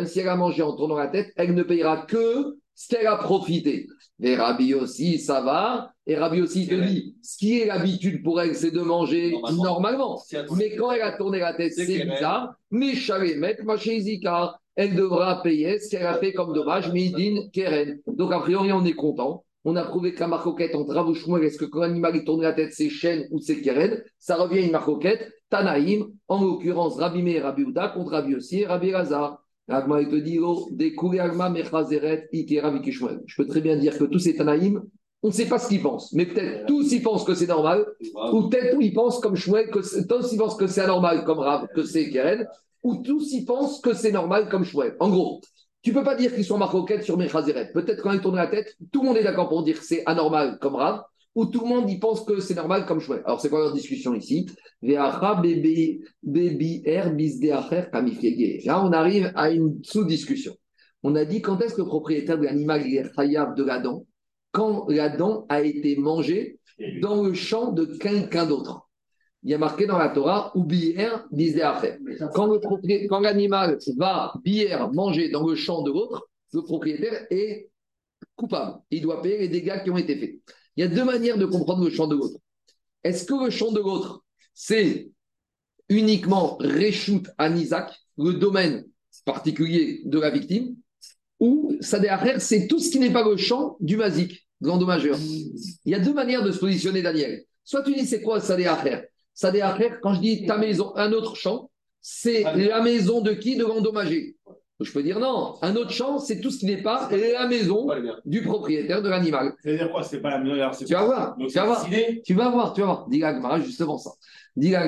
si 0.06 0.20
elle 0.20 0.30
a 0.30 0.36
mangé 0.36 0.62
en 0.62 0.76
tournant 0.76 0.98
la 0.98 1.08
tête, 1.08 1.34
elle 1.36 1.54
ne 1.54 1.64
payera 1.64 2.06
que 2.06 2.56
ce 2.76 2.88
qu'elle 2.88 3.08
a 3.08 3.18
profité. 3.18 3.88
Mais 4.20 4.36
Rabbi 4.36 4.74
aussi, 4.74 5.20
ça 5.20 5.42
va. 5.42 5.92
Et 6.08 6.16
Rabbi 6.16 6.42
aussi 6.42 6.68
te 6.68 6.76
dit, 6.76 7.16
ce 7.22 7.38
qui 7.38 7.60
est 7.60 7.66
l'habitude 7.66 8.24
pour 8.24 8.40
elle, 8.42 8.56
c'est 8.56 8.72
de 8.72 8.82
manger 8.82 9.36
normalement. 9.52 10.22
Mais 10.56 10.76
quand 10.76 10.92
elle 10.92 11.02
a 11.02 11.12
tourné 11.18 11.40
la 11.40 11.54
tête, 11.54 11.74
c'est 11.74 12.06
bizarre. 12.06 12.56
Mais 12.72 12.94
Machézika, 13.64 14.60
elle 14.76 14.96
devra 14.96 15.42
payer 15.44 15.80
ce 15.80 15.90
qu'elle 15.90 16.06
a 16.06 16.16
fait 16.16 16.34
comme 16.34 16.54
dommage, 16.54 16.92
Midin 16.92 17.48
Keren. 17.52 18.00
Donc 18.08 18.32
a 18.32 18.40
priori, 18.40 18.72
on 18.72 18.86
est 18.86 18.94
content. 18.94 19.44
On 19.66 19.76
a 19.76 19.84
prouvé 19.84 20.14
qu'un 20.14 20.28
marcoquette 20.28 20.76
entre 20.76 20.94
Ravouchmoel, 20.94 21.46
est-ce 21.46 21.58
que 21.58 21.66
quand 21.66 21.80
l'animal 21.80 22.16
il 22.16 22.26
tourne 22.26 22.42
la 22.42 22.54
tête, 22.54 22.74
c'est 22.74 22.90
chêne 22.90 23.28
ou 23.32 23.40
c'est 23.40 23.62
Keren 23.62 24.04
Ça 24.20 24.36
revient 24.36 24.60
à 24.60 24.62
une 24.62 24.72
marcoquette, 24.72 25.32
Tanaïm, 25.50 26.08
en 26.28 26.42
l'occurrence 26.42 26.98
Rabbi 26.98 27.28
et 27.30 27.40
Rabbi 27.40 27.64
Ouda 27.64 27.90
contre 27.90 28.12
Rabbi 28.12 28.36
aussi 28.36 28.62
et 28.62 28.66
Rabbi 28.66 28.92
Lazar. 28.92 29.40
Agma, 29.70 30.02
il 30.02 30.10
te 30.10 30.16
dit, 30.16 30.40
oh, 30.40 30.70
Agma, 31.20 31.50
Mechazeret, 31.50 32.28
Ikera, 32.34 32.72
Vikishmuel. 32.72 33.22
Je 33.26 33.42
peux 33.42 33.48
très 33.48 33.62
bien 33.62 33.78
dire 33.78 33.98
que 33.98 34.04
tous 34.04 34.20
ces 34.20 34.36
Tanaïm, 34.36 34.84
on 35.24 35.30
ne 35.30 35.34
sait 35.34 35.48
pas 35.48 35.58
ce 35.58 35.70
qu'ils 35.70 35.82
pensent. 35.82 36.12
Mais 36.12 36.26
peut-être 36.26 36.66
tous 36.66 36.92
ils 36.92 37.02
pensent 37.02 37.24
que 37.24 37.34
c'est 37.34 37.48
normal, 37.48 37.86
ou 38.34 38.50
peut-être 38.50 38.76
ils 38.82 38.94
pensent 38.94 39.20
comme 39.20 39.38
Shmuel, 39.38 39.70
que 39.72 39.80
tous 39.80 40.34
ils 40.34 40.38
pensent 40.38 40.58
que 40.58 40.68
c'est 40.68 40.82
anormal 40.82 41.24
comme 41.24 41.40
Rav, 41.40 41.68
que 41.74 41.84
c'est 41.84 42.10
Keren, 42.10 42.46
ou 42.84 42.98
tous 42.98 43.32
ils 43.32 43.46
pensent 43.46 43.80
que 43.80 43.94
c'est 43.94 44.12
normal 44.12 44.50
comme 44.50 44.66
Shmuel. 44.66 44.98
En 45.00 45.10
gros, 45.10 45.40
tu 45.84 45.92
ne 45.92 45.96
peux 45.96 46.04
pas 46.04 46.16
dire 46.16 46.34
qu'ils 46.34 46.46
sont 46.46 46.58
marcoquettes 46.58 47.04
sur 47.04 47.18
Mechazeret. 47.18 47.72
Peut-être 47.74 48.02
quand 48.02 48.14
ils 48.14 48.22
tournent 48.22 48.38
la 48.38 48.48
tête, 48.48 48.76
tout 48.92 49.02
le 49.02 49.08
monde 49.10 49.18
est 49.18 49.24
d'accord 49.24 49.50
pour 49.50 49.64
dire 49.64 49.78
que 49.78 49.86
c'est 49.86 50.02
anormal 50.06 50.58
comme 50.60 50.76
Rav, 50.76 51.04
ou 51.36 51.46
tout 51.46 51.60
le 51.62 51.68
monde 51.68 51.90
y 51.90 52.00
pense 52.00 52.24
que 52.24 52.40
c'est 52.40 52.56
normal 52.56 52.86
comme 52.86 53.02
Shmuel. 53.02 53.22
Alors 53.26 53.42
c'est 53.42 53.50
quoi 53.50 53.60
leur 53.60 53.74
discussion 53.74 54.14
ici? 54.16 54.46
Là, 54.82 55.22
on 58.84 58.92
arrive 58.92 59.32
à 59.36 59.52
une 59.52 59.84
sous-discussion. 59.84 60.56
On 61.04 61.16
a 61.16 61.26
dit 61.26 61.42
quand 61.42 61.60
est-ce 61.62 61.74
que 61.74 61.82
le 61.82 61.88
propriétaire 61.88 62.38
de 62.38 62.46
l'animal 62.46 62.82
est 62.88 63.04
de 63.04 63.64
la 63.64 63.80
dent 63.80 64.06
Quand 64.52 64.86
la 64.88 65.10
dent 65.10 65.46
a 65.50 65.62
été 65.62 65.98
mangée 65.98 66.60
dans 67.02 67.24
le 67.24 67.34
champ 67.34 67.74
de 67.74 67.86
quelqu'un 67.86 68.46
d'autre? 68.46 68.88
Il 69.44 69.52
y 69.52 69.54
a 69.54 69.58
marqué 69.58 69.86
dans 69.86 69.98
la 69.98 70.10
Torah, 70.10 70.52
ou 70.56 70.64
bière, 70.64 71.28
Quand, 72.34 72.48
le 72.48 73.08
quand 73.08 73.20
l'animal 73.20 73.78
va 73.98 74.34
bière 74.44 74.92
manger 74.94 75.30
dans 75.30 75.46
le 75.46 75.56
champ 75.56 75.82
de 75.82 75.92
l'autre, 75.92 76.30
le 76.54 76.62
propriétaire 76.62 77.28
est 77.30 77.70
coupable. 78.36 78.80
Il 78.90 79.02
doit 79.02 79.22
payer 79.22 79.40
les 79.40 79.50
dégâts 79.50 79.84
qui 79.84 79.90
ont 79.90 79.98
été 79.98 80.18
faits. 80.18 80.36
Il 80.78 80.82
y 80.82 80.84
a 80.84 80.88
deux 80.88 81.04
manières 81.04 81.38
de 81.38 81.46
comprendre 81.46 81.84
le 81.84 81.92
champ 81.92 82.08
de 82.08 82.16
l'autre. 82.16 82.40
Est-ce 83.04 83.26
que 83.26 83.44
le 83.44 83.50
champ 83.50 83.72
de 83.72 83.80
l'autre, 83.80 84.24
c'est 84.54 85.10
uniquement 85.90 86.56
Réchout 86.60 87.24
Anizak, 87.38 87.94
le 88.18 88.34
domaine 88.34 88.86
particulier 89.26 90.02
de 90.06 90.20
la 90.20 90.30
victime, 90.30 90.76
ou 91.40 91.76
Sadéacher, 91.82 92.40
c'est 92.40 92.68
tout 92.68 92.80
ce 92.80 92.90
qui 92.90 93.00
n'est 93.00 93.12
pas 93.12 93.28
le 93.28 93.36
champ 93.36 93.76
du 93.82 93.98
Mazik, 93.98 94.48
l'endommageur. 94.62 95.18
Il 95.20 95.92
y 95.92 95.96
a 95.96 96.00
deux 96.00 96.14
manières 96.14 96.44
de 96.44 96.52
se 96.52 96.60
positionner, 96.60 97.02
Daniel. 97.02 97.44
Soit 97.66 97.84
tu 97.84 97.94
dis 97.94 98.06
c'est 98.06 98.22
quoi 98.22 98.40
Sadéacher 98.40 99.10
Sadéacher, 99.34 99.94
quand 100.02 100.14
je 100.14 100.20
dis 100.20 100.46
ta 100.46 100.58
maison, 100.58 100.96
un 100.96 101.12
autre 101.12 101.36
champ, 101.36 101.72
c'est 102.02 102.44
la 102.44 102.82
maison 102.82 103.22
de 103.22 103.34
qui? 103.34 103.56
De 103.56 103.66
l'endommagé. 103.66 104.36
Je 104.84 104.92
peux 104.92 105.04
dire 105.04 105.20
non, 105.20 105.56
un 105.62 105.76
autre 105.76 105.92
champ, 105.92 106.20
c'est 106.20 106.40
tout 106.40 106.52
ce 106.52 106.60
qui 106.60 106.66
n'est 106.66 106.82
pas 106.82 107.10
la 107.12 107.48
maison 107.48 107.88
du 108.26 108.42
propriétaire 108.42 109.02
de 109.02 109.10
l'animal. 109.10 109.54
C'est-à-dire 109.64 109.92
quoi 109.92 110.04
C'est 110.04 110.22
pas 110.22 110.32
la 110.32 110.40
maison 110.40 110.70
Tu 110.86 110.94
vas 110.94 111.06
voir, 111.06 111.36
tu 111.38 111.56
vas 111.56 111.66
voir, 111.66 111.86
tu 112.24 112.34
vas 112.34 112.50
voir, 112.50 112.74
tu 112.74 112.82
vas 112.82 112.86
voir. 112.86 113.60
Dis 113.60 113.66
justement 113.66 113.98
ça. 113.98 114.12
Dis 114.56 114.72
dans 114.72 114.80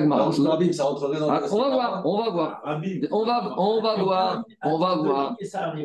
Ah, 1.28 1.42
on 1.50 1.58
va 1.58 1.70
voir, 1.70 2.02
on 2.04 2.18
va 2.22 2.30
voir. 2.30 2.62
On 3.10 3.24
va, 3.24 3.54
on 3.58 3.80
va 3.82 3.96
voir, 3.96 4.44
on 4.62 4.78
va 4.78 4.94
voir. 4.96 5.36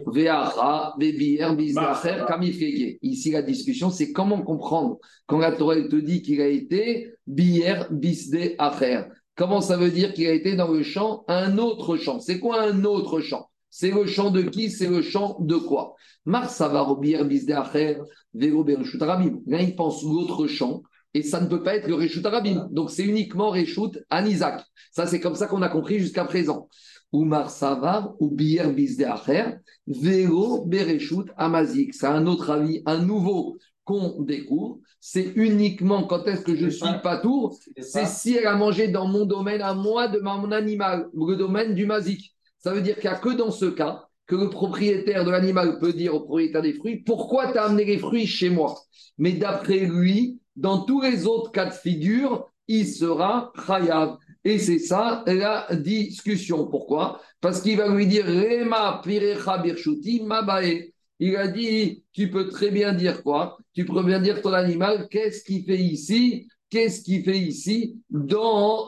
Ve'ara, 0.05 0.93
ve'bier, 0.99 1.47
bizracher, 1.55 2.23
kamifrege. 2.27 2.97
Ici, 3.01 3.31
la 3.31 3.41
discussion, 3.41 3.89
c'est 3.89 4.11
comment 4.11 4.41
comprendre 4.43 4.99
quand 5.25 5.39
la 5.39 5.51
Torah 5.53 5.75
te 5.75 5.95
dit 5.95 6.21
qu'il 6.21 6.41
a 6.41 6.47
été 6.47 7.13
bier, 7.25 7.75
bisde, 7.89 8.55
acher. 8.59 9.03
Comment 9.35 9.61
ça 9.61 9.77
veut 9.77 9.89
dire 9.89 10.13
qu'il 10.13 10.27
a 10.27 10.33
été 10.33 10.55
dans 10.55 10.67
le 10.67 10.83
champ, 10.83 11.23
un 11.27 11.57
autre 11.57 11.97
champ? 11.97 12.19
C'est 12.19 12.39
quoi 12.39 12.61
un 12.61 12.83
autre 12.83 13.19
champ? 13.21 13.49
C'est 13.71 13.89
le 13.89 14.05
champ 14.05 14.29
de 14.29 14.43
qui? 14.43 14.69
C'est 14.69 14.87
le 14.87 15.01
champ 15.01 15.37
de 15.39 15.55
quoi? 15.55 15.95
Mars, 16.25 16.55
ça 16.55 16.67
va 16.67 16.87
bier, 16.99 17.23
bisde, 17.23 17.51
acher, 17.51 17.97
ve'o, 18.35 18.63
bereshut. 18.63 18.99
Là, 18.99 19.61
il 19.61 19.75
pense 19.75 20.03
l'autre 20.03 20.45
champ. 20.45 20.83
Et 21.13 21.23
ça 21.23 21.41
ne 21.41 21.47
peut 21.47 21.61
pas 21.61 21.75
être 21.75 21.87
le 21.87 21.95
Réchout 21.95 22.25
Arabim. 22.25 22.69
Donc, 22.71 22.89
c'est 22.89 23.03
uniquement 23.03 23.49
Réchout 23.49 23.91
Anizak. 24.09 24.63
Ça, 24.91 25.05
c'est 25.07 25.19
comme 25.19 25.35
ça 25.35 25.47
qu'on 25.47 25.61
a 25.61 25.69
compris 25.69 25.99
jusqu'à 25.99 26.23
présent. 26.23 26.69
Oumar 27.11 27.49
Savar, 27.49 28.13
ou 28.21 28.29
Bier 28.29 28.67
Bizde 28.67 29.03
Acher, 29.03 29.55
Vélo 29.87 30.63
Bereshut 30.65 31.25
Amazik. 31.35 31.93
C'est 31.93 32.07
un 32.07 32.27
autre 32.27 32.49
avis, 32.49 32.81
un 32.85 32.99
nouveau 32.99 33.57
qu'on 33.83 34.21
découvre. 34.21 34.79
C'est 35.01 35.33
uniquement 35.35 36.03
quand 36.03 36.25
est-ce 36.27 36.43
que 36.43 36.55
je 36.55 36.69
suis 36.69 36.99
pas 37.03 37.17
tour, 37.17 37.57
c'est 37.81 38.05
si 38.05 38.37
elle 38.37 38.47
a 38.47 38.55
mangé 38.55 38.87
dans 38.87 39.07
mon 39.07 39.25
domaine 39.25 39.61
à 39.61 39.73
moi 39.73 40.07
de 40.07 40.19
mon 40.19 40.51
animal, 40.51 41.09
le 41.13 41.35
domaine 41.35 41.73
du 41.73 41.85
Mazik. 41.85 42.33
Ça 42.63 42.73
veut 42.73 42.81
dire 42.81 42.95
qu'il 42.95 43.09
n'y 43.09 43.15
a 43.15 43.19
que 43.19 43.29
dans 43.29 43.51
ce 43.51 43.65
cas 43.65 44.07
que 44.27 44.35
le 44.35 44.49
propriétaire 44.49 45.25
de 45.25 45.31
l'animal 45.31 45.79
peut 45.79 45.93
dire 45.93 46.15
au 46.15 46.21
propriétaire 46.21 46.61
des 46.61 46.73
fruits 46.73 46.97
Pourquoi 46.97 47.51
tu 47.51 47.57
as 47.57 47.65
amené 47.65 47.85
les 47.85 47.97
fruits 47.97 48.27
chez 48.27 48.49
moi? 48.49 48.79
Mais 49.17 49.33
d'après 49.33 49.79
lui, 49.79 50.39
dans 50.55 50.81
tous 50.83 51.01
les 51.01 51.25
autres 51.25 51.51
cas 51.51 51.65
de 51.65 51.73
figure, 51.73 52.47
il 52.67 52.87
sera 52.87 53.51
chayav. 53.67 54.17
Et 54.43 54.57
c'est 54.57 54.79
ça 54.79 55.23
la 55.27 55.67
discussion. 55.75 56.67
Pourquoi? 56.67 57.19
Parce 57.41 57.61
qu'il 57.61 57.77
va 57.77 57.89
lui 57.89 58.07
dire 58.07 58.25
Rema 58.25 59.01
pirecha 59.03 59.57
birshuti 59.57 60.23
mabae. 60.23 60.93
Il 61.19 61.35
a 61.35 61.47
dit 61.47 62.03
Tu 62.13 62.29
peux 62.29 62.47
très 62.47 62.71
bien 62.71 62.93
dire 62.93 63.23
quoi? 63.23 63.57
Tu 63.73 63.85
peux 63.85 64.03
bien 64.03 64.19
dire 64.19 64.41
ton 64.41 64.53
animal, 64.53 65.07
qu'est-ce 65.09 65.43
qu'il 65.43 65.63
fait 65.65 65.77
ici? 65.77 66.47
Qu'est-ce 66.69 67.03
qu'il 67.03 67.23
fait 67.23 67.37
ici? 67.37 67.99
Dans. 68.09 68.87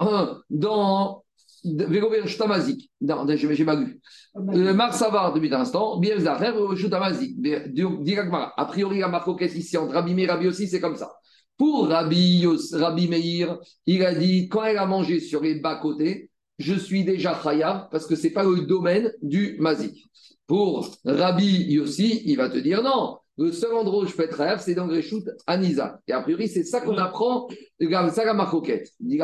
dans 0.49 1.22
Végover 1.63 2.27
Shtamazik. 2.27 2.91
Non, 3.01 3.25
j'ai 3.27 3.55
j'ai 3.55 3.63
mal 3.63 3.79
lu. 3.79 4.01
Le 4.35 4.73
Mar 4.73 4.93
Savar, 4.93 5.33
depuis 5.33 5.49
l'instant, 5.49 5.97
bien 5.99 6.19
Zacher, 6.19 6.53
Shtamazik. 6.75 7.37
A 8.57 8.65
priori, 8.65 8.99
la 8.99 9.07
marcoquette 9.07 9.55
ici 9.55 9.77
entre? 9.77 9.93
Rabbi 9.93 10.13
Meir 10.13 10.29
et 10.29 10.31
Rabbi 10.31 10.47
aussi, 10.47 10.67
c'est 10.67 10.81
comme 10.81 10.95
ça. 10.95 11.11
Pour 11.57 11.87
Rabbi, 11.87 12.45
Rabbi 12.73 13.07
Meir, 13.07 13.59
il 13.85 14.03
a 14.03 14.13
dit 14.13 14.49
quand 14.49 14.63
elle 14.63 14.77
a 14.77 14.85
mangé 14.85 15.19
sur 15.19 15.41
les 15.41 15.55
bas-côtés, 15.55 16.29
je 16.57 16.73
suis 16.73 17.03
déjà 17.03 17.39
chayav 17.41 17.87
parce 17.91 18.05
que 18.05 18.15
c'est 18.15 18.31
pas 18.31 18.43
le 18.43 18.61
domaine 18.65 19.11
du 19.21 19.57
mazik. 19.59 20.05
Pour 20.47 20.89
Rabbi 21.05 21.65
Yossi, 21.71 22.23
il 22.25 22.37
va 22.37 22.49
te 22.49 22.57
dire 22.57 22.83
non. 22.83 23.17
Le 23.37 23.51
seul 23.51 23.73
endroit 23.73 24.03
où 24.03 24.05
je 24.05 24.13
peux 24.13 24.23
être 24.23 24.37
chayav, 24.37 24.61
c'est 24.61 24.75
dans 24.75 24.87
Gréchout 24.87 25.23
Anisa. 25.47 25.99
Et 26.07 26.11
a 26.11 26.21
priori, 26.21 26.47
c'est 26.47 26.63
ça 26.63 26.81
qu'on 26.81 26.97
apprend. 26.97 27.47
Ça 27.79 28.25
la 28.25 28.33
marcoquette. 28.33 28.89
Dit 28.99 29.19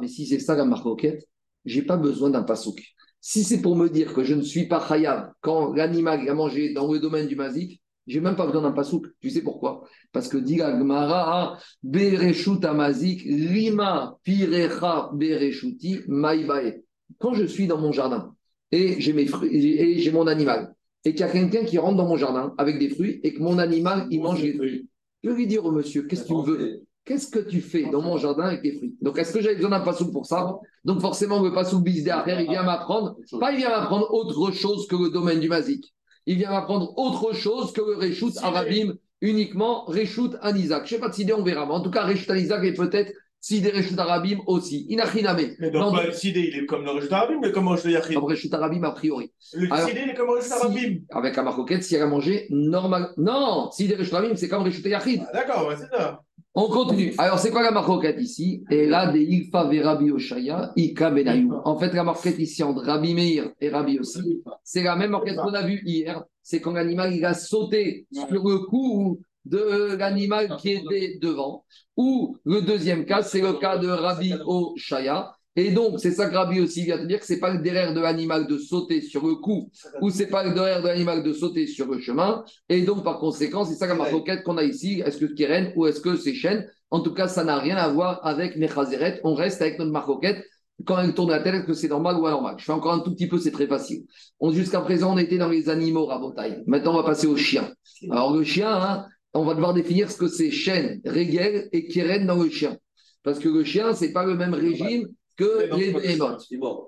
mais 0.00 0.08
si 0.08 0.26
c'est 0.26 0.38
ça 0.38 0.54
la 0.54 0.64
marcoquette, 0.64 1.26
j'ai 1.64 1.82
pas 1.82 1.96
besoin 1.96 2.30
d'un 2.30 2.42
pasouk. 2.42 2.82
Si 3.20 3.44
c'est 3.44 3.62
pour 3.62 3.76
me 3.76 3.88
dire 3.88 4.14
que 4.14 4.24
je 4.24 4.34
ne 4.34 4.42
suis 4.42 4.66
pas 4.66 4.84
chayav 4.86 5.32
quand 5.40 5.72
l'animal 5.74 6.28
a 6.28 6.34
mangé 6.34 6.72
dans 6.72 6.92
le 6.92 6.98
domaine 6.98 7.28
du 7.28 7.36
mazik, 7.36 7.80
j'ai 8.06 8.20
même 8.20 8.34
pas 8.34 8.46
besoin 8.46 8.62
d'un 8.62 8.72
pasouk. 8.72 9.06
Tu 9.20 9.30
sais 9.30 9.42
pourquoi? 9.42 9.84
Parce 10.10 10.28
que 10.28 10.36
dit 10.36 10.56
la 10.56 10.76
Gemara, 10.76 11.56
Bereshut 11.84 12.64
Amazik, 12.64 13.22
Rima 13.22 14.18
Pirecha 14.24 15.10
Bereshuti 15.14 16.00
Maïbae. 16.08 16.82
Quand 17.18 17.34
je 17.34 17.44
suis 17.44 17.66
dans 17.68 17.78
mon 17.78 17.92
jardin 17.92 18.34
et 18.72 19.00
j'ai 19.00 19.12
mes 19.12 19.26
fruits 19.26 19.54
et 19.54 19.98
j'ai 19.98 20.10
mon 20.10 20.26
animal, 20.26 20.74
et 21.04 21.12
qu'il 21.12 21.20
y 21.20 21.22
a 21.24 21.30
quelqu'un 21.30 21.64
qui 21.64 21.78
rentre 21.78 21.96
dans 21.96 22.08
mon 22.08 22.16
jardin 22.16 22.54
avec 22.58 22.78
des 22.78 22.88
fruits 22.88 23.20
et 23.22 23.34
que 23.34 23.40
mon 23.40 23.58
animal 23.58 24.06
il 24.10 24.20
mange 24.20 24.42
les 24.42 24.54
fruits, 24.54 24.88
je 25.22 25.30
vais 25.30 25.36
lui 25.36 25.46
dire 25.46 25.64
au 25.64 25.70
monsieur, 25.70 26.02
qu'est-ce 26.02 26.24
que 26.24 26.28
tu 26.28 26.50
veux? 26.50 26.82
Qu'est-ce 27.04 27.28
que 27.28 27.40
tu 27.40 27.60
fais 27.60 27.90
dans 27.90 28.00
mon 28.00 28.16
jardin 28.16 28.44
avec 28.44 28.62
les 28.62 28.76
fruits? 28.76 28.94
Donc, 29.02 29.18
est-ce 29.18 29.32
que 29.32 29.40
j'avais 29.40 29.56
besoin 29.56 29.70
d'un 29.70 29.80
pasouk 29.80 30.12
pour 30.12 30.24
ça? 30.26 30.58
Donc, 30.84 31.00
forcément, 31.00 31.42
le 31.42 31.52
pasouk 31.52 31.82
bis 31.82 32.04
derrière, 32.04 32.40
il 32.40 32.48
vient 32.48 32.62
m'apprendre, 32.62 33.16
pas 33.40 33.50
il 33.52 33.58
vient 33.58 33.70
m'apprendre 33.70 34.12
autre 34.14 34.52
chose 34.52 34.86
que 34.86 34.94
le 34.94 35.10
domaine 35.10 35.40
du 35.40 35.48
mazik. 35.48 35.92
Il 36.26 36.36
vient 36.36 36.50
m'apprendre 36.50 36.96
autre 36.96 37.32
chose 37.34 37.72
que 37.72 37.80
le 37.80 37.96
Réchout 37.96 38.30
Arabim, 38.40 38.94
uniquement 39.20 39.84
Réchout 39.86 40.30
Anizak. 40.42 40.86
Je 40.86 40.94
ne 40.94 40.96
sais 40.96 41.00
pas 41.00 41.08
de 41.08 41.14
Sidé, 41.14 41.32
on 41.32 41.42
verra. 41.42 41.66
Mais 41.66 41.72
en 41.72 41.80
tout 41.80 41.90
cas, 41.90 42.04
Réchout 42.04 42.30
Anizak 42.30 42.62
et 42.64 42.72
peut-être 42.72 43.12
Sidé 43.40 43.70
Réchout 43.70 43.98
Arabim 43.98 44.38
aussi. 44.46 44.86
Inachiname. 44.88 45.40
Mais 45.58 45.72
Non, 45.72 45.90
donc, 45.90 46.04
le 46.06 46.12
Sidé, 46.12 46.48
il 46.52 46.56
est 46.62 46.66
comme 46.66 46.84
le 46.84 46.92
Réchut 46.92 47.12
Arabim, 47.12 47.40
mais 47.42 47.50
comment 47.50 47.74
je 47.74 47.82
te 47.82 47.88
Yachid 47.88 48.14
Comme 48.14 48.26
Réchout 48.26 48.54
Arabim, 48.54 48.84
a 48.84 48.92
priori. 48.92 49.32
Le 49.54 49.66
Alors, 49.72 49.88
Sidé, 49.88 50.02
il 50.04 50.10
est 50.10 50.14
comme 50.14 50.28
le 50.28 50.34
Réchut 50.34 50.46
Si- 50.46 50.52
Arabim. 50.54 50.98
avec 51.10 51.36
un 51.36 51.42
maroquette, 51.42 51.82
si 51.82 51.96
elle 51.96 52.02
a 52.02 52.06
mangé 52.06 52.46
normal. 52.50 53.10
Non, 53.16 53.72
Sidé 53.72 53.96
Réchout 53.96 54.14
Arabim, 54.14 54.36
c'est 54.36 54.48
comme 54.48 54.62
Réchout 54.62 54.86
Yachid. 54.86 55.22
Ah, 55.26 55.32
D'accord, 55.32 55.72
c'est 55.76 55.88
ça. 55.96 56.22
On 56.54 56.68
continue. 56.68 57.14
Alors, 57.16 57.38
c'est 57.38 57.50
quoi 57.50 57.62
la 57.62 57.70
marquette 57.70 58.20
ici? 58.20 58.62
Et 58.70 58.86
là, 58.86 59.10
des 59.10 59.22
Ilfa 59.22 59.62
Rabbi 59.62 60.10
Oshaya, 60.10 60.72
Ika 60.76 61.10
Benayou. 61.10 61.54
En 61.64 61.78
fait, 61.78 61.94
la 61.94 62.04
marquette 62.04 62.38
ici 62.38 62.62
entre 62.62 62.82
Rabbi 62.82 63.14
Meir 63.14 63.50
et 63.58 63.70
Rabbi 63.70 63.98
aussi, 63.98 64.42
c'est 64.62 64.82
la 64.82 64.94
même 64.96 65.12
marquette 65.12 65.36
qu'on 65.36 65.54
a 65.54 65.62
vue 65.62 65.80
hier. 65.84 66.22
C'est 66.42 66.60
quand 66.60 66.72
l'animal 66.72 67.14
il 67.14 67.24
a 67.24 67.32
sauté 67.32 68.06
sur 68.12 68.44
le 68.44 68.58
cou 68.66 69.20
de 69.46 69.96
l'animal 69.96 70.56
qui 70.58 70.72
était 70.72 71.18
devant. 71.22 71.64
Ou 71.96 72.36
le 72.44 72.60
deuxième 72.60 73.06
cas, 73.06 73.22
c'est 73.22 73.40
le 73.40 73.54
cas 73.54 73.78
de 73.78 73.88
Rabbi 73.88 74.34
Oshaya. 74.44 75.32
Et 75.54 75.70
donc, 75.70 76.00
c'est 76.00 76.12
ça 76.12 76.28
que 76.28 76.34
Rabbi 76.34 76.60
aussi 76.60 76.84
vient 76.84 76.96
te 76.96 77.04
dire 77.04 77.20
que 77.20 77.26
c'est 77.26 77.38
pas 77.38 77.52
le 77.52 77.60
derrière 77.60 77.92
de 77.92 78.00
l'animal 78.00 78.46
de 78.46 78.56
sauter 78.56 79.02
sur 79.02 79.26
le 79.26 79.34
cou, 79.34 79.70
ou 80.00 80.08
c'est 80.08 80.26
pas 80.28 80.44
le 80.44 80.54
derrière 80.54 80.80
de 80.82 80.88
l'animal 80.88 81.22
de 81.22 81.32
sauter 81.32 81.66
sur 81.66 81.86
le 81.88 82.00
chemin. 82.00 82.42
Et 82.70 82.82
donc, 82.82 83.04
par 83.04 83.18
conséquent, 83.18 83.64
c'est 83.64 83.74
ça 83.74 83.86
la 83.86 83.94
marquette 83.94 84.42
qu'on 84.44 84.56
a 84.56 84.64
ici. 84.64 85.02
Est-ce 85.04 85.18
que 85.18 85.28
c'est 85.28 85.34
Keren 85.34 85.72
ou 85.76 85.86
est-ce 85.86 86.00
que 86.00 86.16
c'est 86.16 86.32
Chêne? 86.34 86.66
En 86.90 87.00
tout 87.00 87.12
cas, 87.12 87.28
ça 87.28 87.44
n'a 87.44 87.58
rien 87.58 87.76
à 87.76 87.88
voir 87.88 88.20
avec 88.26 88.56
Mechazeret. 88.56 89.20
On 89.24 89.34
reste 89.34 89.60
avec 89.60 89.78
notre 89.78 89.92
marquette. 89.92 90.42
Quand 90.86 90.98
elle 91.00 91.14
tourne 91.14 91.30
la 91.30 91.40
tête, 91.40 91.54
est-ce 91.54 91.66
que 91.66 91.74
c'est 91.74 91.88
normal 91.88 92.16
ou 92.16 92.26
anormal? 92.26 92.54
Je 92.58 92.64
fais 92.64 92.72
encore 92.72 92.94
un 92.94 93.00
tout 93.00 93.12
petit 93.14 93.28
peu, 93.28 93.38
c'est 93.38 93.50
très 93.52 93.66
facile. 93.66 94.04
On- 94.40 94.50
Jusqu'à 94.52 94.80
présent, 94.80 95.14
on 95.14 95.18
était 95.18 95.38
dans 95.38 95.48
les 95.48 95.68
animaux 95.68 96.06
rabotaille. 96.06 96.62
Maintenant, 96.66 96.94
on 96.94 96.96
va 96.96 97.04
passer 97.04 97.26
aux 97.26 97.36
chiens. 97.36 97.70
Alors, 98.10 98.34
le 98.34 98.42
chien, 98.42 98.72
hein, 98.74 99.06
on 99.34 99.44
va 99.44 99.54
devoir 99.54 99.74
définir 99.74 100.10
ce 100.10 100.16
que 100.16 100.28
c'est 100.28 100.50
chêne, 100.50 101.00
régel 101.04 101.68
et 101.72 101.86
keren 101.86 102.26
dans 102.26 102.42
le 102.42 102.48
chien. 102.50 102.76
Parce 103.22 103.38
que 103.38 103.48
le 103.48 103.64
chien, 103.64 103.92
c'est 103.94 104.12
pas 104.12 104.24
le 104.24 104.34
même 104.34 104.54
régime 104.54 105.08
que 105.42 105.76
les. 105.76 106.18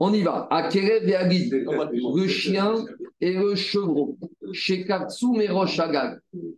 On 0.00 0.12
y 0.12 0.22
va. 0.22 0.46
À 0.50 0.68
Kerev 0.68 1.09
et 1.09 1.14
à 1.14 1.26
Guide. 1.26 1.52
Le 1.52 2.28
chien 2.28 2.74
et 3.20 3.32
le 3.32 3.55
chevreau, 3.55 4.18
chez 4.52 4.84
Katsum 4.84 5.40
et 5.40 5.48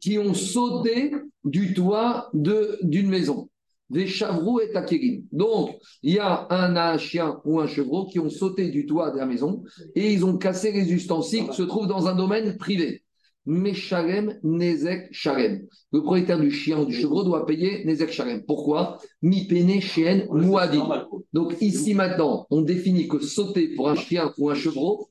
qui 0.00 0.18
ont 0.18 0.34
sauté 0.34 1.12
du 1.44 1.74
toit 1.74 2.30
d'une 2.32 3.08
maison. 3.08 3.48
Des 3.88 4.08
chavrous 4.08 4.58
et 4.60 4.72
takérim. 4.72 5.22
Donc, 5.30 5.76
il 6.02 6.14
y 6.14 6.18
a 6.18 6.48
un, 6.50 6.74
un 6.74 6.98
chien 6.98 7.40
ou 7.44 7.60
un 7.60 7.68
chevreau 7.68 8.06
qui 8.06 8.18
ont 8.18 8.30
sauté 8.30 8.70
du 8.70 8.84
toit 8.84 9.12
de 9.12 9.18
la 9.18 9.26
maison 9.26 9.62
et 9.94 10.12
ils 10.12 10.24
ont 10.24 10.36
cassé 10.36 10.72
les 10.72 10.92
ustensiles 10.92 11.48
qui 11.48 11.56
se 11.56 11.62
trouvent 11.62 11.86
dans 11.86 12.08
un 12.08 12.16
domaine 12.16 12.56
privé. 12.56 13.04
Meshalem 13.46 14.38
Nezek 14.42 15.08
Shalem. 15.12 15.66
Le 15.92 16.02
propriétaire 16.02 16.40
du 16.40 16.50
chien 16.50 16.80
ou 16.80 16.84
du 16.84 16.94
chevreau 16.94 17.22
doit 17.22 17.46
payer 17.46 17.84
Nezek 17.84 18.10
Shalem. 18.10 18.42
Pourquoi? 18.44 18.98
Mi 19.22 19.46
pene 19.46 19.80
chien 19.80 20.26
Mouadi. 20.30 20.80
Donc 21.32 21.54
ici 21.60 21.94
maintenant, 21.94 22.46
on 22.50 22.62
définit 22.62 23.08
que 23.08 23.20
sauter 23.20 23.68
pour 23.74 23.88
un 23.88 23.94
chien 23.94 24.32
ou 24.38 24.50
un 24.50 24.54
chevreau, 24.54 25.08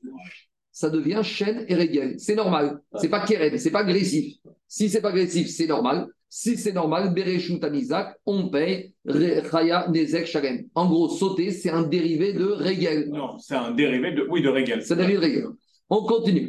ça 0.70 0.90
devient 0.90 1.20
chêne 1.22 1.64
et 1.68 1.74
régel. 1.74 2.16
C'est 2.18 2.34
normal. 2.34 2.80
C'est 2.96 3.08
pas 3.08 3.24
keren, 3.24 3.56
c'est 3.56 3.70
pas 3.70 3.80
agressif. 3.80 4.36
Si 4.68 4.90
c'est 4.90 5.00
pas 5.00 5.08
agressif, 5.08 5.48
c'est 5.48 5.66
normal. 5.66 6.06
Si 6.28 6.58
c'est 6.58 6.72
normal, 6.72 7.14
Bereshut 7.14 7.62
Anizak, 7.64 8.16
on 8.26 8.50
paye 8.50 8.92
Chaya 9.50 9.88
Nezek 9.88 10.26
Shalem. 10.26 10.66
En 10.74 10.86
gros, 10.86 11.08
sauter, 11.08 11.50
c'est 11.50 11.70
un 11.70 11.84
dérivé 11.84 12.34
de 12.34 12.44
régel. 12.44 13.08
Non, 13.08 13.38
c'est 13.38 13.54
un 13.54 13.70
dérivé 13.70 14.12
de, 14.12 14.26
oui, 14.28 14.42
de 14.42 14.48
Régel. 14.48 14.82
C'est 14.82 14.92
un 14.92 14.96
dérivé 14.96 15.16
de 15.16 15.20
régel. 15.20 15.46
On 15.88 16.02
continue. 16.02 16.48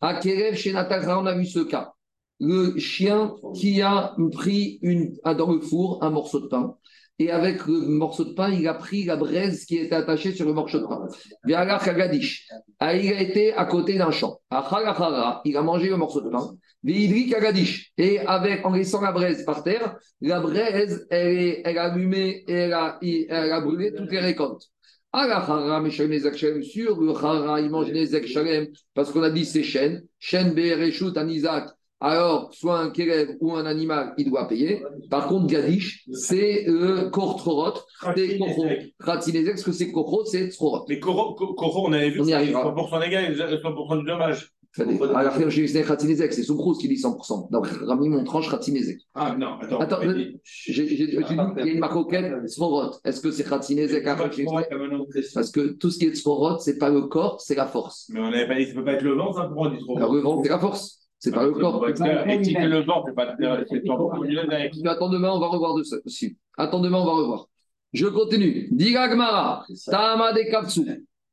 À 0.00 0.14
Kerev, 0.14 0.56
chez 0.56 0.72
Natakra, 0.72 1.20
on 1.20 1.26
a 1.26 1.34
vu 1.34 1.46
ce 1.46 1.60
cas. 1.60 1.92
Le 2.40 2.78
chien 2.78 3.34
qui 3.54 3.80
a 3.80 4.14
pris 4.32 4.78
une, 4.82 5.16
ah, 5.24 5.34
dans 5.34 5.52
le 5.52 5.60
four 5.60 6.02
un 6.02 6.10
morceau 6.10 6.40
de 6.40 6.48
pain 6.48 6.76
et 7.20 7.30
avec 7.30 7.66
le 7.66 7.78
morceau 7.86 8.24
de 8.24 8.32
pain, 8.32 8.50
il 8.50 8.66
a 8.66 8.74
pris 8.74 9.04
la 9.04 9.14
braise 9.16 9.64
qui 9.66 9.76
était 9.76 9.94
attachée 9.94 10.32
sur 10.32 10.46
le 10.46 10.52
morceau 10.52 10.80
de 10.80 10.86
pain. 10.86 11.06
Ah, 12.80 12.94
il 12.96 13.12
a 13.12 13.20
été 13.20 13.52
à 13.54 13.64
côté 13.66 13.96
d'un 13.96 14.10
champ. 14.10 14.40
Il 15.44 15.56
a 15.56 15.62
mangé 15.62 15.90
le 15.90 15.96
morceau 15.96 16.20
de 16.20 16.30
pain. 16.30 16.54
Et 16.86 18.18
avec, 18.18 18.66
en 18.66 18.72
laissant 18.72 19.00
la 19.00 19.12
braise 19.12 19.44
par 19.44 19.62
terre, 19.62 19.96
la 20.20 20.40
braise, 20.40 21.06
elle, 21.08 21.78
a 21.78 21.84
allumé 21.84 22.44
et 22.48 22.52
elle 22.52 22.72
a, 22.72 22.98
elle 23.00 23.52
a 23.52 23.60
brûlé 23.60 23.94
toutes 23.94 24.10
les 24.10 24.18
récoltes. 24.18 24.70
Meshalem 25.14 26.10
Nezek 26.10 26.36
Shalem, 26.36 26.62
sur 26.62 27.00
le 27.00 27.14
Chara, 27.14 27.60
il 27.60 27.70
mange 27.70 27.92
Nezek 27.92 28.26
Shalem, 28.26 28.66
parce 28.94 29.12
qu'on 29.12 29.22
a 29.22 29.30
dit 29.30 29.44
c'est 29.44 29.62
chêne. 29.62 30.02
Chêne, 30.18 30.54
Bereshut, 30.54 31.16
Anizak. 31.16 31.70
Alors, 32.00 32.52
soit 32.52 32.80
un 32.80 32.90
kelev 32.90 33.36
ou 33.40 33.54
un 33.54 33.64
animal, 33.64 34.12
il 34.18 34.28
doit 34.28 34.48
payer. 34.48 34.82
Par 35.10 35.28
contre, 35.28 35.46
Gadish, 35.46 36.04
c'est 36.12 36.68
euh, 36.68 37.08
Kortrorot, 37.10 37.80
c'est 38.16 38.38
Koro. 38.38 38.66
Kratzinezek, 38.98 39.54
parce 39.54 39.62
que 39.62 39.72
c'est 39.72 39.92
Koro, 39.92 40.24
c'est 40.24 40.48
Tzrorot. 40.48 40.84
Mais 40.88 40.98
Coro, 40.98 41.36
on 41.56 41.92
avait 41.92 42.10
vu 42.10 42.20
On 42.20 42.26
y 42.26 42.32
arrivera. 42.32 42.64
100% 42.64 43.08
des 43.08 43.40
ont 43.40 43.70
100% 43.70 43.98
du 44.00 44.04
dommage. 44.04 44.52
Kratzinezek, 44.74 46.32
c'est 46.32 46.42
Soukros 46.42 46.74
qui 46.74 46.88
dit 46.88 46.96
100%. 46.96 47.48
Donc, 47.50 47.66
Rami 47.66 48.08
mon 48.08 48.24
tranche 48.24 48.48
Kratzinezek. 48.48 48.98
Ah 49.14 49.36
non, 49.38 49.58
attends. 49.60 49.78
Attends, 49.78 49.98
Mais- 50.00 50.06
euh, 50.08 50.14
dit 50.14 50.74
qu'il 50.74 51.14
y 51.14 51.60
a 51.60 51.72
une 51.72 51.78
marocaine, 51.78 52.46
Tzrorot. 52.46 52.96
Est-ce 53.04 53.20
que 53.20 53.30
c'est 53.30 53.46
expliqué 53.50 54.46
Parce 55.34 55.50
que 55.50 55.72
tout 55.74 55.90
ce 55.90 55.98
qui 55.98 56.06
est 56.06 56.14
Tzrorot, 56.14 56.58
c'est 56.58 56.78
pas 56.78 56.90
le 56.90 57.02
corps, 57.02 57.40
c'est 57.40 57.54
la 57.54 57.66
force. 57.66 58.08
Mais 58.12 58.20
on 58.20 58.26
avait 58.26 58.46
pas 58.46 58.56
dit 58.56 58.64
que 58.64 58.68
ça 58.70 58.74
peut 58.74 58.84
pas 58.84 58.92
être 58.92 59.02
le 59.02 59.14
vent, 59.14 59.32
ça, 59.32 59.44
pourquoi 59.44 59.68
on 59.68 59.70
dit 59.70 59.78
trop 59.78 59.96
Alors, 59.96 60.14
le 60.14 60.20
ventre, 60.20 60.42
c'est 60.42 60.50
la 60.50 60.58
force. 60.58 61.00
C'est 61.18 61.32
pas 61.32 61.44
le 61.44 61.52
corps. 61.52 61.88
Et 61.88 62.44
si 62.44 62.52
c'est 62.52 62.66
le 62.66 62.82
vent, 62.84 63.02
c'est 63.06 63.14
pas 63.14 63.34
c'est 63.38 63.82
100% 63.82 64.26
du 64.26 64.34
dommage. 64.34 64.70
Mais 64.82 64.90
Attends 64.90 65.08
demain, 65.08 65.30
on 65.32 65.40
va 65.40 65.46
revoir 65.46 65.74
de 65.74 65.82
ça 65.82 65.96
aussi. 66.04 66.36
Attends 66.58 66.80
demain, 66.80 66.98
on 66.98 67.06
va 67.06 67.12
revoir. 67.12 67.48
Je 67.94 68.06
continue. 68.06 68.68
Diga 68.72 69.08
Gmara, 69.08 69.64
Tama 69.86 70.32
de 70.32 70.50
Kapsu. 70.50 70.82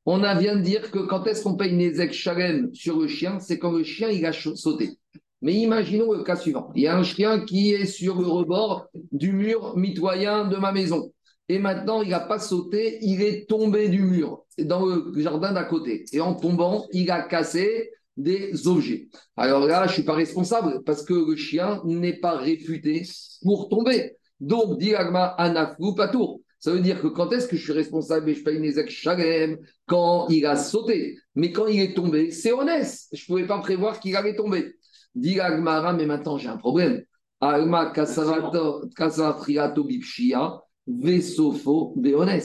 On 0.05 0.17
vient 0.17 0.55
de 0.55 0.61
dire 0.61 0.89
que 0.89 0.99
quand 0.99 1.25
est-ce 1.27 1.43
qu'on 1.43 1.55
paye 1.55 1.73
Nezek 1.73 2.11
Shalem 2.11 2.73
sur 2.73 2.99
le 2.99 3.07
chien, 3.07 3.39
c'est 3.39 3.59
quand 3.59 3.71
le 3.71 3.83
chien 3.83 4.09
il 4.09 4.25
a 4.25 4.33
sauté. 4.33 4.97
Mais 5.41 5.53
imaginons 5.53 6.11
le 6.11 6.23
cas 6.23 6.35
suivant. 6.35 6.71
Il 6.75 6.83
y 6.83 6.87
a 6.87 6.97
un 6.97 7.03
chien 7.03 7.39
qui 7.45 7.71
est 7.71 7.85
sur 7.85 8.19
le 8.19 8.27
rebord 8.27 8.87
du 9.11 9.31
mur 9.31 9.75
mitoyen 9.77 10.45
de 10.45 10.57
ma 10.57 10.71
maison. 10.71 11.11
Et 11.49 11.59
maintenant, 11.59 12.01
il 12.01 12.09
n'a 12.09 12.19
pas 12.19 12.39
sauté, 12.39 12.99
il 13.01 13.21
est 13.21 13.47
tombé 13.49 13.89
du 13.89 14.01
mur 14.01 14.45
dans 14.57 14.85
le 14.85 15.11
jardin 15.17 15.51
d'à 15.51 15.65
côté. 15.65 16.05
Et 16.13 16.21
en 16.21 16.35
tombant, 16.35 16.87
il 16.93 17.11
a 17.11 17.21
cassé 17.23 17.91
des 18.17 18.67
objets. 18.67 19.09
Alors 19.35 19.65
là, 19.65 19.83
je 19.83 19.89
ne 19.89 19.93
suis 19.93 20.03
pas 20.03 20.13
responsable 20.13 20.83
parce 20.83 21.03
que 21.03 21.13
le 21.13 21.35
chien 21.35 21.81
n'est 21.85 22.19
pas 22.19 22.37
réputé 22.37 23.03
pour 23.41 23.69
tomber. 23.69 24.13
Donc, 24.39 24.77
diagma 24.79 25.25
anafou 25.25 25.93
patour. 25.93 26.41
Ça 26.61 26.71
veut 26.71 26.79
dire 26.79 27.01
que 27.01 27.07
quand 27.07 27.33
est-ce 27.33 27.47
que 27.47 27.57
je 27.57 27.63
suis 27.63 27.73
responsable 27.73 28.29
et 28.29 28.35
je 28.35 28.43
paye 28.43 28.59
mes 28.59 28.87
shalem 28.87 29.57
Quand 29.87 30.27
il 30.29 30.45
a 30.45 30.55
sauté. 30.55 31.17
Mais 31.33 31.51
quand 31.51 31.65
il 31.65 31.81
est 31.81 31.95
tombé, 31.95 32.29
c'est 32.29 32.53
honnête. 32.53 32.87
Je 33.11 33.23
ne 33.23 33.25
pouvais 33.25 33.47
pas 33.47 33.57
prévoir 33.57 33.99
qu'il 33.99 34.15
allait 34.15 34.35
tomber. 34.35 34.75
Diagmara, 35.15 35.93
mais 35.93 36.05
maintenant 36.05 36.37
j'ai 36.37 36.49
un 36.49 36.57
problème. 36.57 37.03
Alma 37.39 37.91
kasafriato 37.91 39.83
bipshia 39.83 40.61
vesofo 40.85 41.93
beones. 41.97 42.41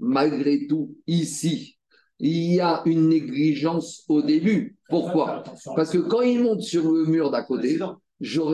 Malgré 0.00 0.66
tout, 0.66 0.96
ici, 1.06 1.78
il 2.18 2.54
y 2.54 2.60
a 2.60 2.82
une 2.86 3.08
négligence 3.08 4.02
au 4.08 4.20
début. 4.20 4.76
Pourquoi? 4.88 5.44
Parce 5.76 5.90
que 5.90 5.98
quand 5.98 6.22
il 6.22 6.42
monte 6.42 6.62
sur 6.62 6.90
le 6.90 7.04
mur 7.04 7.30
d'à 7.30 7.42
côté, 7.42 7.78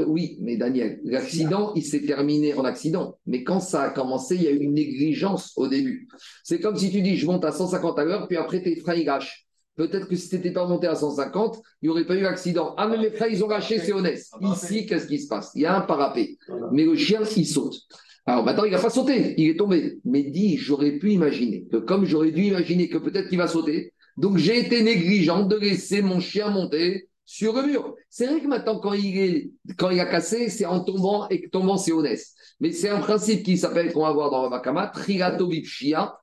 oui, 0.06 0.38
mais 0.40 0.56
Daniel, 0.56 1.00
l'accident, 1.04 1.72
il 1.74 1.82
s'est 1.82 2.02
terminé 2.02 2.54
en 2.54 2.64
accident. 2.64 3.18
Mais 3.26 3.42
quand 3.42 3.60
ça 3.60 3.82
a 3.82 3.90
commencé, 3.90 4.36
il 4.36 4.42
y 4.42 4.48
a 4.48 4.52
eu 4.52 4.58
une 4.58 4.74
négligence 4.74 5.52
au 5.56 5.66
début. 5.66 6.08
C'est 6.44 6.60
comme 6.60 6.76
si 6.76 6.90
tu 6.90 7.02
dis, 7.02 7.16
je 7.16 7.26
monte 7.26 7.44
à 7.44 7.52
150 7.52 7.98
à 7.98 8.04
l'heure, 8.04 8.28
puis 8.28 8.36
après 8.36 8.62
tes 8.62 8.76
freins, 8.76 8.94
ils 8.94 9.06
lâchent. 9.06 9.46
Peut-être 9.76 10.08
que 10.08 10.16
si 10.16 10.30
tu 10.30 10.36
n'étais 10.36 10.52
pas 10.52 10.66
monté 10.66 10.86
à 10.86 10.94
150, 10.94 11.60
il 11.82 11.86
n'y 11.86 11.88
aurait 11.90 12.06
pas 12.06 12.16
eu 12.16 12.22
d'accident. 12.22 12.74
Ah, 12.78 12.88
mais 12.88 12.96
mes 12.96 13.10
freins, 13.10 13.26
ils 13.26 13.44
ont 13.44 13.48
lâché, 13.48 13.78
c'est 13.78 13.92
honnête. 13.92 14.22
Ici, 14.40 14.86
qu'est-ce 14.86 15.06
qui 15.06 15.18
se 15.18 15.28
passe? 15.28 15.50
Il 15.54 15.62
y 15.62 15.66
a 15.66 15.76
un 15.76 15.82
parapet. 15.82 16.38
Mais 16.72 16.84
le 16.84 16.96
chien, 16.96 17.20
il 17.36 17.46
saute. 17.46 17.76
Alors 18.24 18.44
maintenant, 18.44 18.64
il 18.64 18.72
n'a 18.72 18.80
pas 18.80 18.90
sauté, 18.90 19.34
il 19.36 19.50
est 19.50 19.56
tombé. 19.56 19.98
Mais 20.04 20.24
dis, 20.24 20.56
j'aurais 20.56 20.92
pu 20.92 21.12
imaginer 21.12 21.64
que 21.70 21.76
comme 21.76 22.04
j'aurais 22.04 22.32
dû 22.32 22.42
imaginer 22.42 22.88
que 22.88 22.98
peut-être 22.98 23.28
qu'il 23.28 23.38
va 23.38 23.46
sauter, 23.46 23.92
donc 24.16 24.38
j'ai 24.38 24.58
été 24.58 24.82
négligent 24.82 25.44
de 25.44 25.56
laisser 25.56 26.02
mon 26.02 26.18
chien 26.18 26.50
monter 26.50 27.08
sur 27.26 27.52
le 27.54 27.62
mur. 27.62 27.94
C'est 28.08 28.26
vrai 28.26 28.40
que 28.40 28.46
maintenant, 28.46 28.78
quand 28.78 28.94
il, 28.94 29.18
est, 29.18 29.50
quand 29.76 29.90
il 29.90 30.00
a 30.00 30.06
cassé, 30.06 30.48
c'est 30.48 30.64
en 30.64 30.80
tombant 30.80 31.28
et 31.28 31.42
que 31.42 31.50
tombant, 31.50 31.76
c'est 31.76 31.92
honnête. 31.92 32.20
Mais 32.60 32.72
c'est 32.72 32.88
un 32.88 33.00
principe 33.00 33.42
qui 33.42 33.58
s'appelle, 33.58 33.92
qu'on 33.92 34.02
va 34.02 34.12
voir 34.12 34.30
dans 34.30 34.44
le 34.44 34.48
Makama, 34.48 34.86
Trigato 34.86 35.48
Bipshia. 35.48 36.16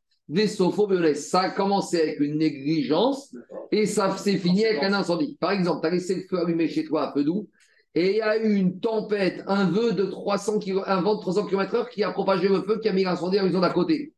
Ça 1.16 1.42
a 1.42 1.50
commencé 1.50 2.02
avec 2.02 2.20
une 2.22 2.38
négligence 2.38 3.36
et 3.72 3.86
ça 3.86 4.16
s'est 4.18 4.38
fini 4.38 4.66
avec 4.66 4.82
un 4.82 4.94
incendie. 4.94 5.38
Par 5.40 5.52
exemple, 5.52 5.82
tu 5.82 5.88
as 5.88 5.92
laissé 5.92 6.16
le 6.16 6.22
feu 6.22 6.40
allumé 6.40 6.70
chez 6.70 6.86
toi 6.86 7.10
à 7.10 7.12
peu 7.12 7.26
doux 7.26 7.50
et 7.94 8.12
il 8.12 8.16
y 8.18 8.22
a 8.22 8.38
eu 8.38 8.56
une 8.56 8.80
tempête, 8.80 9.44
un 9.48 9.70
vent 9.70 9.94
de 9.94 10.06
300 10.06 10.60
km, 10.60 10.90
un 10.90 11.02
vent 11.02 11.16
de 11.16 11.22
300 11.22 11.46
km/h 11.46 11.90
qui 11.90 12.04
a 12.04 12.12
propagé 12.12 12.48
le 12.48 12.62
feu, 12.64 12.80
qui 12.80 12.90
a 12.90 12.94
mis 12.94 13.04
l'incendie 13.04 13.38
à 13.38 13.42
la 13.42 13.48
maison 13.48 13.60
d'à 13.60 13.70
côté. 13.70 14.14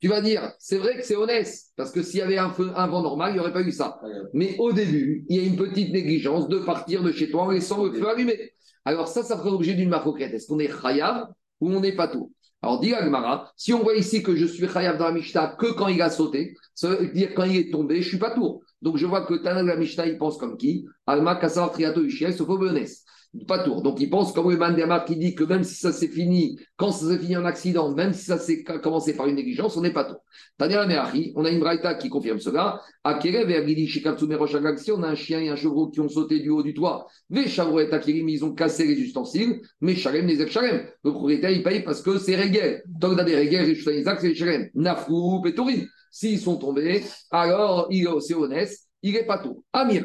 Tu 0.00 0.08
vas 0.08 0.22
dire, 0.22 0.52
c'est 0.58 0.78
vrai 0.78 0.96
que 0.96 1.04
c'est 1.04 1.16
honnête, 1.16 1.52
parce 1.76 1.90
que 1.90 2.02
s'il 2.02 2.20
y 2.20 2.22
avait 2.22 2.38
un, 2.38 2.50
feu, 2.50 2.70
un 2.74 2.86
vent 2.86 3.02
normal, 3.02 3.32
il 3.32 3.34
n'y 3.34 3.40
aurait 3.40 3.52
pas 3.52 3.60
eu 3.60 3.70
ça. 3.70 4.00
Mais 4.32 4.56
au 4.58 4.72
début, 4.72 5.26
il 5.28 5.36
y 5.36 5.40
a 5.40 5.42
une 5.42 5.56
petite 5.56 5.92
négligence 5.92 6.48
de 6.48 6.58
partir 6.58 7.02
de 7.02 7.12
chez 7.12 7.30
toi 7.30 7.42
en 7.42 7.50
laissant 7.50 7.84
le 7.84 7.92
feu 7.92 8.08
allumé. 8.08 8.52
Alors 8.86 9.08
ça, 9.08 9.22
ça 9.22 9.36
ferait 9.36 9.50
l'objet 9.50 9.74
d'une 9.74 9.90
marcoquette. 9.90 10.32
Est-ce 10.32 10.46
qu'on 10.46 10.58
est 10.58 10.70
chayav 10.70 11.28
ou 11.60 11.70
on 11.70 11.80
n'est 11.80 11.94
pas 11.94 12.08
tout? 12.08 12.32
Alors 12.62 12.80
dit 12.80 12.94
Agmara, 12.94 13.52
si 13.56 13.72
on 13.72 13.82
voit 13.82 13.96
ici 13.96 14.22
que 14.22 14.36
je 14.36 14.46
suis 14.46 14.68
chayav 14.68 14.98
dans 14.98 15.06
la 15.06 15.12
Mishnah 15.12 15.56
que 15.58 15.72
quand 15.72 15.88
il 15.88 16.00
a 16.00 16.10
sauté, 16.10 16.54
ça 16.74 16.88
veut 16.88 17.08
dire 17.08 17.30
quand 17.34 17.44
il 17.44 17.56
est 17.56 17.70
tombé, 17.70 18.00
je 18.00 18.08
suis 18.08 18.18
pas 18.18 18.30
tour. 18.30 18.62
Donc 18.80 18.96
je 18.96 19.06
vois 19.06 19.26
que 19.26 19.34
Tana 19.34 19.62
de 19.62 19.68
la 19.68 19.76
Mishnah, 19.76 20.06
il 20.06 20.18
pense 20.18 20.38
comme 20.38 20.56
qui? 20.56 20.86
Alma 21.06 21.36
Kassar 21.36 21.70
Triato 21.72 22.02
Ishiel, 22.02 22.34
sauf 22.34 22.48
pas 23.46 23.62
tour. 23.62 23.82
Donc 23.82 24.00
il 24.00 24.10
pense 24.10 24.32
comme 24.32 24.50
le 24.50 24.56
Mandamar 24.56 25.04
qui 25.04 25.16
dit 25.16 25.34
que 25.34 25.44
même 25.44 25.62
si 25.62 25.74
ça 25.74 25.92
s'est 25.92 26.08
fini, 26.08 26.58
quand 26.76 26.90
ça 26.90 27.06
s'est 27.08 27.18
fini 27.18 27.36
en 27.36 27.44
accident, 27.44 27.94
même 27.94 28.12
si 28.12 28.24
ça 28.24 28.38
s'est 28.38 28.64
commencé 28.64 29.14
par 29.14 29.26
une 29.26 29.36
négligence, 29.36 29.76
on 29.76 29.82
n'est 29.82 29.92
pas 29.92 30.04
tour. 30.04 30.18
Tania 30.58 30.86
Meachi, 30.86 31.32
on 31.36 31.44
a 31.44 31.50
une 31.50 31.60
braïta 31.60 31.94
qui 31.94 32.08
confirme 32.08 32.40
cela. 32.40 32.80
Akere 33.04 33.46
Vergili 33.46 33.86
Shikatsume 33.86 34.34
Roshagaxi, 34.34 34.92
on 34.92 35.02
a 35.02 35.08
un 35.08 35.14
chien 35.14 35.40
et 35.40 35.48
un 35.48 35.56
chevreau 35.56 35.88
qui 35.88 36.00
ont 36.00 36.08
sauté 36.08 36.40
du 36.40 36.50
haut 36.50 36.62
du 36.62 36.74
toit. 36.74 37.06
Ve 37.30 37.46
Shavroet 37.46 37.92
Akirim, 37.92 38.28
ils 38.28 38.44
ont 38.44 38.52
cassé 38.52 38.84
les 38.86 39.00
ustensiles, 39.00 39.60
mais 39.80 39.94
Shalem 39.94 40.26
les 40.26 40.48
Shalem. 40.48 40.86
Le 41.04 41.12
propriétaire, 41.12 41.50
il 41.50 41.62
paye 41.62 41.82
parce 41.82 42.02
que 42.02 42.18
c'est 42.18 42.36
Regel. 42.36 42.82
Donc 42.86 43.16
dans 43.16 43.24
des 43.24 43.36
Regel, 43.36 43.70
et 43.70 43.98
Isaac, 44.00 44.18
c'est 44.20 44.34
Shalem. 44.34 44.68
Nafou, 44.74 45.40
Pétouri. 45.40 45.86
S'ils 46.10 46.40
sont 46.40 46.56
tombés, 46.56 47.04
alors 47.30 47.88
c'est 48.20 48.34
honnête 48.34 48.76
il 49.02 49.12
n'est 49.14 49.24
pas 49.24 49.38
tout. 49.38 49.64
Amir. 49.72 50.04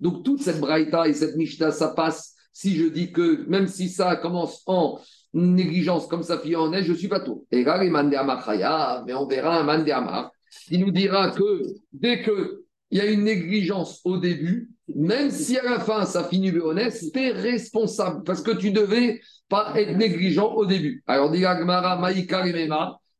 Donc 0.00 0.24
toute 0.24 0.42
cette 0.42 0.60
braïta 0.60 1.08
et 1.08 1.12
cette 1.12 1.36
mishta, 1.36 1.70
ça 1.70 1.88
passe 1.88 2.34
si 2.52 2.76
je 2.76 2.86
dis 2.86 3.12
que 3.12 3.44
même 3.48 3.66
si 3.66 3.88
ça 3.88 4.16
commence 4.16 4.62
en 4.66 4.98
négligence 5.34 6.06
comme 6.06 6.22
ça 6.22 6.38
finit 6.38 6.56
en 6.56 6.70
neige, 6.70 6.86
je 6.86 6.94
suis 6.94 7.08
pas 7.08 7.20
tout. 7.20 7.46
Et 7.52 7.64
mais 7.64 9.14
on 9.14 9.26
verra 9.26 9.60
un 9.60 9.64
mandéamar 9.64 10.30
qui 10.66 10.78
nous 10.78 10.90
dira 10.90 11.30
que 11.32 11.62
dès 11.92 12.22
que 12.22 12.62
il 12.90 12.98
y 12.98 13.00
a 13.00 13.06
une 13.06 13.24
négligence 13.24 14.00
au 14.04 14.16
début, 14.16 14.70
même 14.94 15.30
si 15.30 15.58
à 15.58 15.64
la 15.64 15.80
fin 15.80 16.04
ça 16.06 16.24
finit 16.24 16.56
honnête, 16.56 16.96
tu 17.12 17.20
es 17.20 17.32
responsable 17.32 18.22
parce 18.24 18.40
que 18.40 18.52
tu 18.52 18.70
devais 18.70 19.20
pas 19.48 19.72
être 19.76 19.96
négligent 19.96 20.54
au 20.54 20.64
début. 20.64 21.02
Alors, 21.06 21.30
dit 21.30 21.44
Agmara, 21.44 21.98
Maïka 21.98 22.44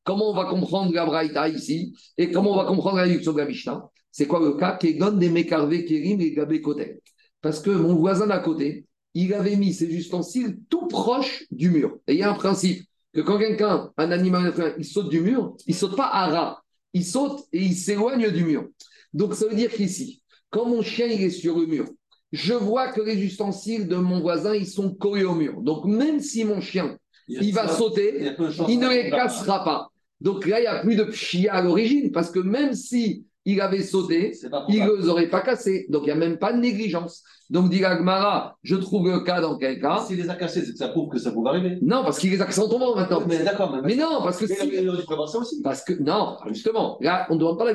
Comment 0.07 0.31
on 0.31 0.35
va 0.35 0.45
comprendre 0.45 0.95
la 0.95 1.05
Braïta 1.05 1.49
ici 1.49 1.93
et 2.17 2.31
comment 2.31 2.53
on 2.53 2.57
va 2.57 2.65
comprendre 2.65 2.99
la 2.99 3.09
de 3.09 3.39
la 3.39 3.45
Mishnah? 3.45 3.91
C'est 4.13 4.29
quoi 4.29 4.39
le 4.39 4.53
cas? 4.53 4.77
Kegon 4.77 5.11
des 5.11 5.29
Mekarve 5.29 5.83
Kerim 5.85 6.21
et 6.21 6.31
Gabé 6.31 6.61
Kotel. 6.61 7.01
Parce 7.43 7.59
que 7.61 7.71
mon 7.71 7.97
voisin 7.97 8.29
d'à 8.29 8.39
côté, 8.39 8.87
il 9.15 9.35
avait 9.35 9.57
mis 9.57 9.75
ses 9.75 9.93
ustensiles 9.93 10.59
tout 10.71 10.87
proche 10.87 11.45
du 11.51 11.71
mur. 11.71 11.99
Et 12.07 12.13
il 12.13 12.21
y 12.21 12.23
a 12.23 12.31
un 12.31 12.35
principe 12.35 12.85
que 13.13 13.21
quand 13.21 13.37
quelqu'un, 13.37 13.91
un 13.97 14.13
animal, 14.13 14.55
il 14.79 14.85
saute 14.85 15.09
du 15.09 15.21
mur, 15.21 15.57
il 15.67 15.75
saute 15.75 15.97
pas 15.97 16.09
à 16.09 16.29
ras, 16.29 16.59
il 16.93 17.05
saute 17.05 17.41
et 17.53 17.63
il 17.63 17.75
s'éloigne 17.75 18.31
du 18.31 18.45
mur. 18.45 18.69
Donc 19.13 19.35
ça 19.35 19.49
veut 19.49 19.57
dire 19.57 19.73
qu'ici, 19.73 20.23
quand 20.51 20.67
mon 20.67 20.83
chien 20.83 21.07
il 21.09 21.21
est 21.21 21.31
sur 21.31 21.59
le 21.59 21.67
mur, 21.67 21.87
je 22.31 22.55
vois 22.55 22.93
que 22.93 23.01
les 23.01 23.21
ustensiles 23.25 23.89
de 23.89 23.97
mon 23.97 24.21
voisin, 24.21 24.55
ils 24.55 24.69
sont 24.69 24.95
collés 24.95 25.25
au 25.25 25.35
mur. 25.35 25.61
Donc 25.63 25.85
même 25.85 26.21
si 26.21 26.45
mon 26.45 26.61
chien, 26.61 26.97
il 27.27 27.53
va 27.53 27.67
sauter, 27.67 28.35
il 28.69 28.79
ne 28.79 28.89
les 28.89 29.11
cassera 29.11 29.65
pas. 29.65 29.89
Donc 30.21 30.47
là, 30.47 30.59
il 30.59 30.63
n'y 30.63 30.67
a 30.69 30.81
plus 30.81 30.97
de 30.97 31.05
pshia 31.05 31.53
à 31.53 31.63
l'origine, 31.63 32.11
parce 32.11 32.31
que 32.31 32.39
même 32.39 32.75
si 32.75 33.27
il 33.45 33.61
avait 33.61 33.83
sauté, 33.83 34.33
il 34.69 34.85
ne 34.85 34.97
les 34.97 35.09
aurait 35.09 35.29
pas 35.29 35.41
cassés. 35.41 35.87
Donc 35.89 36.03
il 36.03 36.07
n'y 36.07 36.13
a 36.13 36.17
même 36.17 36.39
pas 36.39 36.53
de 36.53 36.59
négligence. 36.59 37.23
Donc 37.49 37.71
dit 37.71 37.85
Agmara, 37.85 38.57
je 38.65 38.75
trouve 38.75 39.09
le 39.09 39.21
cas 39.21 39.41
dans 39.41 39.57
quel 39.57 39.81
cas? 39.81 40.05
S'il 40.07 40.17
les 40.17 40.29
a 40.29 40.35
cassés, 40.35 40.65
c'est 40.65 40.73
que 40.73 40.79
ça 40.79 40.89
prouve 40.89 41.11
que 41.11 41.19
ça 41.19 41.31
pouvait 41.31 41.51
arriver. 41.51 41.79
Non, 41.81 42.03
parce 42.03 42.19
qu'il 42.19 42.31
les 42.31 42.41
a 42.43 42.45
cassés 42.45 42.61
en 42.61 42.69
tombant 42.69 42.97
maintenant. 42.97 43.23
Mais 43.27 43.45
d'accord, 43.45 43.81
mais, 43.85 43.95
non, 43.95 44.21
parce 44.25 44.39
que 44.39 44.47
mais 44.47 44.55
si... 44.57 44.69
il 44.83 44.89
aurait 44.89 44.99
dû 44.99 45.05
prévoir 45.05 45.29
ça 45.29 45.39
aussi. 45.39 45.63
Parce 45.63 45.85
que 45.85 45.93
non, 45.93 46.37
justement, 46.49 46.99
là, 47.01 47.27
on 47.31 47.35
ne 47.35 47.39
demande 47.39 47.59
pas 47.59 47.73
la. 47.73 47.75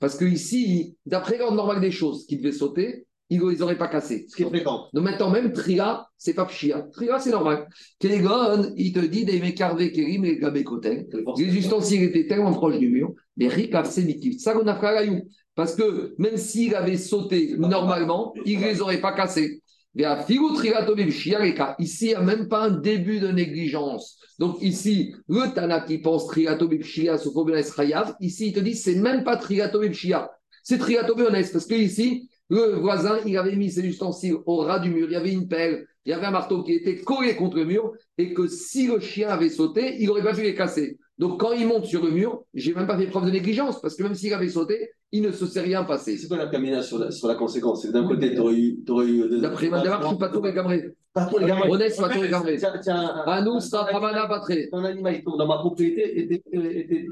Parce 0.00 0.16
que 0.16 0.24
ici, 0.24 0.96
d'après 1.04 1.36
l'ordre 1.36 1.56
normal 1.56 1.80
des 1.80 1.90
choses, 1.90 2.26
qui 2.26 2.38
devait 2.38 2.52
sauter, 2.52 3.05
ils 3.28 3.40
ne 3.40 3.50
les 3.50 3.62
auraient 3.62 3.78
pas 3.78 3.88
cassés. 3.88 4.26
Ce 4.28 4.36
qui 4.36 4.42
est 4.42 4.46
fréquent. 4.46 4.88
Donc 4.92 5.04
maintenant, 5.04 5.30
même 5.30 5.52
Tria, 5.52 6.06
c'est 6.16 6.34
pas 6.34 6.44
Pshia. 6.44 6.86
Tria, 6.92 7.18
c'est 7.18 7.30
normal. 7.30 7.68
Kégon, 7.98 8.72
il 8.76 8.92
te 8.92 9.00
dit 9.00 9.24
des 9.24 9.40
mécarvé 9.40 9.90
kérim 9.90 10.24
et 10.24 10.36
gabékoten. 10.36 11.06
Les 11.36 11.56
ustensiles 11.56 12.04
étaient 12.04 12.26
tellement 12.26 12.52
proches 12.52 12.78
du 12.78 12.88
mur, 12.88 13.12
mais 13.36 13.48
Rikav 13.48 13.90
Sémitif. 13.90 14.40
Ça, 14.40 14.56
on 14.56 14.66
a 14.66 14.76
fait. 14.76 15.22
Parce 15.54 15.74
que 15.74 16.14
même 16.18 16.36
s'il 16.36 16.74
avait 16.74 16.98
sauté 16.98 17.56
normalement, 17.56 18.34
il 18.44 18.60
ne 18.60 18.66
les 18.66 18.80
aurait 18.80 19.00
pas 19.00 19.12
cassés. 19.12 19.62
Ici, 19.98 22.04
il 22.04 22.08
n'y 22.08 22.14
a 22.14 22.20
même 22.20 22.48
pas 22.48 22.64
un 22.64 22.70
début 22.70 23.18
de 23.18 23.28
négligence. 23.28 24.18
Donc 24.38 24.58
ici, 24.60 25.14
le 25.28 25.54
Tana 25.54 25.80
qui 25.80 25.98
pense 25.98 26.26
Trigato 26.26 26.68
Bibshia, 26.68 27.16
Sofobenes 27.16 27.64
Chayav, 27.64 28.14
ici, 28.20 28.48
il 28.48 28.52
te 28.52 28.60
dit, 28.60 28.74
c'est 28.74 28.96
même 28.96 29.24
pas 29.24 29.38
Trigato 29.38 29.80
Bibshia. 29.80 30.30
C'est 30.62 30.76
Trigato 30.76 31.14
Beones. 31.14 31.42
Parce 31.50 31.64
que 31.64 31.74
ici, 31.74 32.28
le 32.48 32.76
voisin, 32.76 33.18
il 33.26 33.36
avait 33.36 33.56
mis 33.56 33.70
ses 33.70 33.84
ustensiles 33.84 34.36
au 34.46 34.56
ras 34.58 34.78
du 34.78 34.90
mur. 34.90 35.06
Il 35.08 35.12
y 35.12 35.16
avait 35.16 35.32
une 35.32 35.48
pelle, 35.48 35.86
il 36.04 36.10
y 36.10 36.12
avait 36.12 36.26
un 36.26 36.30
marteau 36.30 36.62
qui 36.62 36.72
était 36.74 36.96
collé 37.00 37.34
contre 37.36 37.56
le 37.56 37.64
mur 37.64 37.92
et 38.18 38.32
que 38.32 38.46
si 38.46 38.86
le 38.86 39.00
chien 39.00 39.28
avait 39.28 39.48
sauté, 39.50 39.96
il 39.98 40.06
n'aurait 40.06 40.22
pas 40.22 40.34
pu 40.34 40.42
les 40.42 40.54
casser. 40.54 40.98
Donc 41.18 41.40
quand 41.40 41.52
il 41.52 41.66
monte 41.66 41.86
sur 41.86 42.04
le 42.04 42.10
mur, 42.10 42.42
j'ai 42.54 42.74
même 42.74 42.86
pas 42.86 42.96
fait 42.98 43.06
preuve 43.06 43.24
de 43.26 43.30
négligence 43.30 43.80
parce 43.80 43.96
que 43.96 44.02
même 44.02 44.14
s'il 44.14 44.32
avait 44.34 44.48
sauté, 44.50 44.90
il 45.12 45.22
ne 45.22 45.32
se 45.32 45.46
serait 45.46 45.62
rien 45.64 45.82
passé. 45.84 46.16
C'est 46.18 46.28
pas 46.28 46.36
la 46.36 46.46
camina 46.46 46.82
sur 46.82 46.98
la, 46.98 47.10
sur 47.10 47.26
la 47.26 47.34
conséquence? 47.36 47.82
C'est 47.82 47.92
d'un 47.92 48.06
côté, 48.06 48.34
tu 48.34 48.40
aurais 48.40 48.54
eu. 48.54 48.78
Madame, 48.86 49.54
je 50.02 50.06
suis 50.08 50.18
pas 50.18 50.28
tout 50.28 50.40
régamré. 50.40 50.94
Pas 51.14 51.24
trop 51.24 51.38
les 51.38 51.46
gamins. 51.46 51.66
Honnête, 51.70 51.96
pas 51.96 52.10
tout 52.10 52.20
régamré. 52.20 52.58
Tiens, 52.58 52.74
tiens, 52.82 52.96
un- 52.96 53.30
À 53.30 53.40
nous, 53.42 53.58
ça, 53.58 53.84
Ramana, 53.84 54.26
pas 54.26 54.40
très. 54.40 54.68
Ton 54.68 54.84
animal, 54.84 55.22
dans 55.24 55.46
ma 55.46 55.56
propriété, 55.58 56.20
était, 56.20 56.42
était, 56.52 57.06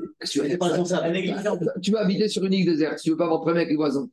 était 0.45 0.59
pas 0.59 0.69
La 0.69 0.75
responsable. 0.75 1.73
Tu 1.81 1.91
vas 1.91 2.01
habiter 2.01 2.29
sur 2.29 2.45
une 2.45 2.53
île 2.53 2.67
déserte, 2.67 2.99
tu 3.03 3.11
veux 3.11 3.17
pas 3.17 3.25
avoir 3.25 3.39
de 3.39 3.45
problème 3.45 3.61
avec 3.63 3.71
les 3.71 3.77
voisins. 3.77 4.07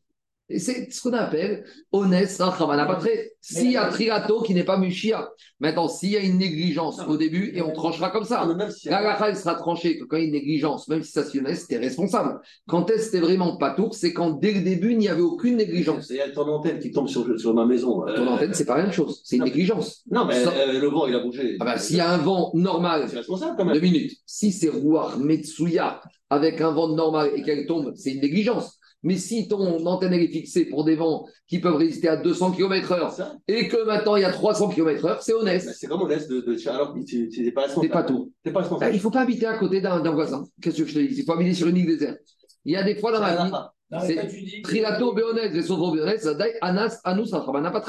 Et 0.52 0.60
c'est 0.60 0.92
ce 0.92 1.02
qu'on 1.02 1.14
appelle 1.14 1.64
honnête, 1.92 2.30
pas 2.38 2.96
très. 2.96 3.34
S'il 3.40 3.72
y 3.72 3.78
a 3.78 3.88
Triato 3.88 4.42
qui 4.42 4.54
n'est 4.54 4.64
pas 4.64 4.78
Mushia, 4.78 5.30
maintenant, 5.60 5.88
s'il 5.88 6.12
y 6.12 6.18
a 6.18 6.20
une 6.20 6.38
négligence 6.38 7.00
au 7.08 7.18
début, 7.18 7.52
et 7.56 7.62
on 7.62 7.72
tranchera 7.72 8.10
comme 8.10 8.24
ça. 8.24 8.48
La 8.86 9.18
elle 9.28 9.36
sera 9.36 9.56
tranchée 9.56 9.98
que 9.98 10.04
quand 10.06 10.18
il 10.18 10.22
y 10.22 10.24
a 10.24 10.26
une 10.28 10.34
négligence, 10.34 10.88
même 10.88 11.04
si 11.04 11.12
ça 11.12 11.24
se 11.24 11.38
honnête, 11.38 11.58
c'était 11.58 11.78
responsable. 11.78 12.40
Quand 12.68 12.90
est-ce 12.90 12.98
que 12.98 13.04
c'était 13.06 13.20
vraiment 13.20 13.58
pas 13.58 13.72
tour, 13.72 13.94
c'est 13.94 14.14
quand 14.14 14.32
dès 14.32 14.52
le 14.52 14.62
début, 14.62 14.92
il 14.92 14.98
n'y 14.98 15.10
avait 15.10 15.22
aucune 15.22 15.58
négligence. 15.58 16.10
Il 16.10 16.18
y 16.18 16.22
a 16.22 16.30
ton 16.30 16.48
antenne 16.48 16.80
qui 16.80 16.92
tombe 16.92 17.08
sur, 17.08 17.40
sur 17.40 17.54
ma 17.54 17.66
maison. 17.66 18.08
euh, 18.08 18.16
Ton 18.16 18.28
antenne, 18.28 18.54
c'est 18.54 18.66
pas 18.66 18.78
la 18.78 18.84
même 18.84 18.92
chose, 18.92 19.22
c'est 19.24 19.38
une 19.38 19.44
négligence. 19.44 20.04
Non, 20.12 20.26
mais 20.26 20.36
euh, 20.46 20.80
le 20.80 20.88
vent, 20.88 21.08
il 21.08 21.16
a 21.16 21.20
bougé. 21.20 21.58
Ah 21.60 21.66
ben, 21.66 21.78
s'il 21.78 21.98
y 21.98 22.02
a 22.02 22.12
un 22.12 22.18
vent 22.18 22.52
normal, 22.54 23.06
C'est 23.10 23.18
responsable 23.18 23.56
quand 23.58 23.66
deux 23.72 23.80
minutes, 23.80 24.18
si 24.26 24.52
c'est 24.52 24.70
Ruach 24.70 25.18
Metsuya 25.18 26.02
avec 26.30 26.62
un 26.62 26.72
vent 26.72 26.90
normal 26.90 27.32
et 27.36 27.42
qu'elle 27.42 27.66
tombe, 27.66 27.94
c'est 27.96 28.12
une 28.12 28.22
négligence. 28.22 28.78
Mais 29.04 29.18
si 29.18 29.48
ton 29.48 29.86
antenne 29.88 30.14
est 30.14 30.28
fixée 30.28 30.66
pour 30.66 30.84
des 30.84 30.96
vents 30.96 31.26
qui 31.48 31.60
peuvent 31.60 31.76
résister 31.76 32.08
à 32.08 32.18
200 32.18 32.52
km/h 32.52 33.32
et 33.48 33.68
que 33.68 33.84
maintenant 33.86 34.16
il 34.16 34.22
y 34.22 34.26
a 34.26 34.32
300 34.32 34.70
km/h, 34.70 35.18
c'est 35.22 35.34
honnête. 35.34 35.62
c'est 35.62 35.88
comme 35.88 36.02
on 36.02 36.06
laisse 36.08 36.28
de, 36.28 36.42
de 36.42 36.70
alors 36.70 36.94
que 36.94 37.00
tu 37.04 37.30
n'es 37.44 37.52
pas 37.52 37.62
C'est 37.68 37.68
responsable. 37.82 37.92
pas 37.94 38.04
tout. 38.04 38.32
Pas 38.44 38.52
Ben, 38.52 38.60
responsable. 38.60 38.92
il 38.94 38.98
ne 38.98 39.02
faut 39.02 39.12
pas 39.12 39.22
habiter 39.22 39.46
à 39.48 39.58
côté 39.58 39.82
d'un 39.82 40.12
voisin. 40.12 40.44
Qu'est-ce 40.62 40.78
que 40.84 40.86
je 40.86 40.94
te 40.94 41.00
dis? 41.00 41.16
Il 41.20 41.24
faut 41.26 41.34
habiter 41.34 41.54
sur 41.54 41.68
une 41.68 41.78
île 41.78 41.88
déserte. 41.88 42.20
Il 42.66 42.74
y 42.74 42.76
a 42.76 42.84
des 42.84 42.96
fois 42.96 43.12
dans 43.12 43.22
la 43.22 43.44
vie, 43.46 43.52
mais 43.92 44.00
C'est. 44.06 44.62
Trilato, 44.62 45.14
Béonès, 45.14 45.54
et 45.54 45.62
Sofro, 45.64 45.92
Béonès, 45.92 46.26
Anas, 46.62 47.00
Anous, 47.04 47.32
Raframana, 47.32 47.72
pas 47.72 47.84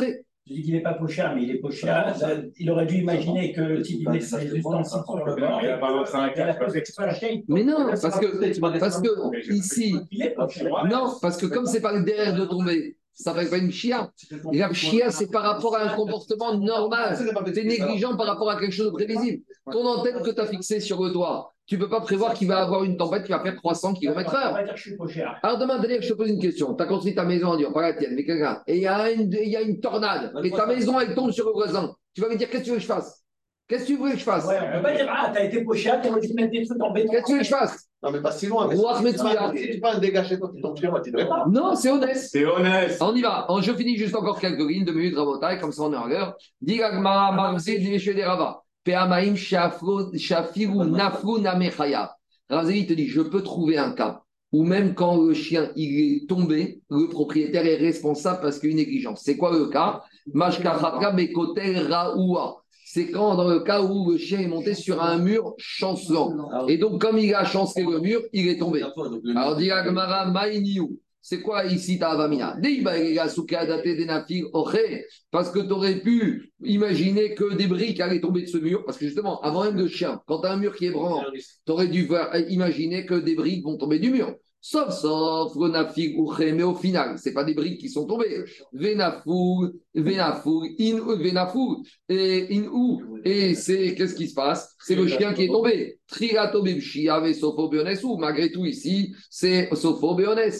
Tu 0.45 0.55
dis 0.55 0.63
qu'il 0.63 0.75
n'est 0.75 0.81
pas 0.83 0.95
pochard, 0.95 1.37
mais 1.37 1.45
il 1.45 1.51
est 1.53 1.59
pochard. 1.59 2.17
Ça, 2.17 2.31
Il 2.59 2.69
aurait 2.71 2.87
dû 2.87 2.97
imaginer 2.97 3.53
que 3.53 3.83
s'il 3.83 4.09
met 4.09 4.21
ses 4.21 4.45
ustensiles 4.57 5.03
sur 5.05 5.17
le 5.25 5.37
bord, 5.37 5.61
Il 5.63 5.69
a 5.69 5.79
pas. 5.79 6.67
Mais 7.49 7.63
non, 7.65 7.87
parce 7.91 8.19
que, 8.19 8.79
parce 8.79 9.01
que 9.01 9.53
ici, 9.53 9.95
non, 10.91 11.13
parce 11.21 11.37
que 11.37 11.47
comme 11.47 11.67
c'est 11.67 11.81
pas 11.81 11.93
le 11.93 12.03
derrière 12.05 12.35
de 12.35 12.45
tomber, 12.45 12.97
ça 13.13 13.33
s'appelle 13.33 13.51
pas 13.51 13.59
une 13.59 13.71
chia. 13.71 14.11
Et 14.53 14.59
la 14.59 14.73
chia, 14.73 15.11
c'est 15.11 15.31
par 15.31 15.43
rapport 15.43 15.77
à 15.77 15.83
un 15.83 15.95
comportement 15.95 16.59
normal. 16.59 17.17
C'est 17.55 17.65
négligent 17.65 18.17
par 18.17 18.27
rapport 18.27 18.51
à 18.51 18.59
quelque 18.59 18.73
chose 18.73 18.87
de 18.93 18.93
prévisible. 18.97 19.45
Ton 19.71 19.87
antenne 19.87 20.23
que 20.23 20.31
tu 20.31 20.41
as 20.41 20.47
fixée 20.47 20.81
sur 20.81 21.03
le 21.05 21.13
toit, 21.13 21.55
tu 21.73 21.79
peux 21.79 21.89
pas 21.89 22.03
prévoir 22.03 22.35
qu'il 22.35 22.49
va 22.49 22.59
avoir 22.61 22.85
une 22.85 22.99
tempête 22.99 23.25
qui 23.25 23.33
va 23.33 23.41
faire 23.41 23.55
300 23.57 23.93
On 23.93 23.95
km/h. 23.95 24.53
va. 24.53 24.63
Alors 25.43 25.57
demain, 25.59 25.79
Daniel, 25.79 26.03
je 26.03 26.09
te 26.11 26.13
pose 26.13 26.29
une 26.29 26.39
question. 26.39 26.75
Tu 26.75 26.83
as 26.83 26.87
construit 26.87 27.15
ta 27.15 27.25
maison 27.25 27.47
en 27.49 27.57
Dieu, 27.57 27.67
pas 27.73 27.81
la 27.81 27.95
tienne, 27.95 28.13
mais 28.15 28.25
quelqu'un. 28.27 28.61
Et 28.67 28.77
il 28.77 28.83
y, 28.83 28.87
a 28.87 29.11
une- 29.11 29.33
il 29.33 29.49
y 29.49 29.57
a 29.57 29.63
une 29.63 29.81
tornade. 29.81 30.35
Et 30.45 30.51
ta 30.51 30.67
maison, 30.67 31.01
elle 31.01 31.15
tombe 31.15 31.31
sur 31.31 31.47
le 31.47 31.53
voisin. 31.53 31.95
Tu 32.15 32.21
vas 32.21 32.29
me 32.29 32.37
dire, 32.37 32.51
qu'est-ce 32.51 32.61
que 32.61 32.65
tu 32.67 32.71
veux 32.73 32.77
que 32.77 32.83
je 32.83 32.87
fasse? 32.89 33.23
Qu'est-ce 33.69 33.85
que 33.85 33.87
tu 33.89 33.97
veux 33.97 34.11
que 34.11 34.19
je 34.19 34.23
fasse? 34.23 34.45
Ouais, 34.45 34.59
on 34.61 34.77
peut 34.77 34.83
pas 34.83 34.95
dire, 34.95 35.07
ah, 35.11 35.31
t'as 35.33 35.45
été 35.45 35.65
pochard, 35.65 36.03
t'aurais 36.03 36.21
dû 36.21 36.35
mettre 36.35 36.51
des 36.51 36.67
trucs 36.67 36.83
en 36.83 36.93
béton. 36.93 37.11
Qu'est-ce 37.11 37.23
que 37.23 37.27
tu 37.29 37.33
veux 37.33 37.39
que 37.39 37.45
je 37.45 37.51
fasse? 37.51 37.89
Non, 38.03 38.11
mais 38.11 38.21
pas 38.21 38.33
si 38.33 38.47
loin. 38.49 38.69
mais 38.69 38.77
si 38.77 39.17
tu 39.17 39.81
vas 39.81 39.95
un 39.95 39.99
dégât 39.99 40.25
chez 40.25 40.39
toi, 40.39 40.51
tu 40.55 40.61
tombes 40.61 40.77
chez 40.77 40.89
moi, 40.89 41.01
tu 41.01 41.11
devrais 41.11 41.27
pas. 41.27 41.47
Non, 41.49 41.75
c'est 41.75 41.91
honnête. 41.91 42.19
C'est 42.19 42.45
honnête. 42.45 42.99
On 43.01 43.15
y 43.15 43.23
va. 43.23 43.47
Je 43.63 43.73
finis 43.73 43.97
juste 43.97 44.15
encore 44.15 44.39
quelques 44.39 44.59
lignes, 44.69 44.85
deux 44.85 44.93
minutes, 44.93 45.17
Rabotai, 45.17 45.59
comme 45.59 45.73
ça 45.73 45.85
on 45.85 45.93
est 45.95 45.97
en 45.97 46.07
l'heure. 46.07 46.37
Digagma, 46.61 47.33
Marzi, 47.33 47.79
des 47.79 48.25
Rava. 48.25 48.62
Peamaim, 48.85 49.35
Shafiru, 49.37 50.85
Nafru, 50.87 51.41
Namechaya. 51.41 52.17
Ravzeli 52.51 52.87
te 52.87 52.93
dit, 52.93 53.07
je 53.07 53.21
peux 53.21 53.43
trouver 53.43 53.79
un 53.79 53.93
cas 53.93 54.23
où 54.53 54.65
même 54.65 54.95
quand 54.95 55.17
le 55.17 55.33
chien 55.35 55.71
il 55.77 55.99
est 55.99 56.29
tombé, 56.29 56.83
le 56.91 57.09
propriétaire 57.09 57.67
est 57.67 57.77
responsable 57.77 58.41
parce 58.43 58.59
qu'il 58.59 58.69
y 58.69 58.73
a 58.73 58.75
une 58.75 58.79
négligence. 58.79 59.23
C'est 59.25 59.37
quoi 59.37 59.51
le 59.53 59.69
cas? 59.69 60.03
C'est 62.85 63.11
quand, 63.11 63.35
dans 63.37 63.49
le 63.49 63.61
cas 63.61 63.81
où 63.83 64.11
le 64.11 64.19
chien 64.19 64.41
est 64.41 64.49
monté 64.49 64.75
sur 64.75 65.03
un 65.03 65.17
mur 65.17 65.55
chancelant. 65.57 66.69
Et 66.69 66.77
donc, 66.77 67.01
comme 67.01 67.19
il 67.19 67.35
a 67.35 67.45
chancé 67.45 67.83
le 67.83 67.99
mur, 68.01 68.21
il 68.35 68.49
est 68.49 68.59
tombé. 68.59 68.83
Alors, 69.35 69.57
dit 69.57 69.71
Agmara, 69.71 70.27
Maïniou. 70.27 70.99
C'est 71.25 71.41
quoi 71.41 71.65
ici 71.67 72.01
ta 72.01 72.11
avamina? 72.11 72.59
Parce 75.31 75.51
que 75.53 75.61
tu 75.61 75.73
aurais 75.73 76.01
pu 76.01 76.53
imaginer 76.65 77.35
que 77.35 77.55
des 77.55 77.69
briques 77.69 78.01
allaient 78.01 78.21
tomber 78.21 78.43
de 78.43 78.49
ce 78.49 78.59
mur. 78.59 78.85
Parce 78.85 78.99
que 78.99 79.07
justement, 79.07 79.41
avant 79.41 79.63
même 79.63 79.77
le 79.77 79.87
chien, 79.87 80.21
quand 80.27 80.41
tu 80.41 80.49
as 80.49 80.53
un 80.53 80.57
mur 80.57 80.75
qui 80.75 80.87
est 80.87 80.91
branlant, 80.91 81.25
tu 81.33 81.73
aurais 81.73 81.87
dû 81.87 82.07
voir, 82.07 82.37
imaginer 82.49 83.07
que 83.07 83.15
des 83.15 83.37
briques 83.37 83.63
vont 83.63 83.77
tomber 83.77 84.01
du 84.01 84.11
mur. 84.11 84.35
Sauf, 84.65 84.95
sauf, 84.95 85.57
le 85.57 85.71
nafig 85.71 86.17
ou 86.17 86.27
ré, 86.27 86.53
mais 86.53 86.63
au 86.63 86.77
final, 86.77 87.19
ce 87.19 87.31
pas 87.31 87.43
des 87.43 87.53
briques 87.53 87.81
qui 87.81 87.89
sont 87.89 88.07
tombées. 88.07 88.45
Vénafou, 88.73 89.73
vénafou, 89.93 90.63
in, 90.79 91.17
vénafou, 91.17 91.83
et 92.09 92.47
in 92.49 92.69
ou. 92.73 93.03
Et 93.25 93.57
c'est, 93.57 93.97
qu'est-ce 93.97 94.15
qui 94.15 94.29
se 94.29 94.35
passe? 94.35 94.77
C'est 94.79 94.95
le 94.95 95.09
chien 95.09 95.35
qui 95.35 95.45
est 95.45 95.49
tombé. 95.49 95.99
Trigato 96.07 96.63
bibshi 96.63 97.09
ave 97.09 97.33
sopho 97.33 97.69
beones 97.69 97.99
ou. 98.05 98.19
Malgré 98.19 98.53
tout, 98.53 98.65
ici, 98.65 99.13
c'est 99.29 99.69
beones. 100.15 100.53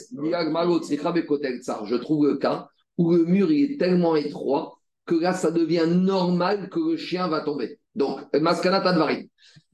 Je 1.85 1.95
trouve 1.95 2.27
le 2.27 2.35
cas 2.35 2.67
où 2.97 3.13
le 3.13 3.23
mur 3.23 3.53
il 3.53 3.71
est 3.71 3.77
tellement 3.77 4.17
étroit 4.17 4.77
que 5.05 5.15
là, 5.15 5.31
ça 5.31 5.49
devient 5.49 5.87
normal 5.87 6.67
que 6.69 6.91
le 6.91 6.97
chien 6.97 7.29
va 7.29 7.39
tomber. 7.39 7.79
Donc, 7.95 8.19
maskana 8.33 8.81
tadvari. 8.81 9.29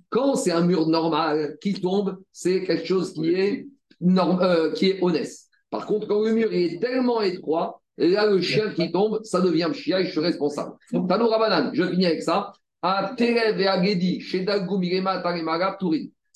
Quand 0.10 0.36
c'est 0.36 0.52
un 0.52 0.66
mur 0.66 0.88
normal 0.88 1.58
qui 1.62 1.74
tombe, 1.74 2.20
c'est 2.32 2.64
quelque 2.64 2.86
chose 2.86 3.14
qui 3.14 3.30
est 3.30 3.66
euh, 4.02 4.72
qui 4.74 4.90
est 4.90 5.02
honnête. 5.02 5.30
Par 5.70 5.86
contre, 5.86 6.08
quand 6.08 6.24
le 6.24 6.32
mur 6.34 6.52
est 6.52 6.80
tellement 6.82 7.22
étroit, 7.22 7.82
là, 7.98 8.26
le 8.26 8.42
chien 8.42 8.72
qui 8.72 8.92
tombe, 8.92 9.20
ça 9.24 9.42
devient 9.42 9.70
chien 9.74 10.00
et 10.00 10.06
je 10.06 10.12
suis 10.12 10.20
responsable. 10.20 10.74
Tano 10.92 11.28
Rabanan, 11.28 11.72
je 11.74 11.84
finis 11.84 12.06
avec 12.06 12.24
ça. 12.24 12.54
À 12.82 13.14
Terev 13.18 13.60
et 13.60 13.68
à 13.68 13.84
Gedi, 13.84 14.22
chez. 14.22 14.46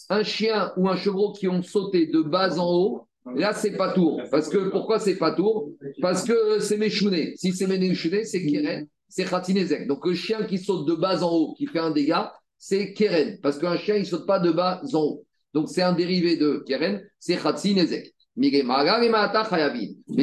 Un 0.10 0.24
chien 0.24 0.74
ou 0.76 0.90
un 0.90 0.98
chevreau 0.98 1.32
qui 1.32 1.48
ont 1.48 1.64
sauté 1.64 2.08
de 2.08 2.22
bas 2.22 2.60
en 2.60 2.70
haut, 2.70 3.08
là, 3.36 3.54
c'est 3.54 3.78
pas 3.78 3.94
tour. 3.94 4.22
Parce 4.30 4.50
que, 4.50 4.70
pourquoi 4.70 5.00
c'est 5.00 5.16
pas 5.16 5.32
tour? 5.32 5.70
Parce 6.02 6.24
que 6.24 6.60
c'est 6.60 6.78
méchouné. 6.78 7.34
Si 7.38 7.54
c'est 7.54 7.68
méchouné, 7.68 8.26
c'est 8.26 8.46
Keren, 8.46 8.86
c'est 9.08 9.24
Khatinezek. 9.24 9.88
Donc, 9.88 10.06
le 10.06 10.14
chien 10.14 10.44
qui 10.44 10.58
saute 10.58 10.86
de 10.86 10.96
bas 10.96 11.24
en 11.24 11.32
haut, 11.32 11.54
qui 11.54 11.66
fait 11.68 11.80
un 11.80 11.92
dégât, 11.92 12.34
c'est 12.58 12.94
Keren. 12.94 13.40
Parce 13.42 13.58
qu'un 13.58 13.78
chien, 13.78 13.96
il 13.96 14.06
saute 14.06 14.28
pas 14.28 14.40
de 14.40 14.52
bas 14.52 14.82
en 14.94 15.00
haut. 15.00 15.26
Donc, 15.54 15.70
c'est 15.70 15.82
un 15.82 15.94
dérivé 15.94 16.38
de 16.38 16.64
Keren, 16.68 17.02
c'est 17.20 17.38
Khatsinezek. 17.38 18.14
Mais 18.36 18.50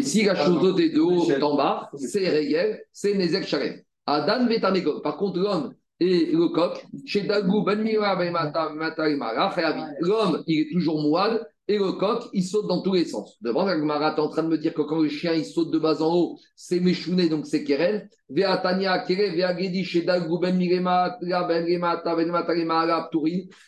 si 0.02 0.24
la 0.24 0.34
chose 0.34 0.60
sauté 0.60 0.90
de 0.90 1.00
haut 1.00 1.30
en 1.42 1.56
bas, 1.56 1.90
c'est 1.94 2.28
Regel, 2.28 2.82
c'est 2.92 3.14
Nezek 3.14 3.46
Sharem. 3.46 3.80
Adan 4.06 4.46
Betanekov. 4.46 5.00
Par 5.02 5.16
contre, 5.16 5.38
l'homme 5.38 5.74
et 6.00 6.32
le 6.32 6.48
coq, 6.48 6.84
chez 7.06 7.22
Dagou, 7.22 7.62
Ben 7.62 7.80
Mira, 7.80 8.16
Ben 8.16 8.32
Mata, 8.32 8.70
Mata. 8.70 9.08
L'homme, 10.00 10.42
il 10.48 10.62
est 10.62 10.72
toujours 10.72 11.00
moide 11.00 11.46
et 11.70 11.78
le 11.78 11.92
coq, 11.92 12.24
il 12.32 12.42
saute 12.42 12.66
dans 12.66 12.82
tous 12.82 12.94
les 12.94 13.04
sens. 13.04 13.36
Devant 13.42 13.64
la 13.64 13.78
Gemara, 13.78 14.20
en 14.20 14.28
train 14.28 14.42
de 14.42 14.48
me 14.48 14.58
dire 14.58 14.74
que 14.74 14.82
quand 14.82 14.98
le 14.98 15.08
chien, 15.08 15.34
il 15.34 15.44
saute 15.44 15.70
de 15.70 15.78
bas 15.78 16.02
en 16.02 16.12
haut, 16.12 16.36
c'est 16.56 16.80
Meshouné, 16.80 17.28
donc 17.28 17.46
c'est 17.46 17.62
Keren. 17.62 18.08
Ben 18.28 18.60
Ben. 21.46 21.68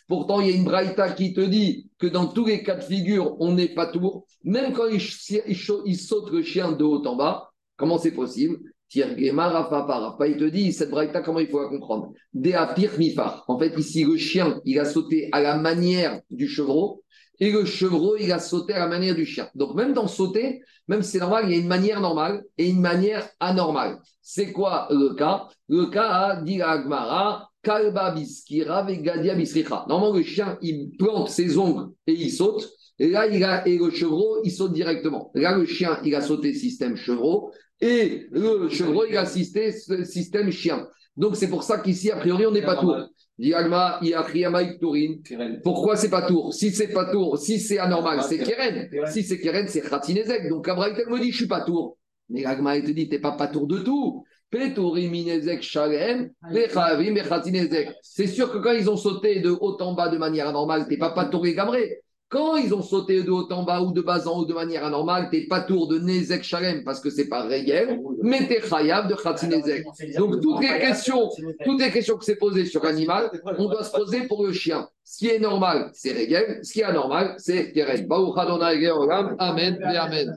Pourtant, 0.09 0.41
il 0.41 0.49
y 0.49 0.51
a 0.51 0.55
une 0.55 0.65
braïta 0.65 1.11
qui 1.11 1.33
te 1.33 1.39
dit 1.39 1.89
que 1.97 2.07
dans 2.07 2.27
tous 2.27 2.45
les 2.45 2.61
cas 2.61 2.75
de 2.75 2.83
figure, 2.83 3.37
on 3.39 3.53
n'est 3.53 3.73
pas 3.73 3.85
tour. 3.85 4.25
Même 4.43 4.73
quand 4.73 4.87
il, 4.87 4.99
saute 4.99 6.29
le 6.29 6.41
chien 6.41 6.73
de 6.73 6.83
haut 6.83 7.07
en 7.07 7.15
bas, 7.15 7.51
comment 7.77 7.97
c'est 7.97 8.11
possible? 8.11 8.57
Il 8.93 9.01
te 9.01 10.49
dit, 10.49 10.73
cette 10.73 10.91
braïta, 10.91 11.21
comment 11.21 11.39
il 11.39 11.47
faut 11.47 11.61
la 11.61 11.69
comprendre? 11.69 12.11
En 13.47 13.59
fait, 13.59 13.73
ici, 13.79 14.03
le 14.03 14.17
chien, 14.17 14.59
il 14.65 14.77
a 14.79 14.85
sauté 14.85 15.29
à 15.31 15.41
la 15.41 15.57
manière 15.57 16.19
du 16.29 16.49
chevreau. 16.49 17.02
Et 17.39 17.51
le 17.51 17.65
chevreau, 17.65 18.15
il 18.17 18.31
a 18.31 18.39
sauté 18.39 18.73
à 18.73 18.79
la 18.79 18.87
manière 18.87 19.15
du 19.15 19.25
chien. 19.25 19.49
Donc, 19.55 19.75
même 19.75 19.93
dans 19.93 20.07
sauter, 20.07 20.61
même 20.87 21.01
si 21.01 21.11
c'est 21.11 21.19
normal, 21.19 21.45
il 21.47 21.51
y 21.51 21.55
a 21.55 21.61
une 21.61 21.67
manière 21.67 21.99
normale 21.99 22.43
et 22.57 22.69
une 22.69 22.79
manière 22.79 23.27
anormale. 23.39 23.99
C'est 24.21 24.51
quoi 24.51 24.87
le 24.91 25.15
cas? 25.15 25.47
Le 25.67 25.85
cas 25.87 26.09
a 26.09 26.41
dit 26.41 26.61
Agmara, 26.61 27.49
Kalba 27.63 28.11
biskira 28.11 28.83
vegadia 28.83 29.35
bisricha. 29.35 29.85
Normalement, 29.87 30.15
le 30.15 30.23
chien, 30.23 30.57
il 30.61 30.91
plante 30.97 31.29
ses 31.29 31.57
ongles 31.57 31.91
et 32.05 32.13
il 32.13 32.31
saute. 32.31 32.69
Et 32.99 33.09
là, 33.09 33.25
il 33.25 33.43
a, 33.43 33.67
et 33.67 33.77
le 33.77 33.89
chevreau, 33.89 34.39
il 34.43 34.51
saute 34.51 34.73
directement. 34.73 35.31
Là, 35.33 35.57
le 35.57 35.65
chien, 35.65 35.99
il 36.03 36.13
a 36.13 36.21
sauté 36.21 36.53
système 36.53 36.95
chevreau. 36.95 37.51
Et 37.81 38.27
le 38.31 38.69
chevreau, 38.69 39.05
il 39.09 39.17
a 39.17 39.21
assisté 39.21 39.71
système 39.71 40.51
chien. 40.51 40.87
Donc, 41.17 41.35
c'est 41.35 41.49
pour 41.49 41.63
ça 41.63 41.79
qu'ici, 41.79 42.11
a 42.11 42.17
priori, 42.17 42.45
on 42.45 42.51
n'est 42.51 42.61
pas 42.61 42.75
tour. 42.75 42.95
Pourquoi 45.63 45.95
c'est 45.95 46.09
pas 46.09 46.21
tour 46.27 46.53
Si 46.53 46.71
c'est 46.71 46.89
pas 46.89 47.11
tour, 47.11 47.37
si 47.37 47.59
c'est 47.59 47.79
anormal, 47.79 48.21
c'est 48.23 48.37
Keren. 48.37 48.89
Si 49.07 49.23
c'est 49.23 49.39
Keren, 49.39 49.67
c'est 49.67 49.81
Khatinezek. 49.81 50.49
Donc, 50.49 50.67
Abraït, 50.67 50.95
elle 50.99 51.11
me 51.11 51.19
dit, 51.19 51.31
je 51.31 51.37
suis 51.37 51.47
pas 51.47 51.61
tour. 51.61 51.97
Mais 52.29 52.45
Agma, 52.45 52.77
elle 52.77 52.83
te 52.83 52.91
dit, 52.91 53.09
t'es 53.09 53.19
pas 53.19 53.31
pas 53.33 53.47
tour 53.47 53.67
de 53.67 53.79
tout. 53.79 54.23
C'est 58.03 58.27
sûr 58.27 58.51
que 58.51 58.59
quand 58.59 58.71
ils 58.71 58.87
ont 58.89 58.97
sauté 58.97 59.39
de 59.39 59.49
haut 59.49 59.77
en 59.81 59.93
bas 59.93 60.09
de 60.09 60.17
manière 60.17 60.47
anormale, 60.47 60.87
t'es 60.87 60.97
pas 60.97 61.09
pas 61.09 61.25
tour 61.25 61.45
et 61.47 61.55
gamré. 61.55 62.01
Quand 62.33 62.55
ils 62.55 62.73
ont 62.73 62.81
sauté 62.81 63.21
de 63.21 63.29
haut 63.29 63.47
en 63.51 63.61
bas 63.61 63.79
ou 63.81 63.91
de 63.91 64.01
bas 64.01 64.27
en 64.27 64.39
haut 64.39 64.45
de 64.45 64.55
manière 64.55 64.83
anormale, 64.83 65.29
t'es 65.29 65.45
pas 65.47 65.61
tour 65.61 65.87
de 65.87 65.99
Nezek 65.99 66.43
Shalem 66.43 66.83
parce 66.83 66.99
que 66.99 67.11
c'est 67.11 67.27
pas 67.27 67.43
réel, 67.43 68.01
mais 68.23 68.47
t'es 68.47 68.59
chayav 68.59 69.07
de 69.07 69.13
Khatinezek. 69.13 69.85
Donc 70.17 70.41
toutes 70.41 70.61
les 70.61 70.79
questions, 70.79 71.29
toutes 71.63 71.79
les 71.79 71.91
questions 71.91 72.17
que 72.17 72.25
c'est 72.25 72.37
posées 72.37 72.65
sur 72.65 72.83
l'animal, 72.83 73.29
on 73.59 73.69
doit 73.69 73.83
se 73.83 73.91
poser 73.91 74.21
pour 74.27 74.43
le 74.43 74.51
chien. 74.51 74.89
Ce 75.03 75.19
qui 75.19 75.27
est 75.27 75.37
normal, 75.37 75.91
c'est 75.93 76.13
réel. 76.13 76.61
Ce 76.63 76.73
qui 76.73 76.79
est 76.79 76.85
anormal, 76.85 77.35
c'est 77.37 77.71
Keren. 77.71 78.07
Amen 79.37 79.79
et 79.93 79.97
Amen. 79.97 80.35